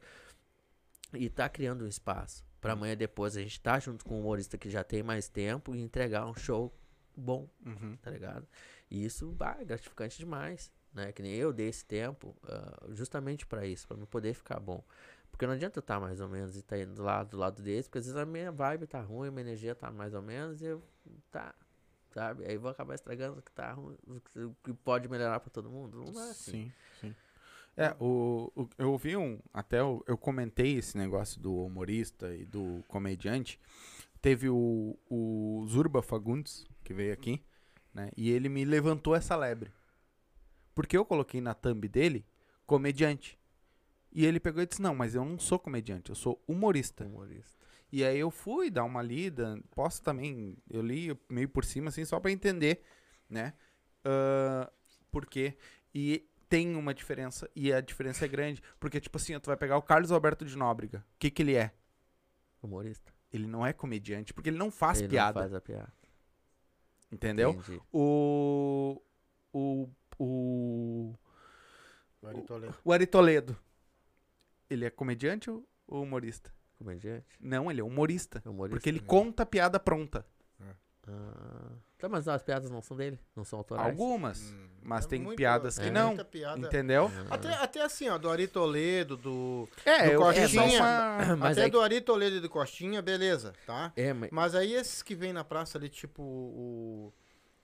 e 1.13 1.29
tá 1.29 1.47
criando 1.47 1.85
um 1.85 1.87
espaço 1.87 2.43
pra 2.63 2.73
amanhã 2.73 2.95
depois 2.95 3.35
a 3.35 3.41
gente 3.41 3.59
tá 3.59 3.77
junto 3.77 4.05
com 4.05 4.15
um 4.15 4.21
humorista 4.21 4.57
que 4.57 4.69
já 4.69 4.85
tem 4.85 5.03
mais 5.03 5.27
tempo 5.27 5.75
e 5.75 5.81
entregar 5.81 6.25
um 6.25 6.33
show 6.33 6.73
bom, 7.15 7.49
Uhum. 7.65 7.97
tá 8.01 8.09
ligado? 8.11 8.47
E 8.89 9.03
isso 9.05 9.35
é 9.59 9.65
gratificante 9.65 10.17
demais, 10.17 10.71
né? 10.93 11.11
Que 11.11 11.21
nem 11.21 11.33
eu 11.35 11.51
dei 11.53 11.67
esse 11.69 11.85
tempo 11.85 12.35
ah, 12.43 12.85
justamente 12.91 13.45
pra 13.45 13.65
isso, 13.65 13.87
pra 13.87 13.97
me 13.97 14.05
poder 14.05 14.33
ficar 14.33 14.59
bom. 14.59 14.83
Porque 15.31 15.47
não 15.47 15.53
adianta 15.53 15.79
eu 15.79 15.81
estar 15.81 15.99
mais 15.99 16.21
ou 16.21 16.29
menos 16.29 16.55
e 16.55 16.61
tá 16.61 16.77
indo 16.77 17.01
lá 17.01 17.23
do 17.23 17.37
lado 17.37 17.61
deles, 17.63 17.87
porque 17.87 17.97
às 17.97 18.05
vezes 18.05 18.19
a 18.19 18.25
minha 18.25 18.51
vibe 18.51 18.85
tá 18.85 19.01
ruim, 19.01 19.29
a 19.29 19.31
minha 19.31 19.41
energia 19.41 19.73
tá 19.73 19.91
mais 19.91 20.13
ou 20.13 20.21
menos 20.21 20.61
e 20.61 20.65
eu 20.65 20.83
tá, 21.31 21.55
sabe? 22.11 22.45
Aí 22.45 22.55
vou 22.55 22.69
acabar 22.69 22.93
estragando 22.93 23.39
o 23.39 23.41
que 23.41 23.51
tá 23.51 23.71
ruim, 23.73 23.97
o 24.07 24.53
que- 24.63 24.73
pode 24.83 25.09
melhorar 25.09 25.39
pra 25.39 25.49
todo 25.49 25.71
mundo. 25.71 26.03
Não 26.05 26.21
é 26.21 26.29
assim. 26.29 26.51
Sim, 26.51 26.71
sim. 27.01 27.15
É, 27.75 27.95
o, 27.99 28.51
o- 28.55 28.69
eu 28.77 28.91
ouvi 28.91 29.17
um. 29.17 29.39
Até 29.51 29.79
eu, 29.79 30.03
eu 30.07 30.15
comentei 30.15 30.77
esse 30.77 30.95
negócio 30.95 31.41
do 31.41 31.65
humorista 31.65 32.31
e 32.35 32.45
do 32.45 32.83
comediante. 32.87 33.59
Teve 34.21 34.47
o, 34.49 34.95
o 35.09 35.65
Zurba 35.67 36.03
Fagundes, 36.03 36.63
que 36.83 36.93
veio 36.93 37.13
aqui, 37.13 37.43
né? 37.93 38.09
E 38.15 38.29
ele 38.29 38.49
me 38.49 38.65
levantou 38.65 39.15
essa 39.15 39.35
lebre. 39.35 39.71
Porque 40.75 40.97
eu 40.97 41.05
coloquei 41.05 41.39
na 41.41 41.53
thumb 41.53 41.87
dele 41.87 42.25
comediante. 42.65 43.39
E 44.11 44.25
ele 44.25 44.39
pegou 44.39 44.61
e 44.61 44.65
disse: 44.65 44.81
Não, 44.81 44.93
mas 44.95 45.15
eu 45.15 45.25
não 45.25 45.39
sou 45.39 45.57
comediante, 45.57 46.09
eu 46.09 46.15
sou 46.15 46.43
humorista. 46.47 47.05
Humorista. 47.05 47.63
E 47.91 48.03
aí 48.03 48.19
eu 48.19 48.31
fui 48.31 48.71
dar 48.71 48.83
uma 48.83 49.03
lida, 49.03 49.59
posso 49.69 50.01
também, 50.01 50.57
eu 50.67 50.81
li 50.81 51.15
meio 51.29 51.47
por 51.47 51.63
cima, 51.63 51.89
assim, 51.89 52.03
só 52.03 52.19
pra 52.19 52.31
entender, 52.31 52.81
né? 53.29 53.53
Ah, 54.03 54.71
por 55.11 55.27
quê? 55.27 55.55
E 55.93 56.27
tem 56.49 56.75
uma 56.75 56.93
diferença, 56.93 57.49
e 57.55 57.71
a 57.71 57.81
diferença 57.81 58.25
é 58.25 58.27
grande. 58.27 58.61
Porque, 58.79 58.99
tipo 58.99 59.17
assim, 59.17 59.39
tu 59.39 59.47
vai 59.47 59.57
pegar 59.57 59.77
o 59.77 59.81
Carlos 59.81 60.11
Alberto 60.11 60.45
de 60.45 60.57
Nóbrega. 60.57 61.05
O 61.15 61.19
que 61.19 61.29
que 61.29 61.41
ele 61.41 61.55
é? 61.55 61.71
Humorista. 62.61 63.13
Ele 63.31 63.47
não 63.47 63.65
é 63.65 63.73
comediante, 63.73 64.33
porque 64.33 64.49
ele 64.49 64.57
não 64.57 64.69
faz 64.69 64.99
Ele 64.99 65.07
não 65.07 65.11
piada, 65.11 65.39
faz 65.39 65.53
a 65.53 65.61
piada. 65.61 65.93
Entendeu? 67.13 67.51
Entendi. 67.51 67.81
O... 67.91 69.01
O... 69.53 69.89
O... 70.19 71.13
O 72.21 72.27
Ari 72.27 72.41
Toledo. 72.41 72.75
O 72.83 72.93
Ari 72.93 73.07
Toledo. 73.07 73.57
Ele 74.69 74.85
é 74.85 74.89
comediante 74.89 75.49
ou 75.49 75.65
humorista? 75.87 76.53
Comediante. 76.77 77.25
Não, 77.39 77.69
ele 77.69 77.81
é 77.81 77.83
humorista. 77.83 78.41
Humorista. 78.45 78.77
Porque 78.77 78.89
ele 78.89 78.99
né? 78.99 79.05
conta 79.07 79.45
piada 79.45 79.79
pronta. 79.79 80.25
Ah, 81.07 81.73
tá, 82.07 82.09
mas 82.09 82.27
as 82.27 82.41
piadas 82.43 82.69
não 82.69 82.81
são 82.81 82.95
dele? 82.97 83.19
Não 83.35 83.43
são 83.43 83.59
autorais? 83.59 83.87
Algumas. 83.89 84.41
Hum, 84.41 84.67
Mas 84.83 85.05
é 85.05 85.09
tem 85.09 85.21
muito- 85.21 85.37
piadas 85.37 85.77
que 85.79 85.85
é 85.87 85.91
não. 85.91 86.07
muita 86.07 86.25
piada. 86.25 86.59
Entendeu? 86.59 87.09
Ah. 87.29 87.35
Até, 87.35 87.49
até 87.53 87.81
assim, 87.81 88.09
ó, 88.09 88.17
do 88.17 88.29
Ari 88.29 88.47
Toledo, 88.47 89.15
do. 89.17 89.67
É, 89.85 90.15
Do 90.15 90.29
é 90.31 90.47
só 90.47 90.61
Costinha. 90.61 90.81
uma... 90.81 91.35
Mas 91.37 91.51
até 91.57 91.65
aí- 91.65 91.71
do 91.71 91.81
Ari 91.81 92.01
Toledo 92.01 92.35
e 92.35 92.39
do 92.39 92.49
Costinha, 92.49 93.01
beleza, 93.01 93.53
tá? 93.65 93.91
É, 93.95 94.11
mas... 94.13 94.29
Mas 94.31 94.55
aí 94.55 94.73
esses 94.73 95.01
que 95.01 95.15
vêm 95.15 95.31
na 95.33 95.43
praça 95.43 95.77
ali, 95.77 95.87
tipo 95.89 96.21
o, 96.21 97.13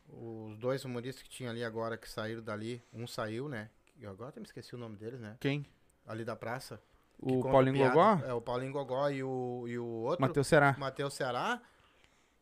os 0.07 0.57
dois 0.57 0.85
humoristas 0.85 1.21
que 1.23 1.29
tinha 1.29 1.49
ali 1.49 1.63
agora 1.63 1.97
que 1.97 2.09
saíram 2.09 2.41
dali, 2.41 2.81
um 2.93 3.05
saiu, 3.05 3.47
né? 3.49 3.69
Eu 3.99 4.09
agora 4.11 4.29
até 4.29 4.39
me 4.39 4.45
esqueci 4.45 4.73
o 4.73 4.77
nome 4.77 4.95
deles, 4.95 5.19
né? 5.19 5.35
Quem? 5.39 5.65
Ali 6.07 6.23
da 6.23 6.35
praça. 6.35 6.81
O 7.21 7.41
Paulinho 7.43 7.75
piada. 7.75 7.93
Gogó? 7.93 8.25
É, 8.25 8.33
o 8.33 8.39
Paulinho 8.39 8.71
Gogó 8.71 9.09
e 9.09 9.21
o, 9.21 9.65
e 9.67 9.77
o 9.77 9.85
outro, 9.85 10.21
Matheus 10.21 10.47
Será. 10.47 10.73
Matheus 10.79 11.13
Ceará. 11.13 11.61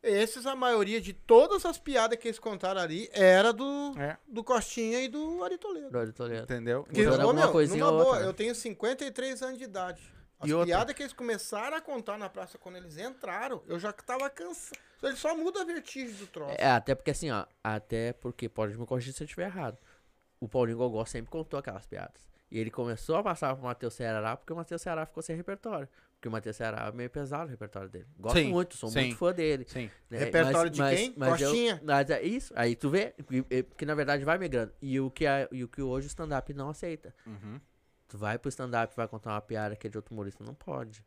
Esses, 0.02 0.46
a 0.46 0.54
maioria 0.54 1.00
de 1.00 1.12
todas 1.12 1.64
as 1.66 1.76
piadas 1.76 2.18
que 2.18 2.28
eles 2.28 2.38
contaram 2.38 2.80
ali 2.80 3.08
era 3.12 3.52
do, 3.52 3.94
É, 3.98 4.16
do 4.28 4.44
Costinha 4.44 5.00
e 5.02 5.08
do 5.08 5.42
Ari 5.42 5.58
Toledo. 5.58 5.90
Dória 5.90 6.12
Toledo. 6.12 6.42
entendeu? 6.44 6.84
Que, 6.84 7.02
Mudando 7.04 7.18
ô, 7.18 7.22
alguma 7.28 7.42
meu, 7.44 7.52
coisinha 7.52 7.84
numa 7.84 7.90
ou 7.92 7.98
boa, 8.04 8.10
outra. 8.14 8.24
eu 8.26 8.32
tenho 8.32 8.54
53 8.54 9.42
anos 9.42 9.58
de 9.58 9.64
idade. 9.64 10.00
As 10.38 10.48
E 10.48 10.52
outra? 10.54 10.66
piadas 10.66 10.94
que 10.94 11.02
eles 11.02 11.12
começaram 11.12 11.76
a 11.76 11.80
contar 11.80 12.16
na 12.16 12.28
praça 12.28 12.56
quando 12.58 12.76
eles 12.76 12.96
entraram, 12.96 13.60
eu 13.66 13.76
já 13.78 13.92
tava 13.92 14.30
cansado. 14.30 14.78
Ele 15.02 15.16
só 15.16 15.36
muda 15.36 15.62
a 15.62 15.64
vertigem 15.64 16.14
do 16.14 16.26
troço. 16.28 16.54
É, 16.58 16.70
até 16.70 16.94
porque 16.94 17.10
assim, 17.10 17.30
ó. 17.30 17.44
Até 17.62 18.12
porque, 18.12 18.48
pode 18.48 18.78
me 18.78 18.86
corrigir 18.86 19.12
se 19.12 19.22
eu 19.22 19.24
estiver 19.24 19.46
errado. 19.46 19.76
O 20.40 20.48
Paulinho 20.48 20.78
Gogó 20.78 21.04
sempre 21.04 21.30
contou 21.30 21.58
aquelas 21.58 21.86
piadas. 21.86 22.28
E 22.50 22.58
ele 22.58 22.70
começou 22.70 23.16
a 23.16 23.22
passar 23.22 23.54
pro 23.56 23.64
Matheus 23.64 23.94
Ceará 23.94 24.36
porque 24.36 24.52
o 24.52 24.56
Matheus 24.56 24.80
Ceará 24.80 25.04
ficou 25.04 25.22
sem 25.22 25.36
repertório. 25.36 25.88
Porque 26.18 26.28
o 26.28 26.32
Matheus 26.32 26.56
Ceará 26.56 26.88
é 26.88 26.92
meio 26.92 27.08
pesado 27.08 27.46
o 27.46 27.48
repertório 27.50 27.88
dele. 27.88 28.06
Gosto 28.18 28.38
Sim, 28.38 28.50
muito, 28.50 28.76
sou 28.76 28.88
sim. 28.90 29.00
muito 29.02 29.16
fã 29.16 29.32
dele. 29.32 29.64
Sim. 29.68 29.88
né? 30.10 30.18
Repertório 30.18 30.68
de 30.68 30.82
quem? 30.82 31.14
eu- 31.16 31.26
Coxinha? 31.26 31.80
mas 31.84 32.10
é 32.10 32.20
isso, 32.22 32.52
aí 32.56 32.74
tu 32.74 32.90
vê 32.90 33.14
que, 33.26 33.44
é- 33.50 33.62
que 33.62 33.86
na 33.86 33.94
verdade 33.94 34.24
vai 34.24 34.36
migrando. 34.36 34.72
E 34.82 34.98
o 34.98 35.10
que, 35.12 35.24
a- 35.26 35.48
e 35.52 35.62
o 35.62 35.68
que 35.68 35.80
hoje 35.80 36.06
o 36.06 36.08
stand-up 36.08 36.52
não 36.52 36.70
aceita. 36.70 37.14
Uhum. 37.24 37.60
Tu 38.08 38.18
vai 38.18 38.36
pro 38.36 38.48
stand-up 38.48 38.96
vai 38.96 39.06
contar 39.06 39.30
uma 39.34 39.40
piada 39.40 39.76
que 39.76 39.86
é 39.86 39.90
de 39.90 39.96
outro 39.96 40.12
humorista, 40.12 40.42
não 40.42 40.54
pode. 40.54 41.04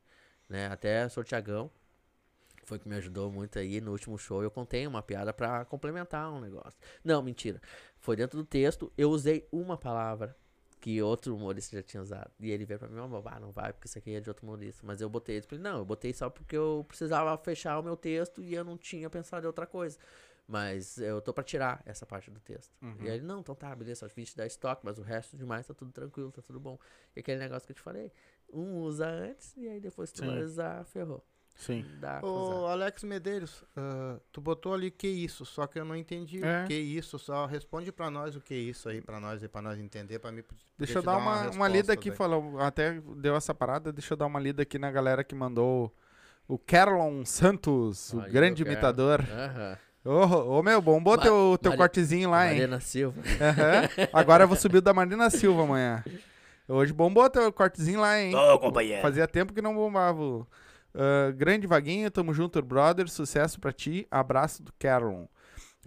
Né? 0.47 0.67
Até 0.67 1.05
o 1.05 1.23
Thiagão, 1.25 1.69
foi 2.63 2.79
que 2.79 2.87
me 2.87 2.95
ajudou 2.95 3.29
muito 3.29 3.59
aí 3.59 3.81
no 3.81 3.91
último 3.91 4.17
show. 4.17 4.41
Eu 4.41 4.51
contei 4.51 4.87
uma 4.87 5.01
piada 5.01 5.33
pra 5.33 5.65
complementar 5.65 6.31
um 6.31 6.39
negócio. 6.39 6.79
Não, 7.03 7.21
mentira. 7.21 7.59
Foi 7.99 8.15
dentro 8.15 8.37
do 8.37 8.45
texto, 8.45 8.93
eu 8.97 9.09
usei 9.09 9.45
uma 9.51 9.77
palavra 9.77 10.37
que 10.81 10.99
outro 10.99 11.35
humorista 11.35 11.77
já 11.77 11.83
tinha 11.83 12.01
usado. 12.01 12.31
E 12.39 12.49
ele 12.49 12.65
veio 12.65 12.79
pra 12.79 12.89
mim, 12.89 12.99
oh, 12.99 13.23
ah, 13.27 13.39
não 13.39 13.51
vai, 13.51 13.71
porque 13.71 13.87
isso 13.87 13.97
aqui 13.99 14.15
é 14.15 14.19
de 14.19 14.29
outro 14.29 14.45
humorista. 14.45 14.81
Mas 14.85 14.99
eu 14.99 15.07
botei, 15.07 15.37
eu 15.37 15.43
falei, 15.43 15.63
não, 15.63 15.77
eu 15.77 15.85
botei 15.85 16.11
só 16.11 16.27
porque 16.27 16.57
eu 16.57 16.83
precisava 16.87 17.37
fechar 17.37 17.79
o 17.79 17.83
meu 17.83 17.95
texto 17.95 18.41
e 18.41 18.55
eu 18.55 18.63
não 18.63 18.75
tinha 18.77 19.07
pensado 19.07 19.45
em 19.45 19.47
outra 19.47 19.67
coisa. 19.67 19.99
Mas 20.47 20.97
eu 20.97 21.21
tô 21.21 21.31
pra 21.31 21.43
tirar 21.43 21.83
essa 21.85 22.03
parte 22.03 22.31
do 22.31 22.39
texto. 22.39 22.75
Uhum. 22.81 22.97
E 23.01 23.09
aí 23.09 23.17
ele, 23.17 23.25
não, 23.25 23.41
então 23.41 23.53
tá, 23.53 23.73
beleza, 23.75 23.99
só 23.99 24.13
vim 24.13 24.23
te 24.23 24.35
dar 24.35 24.47
estoque, 24.47 24.83
mas 24.83 24.97
o 24.97 25.03
resto 25.03 25.37
demais 25.37 25.67
tá 25.67 25.73
tudo 25.73 25.91
tranquilo, 25.91 26.31
tá 26.31 26.41
tudo 26.41 26.59
bom. 26.59 26.79
E 27.15 27.19
aquele 27.19 27.39
negócio 27.39 27.67
que 27.67 27.73
eu 27.73 27.75
te 27.75 27.81
falei, 27.81 28.11
um 28.51 28.79
usa 28.79 29.07
antes 29.07 29.55
e 29.55 29.69
aí 29.69 29.79
depois 29.79 30.11
tu 30.11 30.25
vai 30.25 30.41
usar, 30.41 30.83
ferrou. 30.85 31.23
Sim. 31.61 31.85
Dá 31.99 32.19
Ô. 32.23 32.65
Alex 32.67 33.03
Medeiros, 33.03 33.63
ah, 33.77 34.17
tu 34.31 34.41
botou 34.41 34.73
ali 34.73 34.89
que 34.89 35.07
isso, 35.07 35.45
só 35.45 35.67
que 35.67 35.79
eu 35.79 35.85
não 35.85 35.95
entendi 35.95 36.43
É. 36.43 36.63
o 36.63 36.67
que 36.67 36.73
isso, 36.73 37.17
só 37.19 37.45
responde 37.45 37.91
pra 37.91 38.09
nós 38.09 38.35
o 38.35 38.41
que 38.41 38.55
isso 38.55 38.89
aí, 38.89 38.99
pra 38.99 39.19
nós 39.19 39.43
e 39.43 39.47
pra 39.47 39.61
nós 39.61 39.77
entender, 39.79 40.17
pra 40.17 40.31
mim. 40.31 40.43
Deixa 40.77 40.97
eu 40.97 41.03
dar 41.03 41.17
uma, 41.17 41.33
uma 41.33 41.41
resposta 41.43 41.67
lida 41.69 41.93
aqui, 41.93 42.09
daí. 42.09 42.17
falou, 42.17 42.59
até 42.59 42.99
deu 43.17 43.35
essa 43.35 43.53
parada, 43.53 43.93
deixa 43.93 44.13
eu 44.13 44.17
dar 44.17 44.25
uma 44.25 44.39
lida 44.39 44.63
aqui 44.63 44.79
na 44.79 44.89
galera 44.91 45.23
que 45.23 45.35
mandou 45.35 45.93
o 46.47 46.57
Carlon 46.57 47.23
Santos, 47.25 48.11
o 48.13 48.21
Aí, 48.21 48.31
grande 48.31 48.63
imitador. 48.63 49.21
Aham. 49.21 49.77
Ô, 50.03 50.57
ô, 50.57 50.63
meu, 50.63 50.81
bombou 50.81 51.15
Ma- 51.15 51.21
teu, 51.21 51.59
teu 51.61 51.69
Mari- 51.69 51.77
cortezinho 51.77 52.31
lá, 52.31 52.45
hein? 52.47 52.53
Mariana 52.53 52.79
Silva. 52.79 53.21
Aham. 53.39 54.09
Agora 54.11 54.45
eu 54.45 54.47
vou 54.47 54.57
subir 54.57 54.79
o 54.79 54.81
da 54.81 54.91
Marina 54.95 55.29
Silva 55.29 55.61
amanhã. 55.61 56.03
Hoje 56.67 56.91
bombou 56.91 57.29
teu 57.29 57.51
cortezinho 57.53 58.01
lá, 58.01 58.19
hein? 58.19 58.33
Ô, 58.35 58.57
companheiro. 58.57 59.01
Fazia 59.01 59.27
tempo 59.27 59.53
que 59.53 59.61
não 59.61 59.75
bombava. 59.75 60.47
Ah, 60.93 61.31
grande 61.31 61.67
Vaguinho, 61.67 62.09
tamo 62.11 62.33
junto, 62.33 62.61
brother. 62.61 63.09
Sucesso 63.09 63.59
pra 63.59 63.71
ti. 63.71 64.07
Abraço 64.09 64.63
do 64.63 64.73
Carol. 64.77 65.29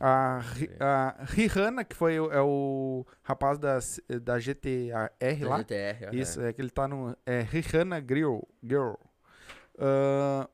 A, 0.00 0.40
a 0.80 1.24
Rihanna, 1.24 1.84
que 1.84 1.94
foi 1.94 2.16
é 2.16 2.40
o 2.40 3.06
rapaz 3.22 3.58
da, 3.58 3.78
da 4.20 4.40
GTR 4.40 4.98
lá. 5.44 5.58
GTR, 5.58 6.06
aham. 6.06 6.14
Isso, 6.16 6.40
é 6.40 6.52
que 6.52 6.60
ele 6.60 6.70
tá 6.70 6.88
no. 6.88 7.16
É 7.24 7.40
Rihanna 7.42 8.00
Grill. 8.00 8.46
Girl. 8.62 8.94
Ah, 9.78 10.48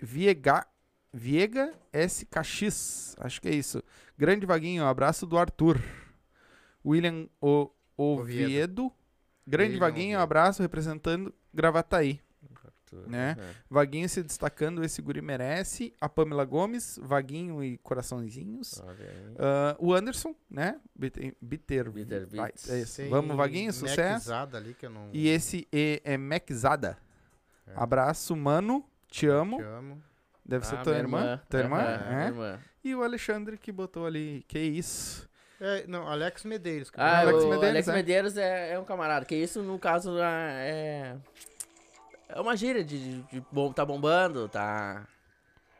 Viega, 0.00 0.66
Viega 1.12 1.74
SKX. 1.92 3.14
Acho 3.18 3.40
que 3.42 3.48
é 3.48 3.54
isso. 3.54 3.82
Grande 4.16 4.46
Vaguinho, 4.46 4.84
abraço 4.86 5.26
do 5.26 5.36
Arthur. 5.36 5.78
William 6.84 7.28
o, 7.42 7.70
Oviedo. 7.96 8.90
Grande 9.46 9.72
William 9.72 9.80
Vaguinho, 9.80 10.06
Oviedo. 10.16 10.22
abraço 10.22 10.62
representando 10.62 11.34
Gravataí. 11.52 12.20
Tudo, 12.88 13.08
né? 13.08 13.36
aham. 13.38 13.50
Vaguinho 13.68 14.08
se 14.08 14.22
destacando, 14.22 14.82
esse 14.84 15.02
guri 15.02 15.20
merece. 15.20 15.92
A 16.00 16.08
Pamela 16.08 16.44
Gomes, 16.44 16.98
Vaguinho 17.02 17.62
e 17.62 17.76
Coraçõezinhos. 17.78 18.80
Aí. 18.80 19.34
Ah, 19.38 19.76
o 19.78 19.92
Anderson, 19.92 20.34
né? 20.50 20.80
Bitter, 20.94 21.34
Bitter, 21.40 21.90
Bitter 21.90 22.26
vai, 22.28 22.52
Beats. 22.52 22.98
é 22.98 23.08
Vamos, 23.08 23.36
Vaguinho, 23.36 23.72
sucesso. 23.72 24.32
Ali 24.32 24.74
que 24.74 24.86
eu 24.86 24.90
não 24.90 25.10
E 25.12 25.28
esse 25.28 25.66
é, 25.72 26.00
é 26.04 26.16
Maczada. 26.16 26.98
É. 27.66 27.72
Abraço, 27.76 28.34
mano. 28.34 28.84
Te 29.08 29.26
amo. 29.26 29.56
te 29.58 29.62
amo. 29.62 30.02
Deve 30.44 30.66
ser 30.66 30.76
Ah, 30.76 30.82
tua 30.82 30.92
minha 30.92 31.02
irmã. 31.02 31.42
Tua 31.48 31.60
irmã? 31.60 31.76
minha 31.76 32.22
é. 32.22 32.26
irmã. 32.26 32.60
E 32.82 32.94
o 32.94 33.02
Alexandre 33.02 33.58
que 33.58 33.70
botou 33.70 34.06
ali. 34.06 34.44
Que 34.48 34.58
isso? 34.58 35.28
É, 35.60 35.86
não, 35.86 36.06
Alex 36.06 36.44
Medeiros. 36.44 36.90
Ah, 36.94 37.20
Alex 37.20 37.42
o 37.42 37.48
Medeiros, 37.48 37.68
Alex 37.68 37.88
é. 37.88 37.92
Medeiros 37.92 38.36
é, 38.36 38.72
é 38.72 38.78
um 38.78 38.84
camarada. 38.84 39.26
Que 39.26 39.34
isso, 39.34 39.62
no 39.62 39.78
caso, 39.78 40.16
é. 40.20 41.16
É 42.28 42.40
uma 42.40 42.56
gíria 42.56 42.84
de, 42.84 42.98
de, 42.98 43.22
de 43.22 43.44
bom, 43.50 43.72
tá 43.72 43.84
bombando, 43.84 44.48
tá. 44.48 45.06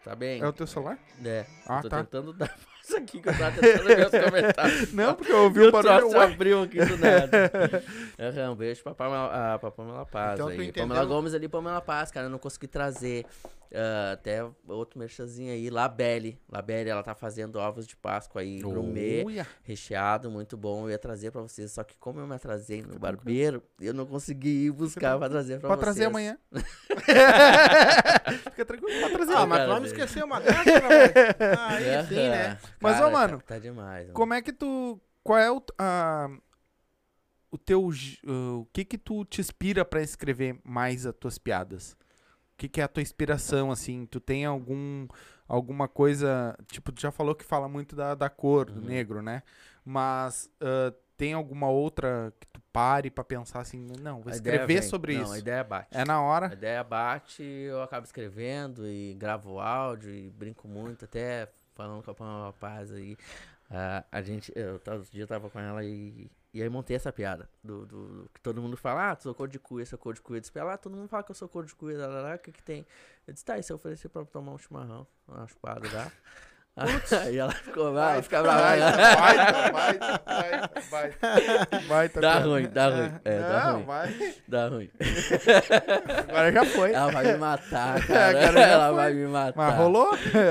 Tá 0.04 0.14
bem. 0.14 0.40
É 0.40 0.46
o 0.46 0.52
teu 0.52 0.66
celular? 0.66 0.98
É. 1.24 1.44
Ah, 1.66 1.78
eu 1.78 1.82
tô 1.82 1.88
tá. 1.90 1.98
tentando 1.98 2.32
dar 2.32 2.48
força 2.56 2.98
aqui 2.98 3.20
que 3.20 3.28
eu 3.28 3.36
tava 3.36 3.52
tentando 3.60 3.84
ver 3.84 4.06
os 4.06 4.24
comentários. 4.24 4.92
Não, 4.92 5.14
porque 5.14 5.30
eu 5.30 5.44
ouvi 5.44 5.60
o 5.60 5.68
o 5.68 5.72
barulho. 5.72 6.08
ué. 6.08 6.24
abriu 6.24 6.62
aqui 6.62 6.78
do 6.82 6.96
nada. 6.96 7.52
Aham, 8.18 8.52
um 8.52 8.56
beijo 8.56 8.82
pra 8.82 8.94
Pamela, 8.94 9.54
ah, 9.54 9.58
pra 9.58 9.70
Pamela 9.70 10.06
Paz 10.06 10.34
Então 10.34 10.48
aí. 10.48 10.72
Pamela 10.72 11.04
Gomes 11.04 11.34
ali, 11.34 11.48
Pamela 11.48 11.80
Paz, 11.82 12.10
cara, 12.10 12.26
eu 12.26 12.30
não 12.30 12.38
consegui 12.38 12.66
trazer. 12.68 13.26
Ah, 13.74 14.12
até 14.12 14.42
outro 14.66 14.98
merchanzinho 14.98 15.52
aí, 15.52 15.68
Labelle. 15.70 16.40
Labelle, 16.48 16.90
ela 16.90 17.02
tá 17.02 17.14
fazendo 17.14 17.56
ovos 17.56 17.86
de 17.86 17.96
Páscoa 17.96 18.40
aí, 18.42 18.60
gourmet, 18.60 19.24
Uia. 19.24 19.46
recheado, 19.62 20.30
muito 20.30 20.56
bom. 20.56 20.84
Eu 20.86 20.90
ia 20.90 20.98
trazer 20.98 21.30
pra 21.30 21.42
vocês, 21.42 21.72
só 21.72 21.82
que 21.84 21.96
como 21.98 22.20
eu 22.20 22.26
me 22.26 22.34
atrasei 22.34 22.82
no 22.82 22.98
barbeiro, 22.98 23.62
eu 23.80 23.92
não 23.94 24.06
consegui 24.06 24.66
ir 24.66 24.70
buscar 24.72 25.18
pra 25.18 25.28
trazer 25.28 25.58
pra 25.60 25.68
Pode 25.68 25.80
vocês. 25.80 25.94
trazer 25.96 26.04
amanhã. 26.06 26.38
Fica 28.44 28.64
tranquilo, 28.64 29.00
pode 29.00 29.14
trazer. 29.14 29.32
Ah, 29.34 29.46
mas 29.46 29.62
tu 29.62 29.68
não 29.68 29.74
dele. 29.80 29.86
esqueceu 29.86 30.26
uma 30.26 30.40
dessa, 30.40 30.64
né? 30.64 31.56
Aí 31.58 32.06
sim, 32.06 32.14
né? 32.28 32.58
Mas, 32.80 32.96
ô, 32.96 33.00
Cara, 33.00 33.10
mano, 33.10 33.38
Tá, 33.38 33.44
tá 33.54 33.58
demais. 33.58 34.02
mano. 34.04 34.14
Como 34.14 34.34
é 34.34 34.42
que 34.42 34.52
tu. 34.52 35.00
Qual 35.22 35.38
é 35.38 35.50
o. 35.50 35.62
a- 35.78 36.28
o 37.50 37.56
teu. 37.58 37.88
ah, 38.26 38.52
o 38.58 38.66
que 38.72 38.84
que 38.84 38.98
tu 38.98 39.24
te 39.24 39.40
inspira 39.40 39.84
pra 39.84 40.02
escrever 40.02 40.58
mais 40.64 41.06
as 41.06 41.14
tuas 41.14 41.38
piadas? 41.38 41.96
O 42.58 42.60
que 42.60 42.68
que 42.68 42.80
é 42.80 42.84
a 42.84 42.88
tua 42.88 43.02
inspiração, 43.02 43.70
assim? 43.70 44.04
Tu 44.06 44.18
tem 44.18 44.44
algum. 44.44 45.06
Alguma 45.46 45.86
coisa. 45.86 46.56
Tipo, 46.66 46.90
tu 46.90 47.00
já 47.00 47.10
falou 47.12 47.34
que 47.34 47.44
fala 47.44 47.68
muito 47.68 47.94
da, 47.94 48.14
da 48.16 48.28
cor, 48.28 48.66
do 48.68 48.80
Uhum. 48.80 48.86
negro, 48.86 49.22
né? 49.22 49.42
Mas. 49.84 50.50
ah, 50.60 50.92
tem 51.16 51.32
alguma 51.32 51.68
outra 51.68 52.32
que 52.38 52.46
tu 52.46 52.60
pare 52.72 53.10
pra 53.10 53.24
pensar 53.24 53.58
assim, 53.60 53.84
não, 54.00 54.20
vou 54.22 54.32
A 54.32 54.36
escrever 54.36 54.82
sobre 54.84 55.14
não, 55.16 55.22
isso. 55.24 55.32
a 55.32 55.38
ideia 55.40 55.64
bate. 55.64 55.88
É 55.90 56.04
na 56.04 56.14
A 56.14 56.20
hora. 56.22 56.52
ideia 56.52 56.84
bate, 56.84 57.42
eu 57.42 57.82
acabo 57.82 58.04
escrevendo 58.06 58.86
e 58.86 59.14
gravo 59.14 59.58
áudio 59.58 60.14
e 60.14 60.30
brinco 60.30 60.68
muito, 60.68 61.04
até 61.06 61.48
falando 61.74 62.04
com 62.04 62.10
a 62.12 62.14
Pamela 62.14 62.52
Paz 62.52 62.92
aí. 62.92 63.16
Ah, 63.68 64.04
a 64.12 64.22
gente, 64.22 64.52
eu 64.54 64.74
outro 64.74 65.02
dia 65.10 65.24
eu 65.24 65.26
tava 65.26 65.50
com 65.50 65.58
ela 65.58 65.84
e, 65.84 66.30
e 66.58 66.62
aí 66.62 66.68
montei 66.68 66.96
essa 66.96 67.12
piada. 67.12 67.48
Do, 67.62 67.86
do- 67.86 68.30
que 68.34 68.40
todo 68.40 68.60
mundo 68.60 68.76
fala, 68.76 69.10
ah, 69.10 69.16
tu 69.16 69.24
sou 69.24 69.34
cor 69.34 69.48
de 69.48 69.58
cuia, 69.58 69.86
sou 69.86 69.98
cor 69.98 70.14
de 70.14 70.20
cuia. 70.20 70.40
Ela, 70.54 70.74
ah, 70.74 70.78
todo 70.78 70.96
mundo 70.96 71.08
fala 71.08 71.22
que 71.22 71.30
eu 71.30 71.34
sou 71.34 71.48
cor 71.48 71.64
de 71.64 71.74
cuia, 71.74 71.96
o 72.34 72.38
que 72.38 72.52
que 72.52 72.62
tem? 72.62 72.86
Eu 73.26 73.32
disse, 73.32 73.44
tá, 73.44 73.58
e 73.58 73.62
se 73.62 73.72
eu 73.72 73.76
oferecer 73.76 74.08
pra 74.08 74.24
tomar 74.24 74.52
um 74.52 74.58
chimarrão, 74.58 75.06
uma 75.26 75.46
chupada, 75.46 75.88
dá? 75.88 76.10
Aí 76.78 77.36
ela 77.38 77.52
ficou, 77.52 77.92
vai, 77.92 78.22
fica 78.22 78.42
brava. 78.42 78.60
Baita, 78.60 79.72
baita, 79.72 80.22
baita, 80.24 80.82
baita, 80.90 81.80
baita 81.88 82.20
Dá 82.20 82.38
ruim, 82.38 82.68
dá 82.68 82.88
ruim. 82.88 83.20
É, 83.24 83.38
dá 83.40 83.70
ruim. 83.72 83.84
vai. 83.84 84.34
Dá 84.46 84.68
ruim. 84.68 84.90
Agora 86.28 86.52
já 86.52 86.64
foi. 86.64 86.92
Ela 86.92 87.10
vai 87.10 87.24
me 87.24 87.38
matar, 87.38 88.02
cara. 88.06 88.60
Ela 88.60 88.86
foi. 88.88 88.96
vai 88.96 89.14
me 89.14 89.26
matar. 89.26 89.56
Mas 89.56 89.74
rolou? 89.74 90.10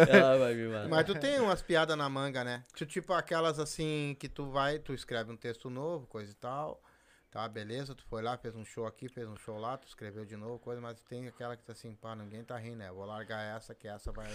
Ela 0.09 0.37
vai 0.37 0.53
me 0.53 0.67
matar. 0.67 0.89
Mas 0.89 1.05
tu 1.05 1.15
tem 1.15 1.39
umas 1.39 1.61
piadas 1.61 1.97
na 1.97 2.09
manga, 2.09 2.43
né? 2.43 2.63
Tu, 2.75 2.85
tipo 2.85 3.13
aquelas 3.13 3.59
assim 3.59 4.15
que 4.19 4.27
tu 4.27 4.49
vai, 4.51 4.79
tu 4.79 4.93
escreve 4.93 5.31
um 5.31 5.37
texto 5.37 5.69
novo, 5.69 6.07
coisa 6.07 6.31
e 6.31 6.35
tal. 6.35 6.81
Tá, 7.29 7.47
beleza, 7.47 7.93
tu 7.93 8.05
foi 8.05 8.21
lá, 8.21 8.37
fez 8.37 8.55
um 8.55 8.63
show 8.63 8.87
aqui, 8.87 9.09
fez 9.09 9.27
um 9.27 9.35
show 9.35 9.57
lá, 9.59 9.77
tu 9.77 9.85
escreveu 9.85 10.25
de 10.25 10.37
novo, 10.37 10.57
coisa, 10.59 10.79
mas 10.79 10.99
tem 11.01 11.27
aquela 11.27 11.57
que 11.57 11.63
tá 11.63 11.73
assim, 11.73 11.93
pá, 11.93 12.15
ninguém 12.15 12.43
tá 12.43 12.57
rindo, 12.57 12.77
né? 12.77 12.89
Vou 12.89 13.05
largar 13.05 13.55
essa, 13.55 13.75
que 13.75 13.87
essa 13.87 14.11
vai. 14.13 14.27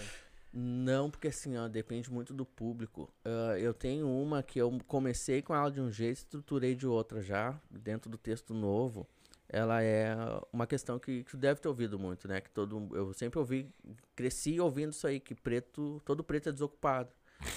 Não, 0.55 1.09
porque 1.09 1.29
assim, 1.29 1.57
ó, 1.57 1.67
depende 1.67 2.11
muito 2.11 2.31
do 2.33 2.45
público. 2.45 3.11
Ah, 3.25 3.57
eu 3.57 3.73
tenho 3.73 4.07
uma 4.07 4.43
que 4.43 4.59
eu 4.59 4.77
comecei 4.87 5.41
com 5.41 5.55
ela 5.55 5.71
de 5.71 5.81
um 5.81 5.89
jeito, 5.91 6.17
estruturei 6.17 6.75
de 6.75 6.85
outra 6.85 7.21
já, 7.21 7.59
dentro 7.71 8.07
do 8.09 8.17
texto 8.19 8.53
novo. 8.53 9.07
Ela 9.49 9.81
é 9.83 10.15
uma 10.51 10.65
questão 10.67 10.97
que, 10.99 11.23
que 11.23 11.31
tu 11.31 11.37
deve 11.37 11.59
ter 11.59 11.67
ouvido 11.67 11.97
muito, 11.99 12.27
né? 12.27 12.39
Que 12.39 12.49
todo, 12.51 12.87
eu 12.95 13.11
sempre 13.13 13.39
ouvi, 13.39 13.67
cresci 14.15 14.59
ouvindo 14.59 14.91
isso 14.91 15.05
aí, 15.07 15.19
que 15.19 15.33
preto, 15.35 15.99
todo 16.05 16.23
preto 16.23 16.49
é 16.49 16.51
desocupado, 16.51 17.09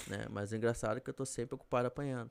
né? 0.09 0.25
Mas 0.31 0.51
o 0.53 0.57
engraçado 0.57 0.97
é 0.97 1.01
que 1.01 1.09
eu 1.11 1.15
tô 1.15 1.25
sempre 1.27 1.55
ocupado 1.55 1.87
apanhando. 1.89 2.31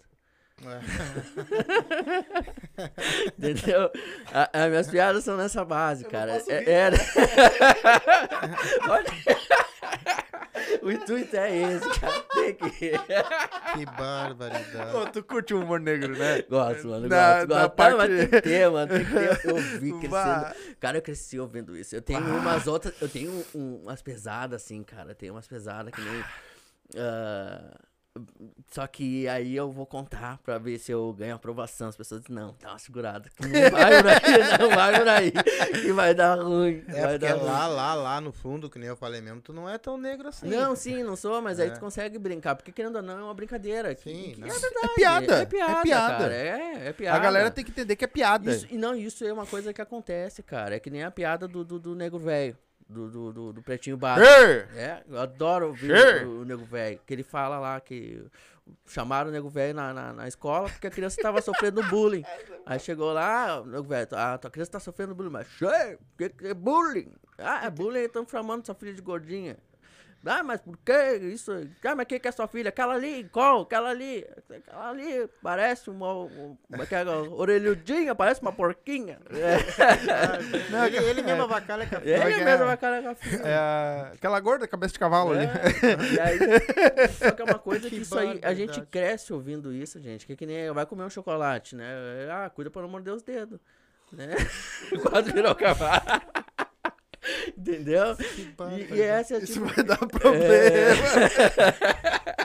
Entendeu? 3.38 3.92
A- 4.32 4.50
As 4.64 4.70
minhas 4.70 4.88
piadas 4.90 5.24
são 5.24 5.36
nessa 5.38 5.64
base, 5.66 6.06
cara. 6.06 6.42
É, 6.48 6.72
é- 6.72 6.90
Olha- 8.90 9.12
o 10.82 10.92
intuito 10.92 11.36
é 11.36 11.56
esse, 11.74 12.00
cara. 12.00 12.22
Tem 12.34 12.54
que. 12.56 12.70
Que 12.90 13.86
barbaridade. 13.98 14.92
Pô, 14.92 15.06
tu 15.08 15.24
curte 15.24 15.54
o 15.54 15.62
humor 15.62 15.80
negro, 15.80 16.18
né? 16.18 16.42
Gosto, 16.44 16.88
mano. 16.88 17.08
Na- 17.08 17.36
gosto, 17.46 17.50
na 17.50 17.56
gosto. 17.62 17.76
parte- 17.76 17.92
Tá, 17.92 17.98
mas 17.98 18.10
tem 18.18 18.28
que 18.28 18.42
ter, 18.42 18.70
mano. 18.70 18.88
Tem 18.94 19.06
que 19.06 19.12
ter. 19.14 19.50
Eu 19.50 19.56
vi 19.80 19.92
crescendo. 19.92 20.10
Bah. 20.10 20.56
Cara, 20.80 20.98
eu 20.98 21.02
cresci 21.02 21.40
ouvindo 21.40 21.76
isso. 21.78 21.96
Eu 21.96 22.02
tenho 22.02 22.20
umas 22.38 22.68
outras. 22.68 22.94
Eu 23.02 23.10
tenho 23.10 23.46
um- 23.54 23.82
umas 23.84 24.02
pesadas, 24.02 24.62
assim, 24.64 24.84
cara. 24.84 25.14
Tem 25.16 25.30
umas 25.32 25.48
pesadas 25.48 25.94
que 25.94 26.02
nem. 26.02 26.24
ah, 26.98 27.78
só 28.72 28.88
que 28.88 29.28
aí 29.28 29.56
eu 29.56 29.72
vou 29.72 29.86
contar 29.86 30.38
pra 30.40 30.58
ver 30.58 30.80
se 30.80 30.92
eu 30.92 31.12
ganho 31.14 31.36
aprovação. 31.36 31.90
As 31.90 31.96
pessoas 31.98 32.22
dizem, 32.22 32.36
não, 32.36 32.56
dá 32.62 32.70
uma 32.70 32.80
segurada. 32.80 33.30
que 33.36 33.44
Não 33.46 33.72
vai 33.72 34.02
por 34.02 34.10
aí, 34.10 34.22
não 34.60 34.70
vai 34.70 34.98
por 35.00 35.08
aí. 35.08 35.32
Que 35.82 35.92
vai 35.94 36.14
dar 36.16 36.36
ruim. 36.42 36.84
É 36.88 37.02
vai 37.02 37.20
dar 37.20 37.34
ruim. 37.36 37.44
lá, 37.46 37.68
lá, 37.68 37.94
lá 37.94 38.22
no 38.22 38.32
fundo, 38.32 38.70
que 38.70 38.80
nem 38.80 38.88
eu 38.88 38.96
falei 38.96 39.22
mesmo, 39.22 39.42
tu 39.42 39.52
não 39.54 39.70
é 39.70 39.78
tão 39.78 39.98
negro 39.98 40.28
assim. 40.30 40.48
Não, 40.48 40.76
sim, 40.76 41.04
não 41.04 41.16
sou, 41.16 41.42
mas 41.42 41.60
aí 41.60 41.68
É. 41.68 41.72
tu 41.72 41.80
consegue 41.80 42.18
brincar. 42.18 42.56
Porque 42.56 42.72
querendo 42.72 42.96
ou 42.98 43.02
não, 43.02 43.20
é 43.20 43.24
uma 43.24 43.34
brincadeira. 43.34 43.94
que- 43.94 44.04
Sim, 44.04 44.32
que 44.36 44.40
não. 44.42 44.48
é 44.48 44.52
verdade. 44.60 44.86
É 44.86 44.96
piada, 44.96 45.34
É 45.42 45.46
piada. 45.46 45.72
é 45.80 45.82
piada. 45.84 46.18
cara, 46.18 46.34
É, 46.34 46.88
é 46.88 46.94
piada. 46.94 47.18
A 47.18 47.22
galera 47.22 47.52
tem 47.52 47.64
que 47.66 47.72
entender 47.72 47.96
que 47.96 48.06
é 48.06 48.08
piada. 48.08 48.52
Isso, 48.52 48.68
e 48.70 48.78
não, 48.78 48.96
isso 48.96 49.26
é 49.26 49.34
uma 49.34 49.46
coisa 49.46 49.74
que 49.74 49.82
acontece, 49.82 50.42
cara. 50.42 50.76
É 50.76 50.80
que 50.80 50.90
nem 50.90 51.04
a 51.04 51.12
piada 51.12 51.48
do, 51.48 51.64
do, 51.64 51.80
do 51.80 51.96
nego 51.96 52.18
velho. 52.18 52.58
Do, 52.88 53.10
do, 53.10 53.34
do, 53.34 53.54
do 53.54 53.62
pretinho 53.64 53.98
básico. 53.98 54.28
É, 54.76 55.04
eu 55.10 55.20
adoro 55.20 55.68
ouvir 55.68 55.92
o, 56.26 56.42
o 56.42 56.46
nego 56.46 56.64
velho. 56.64 57.00
Que 57.06 57.14
ele 57.14 57.24
fala 57.24 57.58
lá 57.58 57.80
que 57.82 58.24
chamaram 58.86 59.30
o 59.30 59.34
nego 59.34 59.50
velho 59.50 59.74
na, 59.74 59.94
na, 59.94 60.14
na 60.14 60.28
escola 60.28 60.70
porque 60.70 60.88
a 60.88 60.92
criança 60.92 61.20
tava 61.22 61.42
sofrendo 61.42 61.84
bullying. 61.84 62.24
Aí 62.66 62.80
chegou 62.80 63.12
lá, 63.12 63.62
o 63.62 63.66
nego 63.66 63.84
velho, 63.84 64.08
ah, 64.12 64.38
tua 64.38 64.52
criança 64.52 64.74
tá 64.74 64.80
sofrendo 64.80 65.16
bullying. 65.16 65.32
Mas, 65.32 65.48
che, 65.48 65.98
que, 66.18 66.30
que 66.30 66.48
é 66.48 66.54
bullying? 66.54 67.12
Ah, 67.38 67.66
é 67.66 67.70
bullying, 67.70 68.06
estão 68.06 68.26
chamando 68.28 68.66
sua 68.66 68.76
filha 68.76 68.94
de 68.94 69.02
gordinha. 69.02 69.58
Ah, 70.26 70.44
mas 70.44 70.60
por 70.62 70.78
que 70.78 71.16
isso? 71.18 71.52
Ah, 71.84 71.96
mas 71.96 72.08
quem 72.08 72.20
que 72.20 72.28
é 72.28 72.32
sua 72.32 72.48
filha? 72.48 72.70
Aquela 72.70 72.96
ali, 72.96 73.30
qual? 73.32 73.62
Aquela 73.62 73.90
ali. 73.90 74.26
Aquela 74.50 74.90
ali 74.90 75.30
parece 75.42 75.90
uma, 75.90 76.14
uma 76.14 76.84
aquela 76.84 77.22
orelhudinha, 77.22 78.16
parece 78.16 78.42
uma 78.42 78.52
porquinha. 78.52 79.20
É, 79.36 80.72
Não, 80.72 80.86
ele, 80.86 80.98
ele 80.98 81.22
mesmo 81.22 81.44
avacalha 81.44 81.86
com 81.86 81.96
a 81.98 82.02
ele 82.02 82.14
é? 82.14 82.46
mesmo 82.46 82.66
vai 82.66 82.78
cara 82.78 83.02
com 83.02 83.10
a 83.10 83.16
filha. 83.16 83.42
É 83.44 84.12
aquela 84.14 84.40
gorda 84.40 84.68
cabeça 84.68 84.94
de 84.94 85.00
cavalo 85.00 85.32
ali. 85.34 85.46
É, 85.46 86.14
e 86.14 86.20
aí, 86.20 86.40
só 87.12 87.32
que 87.32 87.42
é 87.42 87.46
uma 87.46 87.60
coisa 87.60 87.82
que, 87.90 87.96
Que 87.98 88.02
isso 88.02 88.18
aí, 88.18 88.40
a 88.42 88.54
gente 88.54 88.82
cresce 88.82 89.34
ouvindo 89.34 89.74
isso, 89.74 90.00
gente. 90.00 90.26
Que 90.26 90.34
é 90.34 90.36
que 90.36 90.46
nem 90.46 90.72
vai 90.72 90.86
comer 90.86 91.04
um 91.04 91.10
chocolate, 91.10 91.76
né? 91.76 91.86
Ah, 92.32 92.50
cuida 92.50 92.72
pra 92.72 92.82
não 92.82 92.90
morder 92.90 93.14
os 93.14 93.22
dedos. 93.22 93.60
Né? 94.12 94.36
Quase 95.10 95.32
virou 95.32 95.54
cavalo. 95.56 96.04
Entendeu? 97.58 98.16
E, 98.78 98.94
e 98.94 99.02
essa 99.02 99.36
é 99.36 99.40
Isso 99.40 99.54
tipo. 99.54 99.66
vai 99.66 99.84
dar 99.84 99.98
problema. 99.98 100.46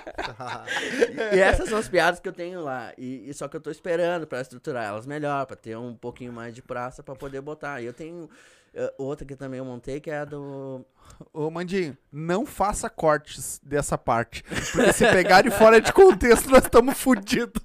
E 1.32 1.38
essas 1.38 1.68
são 1.68 1.78
as 1.78 1.88
piadas 1.88 2.18
que 2.18 2.28
eu 2.28 2.32
tenho 2.32 2.62
lá. 2.62 2.92
E, 2.96 3.28
e 3.28 3.34
só 3.34 3.46
que 3.46 3.56
eu 3.56 3.60
tô 3.60 3.70
esperando 3.70 4.26
pra 4.26 4.40
estruturar 4.40 4.84
elas 4.86 5.06
melhor, 5.06 5.44
pra 5.44 5.56
ter 5.56 5.76
um 5.76 5.94
pouquinho 5.94 6.32
mais 6.32 6.54
de 6.54 6.62
praça 6.62 7.02
pra 7.02 7.14
poder 7.14 7.40
botar. 7.40 7.82
E 7.82 7.86
eu 7.86 7.92
tenho 7.92 8.28
eh, 8.72 8.92
outra 8.96 9.26
que 9.26 9.36
também 9.36 9.58
eu 9.58 9.64
montei, 9.64 10.00
que 10.00 10.10
é 10.10 10.18
a 10.18 10.24
do. 10.24 10.84
Ô, 11.32 11.50
Mandinho, 11.50 11.96
não 12.10 12.46
faça 12.46 12.88
cortes 12.88 13.60
dessa 13.62 13.98
parte. 13.98 14.42
Porque 14.72 14.92
se 14.92 15.06
pegarem 15.10 15.50
fora 15.50 15.80
de 15.80 15.92
contexto, 15.92 16.48
nós 16.48 16.64
estamos 16.64 16.96
fodidos. 16.98 17.62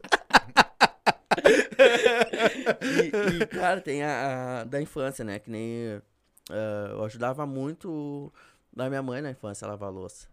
E, 2.81 3.43
e, 3.43 3.47
cara, 3.47 3.81
tem 3.81 4.03
a, 4.03 4.61
a 4.61 4.63
da 4.63 4.81
infância, 4.81 5.23
né? 5.23 5.39
Que 5.39 5.49
nem. 5.49 6.01
Eh, 6.51 6.87
eu 6.91 7.03
ajudava 7.05 7.45
muito 7.45 8.31
da 8.73 8.89
minha 8.89 9.01
mãe 9.03 9.21
na 9.21 9.31
infância 9.31 9.65
a 9.65 9.69
lavar 9.71 9.91
louça. 9.91 10.27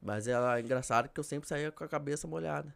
Mas 0.00 0.28
ela 0.28 0.58
é 0.58 0.60
engraçado 0.60 1.08
que 1.08 1.20
eu 1.20 1.24
sempre 1.24 1.48
saía 1.48 1.72
com 1.72 1.84
a 1.84 1.88
cabeça 1.88 2.26
molhada. 2.28 2.74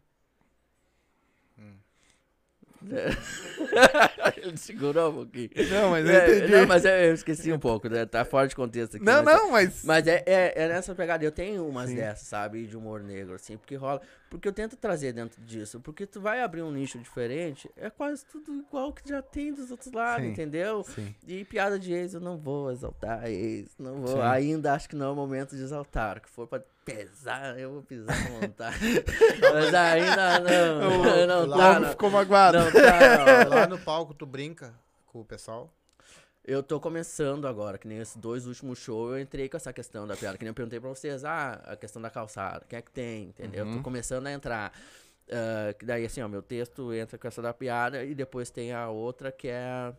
Ele 4.37 4.57
segurou 4.57 5.09
um 5.11 5.13
pouquinho. 5.15 5.49
Não, 5.71 5.89
mas 5.91 6.05
eu 6.05 6.11
É, 6.15 6.37
entendi. 6.37 6.51
não, 6.53 6.67
mas 6.67 6.85
eu, 6.85 6.91
eu 6.91 7.13
esqueci 7.13 7.51
um 7.51 7.59
pouco, 7.59 7.87
né? 7.89 8.05
Tá 8.05 8.23
fora 8.25 8.47
de 8.47 8.55
contexto 8.55 8.95
aqui. 8.97 9.05
Não, 9.05 9.23
mas- 9.23 9.35
não, 9.37 9.51
mas. 9.51 9.83
Mas 9.83 10.07
é, 10.07 10.23
é, 10.25 10.53
é 10.63 10.67
nessa 10.67 10.93
pegada. 10.95 11.23
Eu 11.23 11.31
tenho 11.31 11.67
umas 11.67 11.89
Sim. 11.89 11.95
dessas, 11.95 12.27
sabe? 12.27 12.65
De 12.65 12.75
humor 12.77 13.01
negro, 13.01 13.35
assim, 13.35 13.57
porque 13.57 13.75
rola. 13.75 14.01
Porque 14.29 14.47
eu 14.47 14.53
tento 14.53 14.75
trazer 14.75 15.13
dentro 15.13 15.41
disso. 15.41 15.79
Porque 15.79 16.05
tu 16.05 16.19
vai 16.19 16.41
abrir 16.41 16.61
um 16.61 16.71
nicho 16.71 16.97
diferente, 16.99 17.69
é 17.77 17.89
quase 17.89 18.25
tudo 18.25 18.53
igual 18.53 18.91
que 18.91 19.07
já 19.07 19.21
tem 19.21 19.53
dos 19.53 19.71
outros 19.71 19.91
lados, 19.93 20.25
Sim. 20.25 20.31
entendeu? 20.31 20.83
Sim. 20.83 21.15
E 21.25 21.45
piada 21.45 21.79
de 21.79 21.93
ex, 21.93 22.13
eu 22.13 22.19
não 22.19 22.37
vou 22.37 22.71
exaltar 22.71 23.25
ex, 23.27 23.69
não 23.79 24.01
vou. 24.01 24.21
Ainda 24.21 24.73
acho 24.73 24.89
que 24.89 24.95
não 24.95 25.07
é 25.07 25.09
o 25.11 25.15
momento 25.15 25.55
de 25.55 25.61
exaltar. 25.63 26.19
Que 26.21 26.29
for 26.29 26.45
pra 26.47 26.61
pesar, 26.87 27.59
eu 27.59 27.73
vou 27.73 27.83
pisar 27.83 28.15
à 28.15 28.39
vontade. 28.39 28.77
Mas 29.41 29.73
ainda 29.73 30.39
não. 30.39 31.01
O, 31.01 31.27
não 31.27 31.43
o 31.43 31.57
tá, 31.57 31.79
não. 31.81 31.89
ficou 31.89 32.09
magoado. 32.09 32.59
Não 32.59 32.71
tá, 32.71 33.43
não. 33.45 33.49
Lá 33.49 33.67
no 33.67 33.77
palco 33.77 34.13
tu 34.13 34.25
brinca 34.25 34.73
com 35.05 35.19
o 35.19 35.25
pessoal? 35.25 35.69
Eu 36.45 36.63
tô 36.63 36.79
começando 36.79 37.45
agora, 37.45 37.77
que 37.77 37.89
nem 37.89 37.97
esses 37.97 38.15
dois 38.15 38.47
últimos 38.47 38.79
shows, 38.79 39.11
eu 39.11 39.19
entrei 39.19 39.49
com 39.49 39.57
essa 39.57 39.73
questão 39.73 40.07
da 40.07 40.15
piada. 40.15 40.37
Que 40.37 40.45
nem 40.45 40.51
eu 40.51 40.55
perguntei 40.55 40.79
pra 40.79 40.87
vocês, 40.87 41.25
ah, 41.25 41.61
a 41.65 41.75
questão 41.75 42.01
da 42.01 42.09
calçada, 42.09 42.65
quem 42.69 42.79
é 42.79 42.81
que 42.81 42.91
tem, 42.91 43.25
entendeu? 43.25 43.65
Uhum. 43.65 43.77
Tô 43.77 43.83
começando 43.83 44.27
a 44.27 44.31
entrar. 44.31 44.71
Que 45.77 45.85
daí, 45.85 46.05
assim, 46.05 46.21
ó, 46.21 46.27
meu 46.29 46.41
texto 46.41 46.93
entra 46.93 47.17
com 47.17 47.27
essa 47.27 47.41
da 47.41 47.53
piada 47.53 48.01
e 48.05 48.15
depois 48.15 48.49
tem 48.49 48.71
a 48.71 48.87
outra 48.87 49.29
que 49.29 49.49
é. 49.49 49.93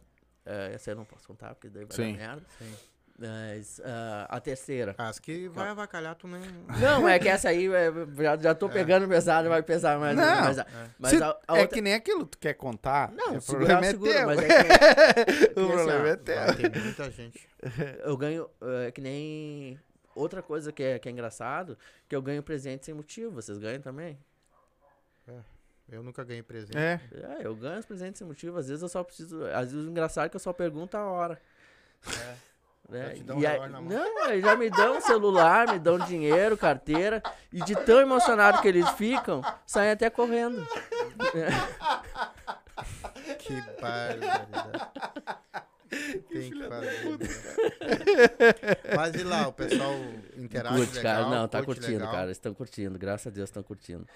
ah, 0.47 0.70
essa 0.72 0.91
eu 0.91 0.97
não 0.97 1.05
posso 1.05 1.28
contar, 1.28 1.55
porque 1.55 1.68
daí 1.68 1.84
vai 1.84 1.95
Sim. 1.95 2.12
dar 2.12 2.18
merda. 2.18 2.43
Sim. 2.59 2.74
Mas 3.19 3.81
ah, 3.85 4.27
a 4.31 4.41
terceira. 4.41 4.95
As 4.97 5.19
que 5.19 5.49
vai 5.49 5.69
avacalhar, 5.69 6.14
tu 6.14 6.29
nem. 6.29 6.41
Não, 6.81 7.09
é 7.09 7.19
que 7.19 7.29
essa 7.29 7.49
aí 7.49 7.66
é, 7.66 7.91
já, 8.16 8.37
já 8.37 8.55
tô 8.55 8.69
pegando 8.69 9.09
pesado, 9.09 9.49
vai 9.49 9.61
pesar 9.61 9.99
mais. 9.99 10.16
Não, 10.16 10.25
mas 10.25 10.59
a, 10.61 10.66
mas 10.97 11.11
Se- 11.11 11.23
a, 11.23 11.37
a 11.49 11.57
é 11.57 11.61
outra. 11.62 11.75
que 11.75 11.81
nem 11.81 11.95
aquilo, 11.95 12.25
tu 12.27 12.39
quer 12.39 12.55
contar? 12.55 13.11
Não, 13.11 13.37
o 13.37 13.43
problema 13.43 13.85
é 13.85 13.91
segura, 13.91 14.14
teu. 14.14 14.27
mas 14.27 14.39
é 14.39 14.47
que, 14.47 14.62
o 15.61 15.64
assim, 15.64 15.73
problema 15.73 16.09
é 16.09 16.16
teu. 16.16 16.37
Vai, 16.37 16.71
tem 16.71 16.83
muita 16.83 17.11
gente. 17.11 17.49
eu 18.05 18.16
ganho. 18.16 18.49
É 18.87 18.93
que 18.93 19.01
nem. 19.01 19.81
Outra 20.14 20.41
coisa 20.41 20.73
que 20.73 20.83
é, 20.83 20.99
que 21.01 21.09
é 21.09 21.12
engraçado, 21.12 21.77
que 22.09 22.14
eu 22.14 22.23
ganho 22.23 22.43
presente 22.43 22.87
sem 22.87 22.95
motivo. 22.95 23.33
Vocês 23.33 23.59
ganham 23.59 23.81
também? 23.81 24.16
Eu 25.91 26.03
nunca 26.03 26.23
ganhei 26.23 26.43
presente. 26.43 26.77
É. 26.77 27.01
É, 27.12 27.47
eu 27.47 27.57
ganho 27.57 27.81
os 27.81 27.87
presentes 27.87 28.19
sem 28.19 28.27
motivo. 28.27 28.59
Às 28.59 28.69
vezes 28.69 28.83
eu 28.83 28.89
só 28.89 29.03
preciso. 29.03 29.45
Às 29.47 29.73
vezes 29.73 29.87
o 29.87 29.91
engraçado 29.91 30.27
é 30.27 30.29
que 30.29 30.37
eu 30.37 30.41
só 30.41 30.53
pergunto 30.53 30.97
a 30.97 31.05
hora. 31.05 31.41
Né? 32.89 33.11
Te 33.11 33.22
dão 33.22 33.36
um 33.36 33.41
E 33.41 33.47
aí- 33.47 33.53
relógio 33.53 33.72
na 33.72 33.80
mão. 33.82 33.91
não, 33.91 34.24
aí 34.24 34.41
já 34.41 34.57
me 34.57 34.70
dão 34.70 35.01
celular, 35.01 35.70
me 35.72 35.78
dão 35.78 35.99
dinheiro, 35.99 36.57
carteira. 36.57 37.22
E 37.53 37.62
de 37.62 37.74
tão 37.76 38.01
emocionado 38.01 38.62
que 38.62 38.68
eles 38.68 38.89
ficam, 38.91 39.43
saem 39.66 39.91
até 39.91 40.09
correndo. 40.09 40.66
Que 43.39 43.61
barbaridade. 43.80 44.91
Tem 46.30 46.51
que 46.51 46.68
fazer. 46.68 47.18
Mas 48.97 49.14
e 49.14 49.24
lá, 49.24 49.49
o 49.49 49.53
pessoal 49.53 49.93
interage 50.36 50.76
Curte, 50.76 50.97
legal? 50.97 51.24
cara. 51.24 51.36
Não, 51.36 51.49
tá 51.49 51.62
curtindo, 51.62 51.93
legal? 51.99 52.12
cara. 52.12 52.30
Estão 52.30 52.55
curtindo. 52.55 52.99
Graças 52.99 53.26
a 53.26 53.30
Deus 53.30 53.49
estão 53.49 53.62
curtindo. 53.62 54.07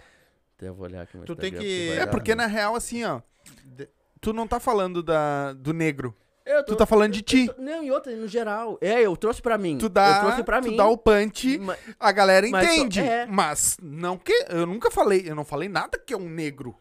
Até 0.56 0.70
vou 0.70 0.84
olhar 0.86 1.02
aqui 1.02 1.16
no 1.16 1.24
Tu 1.24 1.34
tem 1.36 1.52
que- 1.52 1.88
vai 1.94 1.98
É 2.00 2.06
porque 2.06 2.34
na 2.34 2.46
real, 2.46 2.74
assim, 2.76 3.04
ó. 3.04 3.20
De- 3.64 3.88
Tu 4.20 4.32
não 4.32 4.46
tá 4.46 4.60
falando 4.60 5.02
da, 5.02 5.52
do 5.54 5.72
negro. 5.72 6.14
Eu 6.44 6.64
Tu 6.64 6.68
tô- 6.72 6.76
tá 6.76 6.86
falando 6.86 7.12
de 7.12 7.22
ti. 7.22 7.46
tô- 7.46 7.62
Não, 7.62 7.82
e 7.84 7.90
outra, 7.90 8.14
no 8.16 8.26
geral. 8.26 8.76
É, 8.80 9.00
eu 9.02 9.16
trouxe 9.16 9.40
pra 9.40 9.56
mim. 9.56 9.78
Tu 9.78 9.88
dá, 9.88 10.16
eu 10.16 10.20
trouxe 10.22 10.42
pra 10.44 10.60
tu 10.60 10.68
mim. 10.70 10.76
dá 10.76 10.86
o 10.86 10.98
punch, 10.98 11.58
Ma- 11.58 11.76
a 12.00 12.10
galera 12.12 12.48
Mas 12.50 12.68
entende. 12.72 13.00
é. 13.00 13.26
Mas 13.26 13.76
não 13.80 14.18
que. 14.18 14.32
Eu 14.48 14.66
nunca 14.66 14.90
falei. 14.90 15.22
Eu 15.24 15.34
não 15.36 15.44
falei 15.44 15.68
nada 15.68 15.96
que 15.98 16.12
é 16.12 16.16
um 16.16 16.28
negro. 16.28 16.76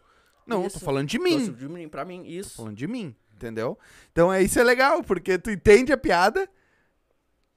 Não, 0.47 0.57
eu 0.63 0.69
tô 0.69 0.77
Isso. 0.77 0.85
falando 0.85 1.07
de 1.07 1.19
trouxe 1.19 1.37
mim. 1.37 1.53
de 1.53 1.69
mim 1.69 1.87
pra 1.87 2.03
mim, 2.03 2.23
Tô 2.23 2.29
isso. 2.29 2.55
falando 2.57 2.75
de 2.75 2.87
mim. 2.87 3.15
Entendeu? 3.35 3.77
Então 4.11 4.31
é 4.33 4.41
isso 4.41 4.59
é 4.59 4.63
legal, 4.63 5.03
porque 5.03 5.37
tu 5.37 5.49
entende 5.51 5.91
a 5.93 5.97
piada. 5.97 6.47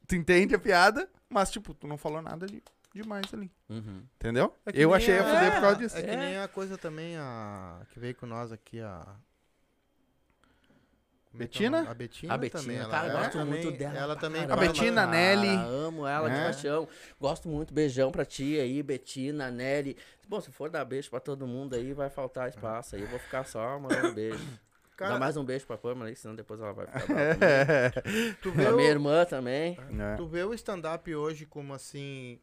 Tu 0.06 0.14
entende 0.16 0.54
a 0.54 0.58
piada, 0.58 1.08
mas, 1.28 1.50
tipo, 1.50 1.72
tu 1.74 1.86
não 1.86 1.96
falou 1.96 2.20
nada 2.22 2.46
de 2.46 2.62
demais 2.94 3.24
ali. 3.32 3.50
Uhum. 3.68 4.02
Entendeu? 4.16 4.54
É 4.66 4.70
eu 4.74 4.92
achei 4.94 5.18
a 5.18 5.24
fuder 5.24 5.52
por 5.52 5.60
causa 5.62 5.76
disso. 5.76 5.96
É 5.96 6.02
que 6.02 6.10
É. 6.10 6.16
nem 6.16 6.38
a 6.38 6.46
coisa 6.48 6.76
também, 6.78 7.16
a 7.16 7.80
que 7.90 7.98
veio 7.98 8.14
com 8.14 8.26
nós 8.26 8.52
aqui, 8.52 8.80
a... 8.80 9.00
Como 9.00 10.52
é 10.52 10.56
que 10.62 10.70
é 10.70 10.74
o 10.74 11.23
Betina? 11.38 11.78
nome? 11.78 11.90
A 11.90 11.94
Betina 11.94 12.34
A 12.34 12.38
Betina, 12.38 12.60
também. 12.62 12.76
ela- 12.78 12.88
cara, 12.90 13.06
ela 13.08 13.20
gosto 13.20 13.32
também- 13.32 13.64
muito 13.64 13.78
dela. 13.78 13.98
Ela 13.98 14.16
também 14.16 14.42
A 14.44 14.56
Betina, 14.56 15.02
a 15.02 15.06
cara. 15.06 15.16
Nelly. 15.16 15.48
Amo 15.48 16.06
ela 16.06 16.30
É. 16.30 16.34
de 16.36 16.40
paixão. 16.44 16.88
Gosto 17.20 17.48
muito. 17.48 17.72
Beijão 17.74 18.10
pra 18.12 18.24
ti 18.24 18.58
aí, 18.60 18.82
Betina, 18.82 19.50
Nelly. 19.50 19.96
Bom, 20.28 20.40
se 20.40 20.50
for 20.50 20.70
dar 20.70 20.84
beijo 20.84 21.10
pra 21.10 21.20
todo 21.20 21.46
mundo 21.46 21.74
aí, 21.74 21.92
vai 21.92 22.08
faltar 22.10 22.48
espaço. 22.48 22.94
Aí 22.96 23.02
eu 23.02 23.08
vou 23.08 23.18
ficar 23.18 23.44
só 23.44 23.78
mandando 23.78 24.12
beijo. 24.14 24.38
Cara, 24.96 25.14
Dá 25.14 25.18
mais 25.18 25.36
um 25.36 25.44
beijo 25.44 25.66
pra 25.66 25.76
Pamela 25.76 26.06
aí, 26.08 26.14
senão 26.14 26.36
depois 26.36 26.60
ela 26.60 26.72
vai 26.72 26.86
ficar 26.86 27.04
brava 27.04 27.34
tu 28.40 28.52
vê 28.52 28.62
Pra 28.62 28.72
o- 28.72 28.76
minha 28.76 28.88
irmã 28.90 29.24
também. 29.24 29.76
É. 29.98 30.14
Tu 30.16 30.24
vê 30.28 30.44
o 30.44 30.54
stand-up 30.54 31.12
hoje 31.12 31.44
como 31.46 31.74
assim. 31.74 32.38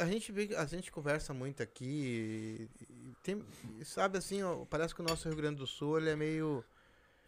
A 0.00 0.06
gente 0.06 0.32
vê, 0.32 0.50
a 0.56 0.64
gente 0.66 0.90
conversa 0.90 1.32
muito 1.32 1.62
aqui. 1.62 2.68
Tem, 3.22 3.40
sabe 3.84 4.18
assim, 4.18 4.42
ó, 4.42 4.64
parece 4.68 4.92
que 4.92 5.00
o 5.02 5.04
nosso 5.04 5.28
Rio 5.28 5.36
Grande 5.36 5.54
do 5.58 5.66
Sul 5.68 5.98
ele 5.98 6.10
é 6.10 6.16
meio, 6.16 6.64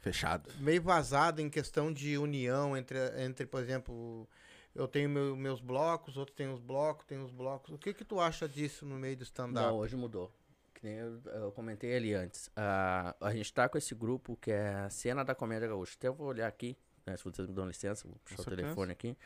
Fechado. 0.05 0.51
meio 0.59 0.83
vazado 0.83 1.41
em 1.41 1.49
questão 1.49 1.93
de 1.93 2.17
união 2.19 2.77
entre, 2.77 2.99
entre 3.25 3.47
por 3.47 3.63
exemplo, 3.63 4.29
eu 4.75 4.87
tenho 4.87 5.09
meu- 5.09 5.35
meus 5.35 5.61
blocos, 5.61 6.17
outros 6.19 6.37
têm 6.37 6.53
os 6.53 6.61
blocos, 6.61 7.07
tem 7.07 7.19
os 7.19 7.31
blocos. 7.31 7.73
O 7.75 7.79
que 7.79 7.95
que 7.95 8.05
tu 8.05 8.21
acha 8.21 8.47
disso 8.49 8.85
no 8.85 8.97
meio 8.97 9.17
do 9.17 9.21
Não, 9.21 9.25
stand-up? 9.25 9.73
hoje 9.73 9.97
mudou. 9.97 10.31
Que 10.75 10.85
nem 10.87 10.97
eu, 10.97 11.21
eu 11.25 11.53
comentei 11.53 11.97
ali 11.97 12.13
antes. 12.15 12.51
Ah, 12.55 13.15
a 13.21 13.33
gente 13.33 13.51
tá 13.53 13.67
com 13.69 13.79
esse 13.79 13.95
grupo 13.95 14.37
que 14.37 14.51
é 14.51 14.75
a 14.75 14.91
Cena 14.91 15.25
da 15.25 15.35
Comédia 15.35 15.69
Gaúcha. 15.69 15.95
Até 15.97 16.09
eu 16.09 16.15
vou 16.15 16.27
olhar 16.27 16.47
aqui, 16.49 16.77
né, 17.07 17.17
se 17.17 17.25
vocês 17.25 17.49
me 17.49 17.55
dão 17.55 17.67
licença, 17.67 18.07
vou 18.07 18.17
puxar 18.23 18.41
o 18.41 18.45
certeza. 18.45 18.63
telefone 18.63 18.93
aqui. 18.93 19.17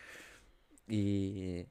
E 0.89 1.67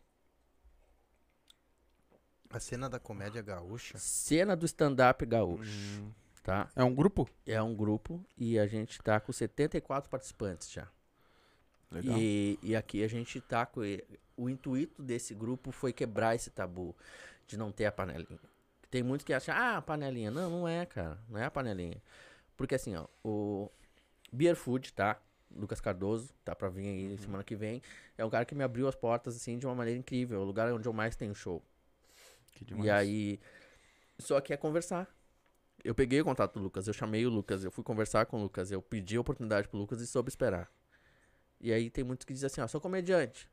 A 2.49 2.60
cena 2.60 2.89
da 2.89 2.97
comédia 2.99 3.41
gaúcha. 3.41 3.97
Cena 3.97 4.55
do 4.55 4.66
Stand-Up 4.66 5.26
Gaúcho, 5.26 6.01
Hum. 6.01 6.12
Tá? 6.48 6.70
É 6.78 6.84
um 6.84 6.95
grupo? 6.95 7.30
É 7.45 7.62
um 7.62 7.76
grupo 7.76 8.26
e 8.38 8.58
a 8.58 8.66
gente 8.66 9.02
tá 9.02 9.20
com 9.20 9.34
74 9.34 10.10
participantes 10.10 10.72
já. 10.72 10.88
Legal. 11.91 12.18
E, 12.18 12.58
e 12.64 12.74
aqui 12.74 13.04
a 13.04 13.08
gente 13.10 13.41
tá 13.41 13.66
com. 13.66 13.82
O 14.38 14.50
intuito 14.50 15.04
desse 15.04 15.34
grupo 15.34 15.72
foi 15.72 15.91
quebrar 15.91 16.36
esse 16.36 16.50
tabu 16.50 16.95
de 17.45 17.58
não 17.58 17.70
ter 17.70 17.86
a 17.86 17.91
panelinha. 17.91 18.39
Tem 18.89 19.04
muitos 19.04 19.26
que 19.26 19.34
acham, 19.34 19.54
ah, 19.58 19.82
panelinha. 19.82 20.32
Não, 20.32 20.50
não 20.50 20.68
é, 20.68 20.86
cara. 20.86 21.20
Não 21.28 21.38
é 21.38 21.43
a 21.43 21.52
panelinha. 21.52 22.02
Porque 22.56 22.76
assim, 22.76 22.95
ó, 22.95 23.08
o 23.26 23.70
Beer 24.32 24.56
Food, 24.56 24.93
tá? 24.93 25.20
Lucas 25.54 25.82
Cardoso, 25.82 26.34
tá 26.45 26.56
pra 26.56 26.70
vir 26.70 26.88
aí 26.88 27.18
semana 27.18 27.43
que 27.43 27.56
vem. 27.56 27.82
É 28.18 28.24
um 28.24 28.30
cara 28.30 28.45
que 28.45 28.56
me 28.56 28.64
abriu 28.64 28.88
as 28.88 28.95
portas, 28.95 29.36
assim, 29.36 29.58
de 29.58 29.66
uma 29.66 29.76
maneira 29.76 30.00
incrível. 30.00 30.39
É 30.39 30.41
o 30.41 30.45
lugar 30.45 30.72
onde 30.72 30.88
eu 30.88 30.93
mais 30.93 31.16
tenho 31.18 31.36
show. 31.36 31.62
Que 32.54 32.64
demais. 32.64 32.86
E 32.86 32.89
aí. 32.89 33.39
Só 34.18 34.39
que 34.39 34.54
é 34.54 34.58
conversar. 34.58 35.16
Eu 35.84 35.93
peguei 35.95 36.19
o 36.21 36.25
contato 36.25 36.53
do 36.55 36.59
Lucas, 36.59 36.88
eu 36.88 36.93
chamei 36.93 37.25
o 37.25 37.30
Lucas, 37.30 37.63
eu 37.63 37.71
fui 37.71 37.84
conversar 37.84 38.25
com 38.25 38.38
o 38.38 38.41
Lucas, 38.43 38.71
eu 38.71 38.82
pedi 38.82 39.15
a 39.17 39.21
oportunidade 39.21 39.67
pro 39.67 39.78
Lucas 39.78 40.01
e 40.01 40.07
soube 40.07 40.30
esperar. 40.30 40.69
E 41.61 41.71
aí 41.71 41.89
tem 41.89 42.03
muitos 42.03 42.25
que 42.25 42.34
dizem 42.34 42.47
assim, 42.47 42.61
ó, 42.61 42.67
sou 42.67 42.82
comediante. 42.82 43.49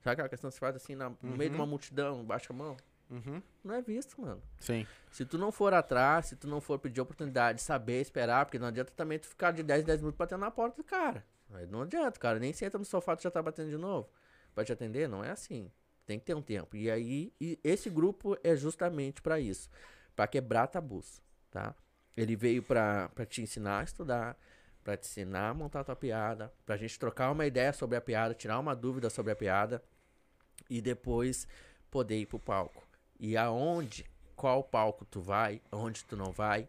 Sabe 0.00 0.14
aquela 0.14 0.28
questão 0.28 0.48
que 0.50 0.54
se 0.54 0.60
faz 0.60 0.74
assim 0.74 0.94
na- 0.94 1.10
no 1.22 1.36
meio 1.36 1.50
de 1.50 1.56
uma 1.56 1.64
Uhum. 1.64 1.70
multidão, 1.70 2.24
baixa 2.24 2.52
a 2.52 2.56
mão? 2.56 2.76
Uhum. 3.10 3.42
Não 3.62 3.74
é 3.74 3.82
visto, 3.82 4.20
mano. 4.20 4.42
Sim. 4.58 4.86
Se 5.10 5.24
tu 5.26 5.36
não 5.36 5.52
for 5.52 5.74
atrás, 5.74 6.26
se 6.26 6.36
tu 6.36 6.48
não 6.48 6.60
for 6.60 6.78
pedir 6.78 7.00
oportunidade, 7.00 7.60
saber 7.60 8.00
esperar, 8.00 8.46
porque 8.46 8.58
não 8.58 8.68
adianta 8.68 8.92
também 8.96 9.18
tu 9.18 9.26
ficar 9.26 9.50
de 9.52 9.62
10 9.62 9.82
em 9.82 9.86
10 9.86 10.00
minutos 10.00 10.16
batendo 10.16 10.40
na 10.40 10.50
porta 10.50 10.76
do 10.78 10.84
cara. 10.84 11.24
Aí 11.52 11.66
não 11.66 11.82
adianta, 11.82 12.18
cara. 12.18 12.38
Nem 12.38 12.52
senta 12.52 12.78
no 12.78 12.84
sofá, 12.84 13.14
tu 13.14 13.22
já 13.22 13.30
tá 13.30 13.42
batendo 13.42 13.68
de 13.70 13.76
novo. 13.76 14.08
Pra 14.54 14.64
te 14.64 14.72
atender, 14.72 15.08
não 15.08 15.22
é 15.22 15.30
assim. 15.30 15.70
Tem 16.06 16.18
que 16.18 16.24
ter 16.24 16.34
um 16.34 16.42
tempo. 16.42 16.74
E 16.76 16.90
aí, 16.90 17.32
e 17.40 17.60
esse 17.62 17.90
grupo 17.90 18.36
é 18.42 18.56
justamente 18.56 19.20
pra 19.20 19.38
isso. 19.38 19.68
Pra 20.16 20.26
quebrar 20.26 20.66
tabus, 20.66 21.22
tá? 21.52 21.74
Ele 22.16 22.34
veio 22.34 22.62
pra 22.62 23.08
te 23.28 23.42
ensinar 23.42 23.80
a 23.80 23.84
estudar, 23.84 24.36
pra 24.82 24.96
te 24.96 25.06
ensinar 25.06 25.50
a 25.50 25.54
montar 25.54 25.80
a 25.80 25.84
tua 25.84 25.96
piada, 25.96 26.52
pra 26.66 26.76
gente 26.76 26.98
trocar 26.98 27.30
uma 27.30 27.46
ideia 27.46 27.72
sobre 27.72 27.96
a 27.96 28.00
piada, 28.00 28.34
tirar 28.34 28.58
uma 28.58 28.74
dúvida 28.74 29.08
sobre 29.08 29.32
a 29.32 29.36
piada 29.36 29.82
e 30.68 30.80
depois 30.80 31.46
poder 31.90 32.18
ir 32.18 32.26
pro 32.26 32.38
palco. 32.38 32.82
E 33.20 33.36
aonde 33.36 34.04
qual 34.34 34.64
palco 34.64 35.04
tu 35.04 35.20
vai, 35.20 35.62
onde 35.70 36.04
tu 36.04 36.16
não 36.16 36.32
vai. 36.32 36.68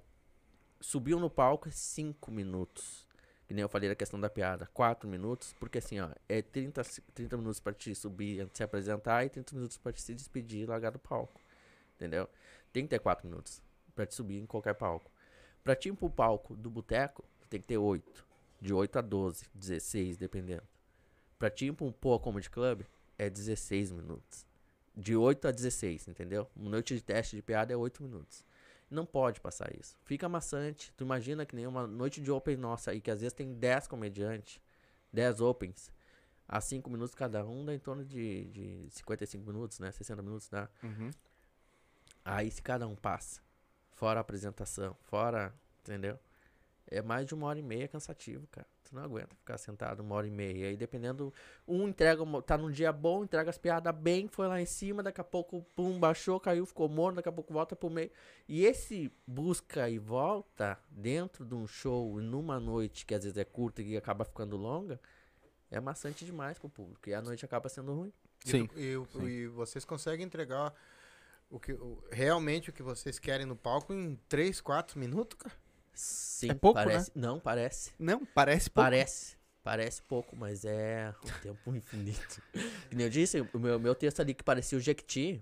Subiu 0.80 1.20
no 1.20 1.30
palco 1.30 1.68
é 1.70 1.72
5 1.72 2.30
minutos. 2.30 3.08
Que 3.48 3.54
nem 3.54 3.62
eu 3.62 3.70
falei 3.70 3.90
da 3.90 3.96
questão 3.96 4.20
da 4.20 4.30
piada. 4.30 4.70
4 4.74 5.08
minutos, 5.10 5.54
porque 5.60 5.80
assim, 5.80 6.00
ó, 6.00 6.10
é 6.30 6.42
30, 6.42 6.84
se- 6.84 7.02
30 7.14 7.36
minutos 7.38 7.60
pra 7.60 7.74
te 7.74 7.94
subir 7.96 8.48
se 8.54 8.64
apresentar 8.64 9.26
e 9.26 9.30
30 9.30 9.56
minutos 9.56 9.78
pra 9.78 9.92
te 9.92 10.02
se 10.02 10.14
despedir 10.14 10.62
e 10.62 10.66
largar 10.66 10.92
do 10.92 11.00
palco. 11.00 11.42
Entendeu? 11.96 12.30
Tem 12.72 12.84
que 12.84 12.90
ter 12.90 13.00
4 13.00 13.28
minutos 13.28 13.62
pra 13.96 14.06
te 14.06 14.14
subir 14.14 14.40
em 14.40 14.46
qualquer 14.46 14.74
palco. 14.74 15.12
Pra 15.64 15.76
te 15.76 15.90
ir 15.90 15.94
pro 15.94 16.10
palco 16.10 16.56
do 16.56 16.70
boteco, 16.70 17.24
tem 17.50 17.60
que 17.60 17.68
ter 17.68 17.78
8. 17.78 18.26
De 18.60 18.74
8 18.74 19.00
a 19.00 19.02
12, 19.02 19.46
16, 19.54 20.18
dependendo. 20.18 20.64
Pra 21.38 21.50
te 21.50 21.66
ir 21.66 21.74
pra 21.74 21.86
um 21.86 21.92
Poa 21.92 22.20
Comedy 22.20 22.50
Club, 22.50 22.82
é 23.18 23.30
16 23.30 23.92
minutos. 23.92 24.46
De 24.96 25.16
8 25.16 25.48
a 25.48 25.52
16, 25.52 26.08
entendeu? 26.08 26.50
Uma 26.56 26.70
noite 26.70 26.96
de 26.96 27.02
teste 27.02 27.36
de 27.36 27.42
piada 27.42 27.74
é 27.74 27.76
8 27.76 28.02
minutos. 28.04 28.46
Não 28.90 29.06
pode 29.06 29.42
passar 29.42 29.74
isso. 29.76 29.98
Fica 30.06 30.30
maçante. 30.30 30.94
Tu 30.96 31.04
imagina 31.04 31.46
que 31.46 31.56
nem 31.56 31.66
uma 31.66 31.88
noite 31.88 32.22
de 32.22 32.32
open 32.32 32.56
nossa 32.58 32.92
aí, 32.92 33.02
que 33.02 33.10
às 33.10 33.22
vezes 33.22 33.34
tem 33.34 33.54
10 33.54 33.88
comediantes, 33.88 34.62
10 35.12 35.42
opens, 35.42 35.92
a 36.48 36.62
5 36.62 36.90
minutos 36.90 37.16
cada 37.16 37.46
um, 37.46 37.66
dá 37.66 37.74
em 37.74 37.80
torno 37.80 38.06
de, 38.06 38.46
de 38.46 38.88
55 38.92 39.46
minutos, 39.46 39.80
né? 39.80 39.92
60 39.92 40.22
minutos 40.22 40.48
dá. 40.50 40.70
Uhum. 40.84 41.10
Aí 42.24 42.50
se 42.52 42.62
cada 42.62 42.88
um 42.88 42.96
passa, 42.96 43.42
fora 43.94 44.20
a 44.20 44.22
apresentação, 44.22 44.96
fora, 45.04 45.54
entendeu? 45.82 46.18
É 46.88 47.02
mais 47.02 47.26
de 47.26 47.34
uma 47.34 47.48
hora 47.48 47.58
e 47.58 47.64
meia 47.64 47.88
cansativo, 47.88 48.46
cara. 48.48 48.68
Tu 48.84 48.94
não 48.94 49.02
aguenta 49.04 49.34
ficar 49.36 49.58
sentado 49.58 50.02
uma 50.02 50.14
hora 50.16 50.28
e 50.28 50.30
meia. 50.32 50.68
Aí 50.68 50.78
dependendo, 50.78 51.34
um 51.68 51.88
entrega, 51.88 52.22
tá 52.44 52.58
num 52.58 52.70
dia 52.70 52.92
bom, 52.92 53.24
entrega 53.24 53.50
as 53.50 53.58
piadas 53.58 53.96
bem, 53.96 54.28
foi 54.28 54.48
lá 54.48 54.62
em 54.62 54.66
cima, 54.66 55.02
daqui 55.02 55.20
a 55.22 55.24
pouco, 55.24 55.64
pum, 55.76 55.98
baixou, 56.00 56.40
caiu, 56.40 56.66
ficou 56.66 56.88
morno, 56.90 57.16
daqui 57.16 57.30
a 57.30 57.32
pouco 57.32 57.54
volta 57.54 57.76
pro 57.76 57.90
meio. 57.90 58.12
E 58.48 58.66
esse 58.66 59.12
busca 59.26 59.90
e 59.90 59.98
volta 59.98 60.78
dentro 60.90 61.46
de 61.46 61.56
um 61.56 61.66
show, 61.66 62.20
numa 62.22 62.60
noite 62.60 63.06
que 63.06 63.16
às 63.16 63.24
vezes 63.24 63.38
é 63.38 63.46
curta 63.46 63.82
e 63.82 63.96
acaba 63.98 64.26
ficando 64.26 64.58
longa, 64.58 65.00
é 65.72 65.80
maçante 65.80 66.26
demais 66.26 66.60
pro 66.60 66.70
público. 66.70 67.10
E 67.10 67.14
a 67.16 67.22
noite 67.22 67.44
acaba 67.46 67.70
sendo 67.70 67.94
ruim. 67.94 68.14
E 68.46 68.50
Sim. 68.50 68.68
tu- 68.68 68.78
E, 68.80 68.98
o- 68.98 69.08
e 69.28 69.48
vocês 69.48 69.86
conseguem 69.86 70.26
entregar 70.26 70.72
o 71.56 71.60
que, 71.60 71.74
o- 71.74 72.04
realmente 72.12 72.70
o 72.70 72.74
que 72.74 72.82
vocês 72.84 73.20
querem 73.20 73.46
no 73.46 73.56
palco 73.56 73.94
em 73.94 74.16
3, 74.28 74.60
4 74.62 75.00
minutos, 75.00 75.38
cara? 75.38 75.56
Sim, 75.94 76.50
É 76.50 76.54
pouco, 76.56 76.76
parece. 76.76 77.12
Não, 77.16 77.40
parece. 77.40 77.92
Não, 78.00 78.26
parece 78.26 78.70
pouco. 78.70 78.86
Parece. 78.86 79.38
Parece 79.64 80.02
pouco, 80.02 80.36
mas 80.36 80.66
é 80.66 81.14
um 81.24 81.30
tempo 81.42 81.76
infinito. 81.76 82.42
Que 82.90 82.96
nem 82.96 83.06
eu 83.06 83.10
disse, 83.10 83.40
o 83.54 83.60
meu, 83.60 83.80
meu 83.80 83.96
texto 83.96 84.20
ali 84.20 84.34
que 84.34 84.44
parecia 84.44 84.78
o 84.78 84.82
Jequiti, 84.82 85.40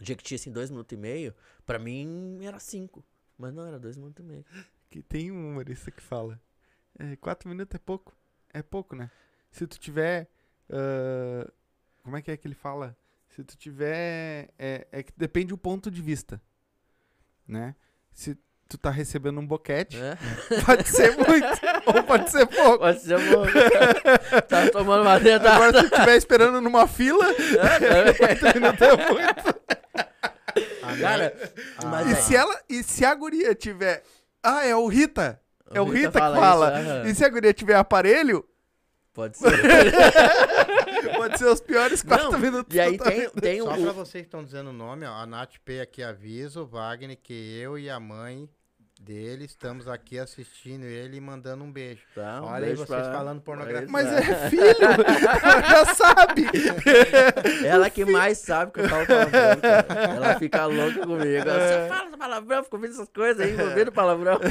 Jequiti 0.00 0.34
assim, 0.34 0.50
dois 0.50 0.70
minutos 0.70 0.92
e 0.92 0.96
meio, 0.96 1.34
pra 1.66 1.78
mim 1.78 2.44
era 2.44 2.58
cinco. 2.58 3.04
Mas 3.38 3.52
não, 3.54 3.66
era 3.66 3.78
dois 3.78 3.96
minutos 3.96 4.24
e 4.24 4.26
meio. 4.26 4.44
Que 4.88 5.02
tem 5.02 5.30
um 5.30 5.50
humorista 5.50 5.90
que 5.90 6.02
fala. 6.02 6.40
É, 6.98 7.14
quatro 7.16 7.48
minutos 7.48 7.74
é 7.74 7.78
pouco. 7.78 8.16
É 8.52 8.62
pouco, 8.62 8.96
né? 8.96 9.10
Se 9.50 9.66
tu 9.66 9.78
tiver. 9.78 10.28
ah, 10.70 11.48
como 12.02 12.16
é 12.16 12.22
que 12.22 12.30
é 12.30 12.36
que 12.36 12.48
ele 12.48 12.54
fala? 12.54 12.96
Se 13.36 13.44
tu 13.44 13.56
tiver. 13.56 14.48
É, 14.58 14.86
é 14.92 15.02
que 15.02 15.12
depende 15.16 15.46
do 15.48 15.58
ponto 15.58 15.90
de 15.90 16.02
vista. 16.02 16.40
Né? 17.46 17.74
Se 18.12 18.36
tu 18.68 18.76
tá 18.78 18.90
recebendo 18.90 19.40
um 19.40 19.46
boquete, 19.46 19.96
É? 19.96 20.16
pode 20.64 20.88
ser 20.88 21.16
muito. 21.16 21.46
ou 21.86 22.02
pode 22.04 22.30
ser 22.30 22.46
pouco. 22.46 22.78
Pode 22.78 23.00
ser 23.00 23.18
bom. 23.30 23.44
tá 24.48 24.70
tomando 24.70 25.02
uma 25.02 25.18
dentada. 25.18 25.54
Agora, 25.56 25.72
se 25.82 25.88
tu 25.88 25.94
estiver 25.94 26.16
esperando 26.16 26.60
numa 26.60 26.86
fila, 26.86 27.24
quatro 28.18 28.60
minutos 28.60 28.82
é 28.82 28.96
muito. 29.12 29.60
Cara, 31.00 31.32
mas 31.84 32.08
E 32.08 32.12
é- 32.12 32.14
se 32.16 32.36
ela. 32.36 32.60
E 32.68 32.82
se 32.82 33.04
a 33.04 33.14
guria 33.14 33.54
tiver. 33.54 34.02
Ah, 34.42 34.64
é 34.64 34.74
o 34.74 34.86
Rita. 34.86 35.40
É 35.72 35.80
o 35.80 35.84
Rita, 35.84 36.10
que 36.12 36.18
fala 36.18 36.36
fala. 36.36 36.80
isso, 36.80 36.90
aham. 36.90 37.06
E 37.08 37.14
se 37.14 37.24
a 37.24 37.28
guria 37.28 37.52
tiver 37.54 37.76
aparelho, 37.76 38.44
Pode 39.12 39.36
ser. 39.38 39.50
pode 41.20 41.38
ser 41.38 41.46
os 41.46 41.60
piores 41.60 42.02
quatro 42.02 42.32
Não, 42.32 42.38
minutos. 42.38 42.74
E 42.74 42.80
aí 42.80 42.98
tem, 42.98 43.30
tem 43.30 43.60
Só 43.60 43.76
pra 43.76 43.92
vocês 43.92 44.22
que 44.22 44.28
estão 44.28 44.44
dizendo 44.44 44.70
o 44.70 44.72
nome, 44.72 45.06
ó, 45.06 45.12
a 45.12 45.26
Nath 45.26 45.56
P 45.64 45.80
aqui 45.80 46.02
avisa, 46.02 46.62
o 46.62 46.66
Wagner, 46.66 47.18
que 47.20 47.32
eu 47.58 47.78
e 47.78 47.90
a 47.90 48.00
mãe 48.00 48.48
dele 49.02 49.46
estamos 49.46 49.88
aqui 49.88 50.18
assistindo 50.18 50.84
ele 50.84 51.16
e 51.16 51.20
mandando 51.20 51.64
um 51.64 51.72
beijo. 51.72 52.02
Tá, 52.14 52.42
um 52.42 52.44
Olha 52.44 52.56
aí 52.56 52.64
beijo 52.66 52.86
vocês 52.86 53.02
pra- 53.02 53.12
falando 53.12 53.40
pornografia. 53.40 53.88
Mas 53.88 54.06
é 54.06 54.50
filho, 54.50 54.76
já 55.68 55.84
sabe. 55.94 56.44
Ela 57.66 57.88
que 57.90 58.04
mais 58.04 58.38
sabe 58.38 58.72
que 58.72 58.80
eu 58.80 58.88
falo 58.88 59.06
palavrão, 59.06 59.60
cara. 59.60 60.14
Ela 60.14 60.38
fica 60.38 60.66
louca 60.66 61.00
comigo. 61.06 61.44
Você 61.44 61.88
fala 61.88 62.16
palavrão, 62.18 62.62
fica 62.64 62.76
ouvindo 62.76 62.92
essas 62.92 63.08
coisas 63.08 63.40
aí, 63.46 63.60
ouvindo 63.60 63.90
palavrão. 63.92 64.38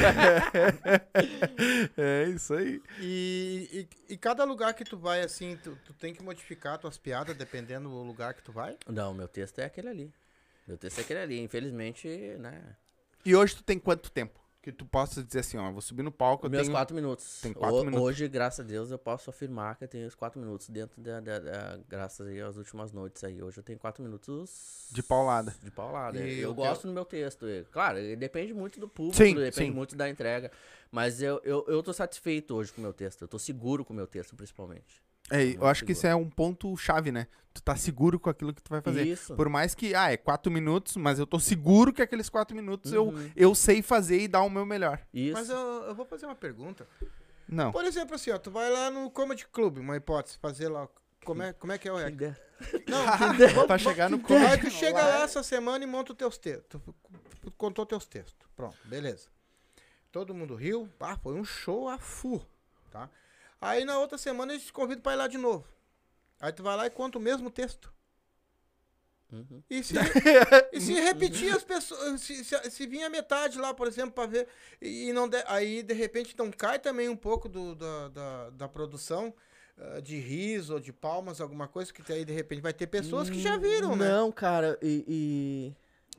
É 1.98 2.26
isso 2.30 2.54
aí. 2.54 2.82
E, 3.00 3.88
e, 4.10 4.14
e 4.14 4.18
cada 4.18 4.44
lugar 4.44 4.74
que 4.74 4.84
tu 4.84 4.98
vai, 4.98 5.22
assim, 5.22 5.58
tu, 5.64 5.78
tu 5.86 5.94
tem 5.94 6.14
que 6.14 6.24
modificar 6.24 6.78
tuas 6.78 6.98
piadas 6.98 7.36
dependendo 7.36 7.90
do 7.90 8.02
lugar 8.04 8.34
que 8.34 8.42
tu 8.42 8.52
vai? 8.52 8.78
Não, 8.88 9.14
meu 9.14 9.28
texto 9.28 9.60
é 9.60 9.66
aquele 9.66 9.90
ali. 9.90 10.14
Meu 10.68 10.78
texto 10.78 11.00
é 11.00 11.02
aquele 11.02 11.20
ali. 11.20 11.40
Infelizmente, 11.40 12.08
né? 12.40 12.62
E 13.26 13.36
hoje 13.36 13.56
tu 13.56 13.64
tem 13.64 13.78
quanto 13.80 14.12
tempo? 14.12 14.40
Que 14.62 14.74
tu 14.74 14.86
possa 14.86 15.24
dizer 15.24 15.40
assim, 15.40 15.58
ó, 15.58 15.72
vou 15.72 15.80
subir 15.82 16.04
no 16.04 16.12
palco, 16.12 16.46
eu 16.46 16.50
Meus 16.50 16.64
tenho... 16.64 16.74
quatro 16.74 16.94
minutos. 16.94 17.40
tem 17.42 17.54
quatro 17.54 17.78
Ho- 17.78 17.86
minutos. 17.86 18.06
Hoje, 18.06 18.28
graças 18.28 18.60
a 18.60 18.64
Deus, 18.64 18.92
eu 18.92 19.00
posso 19.00 19.30
afirmar 19.30 19.78
que 19.78 19.86
eu 19.86 19.88
tenho 19.88 20.06
os 20.06 20.16
quatro 20.16 20.38
minutos 20.40 20.68
dentro 20.70 21.02
da, 21.02 21.22
da- 21.22 21.40
da- 21.40 21.80
Graças 21.88 22.28
aí 22.28 22.42
às 22.42 22.58
últimas 22.58 22.92
noites 22.92 23.24
aí. 23.24 23.42
Hoje 23.42 23.58
eu 23.58 23.64
tenho 23.64 23.80
quatro 23.80 24.04
minutos. 24.04 24.90
De 24.92 25.02
paulada. 25.02 25.56
De 25.64 25.72
paulada. 25.72 26.20
E 26.20 26.40
eu 26.42 26.52
o 26.52 26.54
gosto 26.54 26.88
do 26.88 26.94
meu 26.94 27.06
texto. 27.06 27.46
Claro, 27.72 28.00
depende 28.18 28.54
muito 28.54 28.82
do 28.82 28.88
público, 28.90 29.16
Sim, 29.16 29.34
depende 29.34 29.54
sim. 29.54 29.72
muito 29.72 29.96
da 29.96 30.10
entrega. 30.10 30.52
Mas 30.92 31.22
eu, 31.22 31.40
eu, 31.46 31.64
eu 31.70 31.82
tô 31.82 31.94
satisfeito 31.94 32.54
hoje 32.54 32.74
com 32.74 32.82
o 32.82 32.84
meu 32.84 32.94
texto. 32.94 33.22
Eu 33.22 33.30
tô 33.30 33.40
seguro 33.40 33.86
com 33.86 33.94
o 33.94 33.96
meu 33.96 34.08
texto, 34.08 34.36
principalmente. 34.36 35.02
É, 35.30 35.56
eu 35.56 35.66
acho 35.68 35.86
que 35.86 35.92
isso 35.92 36.06
é 36.08 36.16
um 36.16 36.30
ponto 36.30 36.76
chave, 36.78 37.12
né? 37.12 37.28
Tu 37.54 37.62
tá 37.64 37.76
seguro 37.76 38.20
com 38.20 38.30
aquilo 38.30 38.54
que 38.54 38.62
tu 38.62 38.70
vai 38.70 38.82
fazer. 38.82 39.06
Isso. 39.06 39.36
Por 39.36 39.50
mais 39.50 39.74
que, 39.76 39.94
ah, 39.96 40.12
é 40.12 40.18
quatro 40.18 40.52
minutos, 40.52 40.96
mas 40.96 41.20
eu 41.20 41.26
tô 41.26 41.40
seguro 41.40 41.92
que 41.92 42.02
aqueles 42.02 42.30
quatro 42.30 42.56
minutos 42.56 42.94
eu, 42.94 43.08
Uhum. 43.10 43.32
eu 43.36 43.56
sei 43.56 43.82
fazer 43.82 44.22
e 44.22 44.28
dar 44.28 44.44
o 44.44 44.50
meu 44.50 44.66
melhor. 44.66 45.02
Isso. 45.14 45.34
Mas 45.34 45.50
eu, 45.50 45.58
eu 45.58 45.96
vou 45.96 46.06
fazer 46.06 46.26
uma 46.26 46.36
pergunta. 46.36 46.88
Não. 47.48 47.72
Por 47.72 47.84
exemplo, 47.86 48.16
assim, 48.16 48.30
ó, 48.32 48.38
tu 48.38 48.52
vai 48.52 48.70
lá 48.70 48.92
no 48.92 49.10
Comedy 49.10 49.48
Club, 49.48 49.80
uma 49.80 49.96
hipótese, 49.98 50.38
fazer 50.38 50.68
lá. 50.70 50.88
Como 51.26 51.42
é, 51.42 51.52
como 51.52 51.74
é 51.74 51.78
que 51.78 51.88
é 51.88 51.92
o 51.92 51.98
Que 51.98 52.08
ideia. 52.12 52.40
Não, 52.88 53.66
pra 53.68 53.78
chegar 53.78 54.10
no 54.10 54.18
Aí 54.18 54.24
comedy. 54.24 54.62
tu 54.66 54.72
chega 54.72 55.02
lá 55.02 55.24
essa 55.24 55.42
semana 55.44 55.84
e 55.84 55.88
monta 55.88 56.12
os 56.14 56.18
teus 56.18 56.38
textos. 56.38 56.80
Tu, 57.42 57.52
contou 57.58 57.86
teus 57.86 58.06
textos. 58.06 58.48
Pronto, 58.56 58.78
beleza. 58.86 59.28
Todo 60.12 60.34
mundo 60.34 60.56
riu. 60.56 60.88
Ah, 61.00 61.18
foi 61.18 61.34
um 61.34 61.44
show 61.44 61.90
a 61.90 61.98
full, 61.98 62.42
tá? 62.92 63.10
Aí 63.62 63.84
na 63.86 64.00
outra 64.00 64.18
semana 64.18 64.54
eles 64.54 64.66
te 64.66 64.74
convidam 64.74 65.02
pra 65.02 65.14
ir 65.14 65.18
lá 65.18 65.28
de 65.28 65.38
novo. 65.38 65.68
Aí 66.40 66.52
tu 66.54 66.64
vai 66.64 66.76
lá 66.78 66.86
e 66.86 66.90
conta 66.90 67.18
o 67.18 67.22
mesmo 67.22 67.50
texto. 67.50 67.94
Uhum. 69.32 69.62
E 69.70 69.84
se, 69.84 69.94
e 70.74 70.82
se 70.82 70.94
repetir 70.94 71.54
as 71.56 71.64
pessoas, 71.64 72.20
se, 72.22 72.44
se, 72.44 72.72
se 72.72 72.88
vir 72.88 73.04
a 73.04 73.10
metade 73.10 73.60
lá, 73.60 73.74
por 73.74 73.88
exemplo, 73.88 74.12
pra 74.12 74.26
ver, 74.26 74.48
e 74.82 75.14
não 75.14 75.28
de- 75.30 75.44
aí 75.46 75.84
de 75.84 75.94
repente 75.94 76.36
não 76.38 76.50
cai 76.50 76.80
também 76.80 77.08
um 77.10 77.16
pouco 77.16 77.48
do, 77.48 77.76
da, 77.76 78.08
da, 78.08 78.50
da 78.52 78.68
produção 78.68 79.32
ah, 79.78 80.00
de 80.02 80.18
riso 80.18 80.74
ou 80.74 80.80
de 80.80 80.92
palmas, 80.92 81.40
alguma 81.40 81.68
coisa, 81.68 81.94
que 81.94 82.12
aí 82.12 82.26
de 82.26 82.34
repente 82.34 82.62
vai 82.62 82.74
ter 82.74 82.88
pessoas 82.88 83.30
que 83.30 83.40
já 83.40 83.56
viram, 83.56 83.96
né? 83.96 84.10
Não, 84.10 84.32
cara, 84.32 84.80
e. 84.82 85.06
e- 85.08 85.76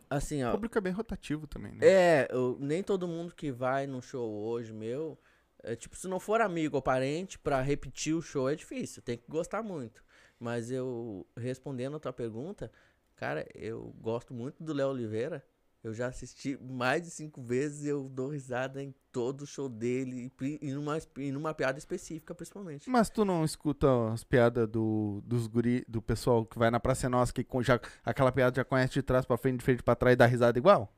assim, 0.08 0.44
O 0.44 0.48
ó. 0.48 0.52
público 0.52 0.78
é 0.78 0.80
bem 0.80 0.92
rotativo 0.92 1.48
também, 1.48 1.72
né? 1.72 1.78
É, 1.86 2.28
eu- 2.30 2.56
nem 2.60 2.80
todo 2.82 3.08
mundo 3.08 3.34
que 3.34 3.50
vai 3.50 3.88
num 3.88 4.00
show 4.00 4.30
hoje 4.44 4.72
meu. 4.72 5.18
É, 5.62 5.76
tipo, 5.76 5.96
se 5.96 6.08
não 6.08 6.18
for 6.18 6.40
amigo 6.40 6.76
ou 6.76 6.82
parente, 6.82 7.38
pra 7.38 7.60
repetir 7.60 8.14
o 8.14 8.22
show 8.22 8.48
é 8.48 8.54
difícil. 8.54 9.02
Tem 9.02 9.16
que 9.18 9.24
gostar 9.28 9.62
muito. 9.62 10.02
Mas 10.38 10.70
eu, 10.70 11.26
respondendo 11.36 11.96
a 11.96 12.00
tua 12.00 12.12
pergunta, 12.12 12.72
cara, 13.16 13.46
eu 13.54 13.94
gosto 14.00 14.32
muito 14.32 14.62
do 14.62 14.72
Léo 14.72 14.88
Oliveira. 14.88 15.44
Eu 15.82 15.94
já 15.94 16.08
assisti 16.08 16.58
mais 16.60 17.02
de 17.02 17.10
cinco 17.10 17.42
vezes 17.42 17.86
eu 17.86 18.06
dou 18.06 18.28
risada 18.28 18.82
em 18.82 18.94
todo 19.10 19.42
o 19.42 19.46
show 19.46 19.66
dele. 19.66 20.30
E, 20.60 20.72
numa, 20.72 20.98
e 21.16 21.32
numa 21.32 21.54
piada 21.54 21.78
específica, 21.78 22.34
principalmente. 22.34 22.88
Mas 22.88 23.08
tu 23.08 23.24
não 23.24 23.44
escuta 23.44 23.88
as 24.12 24.22
piadas 24.22 24.68
do, 24.68 25.22
dos 25.24 25.46
guri, 25.46 25.84
do 25.88 26.02
pessoal 26.02 26.44
que 26.44 26.58
vai 26.58 26.70
na 26.70 26.78
Praça 26.78 27.08
Nossa, 27.08 27.32
que 27.32 27.46
já, 27.62 27.80
aquela 28.04 28.30
piada 28.30 28.56
já 28.56 28.64
conhece 28.64 28.92
de 28.94 29.02
trás 29.02 29.24
pra 29.24 29.38
frente, 29.38 29.58
de 29.58 29.64
frente 29.64 29.82
pra 29.82 29.94
trás 29.94 30.12
e 30.12 30.16
dá 30.16 30.26
risada 30.26 30.58
igual? 30.58 30.94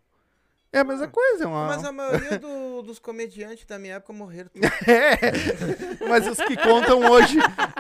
É 0.74 0.78
a 0.78 0.85
mesma 0.85 1.07
coisa, 1.07 1.44
é 1.44 1.47
uma... 1.47 1.66
Mas 1.66 1.85
a 1.85 1.93
maioria 1.93 2.39
do- 2.39 2.81
dos 2.82 2.99
comediantes 2.99 3.66
da 3.66 3.78
minha 3.78 3.97
época 3.97 4.12
morreram. 4.15 4.49
É, 4.89 6.07
mas 6.09 6.27
os 6.27 6.39
que 6.39 6.57
contam 6.57 7.11
hoje, 7.11 7.36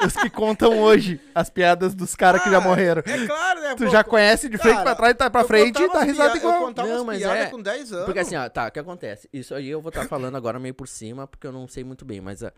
os 0.06 0.14
que 0.14 0.28
contam 0.28 0.78
hoje 0.78 1.18
as 1.34 1.48
piadas 1.48 1.94
dos 1.94 2.14
caras 2.14 2.42
que 2.42 2.50
já 2.50 2.58
Ah, 2.58 2.60
morreram. 2.60 3.02
É 3.06 3.26
claro, 3.26 3.60
né? 3.62 3.74
Tu 3.74 3.84
pô, 3.84 3.90
já 3.90 4.04
conhece 4.04 4.48
de 4.48 4.58
frente 4.58 4.74
Cara, 4.74 4.84
pra 4.84 4.94
trás, 4.94 5.14
tá 5.16 5.30
pra 5.30 5.44
frente 5.44 5.80
e 5.80 5.84
as 5.84 6.02
risada 6.04 6.32
pia- 6.32 6.42
Eu 6.42 6.50
igual. 6.50 6.60
contava 6.66 6.88
Não, 6.88 6.96
as 6.98 7.02
mas 7.04 7.22
é- 7.22 7.46
com 7.46 7.60
10 7.62 7.92
anos. 7.92 8.04
Porque 8.04 8.20
assim, 8.20 8.36
ó, 8.36 8.48
tá, 8.48 8.68
o 8.68 8.70
que 8.70 8.78
acontece? 8.78 9.28
Isso 9.32 9.54
aí 9.54 9.68
eu 9.68 9.80
vou 9.80 9.88
estar 9.88 10.06
falando 10.06 10.36
agora 10.36 10.58
meio 10.60 10.74
por 10.74 10.86
cima, 10.86 11.26
porque 11.26 11.46
eu 11.46 11.52
não 11.52 11.66
sei 11.66 11.82
muito 11.84 12.04
bem, 12.04 12.20
mas 12.20 12.42
ah, 12.44 12.52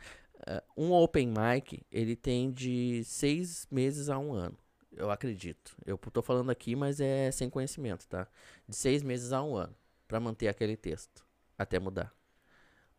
ah, 0.47 0.63
um 0.77 0.93
open 0.93 1.29
mic, 1.29 1.81
ele 1.93 2.17
tem 2.17 2.51
de 2.51 3.03
seis 3.05 3.67
meses 3.71 4.09
a 4.11 4.19
um 4.19 4.33
ano. 4.33 4.57
eu 4.97 5.11
acredito. 5.11 5.77
Eu 5.87 5.97
tô 5.97 6.23
falando 6.23 6.51
aqui, 6.51 6.75
mas 6.77 7.01
é 7.01 7.31
sem 7.31 7.49
conhecimento, 7.49 8.07
tá? 8.09 8.27
De 8.69 8.75
seis 8.77 9.03
meses 9.03 9.33
a 9.33 9.41
um 9.43 9.57
ano 9.57 9.75
pra 10.07 10.21
manter 10.21 10.49
aquele 10.49 10.77
texto 10.77 11.25
até 11.59 11.79
mudar. 11.79 12.13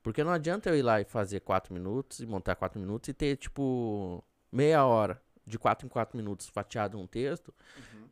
Porque 0.02 0.23
não 0.23 0.32
adianta 0.32 0.69
eu 0.69 0.77
ir 0.77 0.84
lá 0.84 1.02
e 1.02 1.06
fazer 1.06 1.40
quatro 1.40 1.73
minutos 1.73 2.19
e 2.19 2.26
montar 2.26 2.56
quatro 2.56 2.80
minutos 2.80 3.10
e 3.10 3.14
ter, 3.14 3.38
tipo, 3.38 4.23
meia 4.52 4.86
hora 4.86 5.22
de 5.45 5.57
quatro 5.57 5.86
em 5.86 5.90
quatro 5.90 6.18
minutos 6.18 6.48
fatiado 6.48 6.99
um 6.99 7.07
texto 7.07 7.53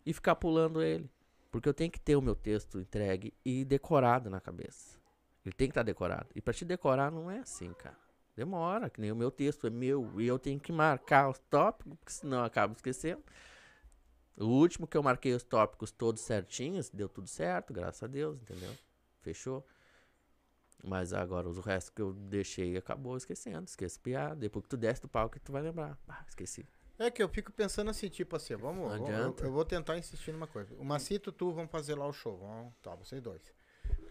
e 0.06 0.12
ficar 0.14 0.36
pulando 0.36 0.82
ele. 0.82 1.10
Porque 1.52 1.70
eu 1.70 1.74
tenho 1.74 1.92
que 1.92 2.00
ter 2.00 2.16
o 2.16 2.22
meu 2.22 2.36
texto 2.36 2.80
entregue 2.80 3.34
e 3.46 3.64
decorado 3.64 4.30
na 4.30 4.42
cabeça. 4.42 4.98
Ele 5.46 5.54
tem 5.54 5.68
que 5.68 5.72
estar 5.72 5.84
decorado. 5.84 6.28
E 6.34 6.42
pra 6.42 6.54
te 6.54 6.66
decorar 6.66 7.12
não 7.12 7.30
é 7.30 7.40
assim, 7.40 7.72
cara. 7.74 7.98
Demora, 8.36 8.90
que 8.90 9.00
nem 9.00 9.12
o 9.12 9.16
meu 9.16 9.30
texto 9.30 9.68
é 9.68 9.70
meu. 9.70 10.20
E 10.20 10.26
eu 10.26 10.40
tenho 10.40 10.60
que 10.60 10.72
marcar 10.72 11.30
os 11.30 11.38
tópicos, 11.50 11.96
porque 12.00 12.12
senão 12.12 12.40
eu 12.40 12.46
acabo 12.46 12.74
esquecendo. 12.74 13.22
O 14.38 14.46
último 14.46 14.88
que 14.88 14.98
eu 14.98 15.04
marquei 15.04 15.34
os 15.34 15.44
tópicos 15.44 15.92
todos 15.92 16.22
certinhos, 16.24 16.90
deu 16.90 17.08
tudo 17.08 17.28
certo, 17.28 17.72
graças 17.74 18.02
a 18.04 18.08
Deus, 18.08 18.42
entendeu? 18.42 18.76
Fechou. 19.22 19.66
Mas 20.84 21.14
agora 21.14 21.48
os 21.48 21.58
restos 21.60 21.92
que 21.92 22.02
eu 22.02 22.14
deixei 22.14 22.76
acabou 22.76 23.16
esquecendo, 23.16 23.66
esquece 23.68 24.00
piada. 24.00 24.36
Depois 24.36 24.64
que 24.64 24.70
tu 24.70 24.78
desce 24.78 25.02
do 25.02 25.08
palco, 25.08 25.40
tu 25.40 25.52
vai 25.52 25.62
lembrar. 25.62 25.98
Ah, 26.08 26.26
esqueci. 26.28 26.66
É 27.00 27.10
que 27.10 27.24
eu 27.24 27.30
fico 27.30 27.52
pensando 27.52 27.90
assim, 27.90 28.10
tipo 28.10 28.36
assim, 28.36 28.56
vamos, 28.56 28.82
Não 28.82 28.90
vamos- 28.90 29.10
eu, 29.10 29.16
adianta. 29.16 29.44
eu 29.46 29.52
vou 29.52 29.64
tentar 29.66 29.98
insistir 29.98 30.32
numa 30.32 30.48
coisa. 30.48 30.74
O 30.76 30.84
Macito, 30.84 31.32
tu, 31.32 31.52
vamos 31.54 31.72
fazer 31.72 31.96
lá 31.96 32.06
o 32.06 32.14
show, 32.14 32.38
vamos, 32.38 32.74
tá, 32.82 32.94
vocês 32.96 33.22
dois. 33.22 33.42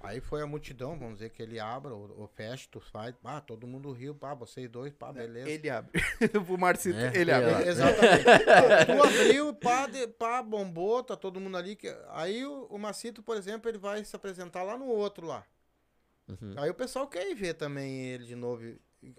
Aí 0.03 0.21
foi 0.21 0.43
a 0.43 0.47
multidão, 0.47 0.99
vamos 0.99 1.15
dizer 1.15 1.31
que 1.31 1.43
ele 1.43 1.61
abra 1.61 1.95
ou, 1.95 2.13
ou 2.21 2.27
feche, 2.27 2.69
tu 2.69 2.81
faz, 2.81 3.15
ah, 3.25 3.41
todo 3.41 3.67
mundo 3.67 3.93
riu, 3.93 4.15
pá, 4.15 4.35
vocês 4.35 4.69
dois, 4.69 4.93
pá, 4.93 5.13
beleza. 5.13 5.49
Ele 5.49 5.71
abre. 5.71 5.93
o 6.49 6.59
Marcito, 6.59 6.99
É, 6.99 7.13
ele 7.17 7.31
é, 7.31 7.35
abre. 7.35 7.51
É, 7.65 7.69
Exatamente. 7.69 8.25
tu 8.87 9.03
abriu, 9.03 9.55
pá, 9.55 9.87
de- 9.87 10.09
pá, 10.09 10.43
bombou, 10.43 11.03
tá 11.05 11.17
todo 11.17 11.39
mundo 11.41 11.57
ali. 11.57 11.77
que- 11.77 11.95
Aí 12.11 12.45
o, 12.45 12.65
o 12.65 12.79
Macito, 12.79 13.23
por 13.23 13.37
exemplo, 13.37 13.71
ele 13.71 13.79
vai 13.79 14.05
se 14.05 14.15
apresentar 14.17 14.63
lá 14.65 14.77
no 14.77 14.87
outro 14.87 15.27
lá. 15.27 15.47
Uhum. 16.29 16.55
Aí 16.57 16.71
o 16.71 16.75
pessoal 16.75 17.07
quer 17.07 17.31
ir 17.31 17.35
ver 17.35 17.55
também 17.55 18.07
ele 18.07 18.25
de 18.25 18.35
novo. 18.35 18.63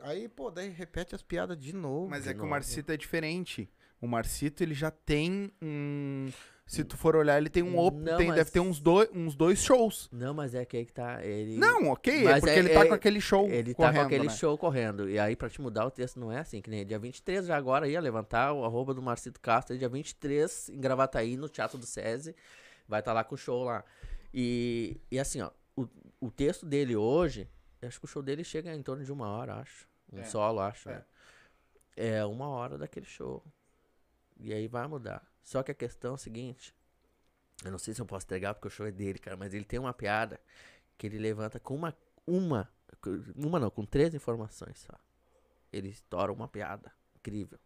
Aí, 0.02 0.28
pô, 0.30 0.50
daí 0.50 0.70
repete 0.70 1.14
as 1.16 1.22
piadas 1.22 1.58
de 1.58 1.74
novo. 1.74 2.10
Mas 2.10 2.24
de 2.24 2.30
é 2.30 2.34
que 2.34 2.40
o 2.40 2.44
novo. 2.44 2.52
Marcito 2.52 2.92
é 2.92 2.98
diferente. 2.98 3.70
O 4.02 4.08
Marcito, 4.08 4.64
ele 4.64 4.74
já 4.74 4.92
tem 4.92 5.52
um... 5.62 6.30
Se 6.66 6.84
tu 6.84 6.96
for 6.96 7.16
olhar, 7.16 7.38
ele 7.38 7.50
tem 7.50 7.62
um... 7.62 7.78
Op... 7.78 7.96
Não, 7.98 8.18
tem, 8.18 8.28
mas- 8.28 8.38
Deve 8.38 8.52
ter 8.52 8.60
uns 8.62 8.80
dois, 8.80 9.10
uns 9.14 9.36
dois 9.36 9.62
shows. 9.62 10.10
Não, 10.12 10.34
mas 10.34 10.56
é 10.56 10.64
que 10.66 10.78
aí 10.78 10.86
que 10.86 10.94
tá. 10.94 11.24
Ele, 11.24 11.58
Não, 11.58 11.90
ok. 11.90 12.22
É 12.22 12.24
Mas 12.24 12.40
porque 12.40 12.56
é- 12.56 12.60
ele 12.60 12.70
tá 12.70 12.80
é- 12.86 12.88
com 12.88 12.94
aquele 12.94 13.20
show 13.22 13.48
Ele 13.50 13.74
tá 13.74 13.78
correndo, 13.78 13.96
com 13.96 14.02
aquele 14.08 14.28
né? 14.28 14.30
show 14.34 14.58
correndo. 14.58 15.10
E 15.10 15.20
aí, 15.20 15.36
pra 15.36 15.50
te 15.50 15.62
mudar 15.62 15.86
o 15.86 15.92
texto, 15.92 16.20
não 16.20 16.32
é 16.32 16.40
assim, 16.40 16.62
que 16.62 16.70
nem 16.70 16.86
dia 16.86 16.98
23 16.98 17.46
já 17.48 17.58
agora 17.58 17.88
ia 17.88 18.00
levantar 18.00 18.54
o 18.54 18.64
arroba 18.64 18.94
do 18.94 19.02
Marcito 19.02 19.40
Castro, 19.42 19.78
dia 19.78 19.90
23 19.90 20.70
em 20.70 20.80
Gravataí, 20.80 21.36
no 21.36 21.50
Teatro 21.50 21.78
do 21.78 21.86
SESI. 21.86 22.34
Vai 22.88 23.00
estar 23.02 23.12
lá 23.14 23.24
com 23.26 23.36
o 23.36 23.38
show 23.38 23.66
lá. 23.66 23.84
E, 24.34 25.00
e 25.12 25.20
assim, 25.20 25.42
ó, 25.42 25.52
o, 25.76 25.86
o 26.22 26.32
texto 26.32 26.66
dele 26.66 26.96
hoje, 26.96 27.48
eu 27.82 27.88
acho 27.90 28.00
que 28.00 28.06
o 28.06 28.08
show 28.08 28.24
dele 28.24 28.44
chega 28.44 28.74
em 28.74 28.82
torno 28.82 29.04
de 29.04 29.12
uma 29.12 29.28
hora, 29.28 29.56
acho. 29.56 29.86
Um 30.12 30.20
É, 30.20 30.24
solo, 30.24 30.62
acho. 30.62 30.90
é. 30.90 30.94
né? 30.94 31.04
É 31.96 32.26
uma 32.26 32.48
hora 32.48 32.78
daquele 32.78 33.06
show. 33.06 33.44
E 34.40 34.54
aí 34.54 34.68
vai 34.68 34.88
mudar. 34.88 35.22
Só 35.44 35.62
que 35.62 35.72
a 35.72 35.76
questão 35.76 36.12
é 36.12 36.16
o 36.16 36.18
seguinte. 36.18 36.74
Eu 37.64 37.72
não 37.72 37.78
sei 37.78 37.94
se 37.94 38.02
eu 38.02 38.06
posso 38.06 38.26
entregar 38.26 38.54
porque 38.56 38.68
o 38.68 38.72
show 38.72 38.86
é 38.88 38.92
dele, 38.92 39.20
cara, 39.20 39.38
mas 39.38 39.54
ele 39.54 39.66
tem 39.66 39.80
uma 39.80 39.94
piada 39.94 40.40
que 40.98 41.06
ele 41.08 41.18
levanta 41.20 41.60
com 41.60 41.76
uma. 41.76 41.96
Uma. 42.26 42.70
Uma 43.36 43.60
não, 43.60 43.70
com 43.70 43.86
três 43.86 44.14
informações 44.16 44.80
só. 44.80 44.94
Ele 45.72 45.90
estoura 45.90 46.32
uma 46.32 46.48
piada. 46.48 46.92
Incrível. 47.16 47.60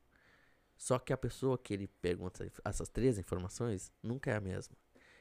Só 0.76 1.00
que 1.00 1.12
a 1.14 1.18
pessoa 1.18 1.58
que 1.58 1.74
ele 1.74 1.88
pergunta 1.88 2.50
essas 2.64 2.90
três 2.90 3.18
informações 3.18 3.92
nunca 4.02 4.32
é 4.32 4.36
a 4.36 4.42
mesma. 4.42 4.76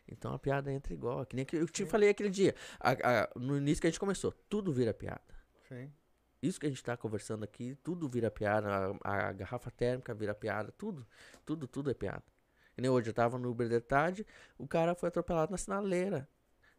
Então 0.09 0.33
a 0.33 0.39
piada 0.39 0.73
entra 0.73 0.93
igual. 0.95 1.25
Que 1.27 1.37
nem 1.37 1.45
que 1.45 1.57
eu 1.57 1.69
te 1.69 1.85
falei 1.87 2.09
aquele 2.09 2.31
dia. 2.31 2.55
A- 2.79 2.93
a- 2.93 3.31
no 3.39 3.57
início 3.57 3.81
que 3.81 3.87
a 3.87 3.91
gente 3.91 4.01
começou, 4.01 4.33
tudo 4.49 4.73
vira 4.73 4.95
piada. 4.95 5.23
Sim. 5.69 5.93
Isso 6.43 6.61
que 6.61 6.67
a 6.67 6.69
gente 6.69 6.85
tá 6.85 6.97
conversando 6.97 7.43
aqui, 7.45 7.75
tudo 7.83 8.09
vira 8.09 8.31
piada. 8.31 8.69
A, 9.03 9.29
a 9.29 9.33
garrafa 9.33 9.71
térmica 9.71 10.15
vira 10.15 10.35
piada. 10.35 10.71
Tudo, 10.73 11.07
tudo, 11.45 11.67
tudo 11.67 11.91
é 11.91 11.95
piada. 11.95 12.23
Nem 12.77 12.91
hoje 12.91 13.09
eu 13.11 13.15
tava 13.15 13.39
no 13.39 13.51
Uber 13.51 13.69
de 13.69 13.81
tarde, 13.81 14.27
o 14.59 14.67
cara 14.67 14.95
foi 14.95 15.09
atropelado 15.09 15.51
na 15.51 15.57
sinaleira. 15.59 16.29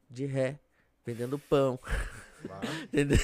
De 0.10 0.26
ré. 0.26 0.60
Vendendo 1.06 1.38
pão. 1.40 1.80
Entendeu? 2.94 3.18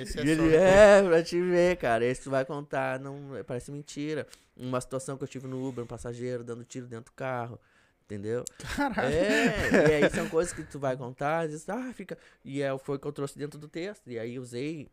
Esse 0.00 0.18
é 0.20 0.26
ele, 0.26 0.54
é, 0.54 1.02
pra 1.02 1.22
te 1.22 1.40
ver, 1.40 1.76
cara. 1.76 2.04
Esse 2.04 2.22
tu 2.24 2.30
vai 2.30 2.44
contar, 2.44 3.00
não, 3.00 3.16
parece 3.46 3.70
mentira. 3.70 4.26
Uma 4.56 4.80
situação 4.80 5.16
que 5.16 5.24
eu 5.24 5.28
tive 5.28 5.46
no 5.48 5.66
Uber, 5.66 5.82
um 5.84 5.86
passageiro 5.86 6.44
dando 6.44 6.64
tiro 6.64 6.86
dentro 6.86 7.12
do 7.12 7.16
carro. 7.16 7.58
Entendeu? 8.04 8.44
Caralho. 8.76 9.12
É, 9.12 9.88
e 9.90 9.94
aí 10.04 10.10
são 10.10 10.28
coisas 10.28 10.52
que 10.52 10.62
tu 10.62 10.78
vai 10.78 10.96
contar, 10.96 11.40
às 11.40 11.50
vezes, 11.50 11.68
ah, 11.68 11.92
fica. 11.92 12.16
E 12.44 12.62
é, 12.62 12.76
foi 12.78 12.96
o 12.96 12.98
que 13.00 13.06
eu 13.06 13.12
trouxe 13.12 13.36
dentro 13.36 13.58
do 13.58 13.66
texto. 13.66 14.08
E 14.08 14.16
aí 14.18 14.38
usei 14.38 14.88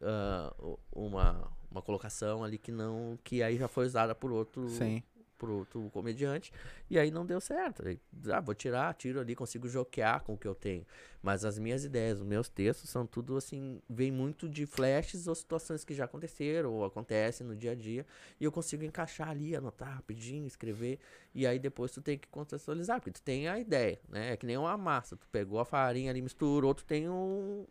o- 0.58 0.80
uma, 0.92 1.52
uma 1.70 1.82
colocação 1.82 2.44
ali 2.44 2.58
que 2.58 2.72
não. 2.72 3.20
Que 3.24 3.44
aí 3.44 3.58
já 3.58 3.68
foi 3.68 3.86
usada 3.86 4.16
por 4.16 4.32
outro. 4.32 4.68
Sim. 4.70 5.04
Por 5.38 5.50
outro 5.50 5.90
comediante. 5.92 6.54
E 6.90 6.98
aí 6.98 7.12
não 7.12 7.26
deu 7.26 7.42
certo. 7.42 7.88
Aí, 7.88 8.00
ah, 8.32 8.40
vou 8.40 8.56
tirar, 8.56 8.94
tiro 8.94 9.20
ali, 9.20 9.36
consigo 9.36 9.68
joquear 9.68 10.24
com 10.24 10.34
o 10.34 10.38
que 10.38 10.48
eu 10.48 10.56
tenho. 10.56 10.86
Mas 11.22 11.44
as 11.46 11.58
minhas 11.58 11.84
ideias, 11.84 12.20
os 12.20 12.26
meus 12.26 12.50
textos 12.50 12.90
são 12.90 13.06
tudo 13.06 13.38
assim, 13.38 13.82
vem 13.90 14.12
muito 14.12 14.48
de 14.48 14.66
flashes 14.66 15.28
ou 15.28 15.34
situações 15.34 15.84
que 15.84 15.94
já 15.94 16.06
aconteceram 16.06 16.72
ou 16.72 16.86
acontecem 16.86 17.48
no 17.48 17.56
dia 17.56 17.72
a 17.72 17.76
dia. 17.76 18.06
E 18.40 18.44
eu 18.44 18.52
consigo 18.52 18.84
encaixar 18.84 19.30
ali, 19.30 19.56
anotar 19.56 19.96
rapidinho, 19.96 20.46
escrever. 20.46 21.00
E 21.34 21.48
aí 21.48 21.58
depois 21.58 21.92
tu 21.92 22.02
tem 22.02 22.18
que 22.18 22.28
contextualizar, 22.28 23.00
porque 23.00 23.12
tu 23.12 23.22
tem 23.22 23.48
a 23.48 23.58
ideia, 23.58 24.00
né? 24.10 24.34
É 24.34 24.38
que 24.38 24.46
nem 24.46 24.58
uma 24.58 24.78
massa. 24.78 25.16
Tu 25.16 25.28
pegou 25.30 25.60
a 25.60 25.66
farinha 25.66 26.12
ali, 26.12 26.22
misturou, 26.22 26.74
tu 26.74 26.86
tem 26.86 27.10
um, 27.10 27.66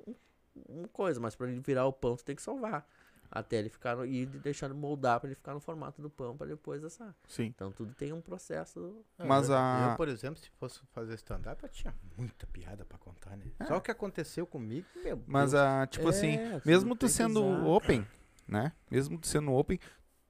um, 0.68 0.84
coisa, 0.92 1.20
mas 1.20 1.34
pra 1.34 1.48
ele 1.48 1.60
virar 1.60 1.86
o 1.86 1.92
pão, 1.92 2.16
tu 2.16 2.24
tem 2.24 2.34
que 2.34 2.42
salvar. 2.42 2.86
Até 3.34 3.56
ele 3.56 3.70
ficar 3.70 3.96
no, 3.96 4.04
e 4.04 4.26
deixar 4.26 4.66
ele 4.66 4.74
moldar 4.74 5.18
pra 5.18 5.26
ele 5.26 5.34
ficar 5.34 5.54
no 5.54 5.60
formato 5.60 6.02
do 6.02 6.10
pão 6.10 6.36
pra 6.36 6.46
depois 6.46 6.84
assar. 6.84 7.14
Sim. 7.26 7.44
Então 7.46 7.72
tudo 7.72 7.94
tem 7.94 8.12
um 8.12 8.20
processo. 8.20 9.02
É, 9.18 9.24
Mas 9.24 9.48
eu, 9.48 9.54
a- 9.56 9.88
eu, 9.92 9.96
por 9.96 10.06
exemplo, 10.06 10.38
se 10.38 10.50
fosse 10.58 10.80
fazer 10.92 11.14
stand-up, 11.14 11.62
eu 11.62 11.68
tinha 11.70 11.94
muita 12.18 12.46
piada 12.46 12.84
pra 12.84 12.98
contar, 12.98 13.34
né? 13.38 13.46
É. 13.58 13.64
Só 13.64 13.78
o 13.78 13.80
que 13.80 13.90
aconteceu 13.90 14.46
comigo, 14.46 14.86
meu 15.02 15.18
Mas, 15.26 15.52
Deus. 15.52 15.62
ah, 15.62 15.86
tipo 15.86 16.06
É, 16.06 16.10
assim, 16.10 16.36
mesmo 16.66 16.94
tu 16.94 17.08
sendo 17.08 17.42
usar. 17.42 17.64
open, 17.66 18.06
né? 18.46 18.70
Mesmo 18.90 19.18
tu 19.18 19.26
sendo 19.26 19.50
open, 19.54 19.78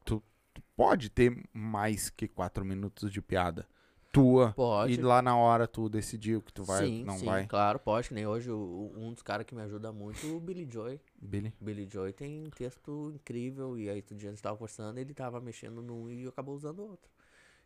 tu, 0.05 0.23
tu 0.55 0.63
pode 0.77 1.11
ter 1.11 1.37
mais 1.53 2.09
que 2.09 2.29
quatro 2.29 2.65
minutos 2.65 3.11
de 3.13 3.21
piada 3.21 3.67
tua. 4.13 4.53
Pode. 4.53 4.93
E 4.93 4.97
lá 5.03 5.23
na 5.23 5.35
hora 5.37 5.67
tu 5.67 5.89
decidiu 5.89 6.43
que 6.43 6.53
tu 6.53 6.63
vai, 6.63 6.85
sim, 6.87 7.03
não 7.05 7.19
sim, 7.19 7.25
vai. 7.27 7.47
claro, 7.47 7.79
pode. 7.79 8.09
Que 8.09 8.15
nem 8.15 8.27
hoje 8.27 8.51
o- 8.51 8.93
um 8.95 9.13
dos 9.13 9.23
caras 9.23 9.47
que 9.47 9.55
me 9.55 9.63
ajuda 9.63 9.91
muito, 9.91 10.27
o 10.37 10.39
Billy 10.39 10.69
Joy. 10.71 11.01
Billy. 11.21 11.53
Billy 11.61 11.89
Joy 11.91 12.13
tem 12.13 12.43
um 12.47 12.51
texto 12.51 13.11
incrível 13.15 13.79
e 13.79 13.89
aí 13.89 13.97
outro 13.97 14.15
dia 14.15 14.29
a 14.29 14.33
gente 14.33 14.43
tava 14.43 14.57
conversando 14.57 14.99
ele 14.99 15.15
tava 15.15 15.41
mexendo 15.41 15.81
num 15.81 16.11
e 16.11 16.27
acabou 16.29 16.55
usando 16.55 16.81
o 16.81 16.91
outro. 16.91 17.11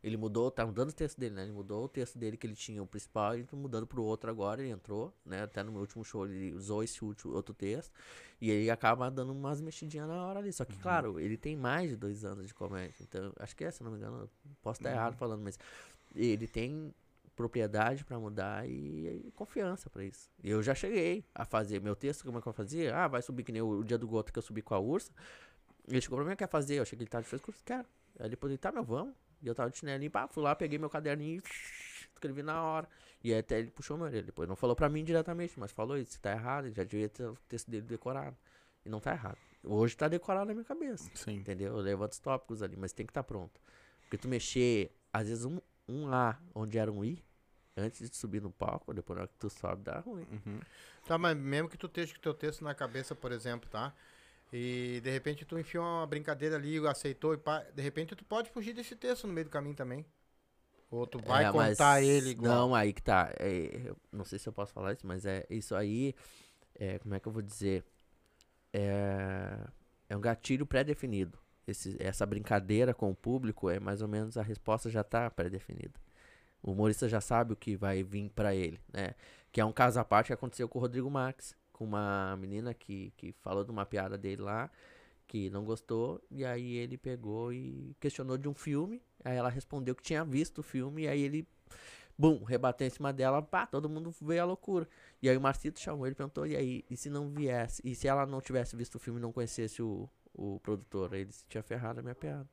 Ele 0.05 0.17
mudou, 0.17 0.51
tá 0.53 0.65
mudando 0.65 0.91
o 0.91 0.93
texto 0.93 1.19
dele, 1.19 1.35
né? 1.35 1.43
Ele 1.43 1.53
mudou 1.53 1.85
o 1.85 1.89
texto 1.89 2.17
dele 2.17 2.37
que 2.37 2.47
ele 2.47 2.55
tinha, 2.55 2.81
o 2.81 2.87
principal, 2.87 3.37
e 3.37 3.43
tá 3.43 3.57
mudando 3.57 3.87
pro 3.89 4.05
outro 4.05 4.31
agora, 4.31 4.63
ele 4.63 4.71
entrou, 4.71 5.13
né? 5.25 5.43
Até 5.43 5.65
no 5.65 5.73
meu 5.73 5.81
último 5.81 6.05
show 6.05 6.25
ele 6.27 6.53
usou 6.55 6.85
esse 6.85 7.03
último, 7.05 7.33
outro 7.35 7.53
texto. 7.53 7.91
E 8.41 8.49
ele 8.51 8.71
acaba 8.71 9.11
dando 9.11 9.33
umas 9.33 9.61
mexidinhas 9.61 10.07
na 10.07 10.25
hora 10.27 10.39
ali. 10.39 10.53
Só 10.53 10.65
que, 10.65 10.77
claro, 10.77 11.19
ele 11.19 11.37
tem 11.37 11.57
mais 11.57 11.91
de 11.91 11.97
dois 11.97 12.25
anos 12.25 12.47
de 12.47 12.55
comédia. 12.55 12.95
Então, 13.01 13.33
acho 13.41 13.57
que 13.57 13.65
é, 13.65 13.71
se 13.71 13.83
não 13.83 13.91
me 13.91 13.97
engano, 13.97 14.31
posso 14.63 14.79
estar 14.79 14.93
errado 14.93 15.17
falando, 15.17 15.43
mas 15.43 15.59
ele 16.17 16.47
tem 16.47 16.95
propriedade 17.37 18.05
pra 18.05 18.19
mudar 18.19 18.67
e, 18.69 19.27
e 19.27 19.33
confiança 19.37 19.91
pra 19.91 20.03
isso. 20.03 20.31
Eu 20.43 20.63
já 20.63 20.75
cheguei 20.75 21.25
a 21.35 21.45
fazer 21.45 21.81
meu 21.81 21.95
texto, 21.95 22.25
como 22.25 22.39
é 22.39 22.41
que 22.41 22.47
eu 22.47 22.53
fazia? 22.53 22.97
Ah, 22.97 23.07
vai 23.07 23.21
subir 23.21 23.45
que 23.45 23.53
nem 23.53 23.61
o, 23.61 23.69
o 23.69 23.85
dia 23.85 23.99
do 23.99 24.09
Gota 24.09 24.33
que 24.33 24.39
eu 24.39 24.43
subi 24.43 24.63
com 24.63 24.75
a 24.75 24.79
Ursa. 24.79 25.13
Ele 25.87 26.01
chegou 26.01 26.19
pra 26.19 26.29
mim, 26.29 26.35
quer 26.35 26.49
fazer? 26.49 26.77
Eu 26.79 26.83
achei 26.83 26.97
que 26.97 27.05
ele 27.05 27.11
tava 27.11 27.23
de 27.23 27.29
frescura, 27.29 27.57
quero. 27.65 27.87
Aí 28.19 28.31
depois 28.31 28.51
ele, 28.51 28.59
tá, 28.59 28.73
meu, 28.73 28.83
vamos. 28.83 29.15
E 29.43 29.47
eu 29.47 29.55
tava 29.55 29.71
de 29.71 29.79
chinelinho, 29.79 30.11
pá, 30.11 30.27
fui 30.27 30.43
lá, 30.43 30.57
peguei 30.57 30.79
meu 30.79 30.89
caderninho 30.89 31.37
e 31.37 31.43
escrevi 32.15 32.43
na 32.43 32.63
hora. 32.63 32.89
E 33.23 33.33
aí 33.33 33.39
até 33.39 33.59
ele 33.59 33.71
puxou 33.71 33.97
meu 33.97 34.07
orelha. 34.07 34.23
Depois 34.23 34.49
não 34.49 34.57
falou 34.57 34.75
pra 34.75 34.89
mim 34.89 35.05
diretamente, 35.05 35.59
mas 35.61 35.71
falou 35.71 35.99
isso, 35.99 36.19
tá 36.21 36.33
errado, 36.33 36.67
ele 36.67 36.75
já 36.75 36.85
devia 36.85 37.09
ter 37.09 37.25
o 37.25 37.37
texto 37.49 37.71
dele 37.71 37.87
decorado. 37.87 38.37
E 38.85 38.89
não 38.89 39.01
tá 39.01 39.13
errado. 39.13 39.39
Hoje 39.63 39.97
tá 39.97 40.09
decorado 40.09 40.47
na 40.47 40.55
minha 40.55 40.65
cabeça. 40.65 41.11
Sim. 41.15 41.35
Entendeu? 41.35 41.77
Eu 41.77 41.83
levanto 41.83 42.13
os 42.13 42.19
tópicos 42.19 42.63
ali, 42.63 42.77
mas 42.77 42.93
tem 42.93 43.05
que 43.05 43.11
estar 43.11 43.25
pronto. 43.25 43.61
Porque 44.03 44.17
tu 44.17 44.29
mexer, 44.29 44.97
às 45.13 45.29
vezes, 45.29 45.45
um, 45.45 45.59
um 45.89 46.09
A 46.13 46.39
onde 46.55 46.79
era 46.79 46.91
um 46.93 47.05
I, 47.05 47.25
antes 47.77 48.09
de 48.11 48.17
subir 48.17 48.43
no 48.43 48.51
palco, 48.51 48.93
depois 48.95 49.17
na 49.17 49.23
hora 49.23 49.29
que 49.33 49.39
tu 49.39 49.51
sobe, 49.51 49.83
dá 49.85 50.01
ruim. 50.01 50.27
Uhum. 50.31 50.61
Tá, 51.07 51.17
mas 51.19 51.37
mesmo 51.37 51.69
que 51.69 51.79
tu 51.79 51.87
esteja 51.87 52.13
com 52.13 52.19
o 52.19 52.23
teu 52.23 52.35
texto 52.35 52.65
na 52.65 52.75
cabeça, 52.75 53.15
por 53.15 53.33
exemplo, 53.33 53.69
tá? 53.71 53.95
E 54.53 55.01
de 55.03 55.11
repente 55.11 55.45
tu 55.45 55.59
enfiou 55.59 55.85
uma 55.85 56.07
brincadeira 56.07 56.57
ali, 56.57 56.79
aceitou 56.87 57.35
e 57.35 57.39
pá, 57.39 57.61
de 57.75 57.83
repente 57.83 58.17
tu 58.17 58.25
pode 58.25 58.51
fugir 58.51 58.73
desse 58.75 58.97
texto 58.97 59.27
no 59.27 59.33
meio 59.33 59.47
do 59.47 59.51
caminho 59.51 59.77
também. 59.77 60.07
Ou 60.91 61.07
tu 61.07 61.19
vai 61.21 61.45
É, 61.45 61.53
contar 61.53 62.03
ele 62.03 62.31
igual. 62.31 62.69
Não, 62.69 62.75
aí 62.75 62.93
que 62.93 63.03
tá. 63.03 63.33
É, 63.39 63.89
eu 63.89 63.97
não 64.13 64.25
sei 64.25 64.39
se 64.39 64.49
eu 64.49 64.53
posso 64.53 64.73
falar 64.73 64.93
isso, 64.93 65.07
mas 65.07 65.27
é 65.27 65.45
isso 65.51 65.75
aí. 65.75 66.15
É, 66.75 66.99
como 66.99 67.15
é 67.15 67.21
que 67.21 67.29
eu 67.29 67.33
vou 67.33 67.43
dizer? 67.43 67.85
É, 68.73 69.59
é 70.09 70.17
um 70.17 70.21
gatilho 70.21 70.67
pré-definido. 70.67 71.39
Esse- 71.67 71.97
Essa 72.01 72.25
brincadeira 72.27 72.95
com 72.95 73.11
o 73.11 73.15
público 73.15 73.69
é 73.71 73.81
mais 73.81 74.03
ou 74.03 74.09
menos 74.09 74.37
a 74.37 74.43
resposta 74.43 74.89
já 74.91 75.03
tá 75.03 75.31
pré-definida. 75.31 75.95
O 76.63 76.73
humorista 76.73 77.09
já 77.09 77.21
sabe 77.21 77.53
o 77.53 77.57
que 77.57 77.77
vai 77.77 78.03
vir 78.03 78.31
pra 78.31 78.55
ele, 78.55 78.81
né? 78.93 79.15
Que 79.53 79.61
é 79.61 79.65
um 79.65 79.73
caso 79.73 79.99
à 80.01 80.05
parte 80.05 80.29
que 80.29 80.33
aconteceu 80.33 80.69
com 80.69 80.79
o 80.79 80.83
Rodrigo 80.83 81.11
Max, 81.11 81.55
com 81.73 81.85
uma 81.85 82.37
menina 82.39 82.75
que, 82.75 83.13
que 83.17 83.33
falou 83.43 83.65
de 83.65 83.71
uma 83.71 83.87
piada 83.87 84.17
dele 84.19 84.43
lá, 84.43 84.71
que 85.27 85.51
não 85.51 85.65
gostou, 85.65 86.23
e 86.31 86.45
aí 86.45 86.75
ele 86.77 86.97
pegou 86.97 87.53
e 87.53 87.95
questionou 88.01 88.39
de 88.39 88.49
um 88.49 88.55
filme, 88.55 89.03
aí 89.25 89.37
ela 89.37 89.49
respondeu 89.49 89.95
que 89.95 90.03
tinha 90.03 90.25
visto 90.25 90.59
o 90.59 90.63
filme, 90.63 91.03
e 91.03 91.09
aí 91.09 91.21
ele, 91.21 91.47
bum, 92.19 92.43
rebateu 92.45 92.87
em 92.87 92.91
cima 92.91 93.13
dela, 93.13 93.43
pá, 93.43 93.67
todo 93.67 93.89
mundo 93.89 94.15
veio 94.23 94.43
a 94.43 94.45
loucura. 94.45 94.89
E 95.23 95.29
aí 95.29 95.37
o 95.37 95.41
Marcito 95.41 95.81
chamou 95.81 96.07
ele 96.07 96.15
perguntou, 96.15 96.47
e 96.47 96.57
aí, 96.57 96.85
e 96.91 96.97
se 96.97 97.11
não 97.11 97.29
viesse, 97.31 97.83
e 97.85 97.95
se 97.95 98.07
ela 98.09 98.25
não 98.27 98.41
tivesse 98.41 98.77
visto 98.77 98.97
o 98.97 98.99
filme 98.99 99.19
e 99.19 99.23
não 99.23 99.33
conhecesse 99.33 99.83
o, 99.83 100.09
o 100.37 100.61
produtor, 100.61 101.13
ele 101.15 101.33
se 101.33 101.45
tinha 101.47 101.63
ferrado 101.63 102.01
a 102.01 102.03
minha 102.03 102.15
piada. 102.15 102.49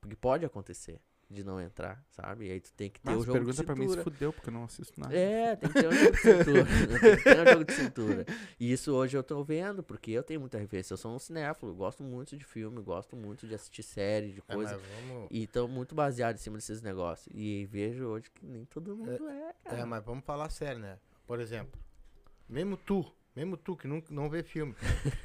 Porque 0.00 0.16
pode 0.16 0.44
acontecer 0.44 1.00
de 1.28 1.44
não 1.44 1.60
entrar, 1.60 2.04
sabe? 2.10 2.46
E 2.48 2.50
aí 2.50 2.60
tu 2.60 2.72
tem 2.72 2.90
que 2.90 3.00
ter 3.00 3.08
Mas 3.10 3.18
o 3.18 3.24
jogo 3.24 3.38
de 3.38 3.44
pergunta 3.44 3.62
pra 3.64 3.74
mim 3.76 3.82
se 3.82 3.88
cintura. 3.90 4.02
fudeu, 4.02 4.32
porque 4.32 4.48
eu 4.48 4.52
não 4.52 4.64
assisto 4.64 4.98
nada. 4.98 5.14
É, 5.16 5.54
tem 5.54 5.68
que 5.70 5.74
ter 5.80 5.88
um 5.88 5.92
jogo 5.92 6.10
de 6.10 6.18
cintura. 6.18 6.64
tem 7.00 7.16
que 7.16 7.22
ter 7.22 7.40
um 7.40 7.46
jogo 7.52 7.64
de 7.64 7.72
cintura. 7.72 8.26
E 8.58 8.72
isso 8.72 8.92
hoje 8.92 9.16
eu 9.16 9.22
tô 9.22 9.44
vendo, 9.44 9.80
porque 9.82 10.10
eu 10.10 10.24
tenho 10.24 10.40
muita 10.40 10.58
referência. 10.58 10.92
Eu 10.92 10.96
sou 10.96 11.14
um 11.14 11.18
cinéfilo, 11.20 11.72
gosto 11.72 12.02
muito 12.02 12.36
de 12.36 12.44
filme, 12.44 12.82
gosto 12.82 13.14
muito 13.14 13.46
de 13.46 13.54
assistir 13.54 13.84
série, 13.84 14.32
de 14.32 14.42
É, 14.48 14.54
coisa. 14.54 14.76
mas 14.76 15.04
vamos, 15.08 15.28
E 15.30 15.46
tô 15.46 15.68
muito 15.68 15.94
baseado 15.94 16.34
em 16.34 16.38
cima 16.40 16.56
desses 16.58 16.82
negócios. 16.82 17.28
E 17.32 17.64
vejo 17.66 18.06
hoje 18.06 18.28
que 18.32 18.44
nem 18.44 18.64
todo 18.64 18.96
mundo 18.96 19.28
é, 19.28 19.54
cara. 19.62 19.78
é, 19.78 19.84
mas 19.84 20.02
vamos 20.04 20.24
falar 20.24 20.50
sério, 20.50 20.80
né? 20.80 20.98
Por 21.28 21.38
exemplo, 21.38 21.80
mesmo 22.48 22.76
tu, 22.76 23.04
mesmo 23.44 23.56
tu 23.56 23.76
que 23.76 23.86
não, 23.88 24.02
não 24.10 24.28
vê 24.28 24.42
filme, 24.42 24.74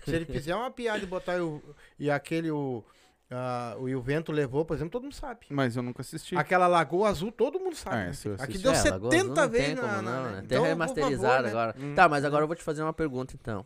se 0.03 0.15
ele 0.15 0.25
fizer 0.25 0.55
uma 0.55 0.71
piada 0.71 1.03
e 1.03 1.07
botar 1.07 1.41
o, 1.41 1.61
e 1.99 2.09
aquele 2.09 2.49
o, 2.51 2.83
ah, 3.29 3.75
o 3.79 3.89
E 3.89 3.95
o 3.95 4.01
Vento 4.01 4.31
Levou, 4.31 4.63
por 4.63 4.73
exemplo, 4.75 4.91
todo 4.91 5.03
mundo 5.03 5.15
sabe. 5.15 5.45
Mas 5.49 5.75
eu 5.75 5.83
nunca 5.83 6.01
assisti. 6.01 6.35
Aquela 6.35 6.67
Lagoa 6.67 7.09
Azul, 7.09 7.31
todo 7.31 7.59
mundo 7.59 7.75
sabe. 7.75 7.95
Ah, 7.95 8.05
né? 8.05 8.11
eu 8.25 8.33
Aqui 8.35 8.43
assisti. 8.43 8.63
deu 8.63 8.71
É, 8.71 8.83
Lagoa 8.89 9.09
Azul 9.09 9.11
70 9.11 9.41
não 9.41 9.49
vezes 9.49 9.65
tem 9.67 9.75
na, 9.75 9.81
como 9.81 9.93
na, 9.93 10.01
não, 10.01 10.23
né? 10.23 10.35
Tem 10.37 10.45
Então, 10.45 10.61
por 10.61 10.67
remasterizado 10.67 11.21
favor, 11.27 11.43
né? 11.43 11.49
agora. 11.49 11.75
Hum. 11.77 11.95
Tá, 11.95 12.07
mas 12.09 12.23
agora 12.25 12.43
eu 12.43 12.47
vou 12.47 12.55
te 12.55 12.63
fazer 12.63 12.81
uma 12.83 12.93
pergunta 12.93 13.35
então. 13.35 13.65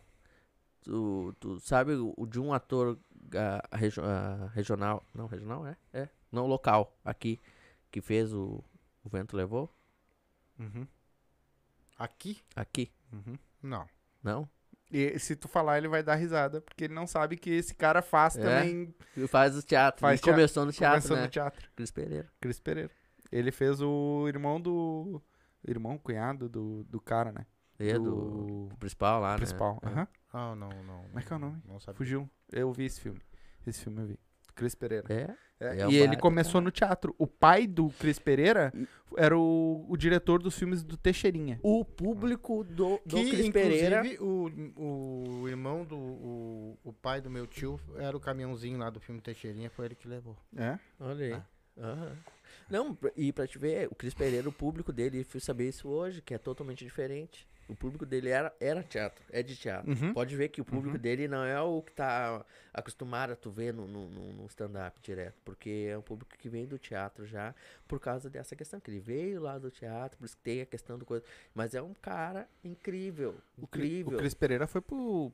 Tu, 0.82 1.34
tu 1.38 1.60
sabe 1.60 1.92
o, 1.92 2.12
o 2.16 2.26
de 2.26 2.40
um 2.40 2.52
ator 2.52 2.98
ah, 3.34 3.76
regio- 3.76 4.02
ah, 4.04 4.50
regional. 4.54 5.04
Não, 5.14 5.26
regional 5.26 5.66
é? 5.66 5.76
É. 5.92 6.08
Não, 6.32 6.46
local, 6.46 6.96
aqui, 7.04 7.38
que 7.90 8.00
fez 8.00 8.32
o, 8.32 8.64
o 9.04 9.08
Vento 9.08 9.36
Levou? 9.36 9.72
Uhum, 10.58 10.86
Aqui? 11.98 12.38
Aqui. 12.56 12.90
uhum. 13.12 13.38
Não. 13.62 13.86
Não? 14.22 14.48
E 14.92 15.16
se 15.20 15.36
tu 15.36 15.46
falar, 15.46 15.78
ele 15.78 15.86
vai 15.86 16.02
dar 16.02 16.16
risada, 16.16 16.60
porque 16.60 16.84
ele 16.84 16.94
não 16.94 17.06
sabe 17.06 17.36
que 17.36 17.50
esse 17.50 17.74
cara 17.74 18.02
faz 18.02 18.36
É? 18.36 18.42
também. 18.42 18.94
Faz 19.28 19.56
o 19.56 19.62
teatro. 19.62 20.00
Faz 20.00 20.20
Ele 20.20 20.32
começou 20.32 20.66
no 20.66 20.72
teatro, 20.72 20.98
Começou 21.00 21.16
né? 21.16 21.22
no 21.22 21.28
teatro. 21.28 21.70
Cris 21.76 21.90
Pereira. 21.92 22.28
Cris 22.40 22.58
Pereira. 22.58 22.90
Ele 23.30 23.52
fez 23.52 23.80
o 23.80 24.26
irmão 24.26 24.60
do. 24.60 25.22
Irmão, 25.66 25.96
cunhado 25.98 26.48
do, 26.48 26.82
do 26.84 27.00
cara, 27.00 27.30
né? 27.32 27.46
É, 27.78 27.92
do, 27.94 28.66
do 28.68 28.76
principal 28.78 29.20
lá, 29.20 29.36
principal. 29.36 29.78
né? 29.82 29.90
É. 29.90 29.92
Aham. 29.92 30.08
Ah, 30.32 30.54
não, 30.56 30.68
não. 30.84 31.02
Como 31.04 31.18
é 31.18 31.22
que 31.22 31.32
é 31.32 31.36
o 31.36 31.38
nome? 31.38 31.62
Não 31.64 31.78
sabia. 31.78 31.96
Fugiu. 31.96 32.28
Eu 32.50 32.72
vi 32.72 32.86
esse 32.86 33.00
filme. 33.00 33.20
Esse 33.66 33.82
filme 33.84 34.00
eu 34.02 34.06
vi. 34.06 34.18
Cris 34.54 34.74
Pereira. 34.74 35.06
É. 35.12 35.34
É, 35.60 35.82
É 35.82 35.90
e 35.90 35.96
ele 35.96 36.16
começou 36.16 36.54
cara. 36.54 36.64
no 36.64 36.70
teatro. 36.70 37.14
O 37.18 37.26
pai 37.26 37.66
do 37.66 37.90
Cris 37.90 38.18
Pereira 38.18 38.72
era 39.16 39.36
o, 39.38 39.84
o 39.88 39.96
diretor 39.96 40.42
dos 40.42 40.58
filmes 40.58 40.82
do 40.82 40.96
Teixeirinha. 40.96 41.60
O 41.62 41.84
público 41.84 42.64
do, 42.64 42.98
do 43.04 43.16
Que, 43.16 43.30
Cris 43.30 43.46
inclusive, 43.46 43.52
Pereira. 43.52 44.02
o, 44.24 45.42
o 45.42 45.48
irmão 45.48 45.84
do. 45.84 45.96
O, 45.96 46.78
o 46.82 46.92
pai 46.92 47.20
do 47.20 47.28
meu 47.28 47.46
tio 47.46 47.78
era 47.98 48.16
o 48.16 48.20
caminhãozinho 48.20 48.78
lá 48.78 48.88
do 48.88 49.00
filme 49.00 49.20
Teixeirinha, 49.20 49.68
foi 49.70 49.86
ele 49.86 49.94
que 49.94 50.08
levou. 50.08 50.36
É? 50.56 50.78
Olha 50.98 51.26
aí. 51.26 51.32
Ah. 51.32 51.44
Aham. 51.78 52.16
Não, 52.68 52.96
e 53.16 53.32
pra 53.32 53.46
te 53.46 53.58
ver, 53.58 53.88
o 53.90 53.94
Cris 53.94 54.14
Pereira, 54.14 54.48
o 54.48 54.52
público 54.52 54.92
dele, 54.92 55.20
eu 55.20 55.24
fui 55.24 55.40
saber 55.40 55.68
isso 55.68 55.88
hoje, 55.88 56.22
que 56.22 56.32
é 56.34 56.38
totalmente 56.38 56.84
diferente. 56.84 57.48
O 57.70 57.76
público 57.76 58.04
dele 58.04 58.28
era, 58.30 58.54
era 58.60 58.82
teatro, 58.82 59.24
é 59.30 59.42
de 59.42 59.54
teatro. 59.56 59.90
Uhum. 59.90 60.12
Pode 60.12 60.34
ver 60.36 60.48
que 60.48 60.60
o 60.60 60.64
público 60.64 60.96
Uhum. 60.96 61.00
dele 61.00 61.28
não 61.28 61.44
é 61.44 61.60
o 61.60 61.80
que 61.82 61.92
tá 61.92 62.44
acostumado 62.74 63.32
a 63.32 63.36
tu 63.36 63.50
ver 63.50 63.72
no, 63.72 63.86
no, 63.86 64.08
no- 64.08 64.46
stand-up 64.46 64.98
direto, 65.00 65.36
porque 65.44 65.86
é 65.90 65.96
um 65.96 66.02
público 66.02 66.36
que 66.36 66.48
vem 66.48 66.66
do 66.66 66.78
teatro 66.78 67.24
já, 67.26 67.54
por 67.86 68.00
causa 68.00 68.28
dessa 68.28 68.56
questão, 68.56 68.80
que 68.80 68.90
ele 68.90 68.98
veio 69.00 69.40
lá 69.40 69.56
do 69.58 69.70
teatro, 69.70 70.18
por 70.18 70.24
isso 70.24 70.36
que 70.36 70.42
tem 70.42 70.60
a 70.62 70.66
questão 70.66 70.98
do 70.98 71.06
coisa. 71.06 71.24
Mas 71.54 71.74
é 71.74 71.80
um 71.82 71.94
cara 71.94 72.48
incrível, 72.64 73.36
O, 73.56 73.62
incrível. 73.62 74.14
o 74.14 74.18
Cris 74.18 74.34
Pereira 74.34 74.66
foi 74.66 74.80
pro. 74.80 75.32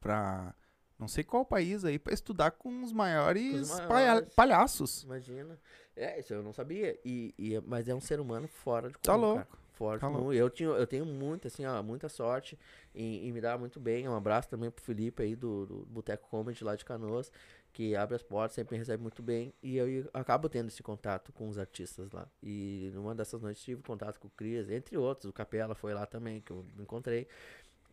pra. 0.00 0.54
não 0.98 1.08
sei 1.08 1.24
qual 1.24 1.44
país 1.44 1.84
aí, 1.84 1.98
pra 1.98 2.12
estudar 2.14 2.50
com 2.52 2.82
os 2.82 2.92
maiores, 2.92 3.68
Com 3.70 3.74
os 3.74 3.80
maiores. 3.88 4.34
palhaços. 4.34 5.02
Imagina. 5.04 5.58
É, 5.96 6.18
isso 6.18 6.34
eu 6.34 6.42
não 6.42 6.52
sabia. 6.52 6.98
E, 7.04 7.32
e- 7.38 7.60
mas 7.66 7.88
é 7.88 7.94
um 7.94 8.00
ser 8.00 8.18
humano 8.18 8.48
fora 8.48 8.88
de 8.88 8.94
comum, 8.94 9.02
Tá 9.02 9.14
louco. 9.14 9.44
cara. 9.46 9.63
Fora 9.74 9.98
Tá. 9.98 10.08
Eu, 10.32 10.48
tinha, 10.48 10.68
eu 10.68 10.86
tenho 10.86 11.04
muito, 11.04 11.48
assim, 11.48 11.64
ó, 11.66 11.82
muita 11.82 12.08
sorte 12.08 12.58
em, 12.94 13.26
em 13.26 13.32
me 13.32 13.40
dar 13.40 13.58
muito 13.58 13.80
bem. 13.80 14.08
Um 14.08 14.14
abraço 14.14 14.48
também 14.48 14.70
pro 14.70 14.82
Felipe 14.82 15.22
aí 15.22 15.34
do, 15.34 15.66
do 15.66 15.86
Boteco 15.86 16.28
Comedy 16.28 16.62
lá 16.62 16.76
de 16.76 16.84
Canoas, 16.84 17.30
que 17.72 17.96
abre 17.96 18.14
as 18.14 18.22
portas, 18.22 18.54
sempre 18.54 18.74
me 18.74 18.78
recebe 18.78 19.02
muito 19.02 19.20
bem. 19.20 19.52
E 19.60 19.76
eu 19.76 20.08
acabo 20.14 20.48
tendo 20.48 20.68
esse 20.68 20.82
contato 20.82 21.32
com 21.32 21.48
os 21.48 21.58
artistas 21.58 22.12
lá. 22.12 22.28
E 22.40 22.90
numa 22.94 23.14
dessas 23.16 23.42
noites 23.42 23.62
tive 23.62 23.82
contato 23.82 24.20
com 24.20 24.28
o 24.28 24.30
Cris, 24.30 24.70
entre 24.70 24.96
outros. 24.96 25.28
O 25.28 25.32
Capela 25.32 25.74
foi 25.74 25.92
lá 25.92 26.06
também, 26.06 26.40
que 26.40 26.52
eu 26.52 26.64
me 26.76 26.84
encontrei. 26.84 27.26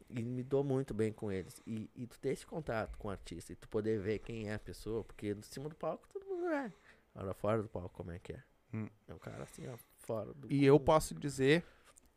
E 0.07 0.21
me 0.21 0.43
dou 0.43 0.63
muito 0.63 0.93
bem 0.93 1.11
com 1.11 1.31
eles. 1.31 1.59
E, 1.65 1.89
e 1.95 2.05
tu 2.05 2.19
ter 2.19 2.29
esse 2.29 2.45
contato 2.45 2.95
com 2.97 3.07
o 3.07 3.11
artista 3.11 3.53
e 3.53 3.55
tu 3.55 3.67
poder 3.67 3.99
ver 3.99 4.19
quem 4.19 4.49
é 4.49 4.53
a 4.53 4.59
pessoa, 4.59 5.03
porque 5.03 5.31
em 5.31 5.41
cima 5.41 5.67
do 5.67 5.75
palco 5.75 6.07
todo 6.09 6.25
mundo 6.25 6.47
é. 6.49 6.71
Agora 7.15 7.33
fora 7.33 7.61
do 7.63 7.69
palco, 7.69 7.89
como 7.95 8.11
é 8.11 8.19
que 8.19 8.33
é? 8.33 8.43
Hum. 8.73 8.87
É 9.07 9.13
um 9.13 9.17
cara 9.17 9.43
assim, 9.43 9.67
ó, 9.67 9.75
fora 10.01 10.33
do. 10.33 10.51
E 10.51 10.65
eu 10.65 10.79
posso 10.79 11.13
dizer 11.15 11.63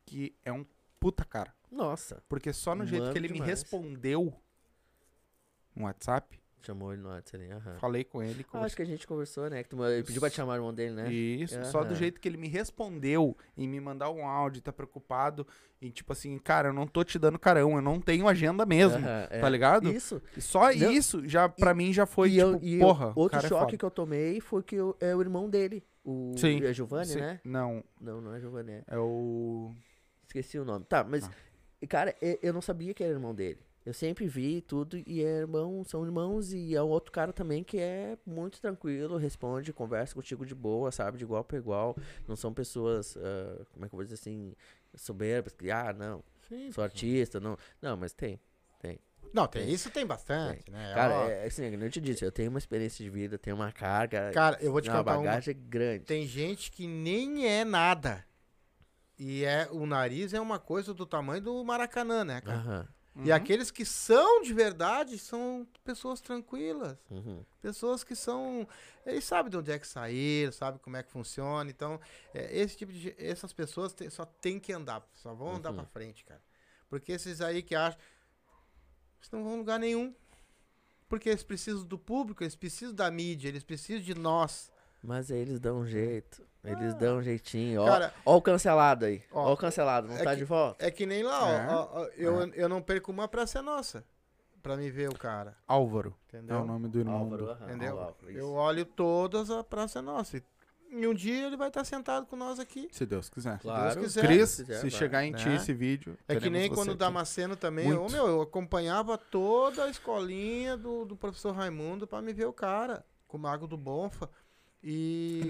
que 0.05 0.35
é 0.45 0.53
um 0.53 0.65
puta 1.01 1.25
cara. 1.25 1.53
Nossa, 1.71 2.23
Porque 2.29 2.53
só 2.53 2.75
no 2.75 2.87
jeito 2.87 3.11
que 3.13 3.19
ele 3.19 3.29
me 3.29 3.35
demais. 3.35 3.51
respondeu 3.51 4.33
no 5.75 5.85
WhatsApp, 5.85 6.41
chamou 6.63 6.93
ele 6.93 7.03
no 7.03 7.09
WhatsApp 7.09 7.51
aham. 7.51 7.79
falei 7.79 8.05
com 8.05 8.23
ele. 8.23 8.47
Ah, 8.53 8.61
acho 8.61 8.77
que 8.77 8.83
a 8.83 8.87
gente 8.87 9.07
conversou, 9.07 9.51
né? 9.51 9.63
Que 9.63 9.69
tu, 9.71 9.85
ele 9.85 10.05
pediu 10.05 10.21
pra 10.21 10.31
te 10.31 10.37
chamar 10.37 10.53
o 10.53 10.57
irmão 10.57 10.73
dele, 10.73 10.95
né? 10.95 11.13
Isso, 11.13 11.63
só 11.67 11.83
do 11.83 11.95
jeito 11.95 12.21
que 12.21 12.29
ele 12.29 12.37
me 12.37 12.47
respondeu 12.49 13.37
em 13.57 13.67
me 13.69 13.81
mandar 13.81 14.09
um 14.11 14.25
áudio, 14.27 14.63
tá 14.63 14.73
preocupado. 14.73 15.47
E 15.81 15.91
tipo 15.91 16.13
assim, 16.13 16.39
cara, 16.39 16.69
eu 16.69 16.73
não 16.73 16.87
tô 16.87 17.03
te 17.03 17.19
dando 17.19 17.39
carão, 17.41 17.75
eu 17.75 17.83
não 17.83 18.01
tenho 18.01 18.29
agenda 18.29 18.65
mesmo. 18.65 18.99
Aham, 19.05 19.27
é. 19.29 19.41
Tá 19.41 19.49
ligado? 19.49 19.91
Isso. 19.91 20.23
E 20.37 20.41
só 20.41 20.73
Não, 20.73 20.91
isso, 20.93 21.29
já 21.29 21.49
pra 21.49 21.75
mim 21.75 21.93
já 21.93 22.07
foi 22.07 22.29
e 22.31 22.33
tipo, 22.35 22.47
eu, 22.47 22.61
e 22.63 22.75
eu- 22.75 22.81
porra, 22.87 23.13
o 23.17 23.21
outro 23.21 23.39
é 23.41 23.43
choque 23.43 23.65
foda. 23.65 23.77
que 23.77 23.85
eu 23.85 23.91
tomei 23.91 24.41
foi 24.41 24.63
que 24.63 24.77
eu- 24.77 24.97
é 25.01 25.15
o 25.15 25.21
irmão 25.21 25.51
dele. 25.51 25.85
O 26.05 26.35
Sim, 26.37 26.63
é 26.65 26.73
Giovanni, 26.73 27.07
Sim, 27.07 27.21
né? 27.21 27.41
Não, 27.45 27.83
Não, 28.01 28.21
não 28.21 28.35
é 28.35 28.41
Giovanni, 28.41 28.73
é. 28.73 28.85
é 28.89 28.99
o... 28.99 29.73
Esqueci 30.27 30.59
o 30.59 30.65
nome. 30.65 30.85
Tá, 30.85 31.03
mas, 31.05 31.25
Ah. 31.25 31.87
cara, 31.89 32.15
eu 32.43 32.53
não 32.53 32.61
sabia 32.61 32.93
que 32.93 33.03
era 33.03 33.13
irmão 33.13 33.35
dele. 33.35 33.61
Eu 33.87 33.93
sempre 33.93 34.27
vi 34.27 34.63
tudo 34.63 34.97
e 35.07 35.23
é 35.23 35.41
irmão, 35.41 35.85
são 35.85 36.05
irmãos 36.05 36.53
e 36.55 36.75
é 36.75 36.83
um 36.83 36.89
outro 36.89 37.13
cara 37.13 37.33
também 37.35 37.63
que 37.63 37.79
é 37.79 38.17
muito 38.27 38.59
tranquilo, 38.61 39.19
responde, 39.19 39.73
conversa 39.75 40.15
contigo 40.15 40.45
de 40.47 40.55
boa, 40.55 40.91
sabe, 40.91 41.19
de 41.19 41.25
igual 41.25 41.45
para 41.45 41.59
igual. 41.59 41.95
Não 42.27 42.35
são 42.35 42.53
pessoas, 42.53 43.15
ah, 43.19 43.65
como 43.73 43.85
é 43.85 43.89
que 43.89 43.95
eu 43.95 43.99
vou 43.99 44.05
dizer 44.05 44.15
assim, 44.15 44.55
soberbas, 44.95 45.53
que, 45.53 45.71
ah, 45.71 45.93
não, 45.93 46.25
Sim. 46.49 46.71
sou 46.73 46.83
artista, 46.83 47.39
não. 47.41 47.59
Não, 47.83 47.97
mas 47.97 48.13
tem. 48.15 48.41
Não, 49.35 49.47
tem 49.49 49.69
isso 49.69 49.91
tem 49.91 50.07
bastante, 50.07 50.71
né? 50.71 50.95
Cara, 50.95 51.15
Ó, 51.15 51.29
é 51.29 51.45
assim, 51.47 51.71
como 51.71 51.83
eu 51.85 51.91
te 51.91 52.01
disse, 52.01 52.25
eu 52.25 52.31
tenho 52.33 52.49
uma 52.51 52.59
experiência 52.59 53.05
de 53.05 53.11
vida, 53.11 53.37
tenho 53.37 53.57
uma 53.57 53.73
carga, 53.73 54.31
Cara, 54.33 54.57
eu 54.61 54.71
vou 54.71 54.81
te 54.81 54.89
uma 54.89 54.99
contar 54.99 55.19
uma. 55.19 55.25
bagagem 55.27 55.57
grande. 55.69 56.05
Tem 56.05 56.27
gente 56.27 56.71
que 56.71 56.87
nem 56.87 57.47
é 57.47 57.65
nada. 57.65 58.25
E 59.19 59.45
é 59.45 59.69
o 59.71 59.87
nariz 59.87 60.33
é 60.35 60.41
uma 60.41 60.59
coisa 60.59 60.95
do 60.95 61.05
tamanho 61.07 61.41
do 61.43 61.65
Maracanã, 61.65 62.25
né, 62.25 62.41
cara? 62.41 62.59
Aham. 62.59 62.89
E 63.25 63.31
aqueles 63.31 63.71
que 63.71 63.85
são 63.85 64.43
de 64.43 64.53
verdade 64.53 65.17
são 65.19 65.65
pessoas 65.85 66.21
tranquilas. 66.21 66.97
uhum. 67.09 67.45
Pessoas 67.63 68.03
que 68.03 68.17
são. 68.17 68.67
Eles 69.07 69.23
sabem 69.25 69.51
de 69.51 69.57
onde 69.57 69.71
é 69.71 69.79
que 69.79 69.87
saíram, 69.87 70.51
sabem 70.51 70.81
como 70.83 70.97
é 70.97 71.03
que 71.05 71.13
funciona. 71.13 71.71
Então, 71.71 72.01
é, 72.35 72.57
esse 72.59 72.77
tipo 72.77 72.93
de. 72.93 73.15
Essas 73.17 73.53
pessoas 73.53 73.93
te- 73.93 74.11
só 74.11 74.25
tem 74.25 74.59
que 74.59 74.73
andar. 74.73 75.07
Só 75.13 75.33
vão 75.33 75.55
andar 75.55 75.71
Uhum. 75.71 75.77
pra 75.77 75.85
frente, 75.87 76.25
cara. 76.25 76.43
Porque 76.89 77.13
esses 77.13 77.41
aí 77.41 77.63
que 77.63 77.77
acham. 77.77 77.99
Eles 79.25 79.31
não 79.33 79.43
vão 79.43 79.55
a 79.55 79.57
lugar 79.57 79.79
nenhum. 79.79 80.15
Porque 81.09 81.29
eles 81.29 81.43
precisam 81.43 81.85
do 81.85 81.99
público, 81.99 82.43
eles 82.43 82.57
precisam 82.57 82.95
da 82.95 83.11
mídia, 83.11 83.49
eles 83.49 83.63
precisam 83.63 84.03
de 84.03 84.15
nós. 84.15 84.71
Mas 85.03 85.31
aí 85.31 85.39
eles 85.39 85.61
dão 85.61 85.79
um 85.81 85.87
jeito. 85.87 86.43
Eles 86.63 86.95
dão 86.95 87.19
um 87.19 87.23
jeitinho. 87.23 87.83
Ó, 87.83 87.87
Cara, 87.87 88.15
ó 88.25 88.37
o 88.37 88.43
cancelado 88.43 89.05
aí. 89.05 89.23
Ó, 89.31 89.51
Ó, 89.51 89.53
o 89.53 89.57
cancelado. 89.57 90.09
Não 90.09 90.17
é 90.17 90.23
tá 90.25 90.31
que- 90.31 90.37
de 90.39 90.45
volta? 90.45 90.85
É 90.85 90.91
que 90.91 91.05
nem 91.05 91.23
lá, 91.23 91.45
ó, 91.45 91.49
É. 91.51 91.67
ó, 91.69 91.89
ó, 91.93 92.05
eu, 92.17 92.55
eu 92.55 92.69
não 92.71 92.81
perco 92.81 93.13
uma 93.13 93.29
pra 93.29 93.47
ser 93.47 93.61
nossa. 93.63 94.03
Pra 94.63 94.79
me 94.79 94.91
ver 94.91 95.11
o 95.11 95.15
cara. 95.19 95.55
Álvaro 95.69 96.17
Entendeu? 96.27 96.57
é 96.57 96.61
o 96.61 96.65
nome 96.65 96.89
do 96.89 96.99
irmão. 96.99 97.17
Álvaro, 97.19 97.45
do- 97.45 97.51
aham, 97.51 97.65
Entendeu? 97.67 97.99
Álvaro. 98.01 98.31
Eu 98.31 98.53
olho 98.55 98.85
todas 98.87 99.51
a 99.51 99.63
Praça 99.63 100.01
Nossa. 100.01 100.39
E 100.39 100.43
um 100.95 101.15
dia 101.15 101.47
ele 101.47 101.57
vai 101.57 101.69
estar 101.69 101.85
sentado 101.85 102.27
com 102.27 102.37
nós 102.37 102.59
aqui. 102.59 102.89
Se 102.93 103.05
Deus 103.05 103.29
quiser. 103.29 103.59
Claro. 103.59 104.01
quiser. 104.01 104.27
Cris, 104.27 104.51
Se 104.51 104.65
quiser, 104.65 104.81
se 104.81 104.91
chegar 104.91 105.25
em 105.25 105.33
ti 105.33 105.49
Né? 105.49 105.57
esse 105.57 105.73
vídeo. 105.73 106.17
É 106.29 106.37
que 106.37 106.49
nem 106.49 106.69
quando 106.71 106.91
o. 106.91 106.95
Damasceno 106.95 107.57
também. 107.57 107.93
Ô, 107.93 108.01
Muito. 108.01 108.13
meu, 108.13 108.27
eu 108.27 108.43
acompanhava 108.43 109.19
toda 109.19 109.85
a 109.85 109.91
escolinha 109.91 110.77
do, 110.77 111.05
do 111.05 111.17
professor 111.17 111.53
Raimundo 111.53 112.07
pra 112.07 112.23
me 112.23 112.33
ver 112.33 112.47
o 112.47 112.53
cara. 112.53 113.05
Com 113.27 113.37
o 113.37 113.41
Mago 113.41 113.67
do 113.67 113.77
Bonfa. 113.77 114.29
E, 114.83 115.41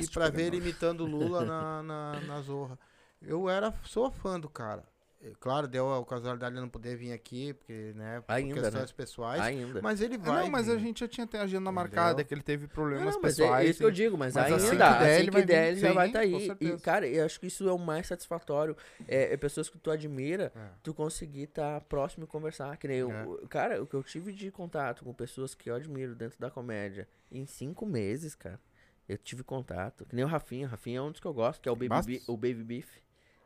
e 0.00 0.08
pegar 0.08 0.30
ver 0.30 0.46
ele 0.46 0.56
imitando 0.56 1.02
o 1.02 1.06
Lula 1.06 1.44
na, 1.46 1.82
na, 1.82 2.20
na 2.20 2.40
Zorra. 2.40 2.78
Eu 3.20 3.48
era, 3.48 3.72
sou 3.84 4.10
fã 4.10 4.40
do 4.40 4.48
cara. 4.48 4.84
É, 5.20 5.32
Claro, 5.40 5.66
deu 5.66 5.92
a 5.92 6.04
casualidade 6.06 6.54
de 6.54 6.60
não 6.60 6.68
poder 6.68 6.96
vir 6.96 7.12
aqui, 7.12 7.52
porque, 7.52 7.92
né, 7.96 8.20
por 8.20 8.32
Ainda, 8.32 8.54
questões 8.60 8.90
né? 8.90 8.94
pessoas. 8.96 9.40
Ainda. 9.40 9.82
Mas 9.82 10.00
ele 10.00 10.14
Ah, 10.14 10.18
vai. 10.18 10.44
não, 10.44 10.50
mas 10.52 10.68
a 10.68 10.74
vir. 10.74 10.80
gente 10.80 11.00
já 11.00 11.08
tinha 11.08 11.24
até 11.24 11.38
a 11.38 11.42
agenda 11.42 11.56
Entendeu? 11.56 11.72
marcada, 11.72 12.22
que 12.22 12.32
ele 12.32 12.42
teve 12.42 12.68
problemas 12.68 13.14
Não, 13.16 13.22
mas 13.22 13.36
é, 13.38 13.42
pessoais. 13.42 13.66
é 13.66 13.70
isso 13.70 13.78
que 13.80 13.84
eu 13.84 13.90
digo, 13.90 14.16
mas, 14.16 14.34
mas 14.34 14.44
ainda, 14.44 14.56
assim 14.56 14.66
assim 14.66 14.76
que 14.76 14.76
que 14.76 14.86
der, 15.02 15.10
ele 15.18 15.22
ele, 15.22 15.30
vai 15.32 15.42
vir. 15.44 15.52
ele 15.72 15.80
já 15.80 15.92
vai 15.92 16.06
estar 16.06 16.20
com 16.20 16.24
aí. 16.36 16.56
E, 16.60 16.78
cara, 16.78 17.08
eu 17.08 17.24
acho 17.24 17.40
que 17.40 17.46
isso 17.48 17.68
é 17.68 17.72
o 17.72 17.78
mais 17.78 18.06
satisfatório. 18.06 18.76
É, 19.08 19.32
é 19.32 19.36
pessoas 19.36 19.68
que 19.68 19.76
tu 19.76 19.90
admira, 19.90 20.52
É. 20.54 20.68
tu 20.84 20.94
conseguir 20.94 21.42
estar 21.44 21.80
próximo 21.82 22.22
e 22.24 22.26
conversar. 22.28 22.76
Que 22.76 22.86
nem 22.86 22.98
eu, 22.98 23.10
É. 23.10 23.24
o- 23.26 23.48
cara, 23.48 23.82
o 23.82 23.86
que 23.88 23.94
eu 23.94 24.02
tive 24.04 24.32
de 24.32 24.52
contato 24.52 25.02
com 25.04 25.12
pessoas 25.12 25.52
que 25.52 25.68
eu 25.68 25.74
admiro 25.74 26.14
dentro 26.14 26.38
da 26.38 26.48
comédia 26.48 27.08
em 27.32 27.44
cinco 27.44 27.84
meses, 27.84 28.36
cara. 28.36 28.60
Eu 29.08 29.18
tive 29.18 29.42
contato. 29.42 30.04
Que 30.06 30.14
nem 30.14 30.24
o 30.24 30.28
Rafinha. 30.28 30.68
Rafinha 30.68 30.98
é 30.98 31.02
um 31.02 31.10
dos 31.10 31.18
que 31.20 31.26
eu 31.26 31.34
gosto, 31.34 31.60
que 31.60 31.68
é 31.68 31.72
o 31.72 31.76
Baby, 31.76 32.22
o 32.28 32.36
Baby 32.36 32.62
Beef. 32.62 32.88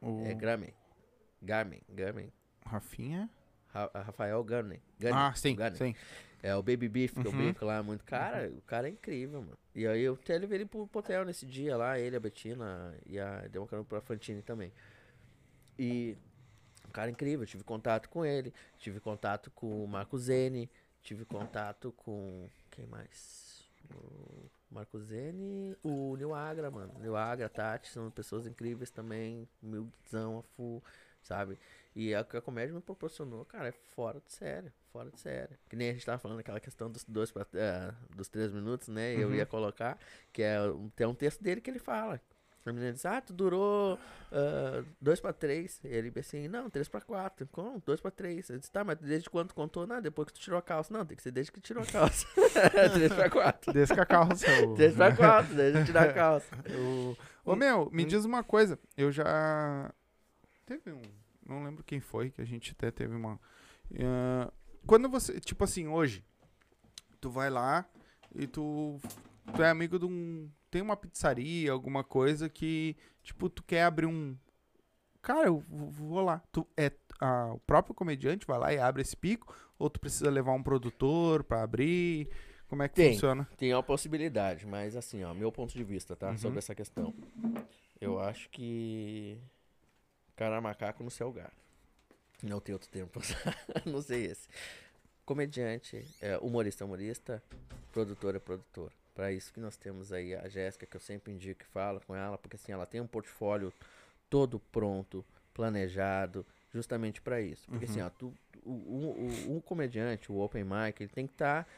O 0.02 0.22
É 0.26 0.34
Garmin. 0.34 0.72
Garmin. 1.42 1.80
Garmin. 1.88 2.30
Rafinha. 2.64 3.28
Ra- 3.68 3.90
Rafael 3.94 4.42
Garmin. 4.44 4.80
Ah, 5.12 5.32
sim, 5.34 5.56
Garmin. 5.56 5.76
sim. 5.78 5.94
É 6.42 6.54
o 6.56 6.62
Baby 6.62 6.88
Beef, 6.88 7.12
que 7.14 7.26
eu 7.26 7.30
Uhum. 7.30 7.36
brinco 7.38 7.64
lá 7.64 7.82
muito. 7.82 8.04
Cara, 8.04 8.48
o 8.50 8.60
cara 8.62 8.88
é 8.88 8.90
incrível, 8.90 9.40
mano. 9.40 9.56
E 9.74 9.86
aí 9.86 10.02
eu 10.02 10.14
até 10.14 10.36
levei 10.36 10.58
ele 10.58 10.66
pro 10.66 10.88
hotel 10.92 11.24
nesse 11.24 11.46
dia 11.46 11.76
lá, 11.76 11.98
ele, 11.98 12.16
a 12.16 12.20
Betina 12.20 12.94
e 13.06 13.18
a 13.18 13.46
deu 13.48 13.62
uma 13.62 13.68
carona 13.68 13.86
pra 13.88 14.00
Fantine 14.00 14.42
também. 14.42 14.72
E 15.78 16.16
um 16.86 16.90
cara 16.90 17.10
incrível, 17.10 17.42
eu 17.42 17.46
tive 17.46 17.64
contato 17.64 18.08
com 18.08 18.24
ele, 18.24 18.52
tive 18.78 19.00
contato 19.00 19.50
com 19.52 19.84
o 19.84 19.88
Marco 19.88 20.18
Zene, 20.18 20.68
tive 21.00 21.24
contato 21.24 21.92
com. 21.92 22.48
Quem 22.70 22.86
mais? 22.86 23.70
O 23.94 24.50
Marco 24.70 24.98
Zene, 24.98 25.76
o 25.82 26.16
Nil 26.16 26.34
Agra, 26.34 26.70
mano. 26.70 26.92
Nil 27.00 27.16
Agra, 27.16 27.48
Tati, 27.48 27.88
são 27.88 28.10
pessoas 28.10 28.46
incríveis 28.46 28.90
também. 28.90 29.48
Humildizão, 29.62 30.38
a 30.38 30.42
full, 30.42 30.82
sabe? 31.22 31.58
E 31.94 32.14
a 32.14 32.24
que 32.24 32.36
a 32.36 32.40
comédia 32.40 32.74
me 32.74 32.80
proporcionou, 32.80 33.44
cara, 33.44 33.68
é 33.68 33.72
fora 33.72 34.20
de 34.26 34.32
sério, 34.32 34.72
fora 34.92 35.10
de 35.10 35.20
sério. 35.20 35.56
Que 35.68 35.76
nem 35.76 35.90
a 35.90 35.92
gente 35.92 36.06
tava 36.06 36.18
falando 36.18 36.40
aquela 36.40 36.58
questão 36.60 36.90
dos 36.90 37.04
dois 37.04 37.30
pra, 37.30 37.46
eh, 37.54 37.92
dos 38.16 38.28
três 38.28 38.50
minutos, 38.52 38.88
né? 38.88 39.14
Eu 39.14 39.28
Uhum. 39.28 39.34
ia 39.34 39.44
colocar, 39.46 39.98
que 40.32 40.42
é 40.42 40.56
tem 40.96 41.06
um 41.06 41.14
texto 41.14 41.42
dele 41.42 41.60
que 41.60 41.70
ele 41.70 41.78
fala. 41.78 42.20
A 42.64 42.72
menina 42.72 42.92
diz, 42.92 43.04
ah, 43.04 43.20
tu 43.20 43.32
durou 43.32 43.98
ah, 44.30 44.84
dois 45.00 45.18
pra 45.20 45.32
três. 45.32 45.80
Ele 45.84 46.12
assim, 46.16 46.46
não, 46.46 46.70
três 46.70 46.88
pra 46.88 47.00
quatro. 47.00 47.44
Como? 47.50 47.82
Dois 47.84 48.00
pra 48.00 48.10
três. 48.12 48.48
Eu 48.50 48.56
disse, 48.58 48.70
tá, 48.70 48.84
mas 48.84 48.98
desde 48.98 49.28
quando 49.28 49.48
tu 49.48 49.54
contou? 49.56 49.84
Não, 49.84 50.00
depois 50.00 50.28
que 50.28 50.34
tu 50.34 50.40
tirou 50.40 50.58
a 50.58 50.62
calça. 50.62 50.92
Não, 50.94 51.04
tem 51.04 51.16
que 51.16 51.22
ser 51.24 51.32
desde 51.32 51.50
que 51.50 51.60
tirou 51.60 51.82
a 51.82 51.86
calça. 51.86 52.24
três 52.94 53.12
pra 53.12 53.28
quatro. 53.28 53.72
Desde 53.72 53.92
que 53.94 54.00
a 54.00 54.06
calça. 54.06 54.46
o- 54.64 54.74
Três 54.76 54.94
pra 54.94 55.14
quatro, 55.14 55.54
desde 55.56 55.84
tirar 55.84 56.08
a 56.08 56.12
calça. 56.12 56.46
o- 56.78 57.16
Ô, 57.44 57.56
meu, 57.56 57.90
me 57.90 58.04
diz 58.04 58.24
uma 58.24 58.44
coisa. 58.44 58.78
Eu 58.96 59.10
já. 59.10 59.92
Teve 60.66 60.92
um. 60.92 61.02
Não 61.46 61.64
lembro 61.64 61.82
quem 61.82 62.00
foi, 62.00 62.30
que 62.30 62.40
a 62.40 62.44
gente 62.44 62.72
até 62.72 62.90
teve 62.90 63.14
uma. 63.14 63.40
Ah, 64.00 64.52
quando 64.86 65.08
você. 65.08 65.40
Tipo 65.40 65.64
assim, 65.64 65.86
hoje. 65.86 66.24
Tu 67.20 67.30
vai 67.30 67.50
lá 67.50 67.86
e 68.34 68.46
tu. 68.46 69.00
Tu 69.54 69.62
é 69.62 69.70
amigo 69.70 69.98
de 69.98 70.06
um. 70.06 70.50
Tem 70.70 70.82
uma 70.82 70.96
pizzaria, 70.96 71.70
alguma 71.70 72.02
coisa 72.02 72.48
que. 72.48 72.96
Tipo, 73.22 73.48
tu 73.48 73.62
quer 73.62 73.84
abrir 73.84 74.06
um. 74.06 74.36
Cara, 75.20 75.46
eu 75.46 75.62
vou 75.68 76.22
lá. 76.22 76.42
Tu 76.50 76.66
é. 76.76 76.90
o 77.52 77.58
próprio 77.60 77.94
comediante 77.94 78.46
vai 78.46 78.58
lá 78.58 78.72
e 78.72 78.78
abre 78.78 79.02
esse 79.02 79.16
pico? 79.16 79.54
Ou 79.78 79.90
tu 79.90 80.00
precisa 80.00 80.30
levar 80.30 80.52
um 80.52 80.62
produtor 80.62 81.44
pra 81.44 81.62
abrir? 81.62 82.28
Como 82.68 82.82
é 82.82 82.88
que 82.88 82.94
Tem. 82.94 83.12
funciona? 83.12 83.46
Tem 83.56 83.72
uma 83.74 83.82
possibilidade, 83.82 84.66
mas 84.66 84.96
assim, 84.96 85.22
ó, 85.24 85.34
meu 85.34 85.52
ponto 85.52 85.74
de 85.74 85.84
vista, 85.84 86.16
tá? 86.16 86.30
Uhum. 86.30 86.38
Sobre 86.38 86.58
essa 86.58 86.74
questão. 86.74 87.12
Eu 88.00 88.18
acho 88.18 88.48
que. 88.48 89.38
Cara 90.36 90.60
macaco 90.60 91.02
no 91.02 91.10
seu 91.10 91.30
gato. 91.32 91.62
Não 92.42 92.60
tem 92.60 92.72
outro 92.72 92.90
usar. 93.16 93.56
Não 93.86 94.02
sei 94.02 94.26
esse. 94.26 94.48
Comediante, 95.24 96.04
é, 96.20 96.36
humorista, 96.38 96.82
é 96.82 96.84
humorista, 96.84 97.42
produtor 97.92 98.34
é 98.34 98.38
produtor. 98.40 98.92
Pra 99.14 99.30
isso 99.30 99.52
que 99.52 99.60
nós 99.60 99.76
temos 99.76 100.12
aí 100.12 100.34
a 100.34 100.48
Jéssica, 100.48 100.86
que 100.86 100.96
eu 100.96 101.00
sempre 101.00 101.32
indico 101.32 101.62
e 101.62 101.66
falo 101.66 102.00
com 102.00 102.14
ela, 102.14 102.36
porque 102.36 102.56
assim, 102.56 102.72
ela 102.72 102.86
tem 102.86 103.00
um 103.00 103.06
portfólio 103.06 103.72
todo 104.28 104.58
pronto, 104.58 105.24
planejado, 105.54 106.44
justamente 106.72 107.20
pra 107.20 107.40
isso. 107.40 107.68
Porque 107.68 107.84
assim, 107.84 108.00
ó, 108.00 108.10
tu, 108.10 108.34
o, 108.64 108.70
o, 108.70 109.50
o, 109.50 109.56
o 109.58 109.62
comediante, 109.62 110.32
o 110.32 110.40
open 110.40 110.64
mic, 110.64 111.00
ele 111.00 111.12
tem 111.12 111.26
que 111.26 111.34
estar 111.34 111.68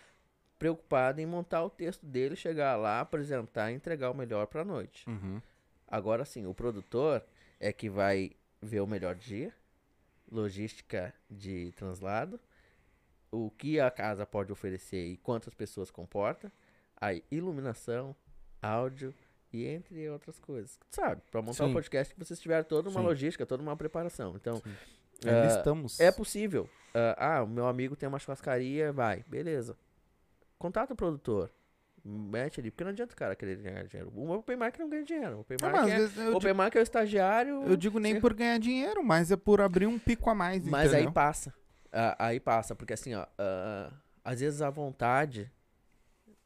preocupado 0.58 1.20
em 1.20 1.26
montar 1.26 1.62
o 1.64 1.68
texto 1.68 2.06
dele, 2.06 2.36
chegar 2.36 2.76
lá, 2.76 3.00
apresentar 3.00 3.70
e 3.70 3.74
entregar 3.74 4.10
o 4.10 4.16
melhor 4.16 4.46
pra 4.46 4.64
noite. 4.64 5.08
Uhum. 5.10 5.42
Agora 5.86 6.24
sim, 6.24 6.46
o 6.46 6.54
produtor 6.54 7.22
é 7.60 7.72
que 7.72 7.90
vai 7.90 8.30
ver 8.60 8.80
o 8.80 8.86
melhor 8.86 9.14
dia, 9.14 9.52
logística 10.30 11.14
de 11.30 11.72
translado, 11.72 12.40
o 13.30 13.50
que 13.50 13.80
a 13.80 13.90
casa 13.90 14.24
pode 14.24 14.52
oferecer 14.52 15.06
e 15.06 15.16
quantas 15.16 15.54
pessoas 15.54 15.90
comporta, 15.90 16.52
a 17.00 17.12
iluminação, 17.30 18.14
áudio 18.62 19.14
e 19.52 19.66
entre 19.66 20.08
outras 20.08 20.38
coisas. 20.38 20.78
Sabe, 20.90 21.22
para 21.30 21.42
montar 21.42 21.64
um 21.66 21.72
podcast 21.72 22.14
que 22.14 22.24
vocês 22.24 22.40
tiveram 22.40 22.64
toda 22.64 22.88
uma 22.88 23.00
Sim. 23.00 23.06
logística, 23.06 23.46
toda 23.46 23.62
uma 23.62 23.76
preparação. 23.76 24.34
Então, 24.36 24.62
ah, 25.24 25.46
estamos. 25.46 26.00
é 26.00 26.10
possível. 26.10 26.68
Ah, 26.94 27.36
ah, 27.36 27.42
o 27.42 27.46
meu 27.46 27.66
amigo 27.66 27.96
tem 27.96 28.08
uma 28.08 28.18
churrascaria, 28.18 28.92
vai, 28.92 29.24
beleza. 29.28 29.76
Contata 30.58 30.94
o 30.94 30.96
produtor. 30.96 31.50
Mete 32.04 32.60
ali, 32.60 32.70
porque 32.70 32.84
não 32.84 32.90
adianta 32.90 33.14
o 33.14 33.16
cara 33.16 33.34
querer 33.34 33.56
ganhar 33.56 33.84
dinheiro. 33.84 34.12
O 34.14 34.30
Open 34.30 34.56
Mic 34.56 34.78
não 34.78 34.90
ganha 34.90 35.02
dinheiro. 35.02 35.36
O 35.36 35.40
Open 35.40 35.56
Mic, 35.60 35.72
mas 35.72 35.92
às 35.92 36.18
é, 36.18 36.28
Open 36.30 36.52
Mic 36.54 36.76
é 36.76 36.80
o 36.80 36.82
estagiário. 36.82 37.60
digo, 37.60 37.70
eu 37.70 37.76
digo 37.76 37.98
nem 37.98 38.14
Sim. 38.14 38.20
por 38.20 38.34
ganhar 38.34 38.58
dinheiro, 38.58 39.02
mas 39.02 39.30
é 39.30 39.36
por 39.36 39.60
abrir 39.60 39.86
um 39.86 39.98
pico 39.98 40.28
a 40.28 40.34
mais, 40.34 40.62
Mas 40.66 40.90
aí 40.92 40.96
entendeu? 40.96 41.12
passa. 41.12 41.54
Ah, 41.90 42.16
aí 42.18 42.38
passa, 42.38 42.74
porque 42.74 42.92
assim, 42.92 43.14
ó, 43.14 43.26
ah, 43.38 43.90
às 44.22 44.40
vezes 44.40 44.60
a 44.60 44.68
vontade 44.68 45.50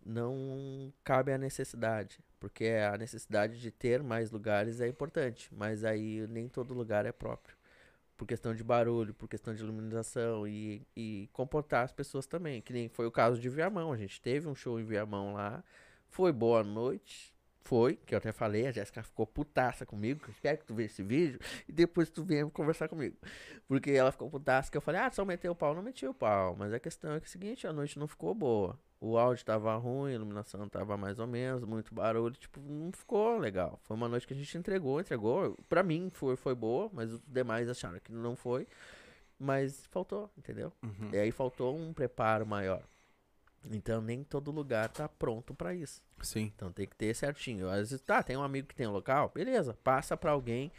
não 0.07 0.93
cabe 1.03 1.33
à 1.33 1.39
necessidade. 1.39 2.21
Porque 2.41 2.67
a 2.67 2.97
necessidade 2.97 3.61
de 3.61 3.71
ter 3.73 4.01
mais 4.01 4.31
lugares 4.31 4.81
é 4.81 4.87
importante, 4.87 5.53
mas 5.53 5.83
aí 5.83 6.25
nem 6.29 6.49
todo 6.49 6.73
lugar 6.73 7.05
é 7.05 7.11
próprio. 7.11 7.58
Por 8.19 8.27
questão 8.27 8.55
de 8.55 8.63
barulho, 8.65 9.15
por 9.15 9.29
questão 9.29 9.55
de 9.55 9.63
iluminação 9.63 10.47
e, 10.47 10.87
e 10.95 11.31
comportar 11.33 11.85
as 11.85 11.93
pessoas 11.93 12.27
também. 12.27 12.61
Que 12.61 12.73
nem 12.73 12.89
foi 12.89 13.07
o 13.07 13.13
caso 13.13 13.41
de 13.41 13.49
Viamão. 13.49 13.93
A 13.93 13.97
gente 13.97 14.21
teve 14.21 14.47
um 14.49 14.55
show 14.55 14.79
em 14.79 14.85
Viamão 14.85 15.33
lá. 15.33 15.65
Foi 16.11 16.33
boa 16.33 16.63
noite. 16.65 17.38
Foi, 17.69 17.97
que 18.07 18.15
eu 18.15 18.19
até 18.19 18.33
falei, 18.33 18.67
a 18.67 18.73
Jéssica 18.73 19.03
ficou 19.03 19.27
putaça 19.27 19.85
comigo. 19.85 20.21
que 20.21 20.31
eu 20.31 20.33
Espero 20.33 20.57
que 20.57 20.65
tu 20.65 20.73
veja 20.73 20.87
esse 20.87 21.03
vídeo 21.03 21.39
e 21.69 21.73
depois 21.73 22.09
tu 22.09 22.25
venha 22.25 22.49
conversar 22.49 22.89
comigo. 22.89 23.15
Porque 23.67 23.91
ela 23.91 24.11
ficou 24.11 24.31
putaça 24.31 24.71
que 24.71 24.79
eu 24.79 24.81
falei, 24.81 25.03
ah, 25.03 25.11
só 25.11 25.23
meteu 25.23 25.53
o 25.53 25.55
pau. 25.55 25.75
Não 25.75 25.83
meti 25.83 26.07
o 26.07 26.15
pau. 26.15 26.57
Mas 26.59 26.73
a 26.73 26.81
questão 26.81 27.13
é 27.13 27.21
que 27.21 27.27
é 27.27 27.29
o 27.29 27.31
seguinte, 27.31 27.67
a 27.67 27.73
noite 27.73 27.99
não 27.99 28.09
ficou 28.09 28.35
boa. 28.35 28.81
O 28.99 29.19
áudio 29.19 29.45
tava 29.45 29.77
ruim, 29.77 30.13
a 30.13 30.15
iluminação 30.15 30.67
tava 30.67 30.97
mais 30.97 31.19
ou 31.19 31.27
menos, 31.27 31.63
muito 31.63 31.95
barulho, 31.95 32.35
tipo, 32.37 32.59
não 32.59 32.91
ficou 32.91 33.37
legal. 33.37 33.79
Foi 33.83 33.95
uma 33.95 34.09
noite 34.09 34.27
que 34.27 34.33
a 34.33 34.37
gente 34.37 34.57
entregou, 34.57 34.99
entregou. 34.99 35.55
Pra 35.69 35.83
mim 35.83 36.09
foi, 36.11 36.37
foi 36.37 36.55
boa, 36.55 36.89
mas 36.91 37.13
os 37.13 37.21
demais 37.29 37.69
acharam 37.69 38.01
que 38.01 38.11
não 38.11 38.35
foi. 38.35 38.67
Mas 39.39 39.85
faltou, 39.91 40.31
entendeu? 40.39 40.73
Uhum. 40.83 41.11
E 41.13 41.19
aí 41.19 41.31
faltou 41.31 41.77
um 41.77 41.93
preparo 41.93 42.47
maior. 42.47 42.83
Então 43.71 44.01
nem 44.01 44.23
todo 44.25 44.51
lugar 44.51 44.89
tá 44.89 45.09
pronto 45.09 45.55
pra 45.55 45.75
isso. 45.75 46.03
Sim. 46.23 46.53
Então 46.55 46.73
tem 46.73 46.87
que 46.87 46.97
ter 46.97 47.15
certinho. 47.15 47.69
Às 47.69 47.91
vezes, 47.91 48.01
tá, 48.01 48.23
tem 48.23 48.37
um 48.37 48.43
amigo 48.43 48.67
que 48.69 48.75
tem 48.75 48.87
um 48.87 48.93
local, 48.93 49.31
beleza, 49.35 49.77
passa 49.85 50.17
pra 50.17 50.31
alguém 50.33 50.71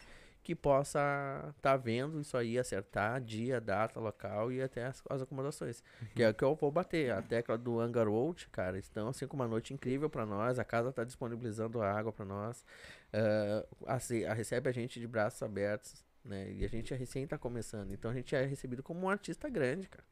que 0.41 0.56
possa 0.56 1.53
tá 1.61 1.76
vendo 1.78 2.20
isso 2.22 2.36
aí, 2.38 2.57
acertar 2.57 3.22
dia, 3.22 3.60
data, 3.60 3.99
local 3.99 4.52
e 4.52 4.61
até 4.61 4.86
as, 4.86 5.03
as 5.10 5.22
acomodações. 5.22 5.84
Que 6.16 6.24
é 6.24 6.30
o 6.30 6.34
que 6.34 6.44
eu 6.44 6.56
vou 6.56 6.72
bater. 6.72 7.11
A 7.11 7.22
tecla 7.22 7.57
do 7.57 7.80
Hangar 7.80 8.07
Road, 8.07 8.48
cara, 8.49 8.78
estão 8.80 9.10
assim 9.10 9.28
com 9.28 9.36
uma 9.36 9.48
noite 9.48 9.74
incrível 9.74 10.10
pra 10.10 10.26
nós. 10.26 10.57
A 10.57 10.64
casa 10.64 10.91
tá 10.94 11.03
disponibilizando 11.03 11.82
água 11.82 12.11
pra 12.11 12.26
nós. 12.26 12.64
eh, 13.11 13.66
ace- 13.88 14.26
a- 14.26 14.34
recebe 14.34 14.70
a 14.70 14.72
gente 14.72 14.99
de 14.99 15.07
braços 15.07 15.41
abertos, 15.44 16.03
né? 16.24 16.52
E 16.53 16.64
a 16.64 16.68
gente 16.70 16.94
é 16.94 16.98
recém 16.98 17.28
tá 17.28 17.38
começando. 17.38 17.91
Então 17.91 18.10
a 18.10 18.14
gente 18.14 18.36
é 18.36 18.45
recebido 18.45 18.82
como 18.82 19.02
um 19.06 19.10
artista 19.10 19.49
grande, 19.49 19.88
cara. 19.90 20.06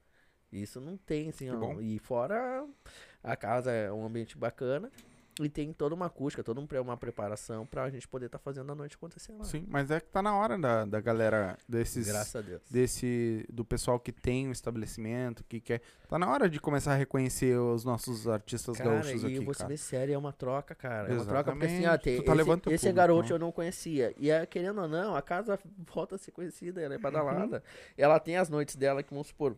Isso 0.51 0.79
não 0.79 0.97
tem, 0.97 1.29
assim, 1.29 1.49
ó. 1.49 1.79
E 1.81 1.99
fora 1.99 2.65
a 3.23 3.35
casa 3.35 3.71
é 3.71 3.91
um 3.91 4.05
ambiente 4.05 4.37
bacana. 4.37 4.89
E 5.39 5.47
tem 5.49 5.71
toda 5.71 5.93
uma 5.93 6.07
acústica, 6.07 6.43
toda 6.43 6.59
um 6.59 6.67
uma 6.81 6.97
preparação 6.97 7.65
pra 7.65 7.89
gente 7.89 8.07
poder 8.07 8.25
estar 8.25 8.39
fazendo 8.39 8.71
a 8.71 8.75
noite 8.75 8.95
acontecer 8.95 9.31
lá. 9.33 9.43
Sim, 9.43 9.65
mas 9.69 9.91
é 9.91 9.99
que 9.99 10.07
tá 10.07 10.21
na 10.21 10.35
hora 10.35 10.57
da, 10.57 10.85
da 10.85 10.99
galera 10.99 11.57
desses. 11.69 12.07
Graças 12.07 12.35
a 12.35 12.41
Deus. 12.41 12.61
Desse. 12.69 13.45
Do 13.51 13.63
pessoal 13.63 13.99
que 13.99 14.11
tem 14.11 14.47
um 14.47 14.51
estabelecimento, 14.51 15.43
que 15.43 15.59
quer. 15.59 15.81
Tá 16.07 16.17
na 16.17 16.29
hora 16.29 16.49
de 16.49 16.59
começar 16.59 16.93
a 16.93 16.95
reconhecer 16.95 17.55
os 17.57 17.83
nossos 17.83 18.27
artistas 18.27 18.77
Cara, 18.77 18.89
gaúchos 18.89 19.23
e 19.23 19.25
aqui, 19.27 19.35
eu 19.35 19.43
vou 19.43 19.53
ser 19.53 19.59
cara. 19.59 19.67
bem 19.67 19.77
sério, 19.77 20.13
é 20.13 20.17
uma 20.17 20.33
troca, 20.33 20.73
cara. 20.73 21.09
É 21.09 21.13
uma 21.13 21.25
troca 21.25 21.51
porque 21.51 21.65
assim, 21.65 21.83
Exatamente, 21.83 21.99
ó, 21.99 22.03
tem 22.03 22.23
tá 22.23 22.71
esse, 22.73 22.73
esse 22.87 22.91
garoto 22.91 23.29
né? 23.29 23.35
eu 23.35 23.39
não 23.39 23.51
conhecia. 23.51 24.13
E 24.17 24.31
é, 24.31 24.45
querendo 24.45 24.81
ou 24.81 24.87
não, 24.87 25.15
a 25.15 25.21
casa 25.21 25.59
volta 25.93 26.15
a 26.15 26.17
ser 26.17 26.31
conhecida, 26.31 26.81
ela 26.81 26.95
é 26.95 26.97
Uhum. 26.97 27.01
badalada. 27.03 27.63
Ela 27.95 28.19
tem 28.19 28.37
as 28.37 28.49
noites 28.49 28.75
dela 28.75 29.03
que, 29.03 29.11
vamos 29.11 29.27
supor, 29.27 29.55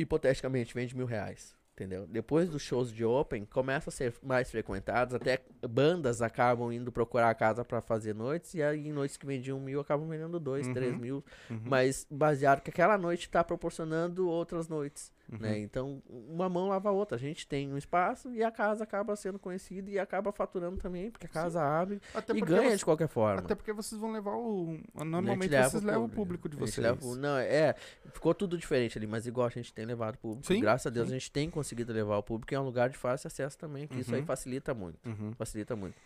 hipoteticamente, 0.00 0.74
vende 0.74 0.96
mil 0.96 1.06
reais. 1.06 1.56
Entendeu? 1.74 2.08
Depois 2.08 2.50
dos 2.50 2.60
shows 2.62 2.92
de 2.92 3.04
open, 3.04 3.44
começa 3.44 3.88
a 3.88 3.92
ser 3.92 4.12
mais 4.20 4.50
frequentados, 4.50 5.14
até 5.14 5.38
bandas 5.68 6.20
acabam 6.20 6.72
indo 6.72 6.90
procurar 6.90 7.30
a 7.30 7.34
casa 7.36 7.64
para 7.64 7.80
fazer 7.80 8.16
noites, 8.16 8.52
e 8.54 8.60
aí 8.62 8.88
em 8.88 8.92
noites 8.92 9.16
que 9.16 9.24
vendiam 9.24 9.60
mil, 9.60 9.78
acabam 9.78 10.08
vendendo 10.08 10.40
dois, 10.40 10.66
Uhum. 10.66 10.74
três 10.74 10.96
mil, 10.98 11.24
Uhum. 11.48 11.60
mas 11.64 12.04
baseado 12.10 12.62
que 12.62 12.70
aquela 12.70 12.98
noite 12.98 13.26
está 13.28 13.44
proporcionando 13.44 14.28
outras 14.28 14.66
noites, 14.68 15.12
Uhum. 15.30 15.38
né? 15.40 15.58
Então, 15.58 16.02
uma 16.08 16.48
mão 16.48 16.68
lava 16.68 16.88
a 16.88 16.92
outra. 16.92 17.16
A 17.16 17.20
gente 17.20 17.46
tem 17.46 17.70
um 17.72 17.76
espaço 17.76 18.32
e 18.32 18.42
a 18.42 18.50
casa 18.50 18.84
acaba 18.84 19.14
sendo 19.14 19.38
conhecida 19.38 19.90
e 19.90 19.98
acaba 19.98 20.32
faturando 20.32 20.78
também, 20.78 21.10
porque 21.10 21.26
a 21.26 21.28
casa 21.28 21.62
abre 21.62 22.00
Até 22.14 22.34
e 22.34 22.40
ganha 22.40 22.70
você- 22.70 22.76
de 22.78 22.84
qualquer 22.84 23.08
forma. 23.08 23.40
Até 23.40 23.54
porque 23.54 23.72
vocês 23.72 24.00
vão 24.00 24.10
levar 24.10 24.36
o. 24.36 24.78
Normalmente 24.94 25.50
leva 25.50 25.68
vocês 25.68 25.82
o 25.82 25.86
levam 25.86 26.04
o 26.04 26.08
público 26.08 26.48
de 26.48 26.56
vocês. 26.56 26.78
leva 26.78 26.98
não, 27.16 27.36
é, 27.36 27.74
ficou 28.12 28.32
tudo 28.34 28.56
diferente 28.56 28.96
ali, 28.96 29.06
mas 29.06 29.26
igual 29.26 29.46
a 29.46 29.50
gente 29.50 29.72
tem 29.72 29.84
levado 29.84 30.14
o 30.14 30.18
público. 30.18 30.46
Sim, 30.46 30.60
graças 30.60 30.86
a 30.86 30.90
Deus 30.90 31.08
sim. 31.08 31.14
a 31.14 31.18
gente 31.18 31.30
tem 31.30 31.50
conseguido 31.50 31.92
levar 31.92 32.16
o 32.16 32.22
público 32.22 32.54
e 32.54 32.56
é 32.56 32.60
um 32.60 32.64
lugar 32.64 32.88
de 32.88 32.96
fácil 32.96 33.26
acesso 33.26 33.58
também, 33.58 33.86
que 33.86 34.00
isso 34.00 34.14
aí 34.14 34.20
Uhum. 34.20 34.26
facilita 34.26 34.72
muito. 34.72 34.98
Uhum. 35.06 35.32
Facilita 35.32 35.76
muito. 35.76 35.96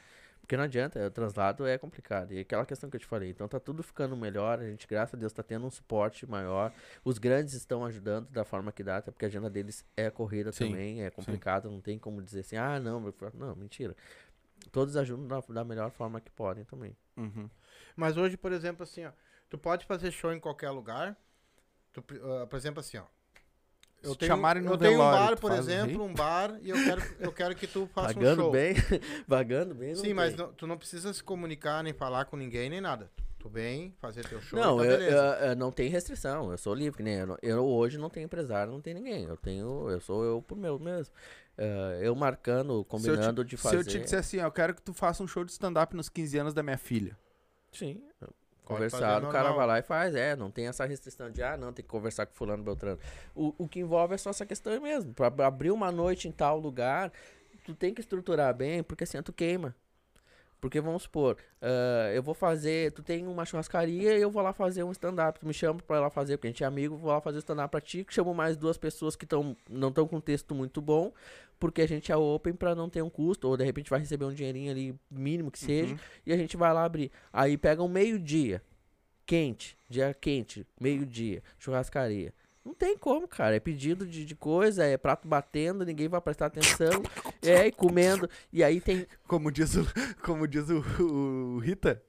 Porque 0.52 0.58
não 0.58 0.64
adianta, 0.64 1.06
o 1.06 1.10
translado 1.10 1.66
é 1.66 1.78
complicado. 1.78 2.34
E 2.34 2.40
aquela 2.40 2.66
questão 2.66 2.90
que 2.90 2.96
eu 2.96 3.00
te 3.00 3.06
falei. 3.06 3.30
Então 3.30 3.48
tá 3.48 3.58
tudo 3.58 3.82
ficando 3.82 4.14
melhor. 4.14 4.58
A 4.58 4.68
gente, 4.68 4.86
graças 4.86 5.14
a 5.14 5.16
Deus, 5.16 5.32
tá 5.32 5.42
tendo 5.42 5.66
um 5.66 5.70
suporte 5.70 6.26
maior. 6.26 6.70
Os 7.02 7.16
grandes 7.16 7.54
estão 7.54 7.86
ajudando 7.86 8.28
da 8.28 8.44
forma 8.44 8.70
que 8.70 8.84
dá, 8.84 8.98
até 8.98 9.10
porque 9.10 9.24
a 9.24 9.28
agenda 9.28 9.48
deles 9.48 9.82
é 9.96 10.10
corrida 10.10 10.52
Sim, 10.52 10.66
também, 10.66 11.02
é 11.04 11.10
complicado, 11.10 11.70
não 11.70 11.80
tem 11.80 11.98
como 11.98 12.20
dizer 12.20 12.40
assim, 12.40 12.56
ah, 12.56 12.78
não, 12.78 13.00
vai 13.00 13.12
ficar-" 13.12 13.32
não, 13.32 13.56
mentira. 13.56 13.96
Todos 14.70 14.94
ajudam 14.94 15.26
da, 15.26 15.40
da 15.40 15.64
melhor 15.64 15.90
forma 15.90 16.20
que 16.20 16.30
podem 16.30 16.64
também. 16.64 16.94
Uhum. 17.16 17.48
Mas 17.96 18.18
hoje, 18.18 18.36
por 18.36 18.52
exemplo, 18.52 18.82
assim, 18.82 19.06
ó, 19.06 19.12
tu 19.48 19.56
pode 19.56 19.86
fazer 19.86 20.10
show 20.10 20.34
em 20.34 20.38
qualquer 20.38 20.68
lugar. 20.68 21.16
Tu, 21.94 22.04
ah, 22.24 22.46
por 22.46 22.56
exemplo, 22.58 22.80
assim, 22.80 22.98
ó. 22.98 23.06
Te 24.10 24.18
tenho, 24.18 24.32
chamarem 24.32 24.62
no 24.62 24.72
eu 24.72 24.78
tenho 24.78 24.94
um 24.94 24.98
bar, 24.98 25.38
por 25.38 25.52
exemplo, 25.52 26.02
um 26.04 26.12
bar, 26.12 26.58
e 26.60 26.70
eu 26.70 26.76
quero, 26.76 27.02
eu 27.20 27.32
quero 27.32 27.54
que 27.54 27.66
tu 27.66 27.86
faça 27.94 28.10
um 28.10 28.14
Pagando 28.14 28.42
show. 28.42 28.50
bem, 28.50 28.74
pagando 29.28 29.74
bem. 29.74 29.94
Sim, 29.94 30.12
mas 30.12 30.34
tem. 30.34 30.44
não- 30.44 30.52
tu 30.52 30.66
não 30.66 30.76
precisa 30.76 31.12
se 31.14 31.22
comunicar, 31.22 31.82
nem 31.84 31.92
falar 31.92 32.24
com 32.24 32.36
ninguém, 32.36 32.68
nem 32.68 32.80
nada. 32.80 33.10
Tu 33.38 33.48
vem 33.48 33.92
fazer 34.00 34.24
teu 34.28 34.40
show 34.40 34.56
Não, 34.58 34.76
tá 34.78 34.84
eu, 34.84 34.98
beleza. 34.98 35.16
eu- 35.16 35.48
eu 35.50 35.56
não 35.56 35.72
tem 35.72 35.88
restrição, 35.88 36.50
eu 36.52 36.58
sou 36.58 36.74
livre, 36.74 37.02
nem 37.02 37.14
eu, 37.14 37.36
eu 37.42 37.64
hoje 37.66 37.98
não 37.98 38.08
tenho 38.08 38.24
empresário, 38.24 38.72
não 38.72 38.80
tem 38.80 38.94
ninguém. 38.94 39.24
Eu 39.24 39.36
tenho, 39.36 39.88
eu 39.90 40.00
sou 40.00 40.24
eu 40.24 40.40
por 40.42 40.56
meu 40.56 40.78
mesmo. 40.78 41.12
Eh, 41.58 42.00
eu 42.02 42.14
marcando, 42.14 42.84
combinando 42.84 43.44
de 43.44 43.56
fazer. 43.56 43.82
Se 43.82 43.88
eu 43.90 43.92
te 43.92 44.00
disser 44.00 44.18
assim, 44.20 44.38
ó, 44.40 44.44
eu 44.46 44.52
quero 44.52 44.74
que 44.74 44.80
tu 44.82 44.94
faça 44.94 45.22
um 45.22 45.26
show 45.26 45.44
de 45.44 45.50
stand-up 45.52 45.94
nos 45.94 46.08
15 46.08 46.38
anos 46.38 46.54
da 46.54 46.62
minha 46.62 46.78
filha. 46.78 47.16
Sim. 47.72 48.02
Conversado, 48.64 49.26
o 49.26 49.32
cara 49.32 49.48
vai 49.56 49.66
lá 49.66 49.78
e 49.78 49.82
faz, 49.82 50.14
é, 50.14 50.36
não 50.36 50.50
tem 50.50 50.66
essa 50.68 50.84
restrição 50.84 51.30
de, 51.30 51.42
ah, 51.42 51.56
não, 51.56 51.72
tem 51.72 51.82
que 51.84 51.88
conversar 51.90 52.26
com 52.26 52.34
fulano 52.34 52.62
Beltrano. 52.62 52.98
O, 53.34 53.54
o 53.58 53.68
que 53.68 53.80
envolve 53.80 54.14
é 54.14 54.18
só 54.18 54.30
essa 54.30 54.46
questão 54.46 54.80
mesmo, 54.80 55.12
pra 55.12 55.26
ab- 55.26 55.42
abrir 55.42 55.70
uma 55.72 55.90
noite 55.90 56.28
em 56.28 56.32
tal 56.32 56.58
lugar, 56.58 57.12
tu 57.64 57.74
tem 57.74 57.92
que 57.92 58.00
estruturar 58.00 58.54
bem, 58.54 58.82
porque 58.82 59.04
assim, 59.04 59.20
tu 59.22 59.32
queima. 59.32 59.74
Porque 60.62 60.80
vamos 60.80 61.02
supor, 61.02 61.36
ah, 61.60 62.12
eu 62.14 62.22
vou 62.22 62.34
fazer, 62.34 62.92
tu 62.92 63.02
tem 63.02 63.26
uma 63.26 63.44
churrascaria 63.44 64.16
e 64.16 64.22
eu 64.22 64.30
vou 64.30 64.40
lá 64.40 64.52
fazer 64.52 64.84
um 64.84 64.92
stand-up, 64.92 65.40
tu 65.40 65.44
me 65.44 65.52
chama 65.52 65.80
pra 65.84 65.96
ir 65.96 66.00
lá 66.00 66.08
fazer, 66.08 66.36
porque 66.36 66.46
a 66.46 66.50
gente 66.50 66.62
é 66.62 66.66
amigo, 66.68 66.96
vou 66.96 67.10
lá 67.10 67.20
fazer 67.20 67.38
stand-up 67.38 67.68
pra 67.72 67.80
ti, 67.80 68.06
chamo 68.08 68.32
mais 68.32 68.56
duas 68.56 68.78
pessoas 68.78 69.16
que 69.16 69.26
tão, 69.26 69.56
não 69.68 69.88
estão 69.88 70.06
com 70.06 70.20
texto 70.20 70.54
muito 70.54 70.80
bom, 70.80 71.12
porque 71.58 71.82
a 71.82 71.88
gente 71.88 72.12
é 72.12 72.16
open 72.16 72.52
pra 72.54 72.76
não 72.76 72.88
ter 72.88 73.02
um 73.02 73.10
custo, 73.10 73.48
ou 73.48 73.56
de 73.56 73.64
repente 73.64 73.90
vai 73.90 73.98
receber 73.98 74.24
um 74.24 74.32
dinheirinho 74.32 74.70
ali, 74.70 74.94
mínimo 75.10 75.50
que 75.50 75.58
seja, 75.58 75.94
Uhum. 75.94 75.98
e 76.24 76.32
a 76.32 76.36
gente 76.36 76.56
vai 76.56 76.72
lá 76.72 76.84
abrir. 76.84 77.10
Aí 77.32 77.58
pega 77.58 77.82
um 77.82 77.88
meio-dia, 77.88 78.62
quente, 79.26 79.76
dia 79.90 80.14
quente, 80.14 80.64
meio-dia, 80.80 81.42
churrascaria. 81.58 82.32
Não 82.64 82.74
tem 82.74 82.96
como, 82.96 83.26
cara. 83.26 83.56
É 83.56 83.60
pedido 83.60 84.06
de, 84.06 84.24
de 84.24 84.34
coisa, 84.36 84.84
é 84.84 84.96
prato 84.96 85.26
batendo, 85.26 85.84
ninguém 85.84 86.08
vai 86.08 86.20
prestar 86.20 86.46
atenção. 86.46 87.02
é, 87.42 87.66
e 87.66 87.72
comendo. 87.72 88.28
E 88.52 88.62
aí 88.62 88.80
tem. 88.80 89.06
Como 89.26 89.50
diz 89.50 89.74
o, 89.76 89.84
como 90.22 90.46
diz 90.46 90.68
o, 90.70 90.78
o 91.02 91.58
Rita, 91.58 92.00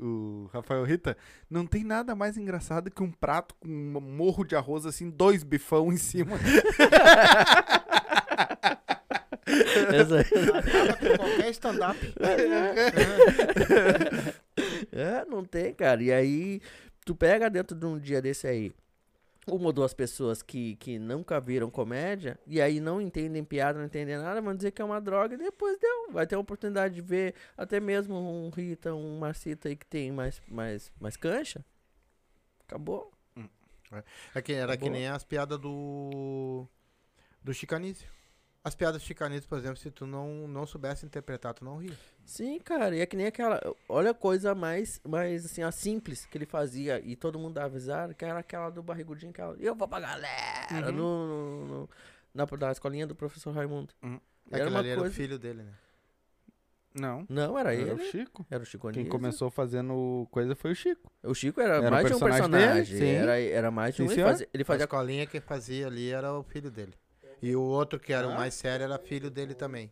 o, 0.00 0.04
o 0.04 0.46
Rafael 0.52 0.84
Rita, 0.84 1.16
não 1.50 1.66
tem 1.66 1.82
nada 1.84 2.14
mais 2.14 2.36
engraçado 2.38 2.90
que 2.90 3.02
um 3.02 3.10
prato 3.10 3.54
com 3.56 3.68
um 3.68 4.00
morro 4.00 4.44
de 4.44 4.54
arroz 4.54 4.86
assim, 4.86 5.10
dois 5.10 5.42
bifão 5.42 5.92
em 5.92 5.96
cima. 5.96 6.36
Essa- 9.92 10.24
qualquer 11.16 11.50
stand-up. 11.50 11.98
é, 14.92 15.24
não 15.26 15.44
tem, 15.44 15.72
cara. 15.74 16.02
E 16.02 16.12
aí, 16.12 16.60
tu 17.04 17.14
pega 17.14 17.48
dentro 17.48 17.76
de 17.76 17.86
um 17.86 17.98
dia 17.98 18.20
desse 18.20 18.46
aí. 18.46 18.72
Uma 19.50 19.66
ou 19.66 19.72
duas 19.72 19.94
pessoas 19.94 20.42
que, 20.42 20.76
que 20.76 20.98
nunca 20.98 21.40
viram 21.40 21.70
comédia 21.70 22.38
e 22.46 22.60
aí 22.60 22.80
não 22.80 23.00
entendem 23.00 23.44
piada, 23.44 23.78
não 23.78 23.86
entendem 23.86 24.16
nada, 24.16 24.40
vão 24.40 24.54
dizer 24.54 24.70
que 24.70 24.82
é 24.82 24.84
uma 24.84 25.00
droga 25.00 25.34
e 25.34 25.38
depois 25.38 25.78
deu. 25.78 26.12
Vai 26.12 26.26
ter 26.26 26.34
a 26.34 26.38
oportunidade 26.38 26.94
de 26.94 27.00
ver 27.00 27.34
até 27.56 27.80
mesmo 27.80 28.14
um 28.14 28.50
Rita, 28.50 28.94
um 28.94 29.18
Marcita 29.18 29.68
aí 29.68 29.76
que 29.76 29.86
tem 29.86 30.12
mais, 30.12 30.42
mais, 30.48 30.92
mais 31.00 31.16
cancha. 31.16 31.64
Acabou. 32.66 33.12
É 34.34 34.42
que, 34.42 34.52
era 34.52 34.76
que 34.76 34.84
Boa. 34.84 34.92
nem 34.92 35.08
as 35.08 35.24
piadas 35.24 35.58
do. 35.58 36.66
Do 37.42 37.54
Chicanísio. 37.54 38.08
As 38.62 38.74
piadas 38.74 39.00
do 39.00 39.04
Chicanísio, 39.04 39.48
por 39.48 39.56
exemplo, 39.56 39.78
se 39.78 39.90
tu 39.90 40.06
não, 40.06 40.46
não 40.46 40.66
soubesse 40.66 41.06
interpretar, 41.06 41.54
tu 41.54 41.64
não 41.64 41.78
ria. 41.78 41.96
Sim, 42.28 42.58
cara, 42.60 42.94
e 42.94 43.00
é 43.00 43.06
que 43.06 43.16
nem 43.16 43.24
aquela. 43.26 43.58
Olha 43.88 44.10
a 44.10 44.14
coisa 44.14 44.54
mais, 44.54 45.00
mais 45.02 45.46
assim, 45.46 45.62
a 45.62 45.72
simples 45.72 46.26
que 46.26 46.36
ele 46.36 46.44
fazia 46.44 47.00
e 47.00 47.16
todo 47.16 47.38
mundo 47.38 47.54
dava 47.54 47.72
risada, 47.72 48.12
que 48.12 48.22
era 48.22 48.38
aquela 48.38 48.68
do 48.68 48.82
barrigudinho, 48.82 49.30
aquela. 49.30 49.56
Eu 49.58 49.74
vou 49.74 49.88
pra 49.88 49.98
galera! 49.98 50.88
Uhum. 50.88 50.92
No, 50.92 51.26
no, 51.26 51.66
no- 51.66 51.90
na, 52.34 52.46
na 52.60 52.70
escolinha 52.72 53.06
do 53.06 53.14
professor 53.14 53.50
Raimundo. 53.54 53.94
Uhum. 54.02 54.20
Era 54.50 54.56
Aquele 54.64 54.68
uma 54.70 54.78
ali 54.80 54.88
era 54.90 54.98
o 55.00 55.02
coisa. 55.04 55.14
filho 55.16 55.38
dele, 55.38 55.62
né? 55.62 55.72
Não. 56.94 57.24
Não, 57.30 57.58
era, 57.58 57.72
Era 57.74 57.80
ele. 57.80 57.92
o 57.92 57.98
Chico. 58.10 58.46
Era 58.50 58.62
o 58.62 58.66
Chico 58.66 58.88
Quem 58.90 59.00
Anísio. 59.02 59.10
começou 59.10 59.50
fazendo 59.50 60.28
coisa 60.30 60.54
foi 60.54 60.72
o 60.72 60.74
Chico. 60.74 61.10
O 61.22 61.34
Chico 61.34 61.62
era, 61.62 61.76
Era 61.76 61.90
mais 61.90 62.06
de 62.08 62.14
um 62.14 62.18
personagem 62.18 62.94
dele. 62.98 63.14
Era, 63.16 63.40
era 63.40 63.70
mais 63.70 63.94
de 63.94 64.02
Sim, 64.02 64.08
um. 64.08 64.12
Ele 64.12 64.22
fazia, 64.22 64.48
ele 64.52 64.62
A 64.62 64.66
fazia 64.66 64.84
escolinha 64.84 65.26
que 65.26 65.40
fazia 65.40 65.86
ali 65.86 66.10
era 66.10 66.30
o 66.34 66.42
filho 66.42 66.70
dele. 66.70 66.92
E 67.40 67.56
o 67.56 67.62
outro, 67.62 67.98
que 67.98 68.12
era 68.12 68.28
o 68.28 68.34
mais 68.34 68.52
sério, 68.52 68.84
era 68.84 68.98
filho 68.98 69.30
dele 69.30 69.54
também. 69.54 69.90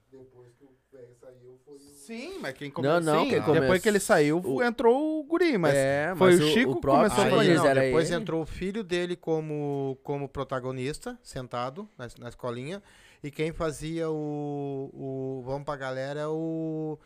Sim, 2.07 2.39
mas 2.41 2.55
quem 2.55 2.73
Não, 2.83 3.01
não, 3.01 3.25
Sim, 3.25 3.31
quem 3.31 3.41
Depois 3.61 3.83
que 3.83 3.89
ele 3.89 3.99
saiu, 4.01 4.41
o- 4.45 4.63
entrou 4.63 5.19
o 5.21 5.25
guri, 5.25 5.59
mas 5.59 5.75
é, 5.75 6.13
foi 6.17 6.33
mas 6.37 6.41
o 6.41 6.49
Chico 6.49 6.75
que 6.77 6.81
próprio 6.81 7.11
começou 7.11 7.25
fazer. 7.31 7.35
Anísio 7.41 7.57
não, 7.65 7.67
era 7.67 7.81
depois 7.81 8.11
ele. 8.11 8.21
entrou 8.21 8.43
o 8.43 8.47
filho 8.47 8.85
dele 8.85 9.17
como, 9.17 9.99
como 10.03 10.29
protagonista, 10.29 11.19
sentado 11.23 11.89
na, 11.99 12.07
na 12.19 12.29
escolinha. 12.29 12.83
E 13.25 13.31
quem 13.31 13.51
fazia 13.53 14.09
o, 14.09 14.91
o 14.95 15.43
Vamos 15.45 15.65
pra 15.65 15.75
Galera 15.77 16.21
é 16.21 16.27
o. 16.29 16.97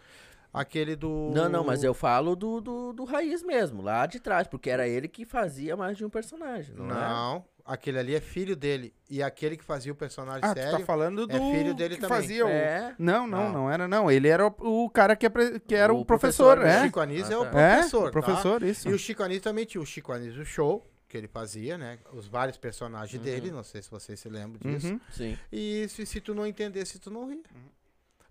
Aquele 0.52 0.96
do. 0.96 1.30
Não, 1.32 1.48
não, 1.48 1.62
mas 1.64 1.84
eu 1.84 1.94
falo 1.94 2.34
do, 2.34 2.60
do, 2.60 2.92
do 2.92 3.04
raiz 3.04 3.42
mesmo, 3.42 3.82
lá 3.82 4.04
de 4.06 4.18
trás, 4.18 4.48
porque 4.48 4.68
era 4.68 4.88
ele 4.88 5.06
que 5.06 5.24
fazia 5.24 5.76
mais 5.76 5.96
de 5.96 6.04
um 6.04 6.10
personagem, 6.10 6.74
não, 6.74 6.86
é? 6.90 6.94
Não, 6.94 7.44
aquele 7.64 7.98
ali 8.00 8.14
é 8.16 8.20
filho 8.20 8.56
dele. 8.56 8.92
E 9.08 9.22
aquele 9.22 9.56
que 9.56 9.62
fazia 9.62 9.92
o 9.92 9.94
personagem 9.94 10.40
Ah, 10.42 10.52
tu 10.52 10.58
sério. 10.60 10.78
tá 10.78 10.84
falando 10.84 11.24
do 11.26 11.36
é 11.36 11.38
filho 11.52 11.72
dele 11.72 11.94
que 11.94 12.00
também. 12.00 12.16
fazia 12.16 12.44
o... 12.44 12.48
É. 12.48 12.94
Não, 12.98 13.28
não, 13.28 13.44
Não. 13.44 13.52
não 13.52 13.70
era 13.70 13.86
não. 13.86 14.10
Ele 14.10 14.26
era 14.26 14.44
o, 14.46 14.84
o 14.84 14.90
cara 14.90 15.14
que, 15.14 15.24
apre- 15.26 15.60
que 15.60 15.74
era 15.74 15.94
o, 15.94 16.00
O 16.00 16.04
professor, 16.04 16.56
professor, 16.56 16.78
é. 16.78 16.80
O 16.82 16.84
Chico 16.86 17.00
Anísio 17.00 17.32
é 17.32 17.38
o 17.38 17.42
Ah, 17.42 17.46
tá. 17.46 17.60
É, 17.60 17.74
professor. 17.76 18.00
o 18.00 18.04
tá? 18.04 18.10
professor, 18.10 18.62
isso. 18.64 18.88
E 18.88 18.92
o 18.92 18.98
Chico 18.98 19.22
Anísio 19.22 19.42
também 19.44 19.64
tinha 19.64 19.80
o 19.80 19.86
Chico 19.86 20.10
Anísio 20.12 20.44
Show, 20.44 20.84
que 21.08 21.16
ele 21.16 21.28
fazia, 21.28 21.78
né? 21.78 21.98
Os 22.12 22.26
vários 22.26 22.56
personagens 22.58 23.16
Uhum. 23.18 23.24
dele, 23.24 23.50
não 23.52 23.62
sei 23.62 23.82
se 23.82 23.90
vocês 23.90 24.18
se 24.18 24.28
lembram 24.28 24.58
disso. 24.72 24.88
Uhum. 24.94 25.00
Sim. 25.12 25.38
E 25.52 25.86
se, 25.88 26.04
se 26.06 26.20
tu 26.20 26.34
não 26.34 26.44
entendesse, 26.44 26.98
tu 26.98 27.08
não 27.10 27.28
ria. 27.28 27.42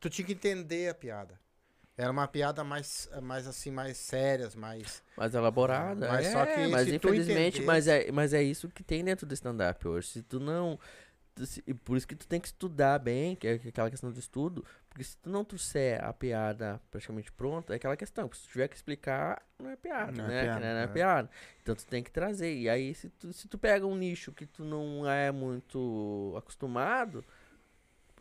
Tu 0.02 0.10
tinha 0.10 0.26
que 0.26 0.34
entender 0.34 0.90
a 0.90 0.94
piada. 0.94 1.40
Era 2.02 2.12
uma 2.12 2.28
piada 2.30 2.64
mais, 2.64 3.10
mais 3.22 3.46
assim, 3.46 3.72
mais 3.72 3.98
sérias, 3.98 4.56
mais... 4.56 5.04
Mais 5.18 5.34
elaborada. 5.36 6.08
Mas 6.08 6.28
é, 6.28 6.32
só 6.32 6.46
que 6.46 6.68
mas 6.68 6.88
infelizmente, 6.88 7.62
mas 7.62 7.88
é, 7.90 8.10
mas 8.12 8.34
é 8.34 8.42
isso 8.42 8.70
que 8.70 8.82
tem 8.84 9.04
dentro 9.04 9.28
do 9.28 9.34
stand-up 9.34 9.86
hoje. 9.86 10.08
Se 10.08 10.22
tu 10.24 10.40
não. 10.40 10.80
se- 11.44 11.62
e 11.68 11.74
por 11.74 11.98
isso 11.98 12.08
que 12.08 12.16
tu 12.16 12.26
tem 12.26 12.40
que 12.40 12.48
estudar 12.48 13.00
bem, 13.00 13.36
que 13.36 13.46
é 13.48 13.54
aquela 13.68 13.90
questão 13.90 14.10
do 14.12 14.18
estudo. 14.20 14.64
Porque 14.88 15.04
se 15.04 15.18
tu 15.18 15.30
não 15.30 15.44
trouxer 15.44 16.02
a 16.04 16.14
piada 16.14 16.80
praticamente 16.90 17.32
pronta, 17.34 17.74
é 17.74 17.76
aquela 17.76 17.98
questão. 17.98 18.30
que 18.30 18.38
Se 18.38 18.44
tu 18.48 18.52
tiver 18.54 18.68
que 18.70 18.76
explicar, 18.78 19.42
não 19.62 19.70
é 19.70 19.76
piada, 19.76 20.12
Não 20.14 20.26
é 20.26 20.28
né? 20.30 20.42
piada, 20.44 20.60
Que 20.60 20.66
não 20.66 20.80
é 20.80 20.84
é. 20.84 20.88
piada. 20.88 21.30
Então 21.62 21.76
tu 21.76 21.86
tem 21.86 22.02
que 22.02 22.12
trazer. 22.12 22.54
E 22.56 22.70
aí, 22.70 22.96
se 22.96 23.10
tu, 23.10 23.34
se 23.34 23.46
tu 23.50 23.58
pega 23.58 23.86
um 23.86 23.96
nicho 23.96 24.32
que 24.32 24.46
tu 24.46 24.64
não 24.64 25.06
é 25.10 25.32
muito 25.34 26.34
acostumado, 26.38 27.24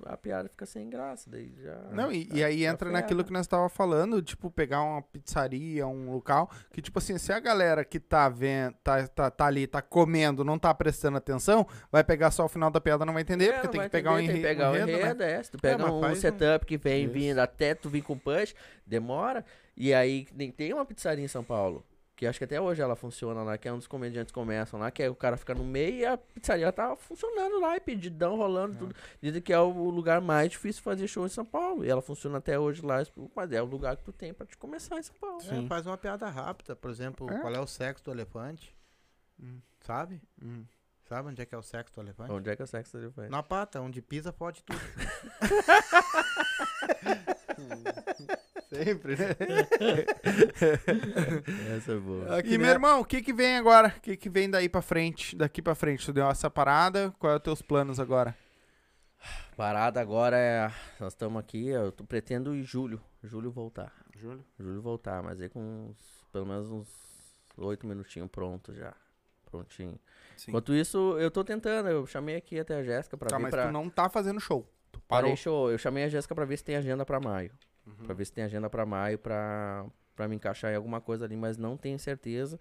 a 0.05 0.17
piada 0.17 0.49
fica 0.49 0.65
sem 0.67 0.89
graça. 0.89 1.29
Daí 1.31 1.53
já. 1.63 1.77
Não, 1.93 2.11
e, 2.13 2.29
e 2.33 2.39
já- 2.41 2.47
aí 2.47 2.65
entra 2.65 2.89
ferra. 2.89 3.01
naquilo 3.01 3.25
que 3.25 3.33
nós 3.33 3.47
tava 3.47 3.69
falando, 3.69 4.21
tipo, 4.23 4.51
pegar 4.51 4.83
uma 4.83 5.03
pizzaria, 5.03 5.87
um 5.87 6.11
local, 6.13 6.51
que, 6.73 6.81
tipo 6.83 6.99
assim, 6.99 7.19
se 7.19 7.33
a 7.33 7.41
galera 7.41 7.85
que 7.85 7.99
tá 8.01 8.29
vendo, 8.29 8.75
tá, 8.83 9.07
tá, 9.09 9.31
tá 9.31 9.47
ali, 9.47 9.67
tá 9.67 9.83
comendo, 9.83 10.45
não 10.45 10.59
tá 10.59 10.73
prestando 10.75 11.17
atenção, 11.19 11.67
vai 11.91 12.03
pegar 12.05 12.31
só 12.31 12.45
o 12.45 12.49
final 12.49 12.71
da 12.71 12.81
piada, 12.81 13.05
não 13.05 13.13
vai 13.13 13.23
entender, 13.23 13.49
É, 13.49 13.53
porque 13.53 13.69
tem 13.69 13.81
que 13.81 13.89
pegar 13.89 14.13
um 14.13 14.19
entender, 14.19 14.39
enredo. 14.39 14.47
tem 14.47 14.57
que 14.57 14.57
pegar 14.57 14.71
o 14.71 14.77
enredo, 14.77 14.93
né? 14.93 15.05
enredo, 15.05 15.23
é. 15.23 15.43
Se 15.43 15.51
tu 15.51 15.59
pega 15.59 15.79
mas 15.85 15.93
um 15.93 16.01
faz 16.01 16.19
um- 16.19 16.21
setup 16.21 16.67
que 16.67 16.77
vem 16.77 17.05
Isso. 17.05 17.13
vindo 17.13 17.39
até 17.39 17.75
tu 17.75 17.89
vir 17.89 18.03
com 18.03 18.19
punch, 18.19 18.55
demora. 18.87 19.45
E 19.77 19.95
aí 19.95 20.27
nem 20.35 20.51
tem 20.51 20.73
uma 20.73 20.85
pizzaria 20.85 21.25
em 21.25 21.29
São 21.29 21.45
Paulo. 21.45 21.85
Que 22.19 22.27
acho 22.27 22.37
que 22.37 22.45
até 22.45 22.61
hoje 22.61 22.83
ela 22.83 22.97
funciona 22.97 23.45
lá, 23.45 23.57
que 23.57 23.69
é 23.69 23.73
um 23.73 23.79
dos 23.79 23.87
comediantes 23.87 24.33
começam 24.33 24.81
lá, 24.81 24.91
que 24.91 25.05
é 25.05 25.09
o 25.09 25.15
cara 25.15 25.37
fica 25.37 25.55
no 25.55 25.63
meio 25.63 25.99
e 25.99 26.05
a 26.05 26.19
pizzaria 26.19 26.73
tá 26.73 26.97
funcionando 26.97 27.61
lá, 27.61 27.77
e 27.77 27.81
pedidão 27.81 28.37
rolando, 28.37 28.77
tudo. 28.77 28.95
Dizem 29.23 29.41
que 29.41 29.53
é 29.53 29.61
o 29.61 29.71
lugar 29.89 30.21
mais 30.21 30.51
difícil 30.51 30.81
de 30.81 30.83
fazer 30.83 31.07
show 31.07 31.25
em 31.25 31.29
São 31.29 31.45
Paulo. 31.45 31.85
E 31.85 31.89
ela 31.89 32.03
funciona 32.03 32.39
até 32.39 32.59
hoje 32.59 32.85
lá, 32.85 33.07
mas 33.37 33.53
é 33.53 33.63
o 33.63 33.67
lugar 33.67 33.97
que 33.97 34.03
tu 34.03 34.11
tem 34.13 34.35
pra 34.35 34.45
te 34.45 34.57
começar 34.57 34.99
em 34.99 35.03
São 35.05 35.15
Paulo. 35.15 35.39
É, 35.49 35.67
faz 35.69 35.87
uma 35.87 35.97
piada 35.97 36.29
rápida, 36.29 36.75
por 36.75 36.91
exemplo, 36.91 37.31
É. 37.31 37.39
qual 37.39 37.55
é 37.55 37.61
o 37.61 37.67
sexo 37.69 38.05
do 38.07 38.11
elefante? 38.11 38.77
Hum. 39.41 39.61
Sabe? 39.79 40.21
Hum. 40.43 40.65
Sabe 41.09 41.31
onde 41.31 41.41
é 41.41 41.47
que 41.47 41.55
é 41.55 41.59
o 41.59 41.63
sexo 41.63 41.95
do 41.95 42.03
elefante? 42.03 42.31
Onde 42.31 42.51
é 42.51 42.57
que 42.57 42.61
é 42.61 42.67
o 42.67 42.69
sexo 42.69 42.99
dele 42.99 43.11
vai? 43.17 43.31
Na 43.31 43.43
pata, 43.43 43.81
onde 43.81 44.03
pisa 44.03 44.31
pode 44.31 44.63
tudo. 44.63 44.79
Sempre, 48.69 49.17
né? 49.17 49.31
Essa 51.75 51.93
é 51.93 51.97
boa. 51.97 52.43
e 52.45 52.59
meu 52.59 52.69
irmão, 52.69 53.01
o 53.01 53.07
que 53.07 53.23
que 53.23 53.33
vem 53.33 53.57
agora? 53.57 53.89
O 53.89 54.01
que 54.03 54.19
que 54.19 54.29
vem 54.29 54.51
daí 54.51 54.69
pra 54.69 54.83
frente? 54.83 55.35
Daqui 55.35 55.63
pra 55.63 55.75
frente, 55.75 56.05
tu 56.05 56.13
deu 56.13 56.29
essa 56.29 56.51
parada, 56.51 57.11
qual 57.19 57.33
é 57.33 57.37
os 57.37 57.43
teus 57.43 57.63
planos 57.63 57.99
agora? 57.99 58.37
Parada 59.57 60.03
agora 60.03 60.37
é. 60.37 60.71
Nós 61.01 61.15
estamos 61.15 61.41
aqui, 61.41 61.69
eu 61.69 61.91
tô, 61.91 62.05
pretendo 62.05 62.55
em 62.55 62.63
julho. 62.63 63.01
Julho 63.25 63.51
voltar. 63.51 63.95
Júlio? 64.15 64.45
Julho 64.61 64.83
voltar, 64.83 65.23
mas 65.23 65.41
aí 65.41 65.49
com 65.49 65.89
uns, 65.89 66.27
pelo 66.31 66.45
menos 66.45 66.71
uns 66.71 66.87
oito 67.57 67.87
minutinhos 67.87 68.29
pronto 68.31 68.75
já. 68.75 68.95
Prontinho. 69.51 69.99
Sim. 70.37 70.51
Enquanto 70.51 70.75
isso, 70.75 71.17
eu 71.19 71.31
tô 71.31 71.43
tentando. 71.45 71.89
Eu 71.89 72.07
chamei 72.07 72.37
aqui 72.37 72.59
até 72.59 72.77
a 72.77 72.83
Jéssica 72.83 73.17
pra 73.17 73.29
Tá, 73.29 73.37
vir 73.37 73.43
mas 73.43 73.51
pra. 73.51 73.67
tu 73.67 73.73
não 73.73 73.89
tá 73.89 74.09
fazendo 74.09 74.41
show. 74.41 74.67
Tu 74.93 75.01
Parei 75.09 75.31
parou. 75.31 75.37
show. 75.37 75.71
Eu 75.71 75.79
chamei 75.79 76.05
a 76.05 76.09
Jéssica 76.09 76.35
pra 76.35 76.45
ver 76.45 76.57
se 76.57 76.65
tem 76.65 76.77
agenda 76.77 77.05
pra 77.05 77.19
maio. 77.21 77.51
Uhum. 77.87 77.95
Pra 78.05 78.15
ver 78.15 78.25
se 78.27 78.33
tem 78.33 78.45
agenda 78.45 78.69
pra 78.69 78.85
maio 78.87 79.19
pra, 79.19 79.87
pra 80.15 80.29
me 80.29 80.37
encaixar 80.37 80.73
em 80.73 80.77
alguma 80.77 81.01
coisa 81.01 81.25
ali, 81.25 81.37
mas 81.37 81.57
não 81.57 81.77
tenho 81.77 81.99
certeza. 81.99 82.59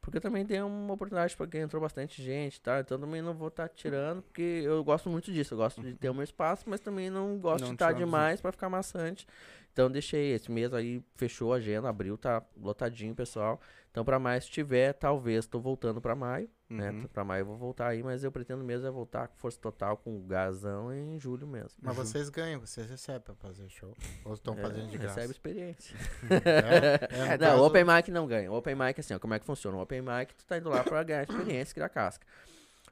Porque 0.00 0.18
também 0.18 0.46
tenho 0.46 0.66
uma 0.66 0.94
oportunidade 0.94 1.36
porque 1.36 1.58
entrou 1.58 1.82
bastante 1.82 2.22
gente, 2.22 2.58
tá? 2.58 2.80
Então 2.80 2.98
também 2.98 3.20
não 3.20 3.34
vou 3.34 3.48
estar 3.48 3.68
tirando, 3.68 4.22
porque 4.22 4.62
eu 4.64 4.82
gosto 4.82 5.10
muito 5.10 5.30
disso. 5.30 5.52
Eu 5.52 5.58
gosto 5.58 5.82
de 5.82 5.92
ter 5.94 6.08
o 6.08 6.14
meu 6.14 6.24
espaço, 6.24 6.64
mas 6.66 6.80
também 6.80 7.10
não 7.10 7.36
gosto 7.38 7.60
Não 7.60 7.68
de 7.68 7.74
estar 7.74 7.90
dos 7.92 7.98
demais 7.98 8.40
pra 8.40 8.50
ficar 8.50 8.70
maçante. 8.70 9.26
Então 9.72 9.90
deixei 9.90 10.32
esse 10.32 10.50
mês 10.50 10.72
aí, 10.74 11.02
fechou 11.14 11.52
a 11.52 11.56
agenda, 11.56 11.88
abril, 11.88 12.18
tá 12.18 12.42
lotadinho, 12.56 13.14
pessoal. 13.14 13.60
Então 13.90 14.04
pra 14.04 14.18
maio, 14.18 14.40
se 14.42 14.50
tiver, 14.50 14.92
talvez 14.92 15.46
tô 15.46 15.58
voltando 15.58 16.00
pra 16.00 16.14
maio, 16.14 16.48
né? 16.68 16.90
Uhum. 16.90 17.06
Pra 17.08 17.24
maio 17.24 17.42
eu 17.42 17.46
vou 17.46 17.56
voltar 17.56 17.88
aí, 17.88 18.02
mas 18.02 18.22
eu 18.22 18.30
pretendo 18.30 18.62
mesmo 18.62 18.86
é 18.86 18.90
voltar 18.90 19.26
com 19.28 19.36
força 19.36 19.58
total, 19.60 19.96
com 19.96 20.20
gazão 20.26 20.92
em 20.94 21.18
julho 21.18 21.46
mesmo. 21.46 21.70
Mas 21.82 21.96
vocês 21.96 22.28
ganham, 22.28 22.60
vocês 22.60 22.88
recebem 22.88 23.20
pra 23.22 23.34
fazer 23.34 23.68
show. 23.68 23.92
Ou 24.24 24.34
estão 24.34 24.54
É, 24.54 24.60
fazendo 24.62 24.88
de 24.90 24.98
graça. 24.98 25.14
Recebe 25.16 25.32
experiência. 25.32 25.96
É, 26.30 27.16
é, 27.16 27.22
no 27.24 27.30
não, 27.32 27.38
caso- 27.38 27.64
Open 27.64 27.84
Mic 27.84 28.10
não 28.10 28.26
ganha. 28.26 28.52
Open 28.52 28.74
Mic, 28.76 29.00
assim, 29.00 29.14
ó, 29.14 29.18
como 29.18 29.34
é 29.34 29.38
que 29.40 29.44
funciona? 29.46 29.76
O 29.76 29.80
Open 29.80 30.02
Mic, 30.02 30.34
tu 30.36 30.46
tá 30.46 30.58
indo 30.58 30.68
lá 30.68 30.84
pra 30.84 31.02
ganhar 31.02 31.22
experiência, 31.22 31.74
criar 31.74 31.88
casca. 31.88 32.24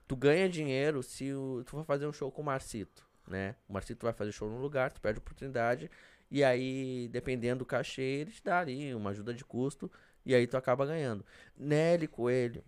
Tu 0.06 0.16
ganha 0.16 0.48
dinheiro 0.48 1.02
se 1.02 1.32
o- 1.32 1.62
tu 1.64 1.70
for 1.72 1.84
fazer 1.84 2.06
um 2.06 2.12
show 2.12 2.30
com 2.32 2.42
o 2.42 2.44
Marcito, 2.44 3.04
né? 3.28 3.54
O 3.68 3.72
Marcito 3.72 4.04
vai 4.04 4.12
fazer 4.12 4.32
show 4.32 4.48
num 4.48 4.58
lugar, 4.60 4.90
tu 4.90 5.00
perde 5.00 5.18
oportunidade, 5.18 5.88
e 6.30 6.42
aí, 6.44 7.08
dependendo 7.10 7.60
do 7.60 7.66
cachê, 7.66 8.02
ele 8.02 8.30
te 8.30 8.42
dá 8.42 8.60
ali 8.60 8.94
uma 8.94 9.10
ajuda 9.10 9.32
de 9.34 9.44
custo, 9.44 9.90
e 10.26 10.34
aí 10.34 10.46
tu 10.46 10.56
acaba 10.56 10.84
ganhando. 10.86 11.24
Nelly 11.56 12.06
Coelho, 12.06 12.62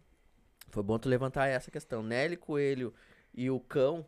foi 0.70 0.82
bom 0.82 0.98
tu 0.98 1.08
levantar 1.08 1.46
essa 1.48 1.70
questão. 1.70 2.02
Nelly 2.02 2.36
Coelho 2.36 2.94
e 3.34 3.50
o 3.50 3.60
Cão, 3.60 4.06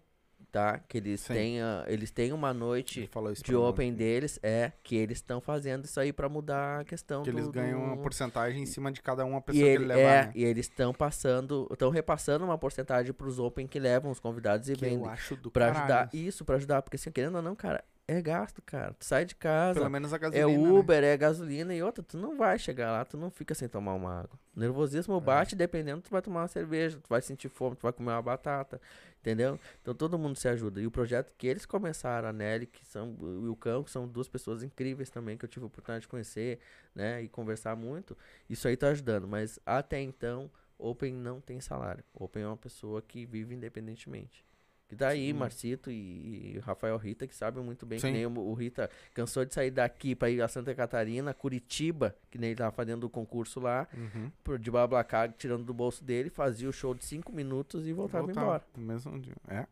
tá? 0.50 0.78
Que 0.78 0.98
eles 0.98 1.20
Sim. 1.20 1.32
têm, 1.34 1.56
eles 1.86 2.10
têm 2.10 2.32
uma 2.32 2.52
noite 2.54 3.02
de 3.02 3.08
pra 3.08 3.20
mim. 3.22 3.54
Open 3.58 3.92
deles, 3.94 4.38
é 4.42 4.72
que 4.82 4.96
eles 4.96 5.18
estão 5.18 5.40
fazendo 5.40 5.84
isso 5.84 5.98
aí 6.00 6.12
pra 6.12 6.28
mudar 6.28 6.80
a 6.80 6.84
questão 6.84 7.22
Que 7.22 7.30
eles 7.30 7.46
do- 7.46 7.52
ganham 7.52 7.82
uma 7.82 7.96
do- 7.96 8.02
porcentagem 8.02 8.62
em 8.62 8.66
cima 8.66 8.90
de 8.92 9.00
cada 9.02 9.24
uma 9.24 9.38
e, 9.38 9.42
pessoa 9.42 9.64
que 9.64 9.68
ele, 9.70 9.84
ele 9.84 9.92
é, 9.92 9.96
levar, 9.96 10.26
né? 10.28 10.32
e 10.34 10.44
eles 10.44 10.66
estão 10.66 10.92
passando, 10.94 11.68
estão 11.72 11.90
repassando 11.90 12.44
uma 12.44 12.56
porcentagem 12.58 13.12
pros 13.12 13.38
Open 13.38 13.66
que 13.66 13.78
levam 13.78 14.10
os 14.10 14.18
convidados 14.20 14.68
e 14.68 14.74
Que 14.76 14.84
eu 14.84 14.90
vendem. 14.90 15.08
acho 15.08 15.36
do 15.36 15.50
Pra 15.50 15.66
caralho. 15.72 15.82
ajudar, 15.94 16.10
isso, 16.14 16.44
pra 16.44 16.56
ajudar, 16.56 16.82
porque 16.82 16.96
assim, 16.96 17.10
querendo 17.10 17.36
ou 17.36 17.42
não, 17.42 17.54
cara, 17.56 17.84
é 18.12 18.22
gasto, 18.22 18.62
cara. 18.62 18.94
Tu 18.94 19.04
sai 19.04 19.24
de 19.24 19.34
casa, 19.34 19.80
Pelo 19.80 19.90
menos 19.90 20.12
a 20.12 20.16
é 20.16 20.18
gasolina, 20.18 20.62
né? 20.62 20.78
Uber, 20.78 21.04
é 21.04 21.16
gasolina 21.16 21.74
e 21.74 21.82
outra, 21.82 22.02
tu 22.02 22.16
não 22.16 22.36
vai 22.36 22.58
chegar 22.58 22.92
lá, 22.92 23.04
tu 23.04 23.16
não 23.16 23.30
fica 23.30 23.54
sem 23.54 23.68
tomar 23.68 23.94
uma 23.94 24.20
água. 24.20 24.38
O 24.54 24.60
nervosismo 24.60 25.20
bate, 25.20 25.56
dependendo, 25.56 26.02
tu 26.02 26.10
vai 26.10 26.20
tomar 26.20 26.42
uma 26.42 26.48
cerveja, 26.48 26.98
tu 27.02 27.08
vai 27.08 27.22
sentir 27.22 27.48
fome, 27.48 27.76
tu 27.76 27.82
vai 27.82 27.92
comer 27.92 28.10
uma 28.10 28.22
batata, 28.22 28.80
entendeu? 29.20 29.58
Então 29.80 29.94
todo 29.94 30.18
mundo 30.18 30.36
se 30.36 30.46
ajuda. 30.48 30.80
E 30.80 30.86
o 30.86 30.90
projeto 30.90 31.34
que 31.36 31.46
eles 31.46 31.64
começaram, 31.64 32.28
a 32.28 32.32
Nelly, 32.32 32.66
que 32.66 32.84
são, 32.84 33.16
e 33.20 33.48
o 33.48 33.56
Cão, 33.56 33.82
que 33.82 33.90
são 33.90 34.06
duas 34.06 34.28
pessoas 34.28 34.62
incríveis 34.62 35.10
também, 35.10 35.36
que 35.36 35.44
eu 35.44 35.48
tive 35.48 35.64
a 35.64 35.66
oportunidade 35.66 36.02
de 36.02 36.08
conhecer, 36.08 36.58
né, 36.94 37.22
e 37.22 37.28
conversar 37.28 37.74
muito, 37.76 38.16
isso 38.48 38.68
aí 38.68 38.76
tá 38.76 38.88
ajudando. 38.88 39.26
Mas 39.26 39.58
até 39.64 40.00
então, 40.00 40.50
Open 40.78 41.14
não 41.14 41.40
tem 41.40 41.60
salário. 41.60 42.04
Open 42.12 42.42
é 42.42 42.46
uma 42.46 42.56
pessoa 42.56 43.00
que 43.00 43.24
vive 43.24 43.54
independentemente. 43.54 44.44
Que 44.92 44.96
daí, 44.96 45.28
Sim. 45.28 45.32
Marcito 45.32 45.90
e, 45.90 46.56
e 46.56 46.58
Rafael 46.58 46.98
Rita, 46.98 47.26
que 47.26 47.34
sabem 47.34 47.64
muito 47.64 47.86
bem, 47.86 47.98
Sim. 47.98 48.08
que 48.08 48.12
nem 48.12 48.26
o, 48.26 48.38
o 48.38 48.52
Rita 48.52 48.90
cansou 49.14 49.42
de 49.42 49.54
sair 49.54 49.70
daqui 49.70 50.14
pra 50.14 50.28
ir 50.28 50.42
a 50.42 50.48
Santa 50.48 50.74
Catarina, 50.74 51.32
Curitiba, 51.32 52.14
que 52.30 52.36
nem 52.36 52.50
ele 52.50 52.58
tava 52.58 52.72
fazendo 52.72 53.04
o 53.04 53.08
concurso 53.08 53.58
lá, 53.58 53.88
Uhum. 53.94 54.30
por 54.44 54.58
de 54.58 54.70
Bablacar, 54.70 55.32
tirando 55.32 55.64
do 55.64 55.72
bolso 55.72 56.04
dele, 56.04 56.28
fazia 56.28 56.68
o 56.68 56.72
show 56.74 56.92
de 56.94 57.06
cinco 57.06 57.32
minutos 57.32 57.86
e 57.88 57.92
voltava 57.94 58.26
Voltava 58.26 58.44
embora. 58.46 58.64
no 58.76 58.82
mesmo 58.82 59.18
dia. 59.18 59.34
É. 59.48 59.66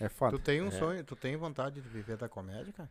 É 0.00 0.08
foda. 0.08 0.34
Tu 0.38 0.42
tem 0.42 0.62
um 0.62 0.68
É. 0.68 0.70
sonho, 0.70 1.04
tu 1.04 1.14
tem 1.14 1.36
vontade 1.36 1.82
de 1.82 1.86
viver 1.86 2.16
da 2.16 2.26
comédia, 2.26 2.72
cara? 2.72 2.88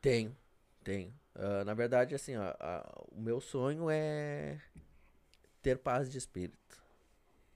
Tenho, 0.00 0.36
tenho. 0.82 1.14
Ah, 1.32 1.62
na 1.64 1.74
verdade, 1.74 2.12
assim, 2.12 2.36
ó, 2.36 2.42
a- 2.58 3.04
o 3.12 3.20
meu 3.20 3.40
sonho 3.40 3.88
é 3.88 4.58
ter 5.62 5.78
paz 5.78 6.10
de 6.10 6.18
espírito. 6.18 6.82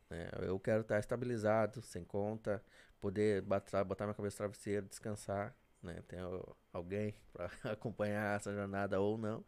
né? 0.08 0.28
Eu 0.42 0.60
quero 0.60 0.82
estar 0.82 1.00
estabilizado, 1.00 1.82
sem 1.82 2.04
conta, 2.04 2.62
poder 3.06 3.42
botar, 3.42 3.84
minha 3.84 4.14
cabeça 4.14 4.34
no 4.44 4.50
travesseiro, 4.50 4.86
descansar, 4.86 5.54
né? 5.82 6.02
Al- 6.20 6.56
alguém 6.72 7.14
para 7.32 7.50
acompanhar 7.72 8.36
essa 8.36 8.52
jornada 8.54 9.00
ou 9.00 9.18
não, 9.18 9.44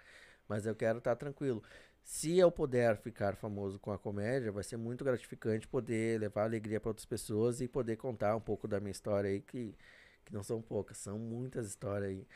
mas 0.48 0.66
eu 0.66 0.74
quero 0.74 0.98
estar 0.98 1.16
tranquilo. 1.16 1.62
Se 2.02 2.38
eu 2.38 2.50
puder 2.50 2.96
ficar 2.96 3.36
famoso 3.36 3.78
com 3.78 3.92
a 3.92 3.98
comédia, 3.98 4.50
vai 4.52 4.64
ser 4.64 4.76
muito 4.78 5.04
gratificante 5.04 5.68
poder 5.68 6.18
levar 6.20 6.44
alegria 6.44 6.80
para 6.80 6.90
outras 6.90 7.04
pessoas 7.06 7.60
e 7.60 7.68
poder 7.68 7.96
contar 7.96 8.34
um 8.36 8.40
pouco 8.40 8.66
da 8.66 8.80
minha 8.80 8.90
história 8.92 9.28
aí, 9.30 9.40
que, 9.42 9.74
que 10.24 10.32
não 10.32 10.42
são 10.42 10.62
poucas, 10.62 10.96
são 10.98 11.18
muitas 11.18 11.66
histórias 11.68 12.10
aí. 12.10 12.26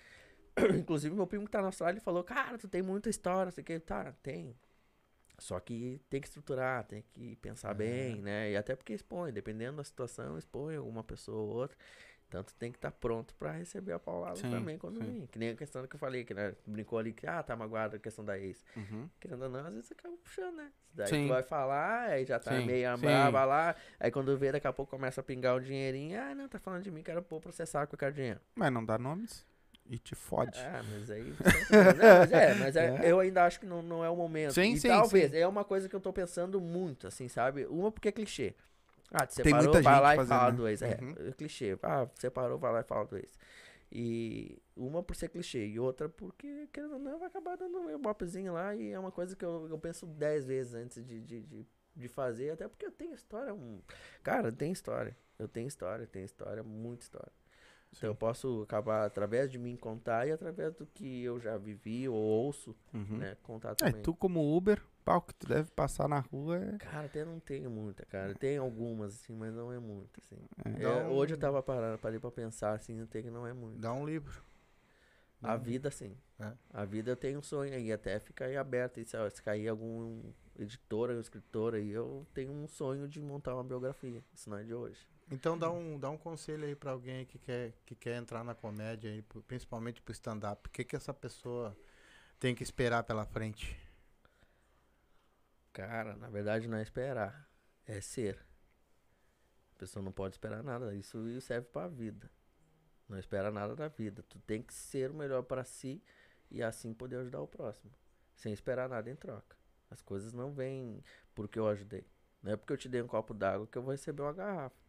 Inclusive, 0.78 1.14
meu 1.14 1.26
primo 1.26 1.44
que 1.46 1.50
tá 1.50 1.60
na 1.60 1.68
Austrália 1.68 2.00
falou: 2.00 2.24
Cara, 2.24 2.58
tu 2.58 2.68
tem 2.68 2.82
muita 2.82 3.10
história, 3.10 3.50
sei 3.52 3.64
que. 3.64 3.78
Tá, 3.80 4.12
tem. 4.22 4.56
Só 5.38 5.58
que 5.58 6.00
tem 6.08 6.20
que 6.20 6.28
estruturar, 6.28 6.84
tem 6.84 7.02
que 7.12 7.36
pensar 7.36 7.74
bem, 7.74 8.20
né? 8.20 8.52
E 8.52 8.56
até 8.56 8.76
porque 8.76 8.92
expõe, 8.92 9.32
dependendo 9.32 9.78
da 9.78 9.84
situação, 9.84 10.38
expõe 10.38 10.76
alguma 10.76 11.02
pessoa 11.02 11.38
ou 11.38 11.48
outra. 11.48 11.76
Tu 12.30 12.54
tem 12.54 12.72
que 12.72 12.78
estar 12.78 12.90
pronto 12.90 13.34
pra 13.34 13.52
receber 13.52 13.92
a 13.92 13.98
paulada 13.98 14.36
Sim, 14.36 14.48
também 14.50 14.78
quando 14.78 15.00
vir. 15.00 15.28
Que 15.28 15.38
nem 15.38 15.50
a 15.50 15.56
questão 15.56 15.86
que 15.86 15.94
eu 15.94 16.00
falei, 16.00 16.24
que 16.24 16.32
né, 16.32 16.54
brincou 16.66 16.98
ali 16.98 17.12
que, 17.12 17.26
ah, 17.26 17.42
tá 17.42 17.54
magoado 17.54 17.96
a 17.96 17.98
questão 17.98 18.24
da 18.24 18.38
ex. 18.38 18.64
Uhum. 18.74 19.06
Querendo 19.20 19.42
ou 19.42 19.48
não, 19.50 19.66
às 19.66 19.74
vezes 19.74 19.92
acaba 19.92 20.16
puxando, 20.16 20.56
né? 20.56 20.72
Daí 20.94 21.08
Sim. 21.08 21.26
tu 21.26 21.28
vai 21.28 21.42
falar, 21.42 22.08
aí 22.08 22.24
já 22.24 22.38
tá 22.38 22.58
Sim, 22.58 22.64
meio 22.64 22.96
brava 22.96 23.44
lá. 23.44 23.76
Aí 24.00 24.10
quando 24.10 24.34
vê, 24.38 24.50
daqui 24.50 24.66
a 24.66 24.72
pouco 24.72 24.90
começa 24.90 25.20
a 25.20 25.24
pingar 25.24 25.56
um 25.56 25.60
dinheirinho. 25.60 26.18
Ah, 26.18 26.34
não, 26.34 26.48
tá 26.48 26.58
falando 26.58 26.82
de 26.82 26.90
mim, 26.90 27.02
quero 27.02 27.22
pôr 27.22 27.38
processar 27.38 27.86
eu 27.92 27.98
quero 27.98 28.14
dinheiro. 28.14 28.40
Mas 28.54 28.72
não 28.72 28.82
dá 28.82 28.96
nomes 28.96 29.44
e 29.88 29.98
te 29.98 30.14
fode. 30.14 30.58
Ah, 30.58 30.82
mas 30.90 31.10
aí. 31.10 31.32
mas 32.20 32.32
é, 32.32 32.54
mas 32.54 32.76
é, 32.76 33.10
eu 33.10 33.20
ainda 33.20 33.44
acho 33.44 33.60
que 33.60 33.66
não, 33.66 33.82
não 33.82 34.04
é 34.04 34.08
o 34.10 34.16
momento. 34.16 34.54
Sim, 34.54 34.74
e 34.74 34.80
sim, 34.80 34.88
talvez, 34.88 35.30
sim. 35.30 35.36
é 35.38 35.46
uma 35.46 35.64
coisa 35.64 35.88
que 35.88 35.94
eu 35.96 36.00
tô 36.00 36.12
pensando 36.12 36.60
muito, 36.60 37.06
assim, 37.06 37.28
sabe? 37.28 37.66
Uma 37.66 37.90
porque 37.90 38.08
é 38.08 38.12
clichê. 38.12 38.54
Ah, 39.10 39.26
te 39.26 39.34
Tem 39.34 39.44
separou, 39.44 39.72
muita 39.72 39.82
vai 39.82 39.94
gente 39.94 40.02
lá 40.02 40.14
e 40.14 40.16
fazendo, 40.16 40.28
fala 40.28 40.50
né? 40.50 40.56
do 40.56 40.68
ex. 40.68 40.82
É, 40.82 40.98
Uhum. 41.00 41.14
é 41.28 41.32
clichê. 41.32 41.78
Ah, 41.82 42.08
separou, 42.14 42.58
vai 42.58 42.72
lá 42.72 42.80
e 42.80 42.84
fala 42.84 43.04
do 43.06 43.16
ex. 43.16 43.38
E 43.90 44.58
uma 44.74 45.02
por 45.02 45.14
ser 45.14 45.28
clichê 45.28 45.66
e 45.66 45.78
outra 45.78 46.08
porque, 46.08 46.66
querendo 46.72 46.94
ou 46.94 46.98
não, 46.98 47.18
vai 47.18 47.28
acabar 47.28 47.56
dando 47.56 47.82
meu 47.84 47.98
bopzinho 47.98 48.54
lá 48.54 48.74
e 48.74 48.90
é 48.90 48.98
uma 48.98 49.12
coisa 49.12 49.36
que 49.36 49.44
eu, 49.44 49.68
eu 49.68 49.78
penso 49.78 50.06
dez 50.06 50.46
vezes 50.46 50.74
antes 50.74 51.04
de, 51.04 51.20
de, 51.20 51.42
de, 51.42 51.66
de 51.94 52.08
fazer, 52.08 52.50
até 52.50 52.66
porque 52.68 52.86
eu 52.86 52.92
tenho 52.92 53.14
história. 53.14 53.52
um- 53.52 53.82
Cara, 54.22 54.50
tem 54.50 54.72
história. 54.72 55.14
Eu 55.38 55.46
tenho 55.46 55.68
história, 55.68 56.06
tenho 56.06 56.24
história, 56.24 56.62
muita 56.62 57.04
história. 57.04 57.32
Então 57.94 58.08
eu 58.08 58.14
posso 58.14 58.62
acabar 58.62 59.04
através 59.04 59.50
de 59.50 59.58
mim 59.58 59.76
contar 59.76 60.26
e 60.26 60.32
através 60.32 60.74
do 60.74 60.86
que 60.86 61.22
eu 61.22 61.38
já 61.38 61.56
vivi 61.58 62.08
ou 62.08 62.16
ouço, 62.16 62.74
Uhum. 62.92 63.18
né, 63.18 63.36
contar 63.42 63.72
É, 63.72 63.74
também. 63.74 64.02
tu 64.02 64.14
como 64.14 64.56
Uber, 64.56 64.82
pau 65.04 65.20
que 65.20 65.34
tu 65.34 65.46
deve 65.46 65.70
passar 65.72 66.08
na 66.08 66.18
rua 66.20 66.56
é... 66.56 66.78
Cara, 66.78 67.04
até 67.06 67.24
não 67.24 67.38
tenho 67.38 67.70
muita, 67.70 68.04
cara. 68.06 68.34
Tem 68.34 68.56
algumas, 68.56 69.14
assim, 69.14 69.34
mas 69.34 69.52
não 69.54 69.70
é 69.72 69.78
muito, 69.78 70.20
assim. 70.20 70.38
É. 70.78 70.84
É, 70.84 70.88
um- 71.04 71.12
Hoje 71.12 71.34
eu 71.34 71.38
tava 71.38 71.62
parando, 71.62 71.98
parei 71.98 72.18
pra 72.18 72.30
pensar, 72.30 72.72
assim, 72.72 73.04
tenho 73.06 73.24
que 73.24 73.30
não 73.30 73.46
é 73.46 73.52
muito. 73.52 73.78
Dá 73.78 73.92
um 73.92 74.06
livro. 74.06 74.42
A 75.42 75.56
vida, 75.56 75.90
sim. 75.90 76.16
É. 76.38 76.52
A 76.72 76.84
vida 76.84 77.10
eu 77.10 77.16
tenho 77.16 77.40
um 77.40 77.42
sonho 77.42 77.74
aí, 77.74 77.92
até 77.92 78.20
fica 78.20 78.44
aí 78.44 78.56
aberto. 78.56 79.00
E 79.00 79.04
se, 79.04 79.16
ó, 79.16 79.28
se 79.28 79.42
cair 79.42 79.66
algum 79.68 80.22
editor 80.56 81.10
ou 81.10 81.18
escritor 81.20 81.74
aí, 81.74 81.90
eu 81.90 82.24
tenho 82.32 82.52
um 82.52 82.68
sonho 82.68 83.08
de 83.08 83.20
montar 83.20 83.54
uma 83.54 83.64
biografia. 83.64 84.22
Isso 84.32 84.48
não 84.48 84.56
é 84.58 84.62
de 84.62 84.72
hoje. 84.72 85.04
Então 85.32 85.56
dá 85.56 85.70
um, 85.70 85.98
dá 85.98 86.10
um 86.10 86.18
conselho 86.18 86.66
aí 86.66 86.76
pra 86.76 86.90
alguém 86.90 87.24
que 87.24 87.38
quer, 87.38 87.72
que 87.86 87.94
quer 87.94 88.16
entrar 88.18 88.44
na 88.44 88.54
comédia, 88.54 89.10
aí, 89.10 89.22
principalmente 89.48 90.02
pro 90.02 90.12
stand-up. 90.12 90.68
O 90.68 90.70
que, 90.70 90.84
que 90.84 90.94
essa 90.94 91.14
pessoa 91.14 91.74
tem 92.38 92.54
que 92.54 92.62
esperar 92.62 93.02
pela 93.02 93.24
frente? 93.24 93.74
Cara, 95.72 96.14
na 96.16 96.28
verdade 96.28 96.68
não 96.68 96.76
é 96.76 96.82
esperar, 96.82 97.48
é 97.86 97.98
ser. 97.98 98.44
A 99.74 99.78
pessoa 99.78 100.02
não 100.02 100.12
pode 100.12 100.34
esperar 100.34 100.62
nada. 100.62 100.94
Isso 100.94 101.40
serve 101.40 101.66
pra 101.68 101.88
vida. 101.88 102.30
Não 103.08 103.18
espera 103.18 103.50
nada 103.50 103.74
da 103.74 103.88
vida. 103.88 104.22
Tu 104.28 104.38
tem 104.40 104.60
que 104.60 104.74
ser 104.74 105.10
o 105.10 105.14
melhor 105.14 105.44
pra 105.44 105.64
si 105.64 106.04
e 106.50 106.62
assim 106.62 106.92
poder 106.92 107.16
ajudar 107.16 107.40
o 107.40 107.48
próximo. 107.48 107.90
Sem 108.34 108.52
esperar 108.52 108.86
nada 108.86 109.08
em 109.08 109.16
troca. 109.16 109.56
As 109.88 110.02
coisas 110.02 110.34
não 110.34 110.52
vêm 110.52 111.02
porque 111.34 111.58
eu 111.58 111.66
ajudei. 111.68 112.06
Não 112.42 112.52
é 112.52 112.56
porque 112.56 112.74
eu 112.74 112.76
te 112.76 112.86
dei 112.86 113.00
um 113.00 113.06
copo 113.06 113.32
d'água 113.32 113.66
que 113.66 113.78
eu 113.78 113.82
vou 113.82 113.92
receber 113.92 114.20
uma 114.20 114.34
garrafa. 114.34 114.81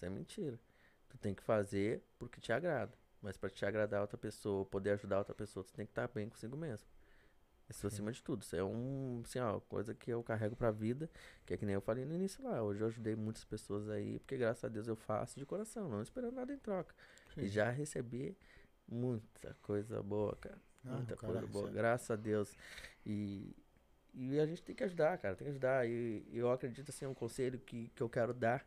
Isso 0.00 0.06
é 0.06 0.08
mentira. 0.08 0.58
Tu 1.10 1.18
tem 1.18 1.34
que 1.34 1.42
fazer 1.42 2.02
porque 2.18 2.40
te 2.40 2.52
agrada. 2.52 2.96
Mas 3.20 3.36
pra 3.36 3.50
te 3.50 3.66
agradar 3.66 4.00
outra 4.00 4.16
pessoa, 4.16 4.64
poder 4.64 4.92
ajudar 4.92 5.18
outra 5.18 5.34
pessoa, 5.34 5.62
tu 5.62 5.74
tem 5.74 5.84
que 5.84 5.92
estar 5.92 6.08
bem 6.08 6.26
consigo 6.26 6.56
mesmo. 6.56 6.86
Isso 7.68 7.86
acima 7.86 8.10
de 8.10 8.22
tudo. 8.22 8.42
Isso 8.42 8.56
é 8.56 8.64
um, 8.64 9.20
assim, 9.22 9.38
ó, 9.40 9.60
coisa 9.60 9.94
que 9.94 10.10
eu 10.10 10.22
carrego 10.22 10.56
pra 10.56 10.70
vida, 10.70 11.08
que 11.44 11.52
é 11.52 11.56
que 11.58 11.66
nem 11.66 11.74
eu 11.74 11.82
falei 11.82 12.06
no 12.06 12.14
início 12.14 12.42
lá. 12.42 12.62
Hoje 12.62 12.80
eu 12.80 12.86
ajudei 12.86 13.14
muitas 13.14 13.44
pessoas 13.44 13.90
aí, 13.90 14.18
porque 14.20 14.38
graças 14.38 14.64
a 14.64 14.68
Deus 14.68 14.88
eu 14.88 14.96
faço 14.96 15.38
de 15.38 15.44
coração, 15.44 15.86
não 15.88 16.00
esperando 16.02 16.34
nada 16.34 16.50
em 16.52 16.58
troca. 16.58 16.94
E 17.36 17.46
já 17.46 17.68
recebi 17.70 18.34
muita 18.88 19.54
coisa 19.62 20.02
boa, 20.02 20.34
cara. 20.36 20.58
Ah, 20.86 20.94
Muita 20.96 21.14
cara 21.14 21.32
coisa 21.34 21.46
boa, 21.46 21.64
recebe. 21.66 21.76
graças 21.78 22.10
a 22.10 22.16
Deus. 22.16 22.56
E, 23.04 23.54
e 24.14 24.40
a 24.40 24.46
gente 24.46 24.62
tem 24.62 24.74
que 24.74 24.82
ajudar, 24.82 25.18
cara, 25.18 25.36
tem 25.36 25.44
que 25.44 25.50
ajudar. 25.50 25.86
E 25.86 26.24
eu 26.32 26.50
acredito, 26.50 26.88
assim, 26.88 27.04
é 27.04 27.08
um 27.08 27.14
conselho 27.14 27.58
que, 27.60 27.88
que 27.90 28.02
eu 28.02 28.08
quero 28.08 28.32
dar 28.32 28.66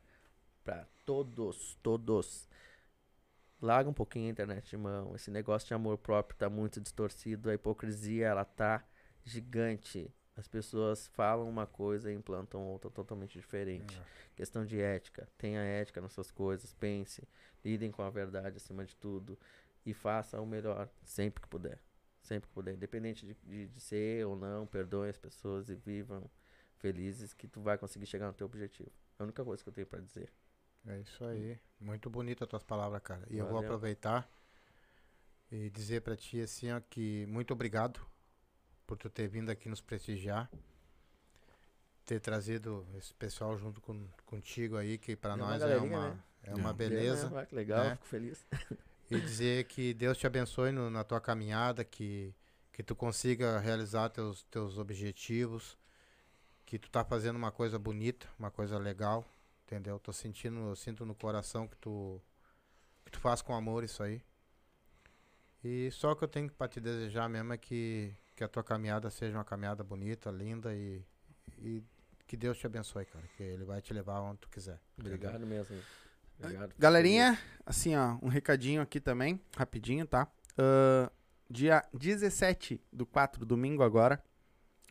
pra 0.64 0.88
todos, 1.06 1.78
todos. 1.82 2.50
Larga 3.62 3.90
um 3.90 3.94
pouquinho 3.94 4.28
a 4.28 4.32
internet 4.32 4.70
de 4.70 4.78
mão. 4.78 5.16
Esse 5.16 5.32
negócio 5.32 5.68
de 5.68 5.74
amor 5.74 5.98
próprio 5.98 6.38
tá 6.38 6.50
muito 6.50 6.82
distorcido. 6.82 7.50
A 7.50 7.54
hipocrisia, 7.54 8.28
ela 8.28 8.44
tá 8.44 8.86
gigante. 9.24 10.14
As 10.36 10.48
pessoas 10.48 11.08
falam 11.08 11.48
uma 11.48 11.66
coisa 11.66 12.12
e 12.12 12.16
implantam 12.16 12.66
outra 12.66 12.90
totalmente 12.90 13.40
diferente. 13.40 14.02
Questão 14.36 14.66
de 14.66 14.82
ética. 14.82 15.28
Tenha 15.38 15.62
ética 15.62 16.02
nas 16.02 16.12
suas 16.12 16.32
coisas. 16.32 16.74
Pense. 16.74 17.28
Lidem 17.64 17.92
com 17.92 18.02
a 18.02 18.10
verdade 18.10 18.58
acima 18.58 18.84
de 18.84 18.96
tudo. 18.96 19.38
E 19.86 19.94
faça 19.94 20.42
o 20.42 20.46
melhor 20.46 20.90
sempre 21.04 21.42
que 21.42 21.48
puder. 21.48 21.80
Sempre 22.22 22.50
que 22.50 22.54
puder. 22.54 22.74
Independente 22.74 23.26
de, 23.26 23.34
de, 23.44 23.68
de 23.68 23.80
ser 23.80 24.26
ou 24.26 24.36
não, 24.36 24.66
perdoem 24.66 25.10
as 25.10 25.18
pessoas 25.18 25.70
e 25.70 25.76
vivam 25.76 26.30
felizes 26.78 27.34
que 27.34 27.48
tu 27.48 27.62
vai 27.62 27.78
conseguir 27.78 28.06
chegar 28.06 28.28
no 28.28 28.34
teu 28.34 28.46
objetivo. 28.46 28.92
É 29.18 29.22
a 29.22 29.24
única 29.24 29.44
coisa 29.44 29.64
que 29.64 29.70
eu 29.70 29.74
tenho 29.74 29.88
pra 29.88 30.00
dizer. 30.00 30.30
É 30.88 31.00
isso 31.00 31.24
aí. 31.24 31.58
Muito 31.80 32.10
bonita 32.10 32.44
as 32.46 32.50
tuas 32.50 32.64
palavras, 32.64 33.02
cara. 33.02 33.26
E 33.30 33.38
eu 33.38 33.46
vou 33.46 33.56
Valeu. 33.56 33.68
aproveitar 33.70 34.30
e 35.52 35.70
dizer 35.70 36.02
pra 36.02 36.16
ti 36.16 36.42
assim, 36.42 36.72
ó, 36.72 36.80
que 36.90 37.26
muito 37.28 37.54
obrigado 37.54 38.00
por 38.88 38.98
tu 38.98 39.10
ter 39.10 39.28
vindo 39.28 39.50
aqui 39.50 39.70
nos 39.70 39.82
prestigiar. 39.82 40.50
Ter 42.06 42.20
trazido 42.20 42.86
esse 42.98 43.14
pessoal 43.14 43.58
junto 43.58 43.80
com, 43.80 44.06
contigo 44.26 44.76
aí, 44.76 44.98
que 44.98 45.16
pra 45.16 45.36
Deu 45.36 45.46
uma 45.46 45.52
nós 45.58 45.62
é 45.64 45.78
uma, 45.78 46.10
né? 46.10 46.20
é 46.44 46.54
uma 46.56 46.70
Não. 46.70 46.74
beleza. 46.76 47.46
Que 47.46 47.56
legal, 47.56 47.84
né? 47.86 47.96
fico 47.96 48.06
feliz. 48.08 48.46
E 49.12 49.20
dizer 49.20 49.66
que 49.66 49.94
Deus 49.94 50.18
te 50.18 50.26
abençoe 50.26 50.72
no- 50.72 50.90
na 50.90 51.04
tua 51.04 51.22
caminhada, 51.22 51.84
que, 51.84 52.34
que 52.72 52.82
tu 52.82 52.96
consiga 52.96 53.60
realizar 53.60 54.10
teus, 54.10 54.44
teus 54.46 54.78
objetivos, 54.80 55.78
que 56.66 56.80
tu 56.80 56.90
tá 56.90 57.04
fazendo 57.04 57.36
uma 57.36 57.52
coisa 57.52 57.78
bonita, 57.78 58.28
uma 58.40 58.50
coisa 58.50 58.78
legal, 58.80 59.24
entendeu? 59.74 60.00
Tô 60.00 60.14
sentindo, 60.14 60.60
eu 60.70 60.76
sinto 60.76 61.06
no 61.06 61.16
coração 61.16 61.68
que 61.68 61.76
tu, 61.78 62.22
que 63.04 63.12
tu 63.12 63.20
faz 63.20 63.42
com 63.42 63.56
amor 63.56 63.84
isso 63.84 64.04
aí. 64.04 64.22
E 65.64 65.90
só 65.92 66.12
o 66.12 66.16
que 66.16 66.24
eu 66.24 66.28
tenho 66.28 66.52
pra 66.52 66.68
te 66.68 66.80
desejar 66.80 67.28
mesmo 67.28 67.54
é 67.54 67.58
que, 67.58 68.14
que 68.36 68.44
a 68.44 68.48
tua 68.48 68.64
caminhada 68.64 69.10
seja 69.10 69.36
uma 69.38 69.44
caminhada 69.44 69.84
bonita, 69.84 70.30
linda 70.30 70.76
e, 70.76 71.02
e 71.58 71.84
que 72.28 72.38
Deus 72.38 72.58
te 72.58 72.68
abençoe, 72.68 73.06
cara. 73.06 73.26
Que 73.36 73.44
Ele 73.44 73.64
vai 73.64 73.82
te 73.82 73.94
levar 73.94 74.22
onde 74.22 74.40
tu 74.40 74.50
quiser. 74.50 74.80
entendeu? 74.98 75.16
Obrigado 75.16 75.48
mesmo. 75.48 75.82
Obrigado. 76.38 76.76
Galerinha, 76.78 77.40
assim, 77.66 77.96
ó, 77.96 78.18
um 78.22 78.28
recadinho 78.28 78.82
aqui 78.82 79.00
também, 79.00 79.40
rapidinho, 79.56 80.06
tá? 80.06 80.28
Ahn, 80.58 81.10
dia 81.50 81.84
17 81.94 82.82
do 82.92 83.06
4, 83.06 83.46
domingo 83.46 83.82
agora. 83.84 84.22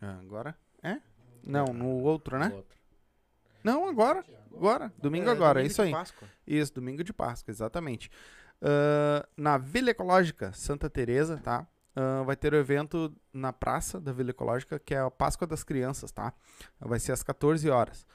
Ah, 0.00 0.18
agora? 0.18 0.56
É? 0.82 1.00
Não, 1.44 1.66
no 1.66 2.00
outro, 2.02 2.38
né? 2.38 2.50
Outro. 2.52 2.81
Não, 3.62 3.88
agora. 3.88 4.24
Agora. 4.54 4.92
Domingo 4.98 5.28
É, 5.28 5.32
agora, 5.32 5.60
é 5.60 5.62
domingo 5.62 5.70
isso 5.70 5.82
de 5.82 5.88
aí. 5.88 5.92
Páscoa. 5.92 6.28
Isso, 6.46 6.74
domingo 6.74 7.04
de 7.04 7.12
Páscoa, 7.12 7.50
exatamente. 7.50 8.10
Ahn, 8.60 9.22
na 9.36 9.58
Vila 9.58 9.90
Ecológica 9.90 10.52
Santa 10.52 10.88
Teresa, 10.90 11.38
tá? 11.38 11.66
Ahn, 11.96 12.24
vai 12.24 12.36
ter 12.36 12.52
o 12.52 12.56
evento 12.56 13.14
na 13.32 13.52
praça 13.52 14.00
da 14.00 14.12
Vila 14.12 14.30
Ecológica, 14.30 14.78
que 14.78 14.94
é 14.94 15.00
a 15.00 15.10
Páscoa 15.10 15.46
das 15.46 15.64
Crianças, 15.64 16.12
tá? 16.12 16.32
Vai 16.78 16.98
ser 17.00 17.12
às 17.12 17.22
14 17.22 17.68
horas. 17.70 18.06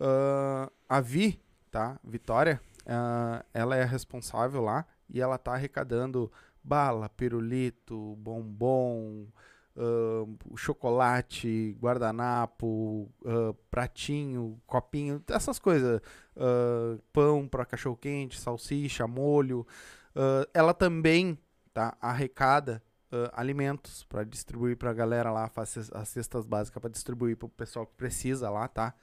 Ahn, 0.00 0.68
a 0.88 1.00
Vi, 1.00 1.42
tá? 1.70 1.98
Vitória, 2.04 2.60
ela 3.52 3.76
é 3.76 3.82
a 3.82 3.86
responsável 3.86 4.62
lá 4.62 4.86
e 5.08 5.20
ela 5.20 5.38
tá 5.38 5.54
arrecadando 5.54 6.30
bala, 6.62 7.08
pirulito, 7.08 8.16
bombom, 8.16 9.26
ahn, 9.80 10.36
chocolate, 10.56 11.76
guardanapo, 11.80 13.10
ah, 13.24 13.54
pratinho, 13.70 14.60
copinho, 14.66 15.22
essas 15.28 15.58
coisas. 15.58 16.00
ah, 16.36 16.98
pão 17.12 17.48
para 17.48 17.64
cachorro 17.64 17.96
quente, 17.96 18.38
salsicha, 18.38 19.06
molho. 19.06 19.66
Ela 20.52 20.74
também 20.74 21.38
tá 21.72 21.96
arrecada 22.00 22.82
alimentos 23.32 24.04
para 24.04 24.22
distribuir 24.24 24.76
para 24.76 24.90
a 24.90 24.94
galera 24.94 25.32
lá, 25.32 25.48
faz 25.48 25.90
as 25.92 26.08
cestas 26.08 26.44
básicas 26.44 26.80
para 26.80 26.90
distribuir 26.90 27.36
para 27.36 27.46
o 27.46 27.48
pessoal 27.48 27.86
que 27.86 27.94
precisa 27.94 28.50
lá, 28.50 28.68
tá? 28.68 28.94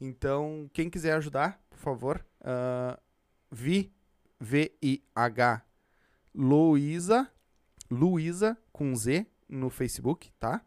Então, 0.00 0.70
quem 0.72 0.88
quiser 0.88 1.12
ajudar, 1.14 1.60
por 1.68 1.78
favor, 1.78 2.24
Vi, 3.50 3.92
V-I-H, 4.38 5.62
Luísa, 6.34 7.30
Luísa 7.90 8.56
com 8.72 8.94
Z 8.94 9.26
no 9.50 9.70
Facebook, 9.70 10.30
tá? 10.38 10.62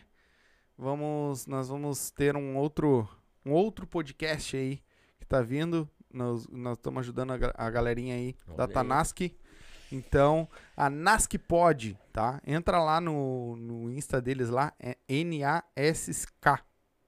Vamos, 0.77 1.47
nós 1.47 1.69
vamos 1.69 2.11
ter 2.11 2.35
um 2.35 2.55
outro, 2.55 3.09
um 3.45 3.51
outro 3.51 3.87
podcast 3.87 4.55
aí 4.55 4.81
que 5.19 5.25
tá 5.25 5.41
vindo. 5.41 5.89
Nós 6.13 6.47
estamos 6.73 6.99
ajudando 6.99 7.31
a, 7.31 7.37
a 7.55 7.69
galerinha 7.69 8.15
aí 8.15 8.35
Olha 8.47 8.57
da 8.57 8.65
aí. 8.65 8.73
Então, 9.91 10.47
a 10.75 10.89
Nask 10.89 11.33
Pod, 11.47 11.97
tá? 12.11 12.41
Entra 12.45 12.79
lá 12.79 12.99
no, 12.99 13.55
no 13.55 13.89
Insta 13.91 14.21
deles 14.21 14.49
lá, 14.49 14.73
é 14.79 14.97
N-A-S-K, 15.07 16.59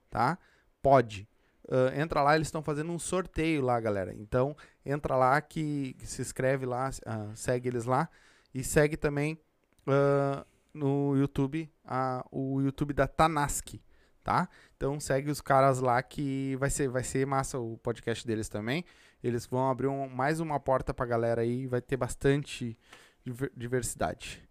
tá? 0.10 0.38
Pod. 0.82 1.28
Ah, 1.70 1.92
entra 1.96 2.24
lá, 2.24 2.36
eles 2.36 2.48
estão 2.48 2.64
fazendo 2.64 2.92
um 2.92 3.00
sorteio 3.00 3.62
lá, 3.62 3.80
galera. 3.80 4.14
Então, 4.14 4.56
entra 4.86 5.16
lá 5.16 5.40
que, 5.40 5.94
que 6.00 6.08
se 6.08 6.22
inscreve 6.22 6.66
lá, 6.66 6.90
ah, 7.06 7.28
segue 7.36 7.70
eles 7.70 7.86
lá. 7.86 8.10
E 8.54 8.64
segue 8.64 8.98
também 8.98 9.40
ah, 9.88 10.46
no 10.74 11.16
YouTube, 11.16 11.72
o 12.32 12.62
YouTube 12.62 12.94
da 12.94 13.08
Tanask, 13.08 13.76
tá? 14.24 14.50
Então 14.76 15.00
segue 15.00 15.30
os 15.30 15.42
caras 15.42 15.80
lá 15.80 16.02
que 16.02 16.56
vai 16.58 16.70
ser, 16.70 16.88
vai 16.90 17.04
ser 17.04 17.26
massa 17.26 17.60
o 17.60 17.78
podcast 17.78 18.26
deles 18.26 18.50
também. 18.50 18.86
Eles 19.24 19.46
vão 19.46 19.70
abrir 19.70 19.88
um- 19.88 20.08
mais 20.08 20.40
uma 20.40 20.60
porta 20.60 20.94
pra 20.94 21.06
galera 21.06 21.42
aí, 21.42 21.68
vai 21.68 21.82
ter 21.82 21.98
bastante 21.98 22.78
diver- 23.26 23.52
diversidade. 23.56 24.42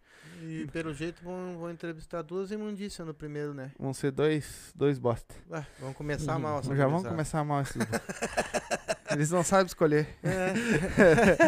E 0.42 0.66
pelo 0.72 0.94
jeito 0.94 1.22
vão, 1.24 1.58
vão 1.58 1.70
entrevistar 1.70 2.22
duas 2.22 2.52
imundícias 2.52 3.04
no 3.06 3.12
primeiro, 3.12 3.52
né? 3.52 3.72
Vão 3.78 3.92
ser 3.92 4.12
dois, 4.12 4.72
dois 4.74 4.96
bosta. 4.98 5.34
Ué, 5.50 5.66
vamos 5.80 5.96
começar 5.96 6.38
mal. 6.38 6.60
essa 6.60 6.68
Já 6.76 6.84
vamos 6.84 7.02
gurizada. 7.02 7.14
começar 7.14 7.44
mal 7.44 7.62
esses. 7.62 7.76
Eles 9.10 9.30
não 9.30 9.42
sabem 9.42 9.66
escolher. 9.66 10.06
É. 10.22 10.52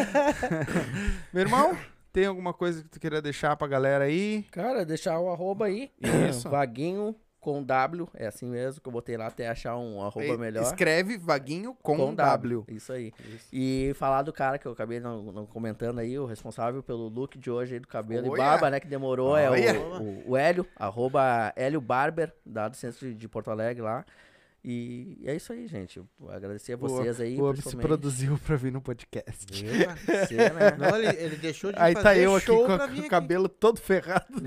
Meu 1.32 1.42
irmão, 1.42 1.76
tem 2.12 2.26
alguma 2.26 2.52
coisa 2.52 2.82
que 2.82 2.88
tu 2.88 2.98
queria 2.98 3.22
deixar 3.22 3.54
pra 3.56 3.68
galera 3.68 4.04
aí? 4.04 4.44
Cara, 4.50 4.84
deixar 4.84 5.18
o 5.20 5.30
arroba 5.30 5.66
aí. 5.66 5.90
Isso. 6.28 6.48
Vaguinho 6.48 7.14
com 7.40 7.62
W. 7.62 8.08
É 8.14 8.26
assim 8.26 8.46
mesmo 8.46 8.80
que 8.80 8.88
eu 8.88 8.92
botei 8.92 9.16
lá 9.16 9.26
até 9.26 9.48
achar 9.48 9.76
um 9.76 10.02
arroba 10.02 10.36
melhor. 10.36 10.62
Escreve 10.62 11.16
vaguinho 11.16 11.74
com, 11.82 12.14
W. 12.14 12.64
Isso 12.68 12.92
aí. 12.92 13.12
E 13.52 13.92
falar 13.94 14.22
do 14.22 14.32
cara 14.32 14.58
que 14.58 14.66
eu 14.66 14.72
acabei 14.72 15.00
não, 15.00 15.22
não 15.32 15.46
comentando 15.46 15.98
aí, 15.98 16.18
o 16.18 16.26
responsável 16.26 16.82
pelo 16.82 17.08
look 17.08 17.38
de 17.38 17.50
hoje 17.50 17.74
aí 17.74 17.80
do 17.80 17.88
cabelo 17.88 18.28
Olha. 18.30 18.34
e 18.34 18.38
barba, 18.38 18.70
né? 18.70 18.78
Que 18.78 18.86
demorou, 18.86 19.36
é 19.36 19.50
o, 19.50 20.00
o, 20.02 20.30
o 20.30 20.36
Hélio, 20.36 20.66
arroba 20.76 21.52
Hélio 21.56 21.80
Barber, 21.80 22.32
da 22.44 22.68
do 22.68 22.76
centro 22.76 23.08
de, 23.08 23.14
de 23.14 23.28
Porto 23.28 23.50
Alegre 23.50 23.82
lá. 23.82 24.04
E 24.62 25.18
é 25.24 25.34
isso 25.34 25.52
aí, 25.52 25.66
gente. 25.66 25.96
Eu 25.98 26.06
Agradecer 26.28 26.74
a 26.74 26.76
vocês 26.76 27.18
aí. 27.20 27.40
O 27.40 27.44
Ob 27.44 27.62
se 27.62 27.76
produziu 27.76 28.38
pra 28.38 28.56
vir 28.56 28.70
no 28.70 28.82
podcast. 28.82 29.46
Viu? 29.50 29.72
Você, 29.96 30.36
né? 30.36 30.76
Não, 30.78 30.96
ele, 30.96 31.16
ele 31.18 31.36
deixou 31.36 31.72
de 31.72 31.78
Aí 31.78 31.94
fazer 31.94 32.04
tá 32.04 32.16
eu 32.16 32.36
aqui 32.36 32.46
com, 32.46 32.66
com 32.66 32.66
vir 32.66 32.78
o 32.78 33.00
aqui. 33.00 33.08
cabelo 33.08 33.48
todo 33.48 33.80
ferrado. 33.80 34.26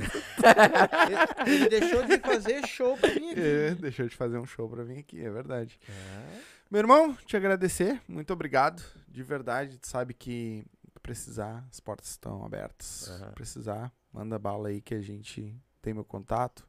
Ele, 1.45 1.56
ele 1.56 1.69
deixou 1.69 2.06
de 2.06 2.18
fazer 2.19 2.65
show 2.68 2.98
pra 2.98 3.10
mim 3.15 3.31
aqui. 3.31 3.41
É, 3.41 3.76
Deixou 3.76 4.07
de 4.07 4.15
fazer 4.15 4.38
um 4.38 4.45
show 4.45 4.69
pra 4.69 4.84
vir 4.84 4.99
aqui, 4.99 5.23
é 5.23 5.30
verdade. 5.30 5.80
É. 5.90 6.40
Meu 6.69 6.80
irmão, 6.80 7.15
te 7.26 7.35
agradecer. 7.35 8.02
Muito 8.07 8.31
obrigado. 8.34 8.84
De 9.07 9.22
verdade, 9.23 9.77
tu 9.77 9.88
sabe 9.88 10.14
que 10.14 10.64
precisar, 11.02 11.65
as 11.69 11.80
portas 11.80 12.10
estão 12.10 12.45
abertas. 12.45 13.10
Aham. 13.10 13.31
Precisar, 13.34 13.94
manda 14.11 14.40
bala 14.40 14.69
aí 14.69 14.81
que 14.81 14.94
a 14.95 15.02
gente 15.02 15.56
tem 15.81 15.94
meu 15.94 16.06
contato. 16.06 16.65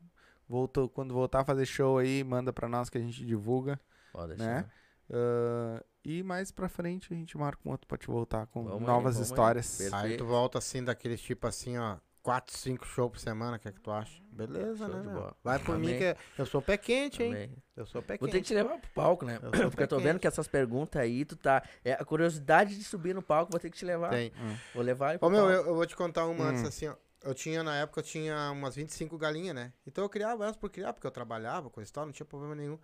Voltou, 0.55 0.89
quando 0.89 1.13
voltar 1.13 1.41
a 1.41 1.45
fazer 1.45 1.67
show 1.67 1.99
aí, 1.99 2.23
manda 2.23 2.53
pra 2.53 2.69
nós 2.69 2.89
que 2.89 2.97
a 2.97 3.01
gente 3.01 3.27
divulga. 3.27 3.81
Pode 4.13 4.37
Né? 4.39 4.65
Ah, 5.13 5.83
e 6.05 6.23
mais 6.23 6.53
pra 6.53 6.69
frente 6.69 7.13
a 7.13 7.17
gente 7.17 7.37
marca 7.37 7.61
um 7.67 7.71
outro 7.73 7.89
pra 7.89 7.99
te 7.99 8.07
voltar 8.07 8.47
com 8.47 8.63
Vamos 8.65 8.81
aí, 8.83 8.87
novas 8.87 9.17
aí. 9.17 9.23
histórias. 9.23 9.79
Perfeito. 9.79 9.97
Aí 9.97 10.17
tu 10.17 10.25
volta 10.25 10.59
assim, 10.59 10.83
daqueles 10.85 11.21
tipo 11.21 11.47
assim, 11.47 11.77
ó. 11.77 11.97
4, 12.23 12.57
5 12.57 12.87
shows 12.87 13.11
por 13.13 13.19
semana, 13.19 13.57
o 13.59 13.61
que 13.61 13.69
é 13.69 13.73
que 13.73 13.81
tu 13.83 13.91
acha? 13.91 14.19
Beleza, 14.33 14.87
Show 14.87 14.95
né? 14.95 15.01
de 15.03 15.07
meu? 15.09 15.15
bola. 15.17 15.37
Vai 15.45 15.59
por 15.59 15.77
mim 15.77 15.89
Amém. 15.89 15.99
que 15.99 16.17
eu 16.41 16.47
sou 16.47 16.63
pé 16.63 16.79
quente, 16.79 17.23
hein? 17.23 17.31
Também. 17.33 17.57
Eu 17.77 17.85
sou 17.85 18.01
pé 18.01 18.17
Vou 18.17 18.27
ter 18.29 18.37
quente. 18.37 18.43
que 18.45 18.49
te 18.49 18.55
levar 18.55 18.79
pro 18.79 18.91
palco, 18.95 19.27
né? 19.27 19.39
Eu 19.43 19.51
Porque 19.71 19.83
eu 19.83 19.89
tô 19.89 19.97
pé 19.99 20.03
vendo 20.05 20.13
quente. 20.15 20.21
que 20.23 20.29
essas 20.29 20.49
perguntas 20.49 21.03
aí, 21.03 21.27
tu 21.27 21.37
tá. 21.37 21.63
É 21.85 21.93
a 21.93 22.03
curiosidade 22.05 22.79
de 22.79 22.83
subir 22.85 23.15
no 23.15 23.21
palco, 23.21 23.51
vou 23.53 23.61
ter 23.61 23.69
que 23.69 23.77
te 23.77 23.85
levar. 23.85 24.09
Tem. 24.09 24.33
Vou 24.75 24.83
levar 24.83 25.15
e 25.17 25.19
Ô, 25.21 25.29
meu, 25.29 25.51
eu, 25.51 25.67
eu 25.67 25.75
vou 25.75 25.85
te 25.85 25.95
contar 25.95 26.25
uma 26.25 26.45
Hum. 26.45 26.49
antes, 26.49 26.65
assim, 26.65 26.87
ó. 26.89 26.95
Eu 27.25 27.35
tinha, 27.35 27.63
na 27.63 27.75
época, 27.77 28.01
eu 28.01 28.05
tinha 28.05 28.51
umas 28.51 28.77
25 28.77 29.17
galinhas, 29.17 29.55
né? 29.55 29.73
Então 29.87 30.05
eu 30.05 30.09
criava 30.11 30.45
elas 30.45 30.57
por 30.57 30.69
criar, 30.69 30.93
porque 30.93 31.07
eu 31.07 31.11
trabalhava, 31.11 31.73
e 31.77 31.87
tal, 31.87 32.05
não 32.05 32.13
tinha 32.13 32.27
problema 32.27 32.55
nenhum. 32.55 32.79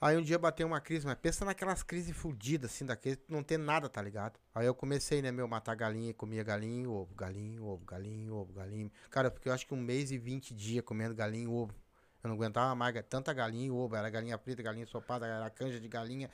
Aí 0.00 0.16
um 0.16 0.22
dia 0.22 0.38
bateu 0.38 0.66
uma 0.66 0.80
crise, 0.80 1.06
mas 1.06 1.16
pensa 1.16 1.44
naquelas 1.44 1.82
crises 1.82 2.16
fudidas, 2.16 2.72
assim, 2.72 2.84
daquele 2.84 3.16
que 3.16 3.32
não 3.32 3.42
tem 3.42 3.58
nada, 3.58 3.88
tá 3.88 4.02
ligado? 4.02 4.38
Aí 4.54 4.66
eu 4.66 4.74
comecei, 4.74 5.22
né, 5.22 5.30
meu, 5.30 5.46
matar 5.46 5.74
galinha, 5.74 6.12
comia 6.14 6.42
galinha, 6.42 6.88
ovo, 6.88 7.14
galinha, 7.14 7.62
ovo, 7.62 7.84
galinha, 7.84 8.32
ovo, 8.32 8.52
galinha. 8.52 8.90
Cara, 9.10 9.30
porque 9.30 9.48
eu 9.48 9.52
acho 9.52 9.66
que 9.66 9.74
um 9.74 9.80
mês 9.80 10.10
e 10.10 10.18
20 10.18 10.54
dias 10.54 10.84
comendo 10.84 11.14
galinha 11.14 11.48
ovo. 11.48 11.74
Eu 12.22 12.28
não 12.28 12.36
aguentava 12.36 12.74
mais 12.74 12.94
tanta 13.08 13.32
galinha 13.32 13.72
ovo. 13.72 13.94
Era 13.96 14.10
galinha 14.10 14.38
frita, 14.38 14.62
galinha 14.62 14.86
sopada, 14.86 15.26
era 15.26 15.48
canja 15.50 15.78
de 15.78 15.88
galinha 15.88 16.30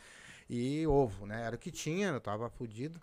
e 0.49 0.87
ovo, 0.87 1.27
né? 1.27 1.45
Era 1.45 1.57
o 1.57 1.59
que 1.59 1.71
tinha, 1.71 2.09
eu 2.09 2.21
tava 2.21 2.49
fudido. 2.51 3.01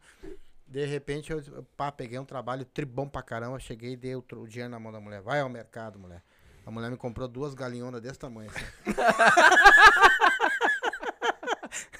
De 0.67 0.83
repente, 0.85 1.31
eu, 1.31 1.41
pá, 1.77 1.91
peguei 1.91 2.17
um 2.17 2.25
trabalho 2.25 2.65
tribom 2.65 3.07
pra 3.07 3.21
caramba. 3.21 3.59
Cheguei 3.59 3.93
e 3.93 3.97
dei 3.97 4.15
o, 4.15 4.25
o 4.33 4.47
dinheiro 4.47 4.71
na 4.71 4.79
mão 4.79 4.91
da 4.91 4.99
mulher. 4.99 5.21
Vai 5.21 5.39
ao 5.39 5.49
mercado, 5.49 5.99
mulher. 5.99 6.23
A 6.65 6.71
mulher 6.71 6.89
me 6.89 6.97
comprou 6.97 7.27
duas 7.27 7.53
galinhonas 7.53 8.01
desse 8.01 8.17
tamanho. 8.17 8.49
Assim. 8.49 8.65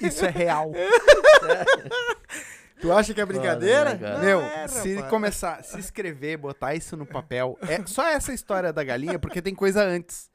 Isso 0.00 0.24
é 0.24 0.30
real. 0.30 0.72
tu 2.80 2.92
acha 2.92 3.14
que 3.14 3.20
é 3.20 3.26
brincadeira? 3.26 3.94
Não 3.94 4.20
Meu, 4.20 4.40
é, 4.40 4.68
se 4.68 4.94
rapaz. 4.94 5.10
começar, 5.10 5.64
se 5.64 5.78
escrever, 5.78 6.36
botar 6.36 6.74
isso 6.74 6.96
no 6.96 7.06
papel, 7.06 7.58
é 7.62 7.84
só 7.86 8.06
essa 8.08 8.32
história 8.32 8.72
da 8.72 8.84
galinha, 8.84 9.18
porque 9.18 9.42
tem 9.42 9.54
coisa 9.54 9.82
antes. 9.84 10.30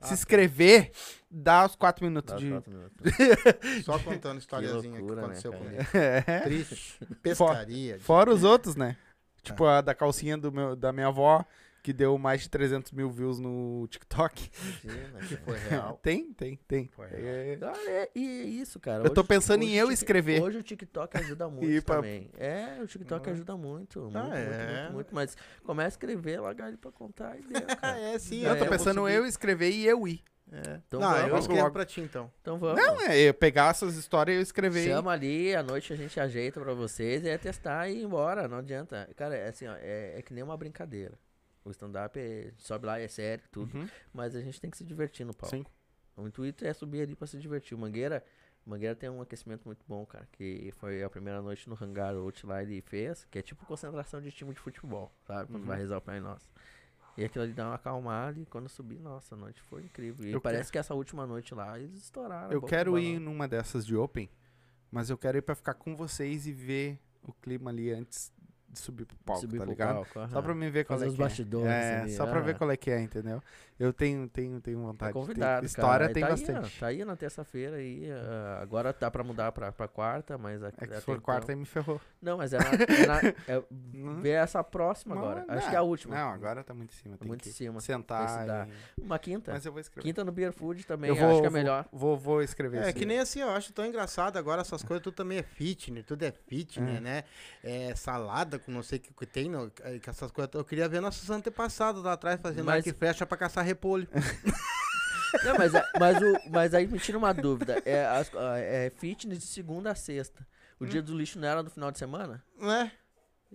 Ah, 0.00 0.06
Se 0.06 0.14
escrever, 0.14 0.92
dá 1.32 1.64
os 1.66 1.74
quatro 1.74 2.04
minutos 2.04 2.34
Dá 2.34 2.38
de. 2.38 2.50
quatro 2.50 2.70
minutos. 2.70 3.12
Só 3.84 3.98
contando 3.98 4.38
historiazinha 4.38 4.82
que, 4.82 4.98
loucura, 4.98 5.16
né, 5.16 5.22
aconteceu 5.24 5.52
cara? 5.52 5.64
comigo. 5.64 5.82
É. 5.94 6.40
Triste. 6.40 6.98
Pescaria. 7.22 7.98
Fora 8.00 8.30
os 8.32 8.44
outros, 8.44 8.76
né? 8.76 8.96
Tipo 9.42 9.64
a 9.64 9.80
da 9.80 9.94
calcinha 9.94 10.36
do 10.38 10.52
meu, 10.52 10.76
da 10.76 10.92
minha 10.92 11.08
avó, 11.08 11.44
que 11.82 11.92
deu 11.92 12.16
mais 12.16 12.42
de 12.42 12.48
300 12.48 12.92
mil 12.92 13.10
views 13.10 13.40
no 13.40 13.88
TikTok. 13.90 14.48
Imagina, 14.84 15.18
Que 15.26 15.36
foi 15.38 15.58
real. 15.58 15.98
Tem, 16.02 16.32
tem, 16.32 16.56
tem. 16.68 16.88
Foi 16.94 17.08
real. 17.08 17.20
É, 17.24 17.58
Ah, 17.60 17.90
é, 17.90 18.10
e 18.14 18.24
é 18.24 18.44
isso, 18.44 18.78
cara. 18.78 19.02
Eu 19.02 19.10
tô 19.10 19.22
Hoje- 19.22 19.28
pensando 19.28 19.64
em 19.64 19.70
hoje 19.70 19.78
eu 19.80 19.90
escrever. 19.90 20.40
Hoje 20.40 20.58
o 20.58 20.62
TikTok 20.62 21.16
ajuda 21.16 21.48
muito 21.48 21.84
pra- 21.84 21.96
também. 21.96 22.30
É, 22.38 22.78
o 22.80 22.86
TikTok 22.86 23.28
Ah. 23.28 23.32
ajuda 23.32 23.56
muito. 23.56 24.00
Muito, 24.02 24.16
Ah, 24.16 24.22
muito, 24.22 24.36
é? 24.36 24.82
muito, 24.82 24.92
muito. 24.94 25.14
Mas 25.14 25.36
começa 25.64 25.88
a 25.88 25.94
escrever, 25.96 26.38
largar 26.40 26.68
ele 26.68 26.76
pra 26.76 26.92
contar 26.92 27.36
e 27.36 27.42
deu, 27.42 27.62
Ah, 27.66 27.74
cara. 27.76 27.98
é, 27.98 28.16
sim. 28.20 28.44
eu 28.44 28.56
tô 28.56 28.64
é, 28.64 28.68
pensando 28.68 29.00
subir. 29.00 29.14
eu 29.14 29.26
escrever 29.26 29.70
e 29.72 29.84
eu 29.84 30.06
ir. 30.06 30.22
É. 30.52 30.80
Então 30.86 31.00
não, 31.00 31.10
vamos, 31.12 31.28
eu 31.30 31.38
escrevo 31.38 31.60
logo. 31.62 31.72
pra 31.72 31.84
ti, 31.86 32.00
então. 32.02 32.30
Então 32.42 32.58
vamos. 32.58 32.76
Não, 32.80 33.00
é 33.00 33.18
eu 33.18 33.32
pegar 33.32 33.70
essas 33.70 33.96
histórias 33.96 34.34
e 34.34 34.38
eu 34.38 34.42
escrever. 34.42 34.84
Chama 34.86 35.10
ali, 35.12 35.54
à 35.56 35.62
noite 35.62 35.92
a 35.92 35.96
gente 35.96 36.20
ajeita 36.20 36.60
pra 36.60 36.74
vocês 36.74 37.24
e 37.24 37.28
é 37.30 37.38
testar 37.38 37.88
e 37.88 38.00
ir 38.00 38.02
embora, 38.04 38.46
não 38.46 38.58
adianta. 38.58 39.08
Cara, 39.16 39.34
é 39.34 39.48
assim, 39.48 39.66
ó, 39.66 39.74
é, 39.76 40.18
é 40.18 40.22
que 40.22 40.34
nem 40.34 40.44
uma 40.44 40.56
brincadeira. 40.56 41.18
O 41.64 41.70
stand-up 41.70 42.18
é, 42.18 42.52
sobe 42.58 42.84
lá, 42.86 43.00
é 43.00 43.08
sério, 43.08 43.44
tudo. 43.50 43.74
Uhum. 43.78 43.88
Mas 44.12 44.34
a 44.36 44.40
gente 44.40 44.60
tem 44.60 44.68
que 44.70 44.76
se 44.76 44.84
divertir 44.84 45.24
no 45.24 45.32
palco. 45.32 45.56
Sim. 45.56 45.64
O 46.16 46.26
intuito 46.26 46.66
é 46.66 46.72
subir 46.74 47.00
ali 47.02 47.14
pra 47.16 47.26
se 47.26 47.38
divertir. 47.38 47.74
O 47.74 47.78
Mangueira, 47.78 48.22
Mangueira 48.66 48.94
tem 48.94 49.08
um 49.08 49.22
aquecimento 49.22 49.62
muito 49.64 49.82
bom, 49.88 50.04
cara. 50.04 50.28
Que 50.32 50.70
foi 50.76 51.02
a 51.02 51.08
primeira 51.08 51.40
noite 51.40 51.66
no 51.70 51.78
hangar 51.80 52.14
out 52.14 52.44
lá 52.44 52.62
ele 52.62 52.82
fez, 52.82 53.24
que 53.30 53.38
é 53.38 53.42
tipo 53.42 53.64
concentração 53.64 54.20
de 54.20 54.30
time 54.30 54.52
de 54.52 54.60
futebol, 54.60 55.10
sabe? 55.26 55.50
Quando 55.50 55.62
Uhum. 55.62 55.68
vai 55.68 55.78
rezar 55.78 55.96
o 55.96 56.00
Pai 56.02 56.20
Nosso. 56.20 56.50
E 57.16 57.24
aquilo 57.24 57.44
ali 57.44 57.52
dá 57.52 57.66
uma 57.66 57.74
acalmada 57.74 58.40
e 58.40 58.46
quando 58.46 58.68
subir, 58.68 58.98
nossa, 58.98 59.34
a 59.34 59.38
noite 59.38 59.60
foi 59.62 59.82
incrível. 59.82 60.26
E 60.26 60.32
Eu 60.32 60.40
parece 60.40 60.72
que 60.72 60.78
essa 60.78 60.94
última 60.94 61.26
noite 61.26 61.54
lá 61.54 61.78
eles 61.78 62.02
estouraram. 62.02 62.50
Eu 62.52 62.62
quero 62.62 62.98
ir 62.98 63.18
numa 63.18 63.46
dessas 63.46 63.84
de 63.84 63.94
Open, 63.94 64.30
mas 64.90 65.10
eu 65.10 65.18
quero 65.18 65.36
ir 65.36 65.42
pra 65.42 65.54
ficar 65.54 65.74
com 65.74 65.94
vocês 65.94 66.46
e 66.46 66.52
ver 66.52 66.98
o 67.22 67.32
clima 67.32 67.70
ali 67.70 67.92
antes 67.92 68.32
de 68.72 68.78
subir 68.78 69.04
pro 69.04 69.16
palco, 69.18 69.40
subir 69.42 69.58
tá 69.58 69.64
pro 69.64 69.70
ligado? 69.70 69.94
palco, 70.06 70.30
Só 70.32 70.40
pra 70.42 70.54
mim 70.54 70.70
ver 70.70 70.84
qual 70.84 70.98
Fazer 70.98 71.06
é 71.06 71.08
os 71.10 71.14
que 71.16 71.20
é. 71.20 71.24
bastidores 71.24 71.70
É, 71.70 72.00
ali, 72.00 72.12
só 72.12 72.26
pra 72.26 72.40
ver 72.40 72.56
qual 72.56 72.70
é 72.70 72.76
que 72.76 72.90
é, 72.90 73.00
entendeu? 73.00 73.42
Eu 73.78 73.92
tenho, 73.92 74.28
tenho, 74.28 74.60
tenho 74.60 74.78
vontade. 74.80 75.12
Tá 75.12 75.18
de 75.20 75.26
ter- 75.26 75.32
convidado, 75.32 75.66
História 75.66 76.06
cara. 76.06 76.12
tem 76.14 76.22
tá 76.22 76.26
Aí, 76.28 76.32
bastante. 76.32 76.76
ó, 76.76 76.80
tá 76.80 76.86
aí 76.86 77.04
na 77.04 77.16
terça-feira 77.16 77.76
aí. 77.76 78.08
ah, 78.12 78.60
agora 78.62 78.92
tá 78.92 79.10
pra 79.10 79.24
mudar 79.24 79.50
pra, 79.52 79.72
pra 79.72 79.88
quarta, 79.88 80.38
mas... 80.38 80.62
a- 80.62 80.68
É 80.78 80.86
que 80.86 80.94
se 80.94 81.00
for 81.00 81.12
então- 81.12 81.20
quarta 81.24 81.50
aí 81.52 81.56
me 81.56 81.64
ferrou. 81.64 82.00
Não, 82.20 82.36
mas 82.38 82.52
é, 82.52 82.58
na, 82.58 82.64
é, 82.64 83.06
na- 83.06 83.20
é 83.48 83.62
Não. 83.92 84.20
ver 84.20 84.30
essa 84.30 84.62
próxima 84.62 85.16
agora. 85.16 85.44
Não, 85.48 85.54
Acho 85.56 85.68
que 85.68 85.74
é 85.74 85.78
a 85.78 85.82
última. 85.82 86.14
Não, 86.14 86.28
agora 86.30 86.62
tá 86.62 86.72
muito 86.72 86.92
em 86.92 86.96
cima. 86.96 87.16
Tem 87.16 87.26
Muito 87.26 87.42
que 87.42 87.48
em 87.48 87.52
cima. 87.52 87.80
sentar. 87.80 88.68
E- 88.96 89.02
Uma 89.02 89.18
quinta. 89.18 89.52
Mas 89.52 89.66
eu 89.66 89.72
vou 89.72 89.80
escrever. 89.80 90.02
Quinta 90.06 90.22
no 90.24 90.30
Beer 90.30 90.52
Food 90.52 90.86
também, 90.86 91.10
eu 91.10 91.16
vou, 91.16 91.30
acho 91.30 91.40
que 91.40 91.46
é 91.46 91.50
melhor. 91.50 91.84
Vou, 91.92 92.16
vou 92.16 92.40
escrever 92.42 92.82
É 92.84 92.92
que 92.92 93.00
aí. 93.00 93.04
nem 93.06 93.18
assim, 93.18 93.40
eu 93.40 93.50
acho 93.50 93.72
tão 93.72 93.84
engraçado 93.84 94.36
agora 94.36 94.60
essas 94.60 94.82
coisas, 94.84 95.02
tudo 95.02 95.14
também 95.14 95.38
é 95.38 95.42
fitness, 95.42 96.04
tudo 96.06 96.22
é 96.22 96.30
fitness, 96.30 96.98
É. 96.98 97.00
né? 97.00 97.24
É 97.64 97.94
salada 97.96 98.58
com 98.62 98.72
não 98.72 98.82
sei 98.82 98.98
o 98.98 99.00
que, 99.02 99.12
que 99.12 99.26
tem, 99.26 99.50
não, 99.50 99.70
é, 99.82 99.98
que 99.98 100.08
essas 100.10 100.30
coisas. 100.30 100.52
Eu 100.54 100.64
queria 100.64 100.88
ver 100.88 101.00
nossos 101.00 101.28
antepassados 101.30 102.02
lá 102.02 102.12
atrás 102.14 102.40
fazendo 102.40 102.64
Mas- 102.66 102.76
arco 102.78 102.88
e 102.88 102.92
flecha 102.92 103.26
pra 103.26 103.36
caçar 103.36 103.64
repolho. 103.64 104.08
Não, 105.44 105.56
mas, 105.56 105.74
é- 105.74 105.82
mas, 105.98 106.18
o, 106.20 106.50
mas 106.50 106.74
aí 106.74 106.86
me 106.86 106.98
tira 106.98 107.16
uma 107.16 107.32
dúvida. 107.32 107.80
É, 107.86 108.04
as- 108.04 108.30
ah, 108.36 108.58
é 108.58 108.90
fitness 108.98 109.38
de 109.38 109.46
segunda 109.46 109.90
a 109.90 109.94
sexta. 109.94 110.46
O 110.78 110.84
Hum. 110.84 110.88
dia 110.88 111.00
do 111.02 111.16
lixo 111.16 111.38
não 111.38 111.48
era 111.48 111.62
no 111.62 111.70
final 111.70 111.90
de 111.90 111.98
semana? 111.98 112.44
né? 112.60 112.92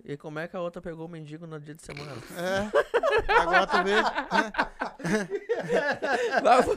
E 0.04 0.16
como 0.16 0.38
é 0.38 0.48
que 0.48 0.56
a 0.56 0.60
outra 0.60 0.80
pegou 0.80 1.06
o 1.06 1.08
mendigo 1.08 1.46
no 1.46 1.58
dia 1.60 1.74
de 1.74 1.82
semana? 1.82 2.12
É. 2.36 3.32
Agora 3.40 3.66
tu 3.66 3.76
vê. 3.84 3.94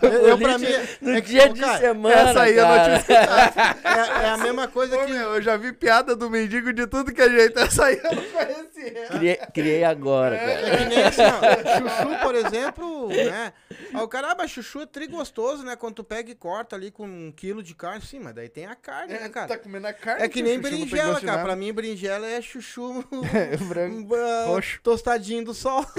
Eu, 0.01 0.27
eu, 0.27 0.37
pra 0.37 0.57
mim. 0.57 0.67
no 1.01 1.11
é 1.11 1.21
que, 1.21 1.29
dia 1.29 1.49
de 1.49 1.59
cara, 1.59 1.79
semana, 1.79 2.29
essa 2.29 2.41
aí 2.41 2.55
eu 2.55 2.65
não 2.65 2.75
cara. 2.75 3.03
tinha 3.03 3.17
É, 3.83 4.25
é 4.25 4.29
a 4.29 4.37
mesma 4.37 4.67
coisa 4.69 4.97
Ô, 4.97 5.05
que. 5.05 5.11
meu, 5.11 5.35
eu 5.35 5.41
já 5.41 5.57
vi 5.57 5.73
piada 5.73 6.15
do 6.15 6.29
mendigo 6.29 6.71
de 6.73 6.87
tudo 6.87 7.13
que 7.13 7.21
é 7.21 7.29
jeito. 7.29 7.59
Essa 7.59 7.85
aí 7.85 7.97
eu 8.03 8.15
não 8.15 8.23
conhecia. 8.23 9.07
Criei, 9.07 9.35
criei 9.53 9.83
agora, 9.83 10.37
cara. 10.37 10.51
É 10.51 10.77
que 10.77 10.85
nem 10.85 11.03
assim, 11.03 11.21
ó. 11.23 11.79
Chuchu, 11.79 12.19
por 12.21 12.35
exemplo, 12.35 13.07
né? 13.09 13.53
Aí 13.93 14.01
o 14.01 14.07
cara, 14.07 14.31
ah, 14.31 14.35
mas 14.37 14.51
chuchu 14.51 14.81
é 14.81 14.85
tri 14.85 15.07
gostoso, 15.07 15.63
né? 15.63 15.75
Quando 15.75 15.95
tu 15.95 16.03
pega 16.03 16.31
e 16.31 16.35
corta 16.35 16.75
ali 16.75 16.91
com 16.91 17.05
um 17.05 17.31
quilo 17.31 17.61
de 17.63 17.75
carne, 17.75 18.01
sim, 18.01 18.19
mas 18.19 18.33
daí 18.33 18.49
tem 18.49 18.65
a 18.65 18.75
carne, 18.75 19.13
né, 19.13 19.29
cara? 19.29 19.47
Tá 19.47 19.57
comendo 19.57 19.87
a 19.87 19.93
carne. 19.93 20.23
É 20.23 20.29
que 20.29 20.41
nem 20.41 20.57
não 20.57 20.63
tem 20.63 20.71
berinjela, 20.71 21.13
cara. 21.15 21.25
nada. 21.25 21.43
Pra 21.43 21.55
mim, 21.55 21.71
berinjela 21.73 22.27
é 22.27 22.41
chuchu 22.41 23.05
É, 23.33 23.57
branco. 23.57 24.15
roxo. 24.47 24.79
tostadinho 24.81 25.43
do 25.45 25.53
sol. 25.53 25.85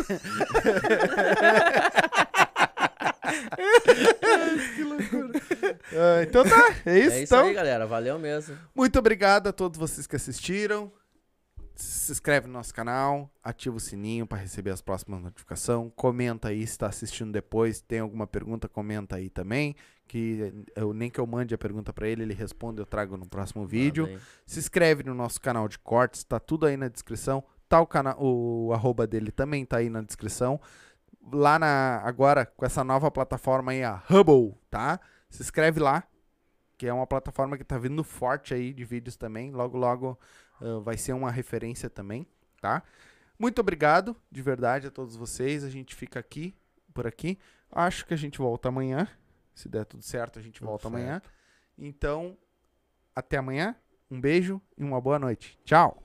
Ah, 5.95 6.23
então 6.23 6.45
tá, 6.45 6.75
é 6.87 6.99
isso, 6.99 7.11
É 7.15 7.23
isso 7.23 7.35
então. 7.35 7.47
aí, 7.47 7.55
galera. 7.55 7.87
Valeu 7.87 8.19
mesmo. 8.19 8.57
Muito 8.75 8.99
obrigado 8.99 9.49
a 9.49 9.53
todos 9.53 9.79
vocês 9.79 10.07
que 10.07 10.17
assistiram. 10.17 10.91
Se 11.75 12.13
inscreve 12.13 12.47
no 12.47 12.53
nosso 12.53 12.73
canal, 12.75 13.31
ativa 13.43 13.77
o 13.77 13.81
sininho 13.81 14.27
para 14.27 14.39
receber 14.39 14.71
as 14.71 14.81
próximas 14.83 15.21
notificações. 15.23 15.91
Comenta 15.97 16.49
aí 16.49 16.67
se 16.67 16.73
está 16.73 16.87
assistindo 16.87 17.33
depois. 17.33 17.81
Tem 17.81 18.01
alguma 18.01 18.27
pergunta, 18.27 18.69
comenta 18.69 19.17
aí 19.17 19.31
também. 19.31 19.75
Que 20.13 20.67
eu 20.77 20.93
nem 20.93 21.09
que 21.09 21.19
eu 21.19 21.27
mande 21.27 21.55
a 21.55 21.59
pergunta 21.59 21.91
para 21.91 22.07
ele, 22.07 22.23
ele 22.23 22.35
responde, 22.35 22.83
eu 22.83 22.85
trago 22.85 23.17
no 23.17 23.27
próximo 23.27 23.67
vídeo. 23.67 24.05
Manda 24.05 24.19
aí. 24.19 24.23
Se 24.45 24.59
inscreve 24.59 25.03
no 25.05 25.15
nosso 25.15 25.41
canal 25.41 25.67
de 25.67 25.79
cortes, 25.79 26.23
tá 26.23 26.39
tudo 26.39 26.67
aí 26.67 26.77
na 26.77 26.89
descrição. 26.89 27.43
Tá 27.67 27.81
o 27.81 27.87
canal, 27.87 28.23
o 28.23 28.75
arroba 28.75 29.07
dele 29.07 29.33
também 29.33 29.65
tá 29.65 29.79
aí 29.79 29.89
na 29.89 30.03
descrição. 30.03 30.61
Lá 31.33 31.59
na 31.59 32.03
agora 32.05 32.45
com 32.45 32.67
essa 32.67 32.85
nova 32.85 33.11
plataforma 33.11 33.73
aí, 33.73 33.83
a 33.83 34.03
Hubble, 34.11 34.55
tá? 34.69 35.01
Se 35.31 35.41
inscreve 35.41 35.81
lá, 35.81 36.05
que 36.77 36.87
é 36.87 36.93
uma 36.93 37.07
plataforma 37.07 37.57
que 37.57 37.65
tá 37.65 37.79
vindo 37.79 38.05
forte 38.05 38.53
aí 38.53 38.75
de 38.75 38.85
vídeos 38.85 39.17
também. 39.17 39.51
Logo 39.51 39.79
logo 39.79 40.19
ah, 40.61 40.79
vai 40.85 40.99
ser 40.99 41.15
uma 41.15 41.31
referência 41.31 41.89
também, 41.89 42.27
tá? 42.61 42.83
Muito 43.39 43.63
obrigado, 43.63 44.15
de 44.31 44.43
verdade 44.43 44.89
a 44.89 44.91
todos 44.91 45.17
vocês. 45.17 45.65
A 45.65 45.71
gente 45.71 45.95
fica 45.95 46.21
aqui 46.21 46.55
por 46.93 47.07
aqui. 47.07 47.39
Acho 47.71 48.05
que 48.05 48.13
a 48.13 48.19
gente 48.19 48.37
volta 48.37 48.69
amanhã. 48.69 49.09
Se 49.55 49.69
der 49.69 49.85
tudo 49.85 50.03
certo, 50.03 50.39
a 50.39 50.43
gente 50.43 50.59
tudo 50.59 50.69
volta 50.69 50.89
certo. 50.89 50.95
amanhã. 50.95 51.23
Então, 51.77 52.37
até 53.15 53.37
amanhã. 53.37 53.77
Um 54.11 54.21
beijo 54.21 54.61
e 54.77 54.85
uma 54.85 55.01
boa 55.01 55.19
noite. 55.19 55.59
Tchau. 55.65 56.03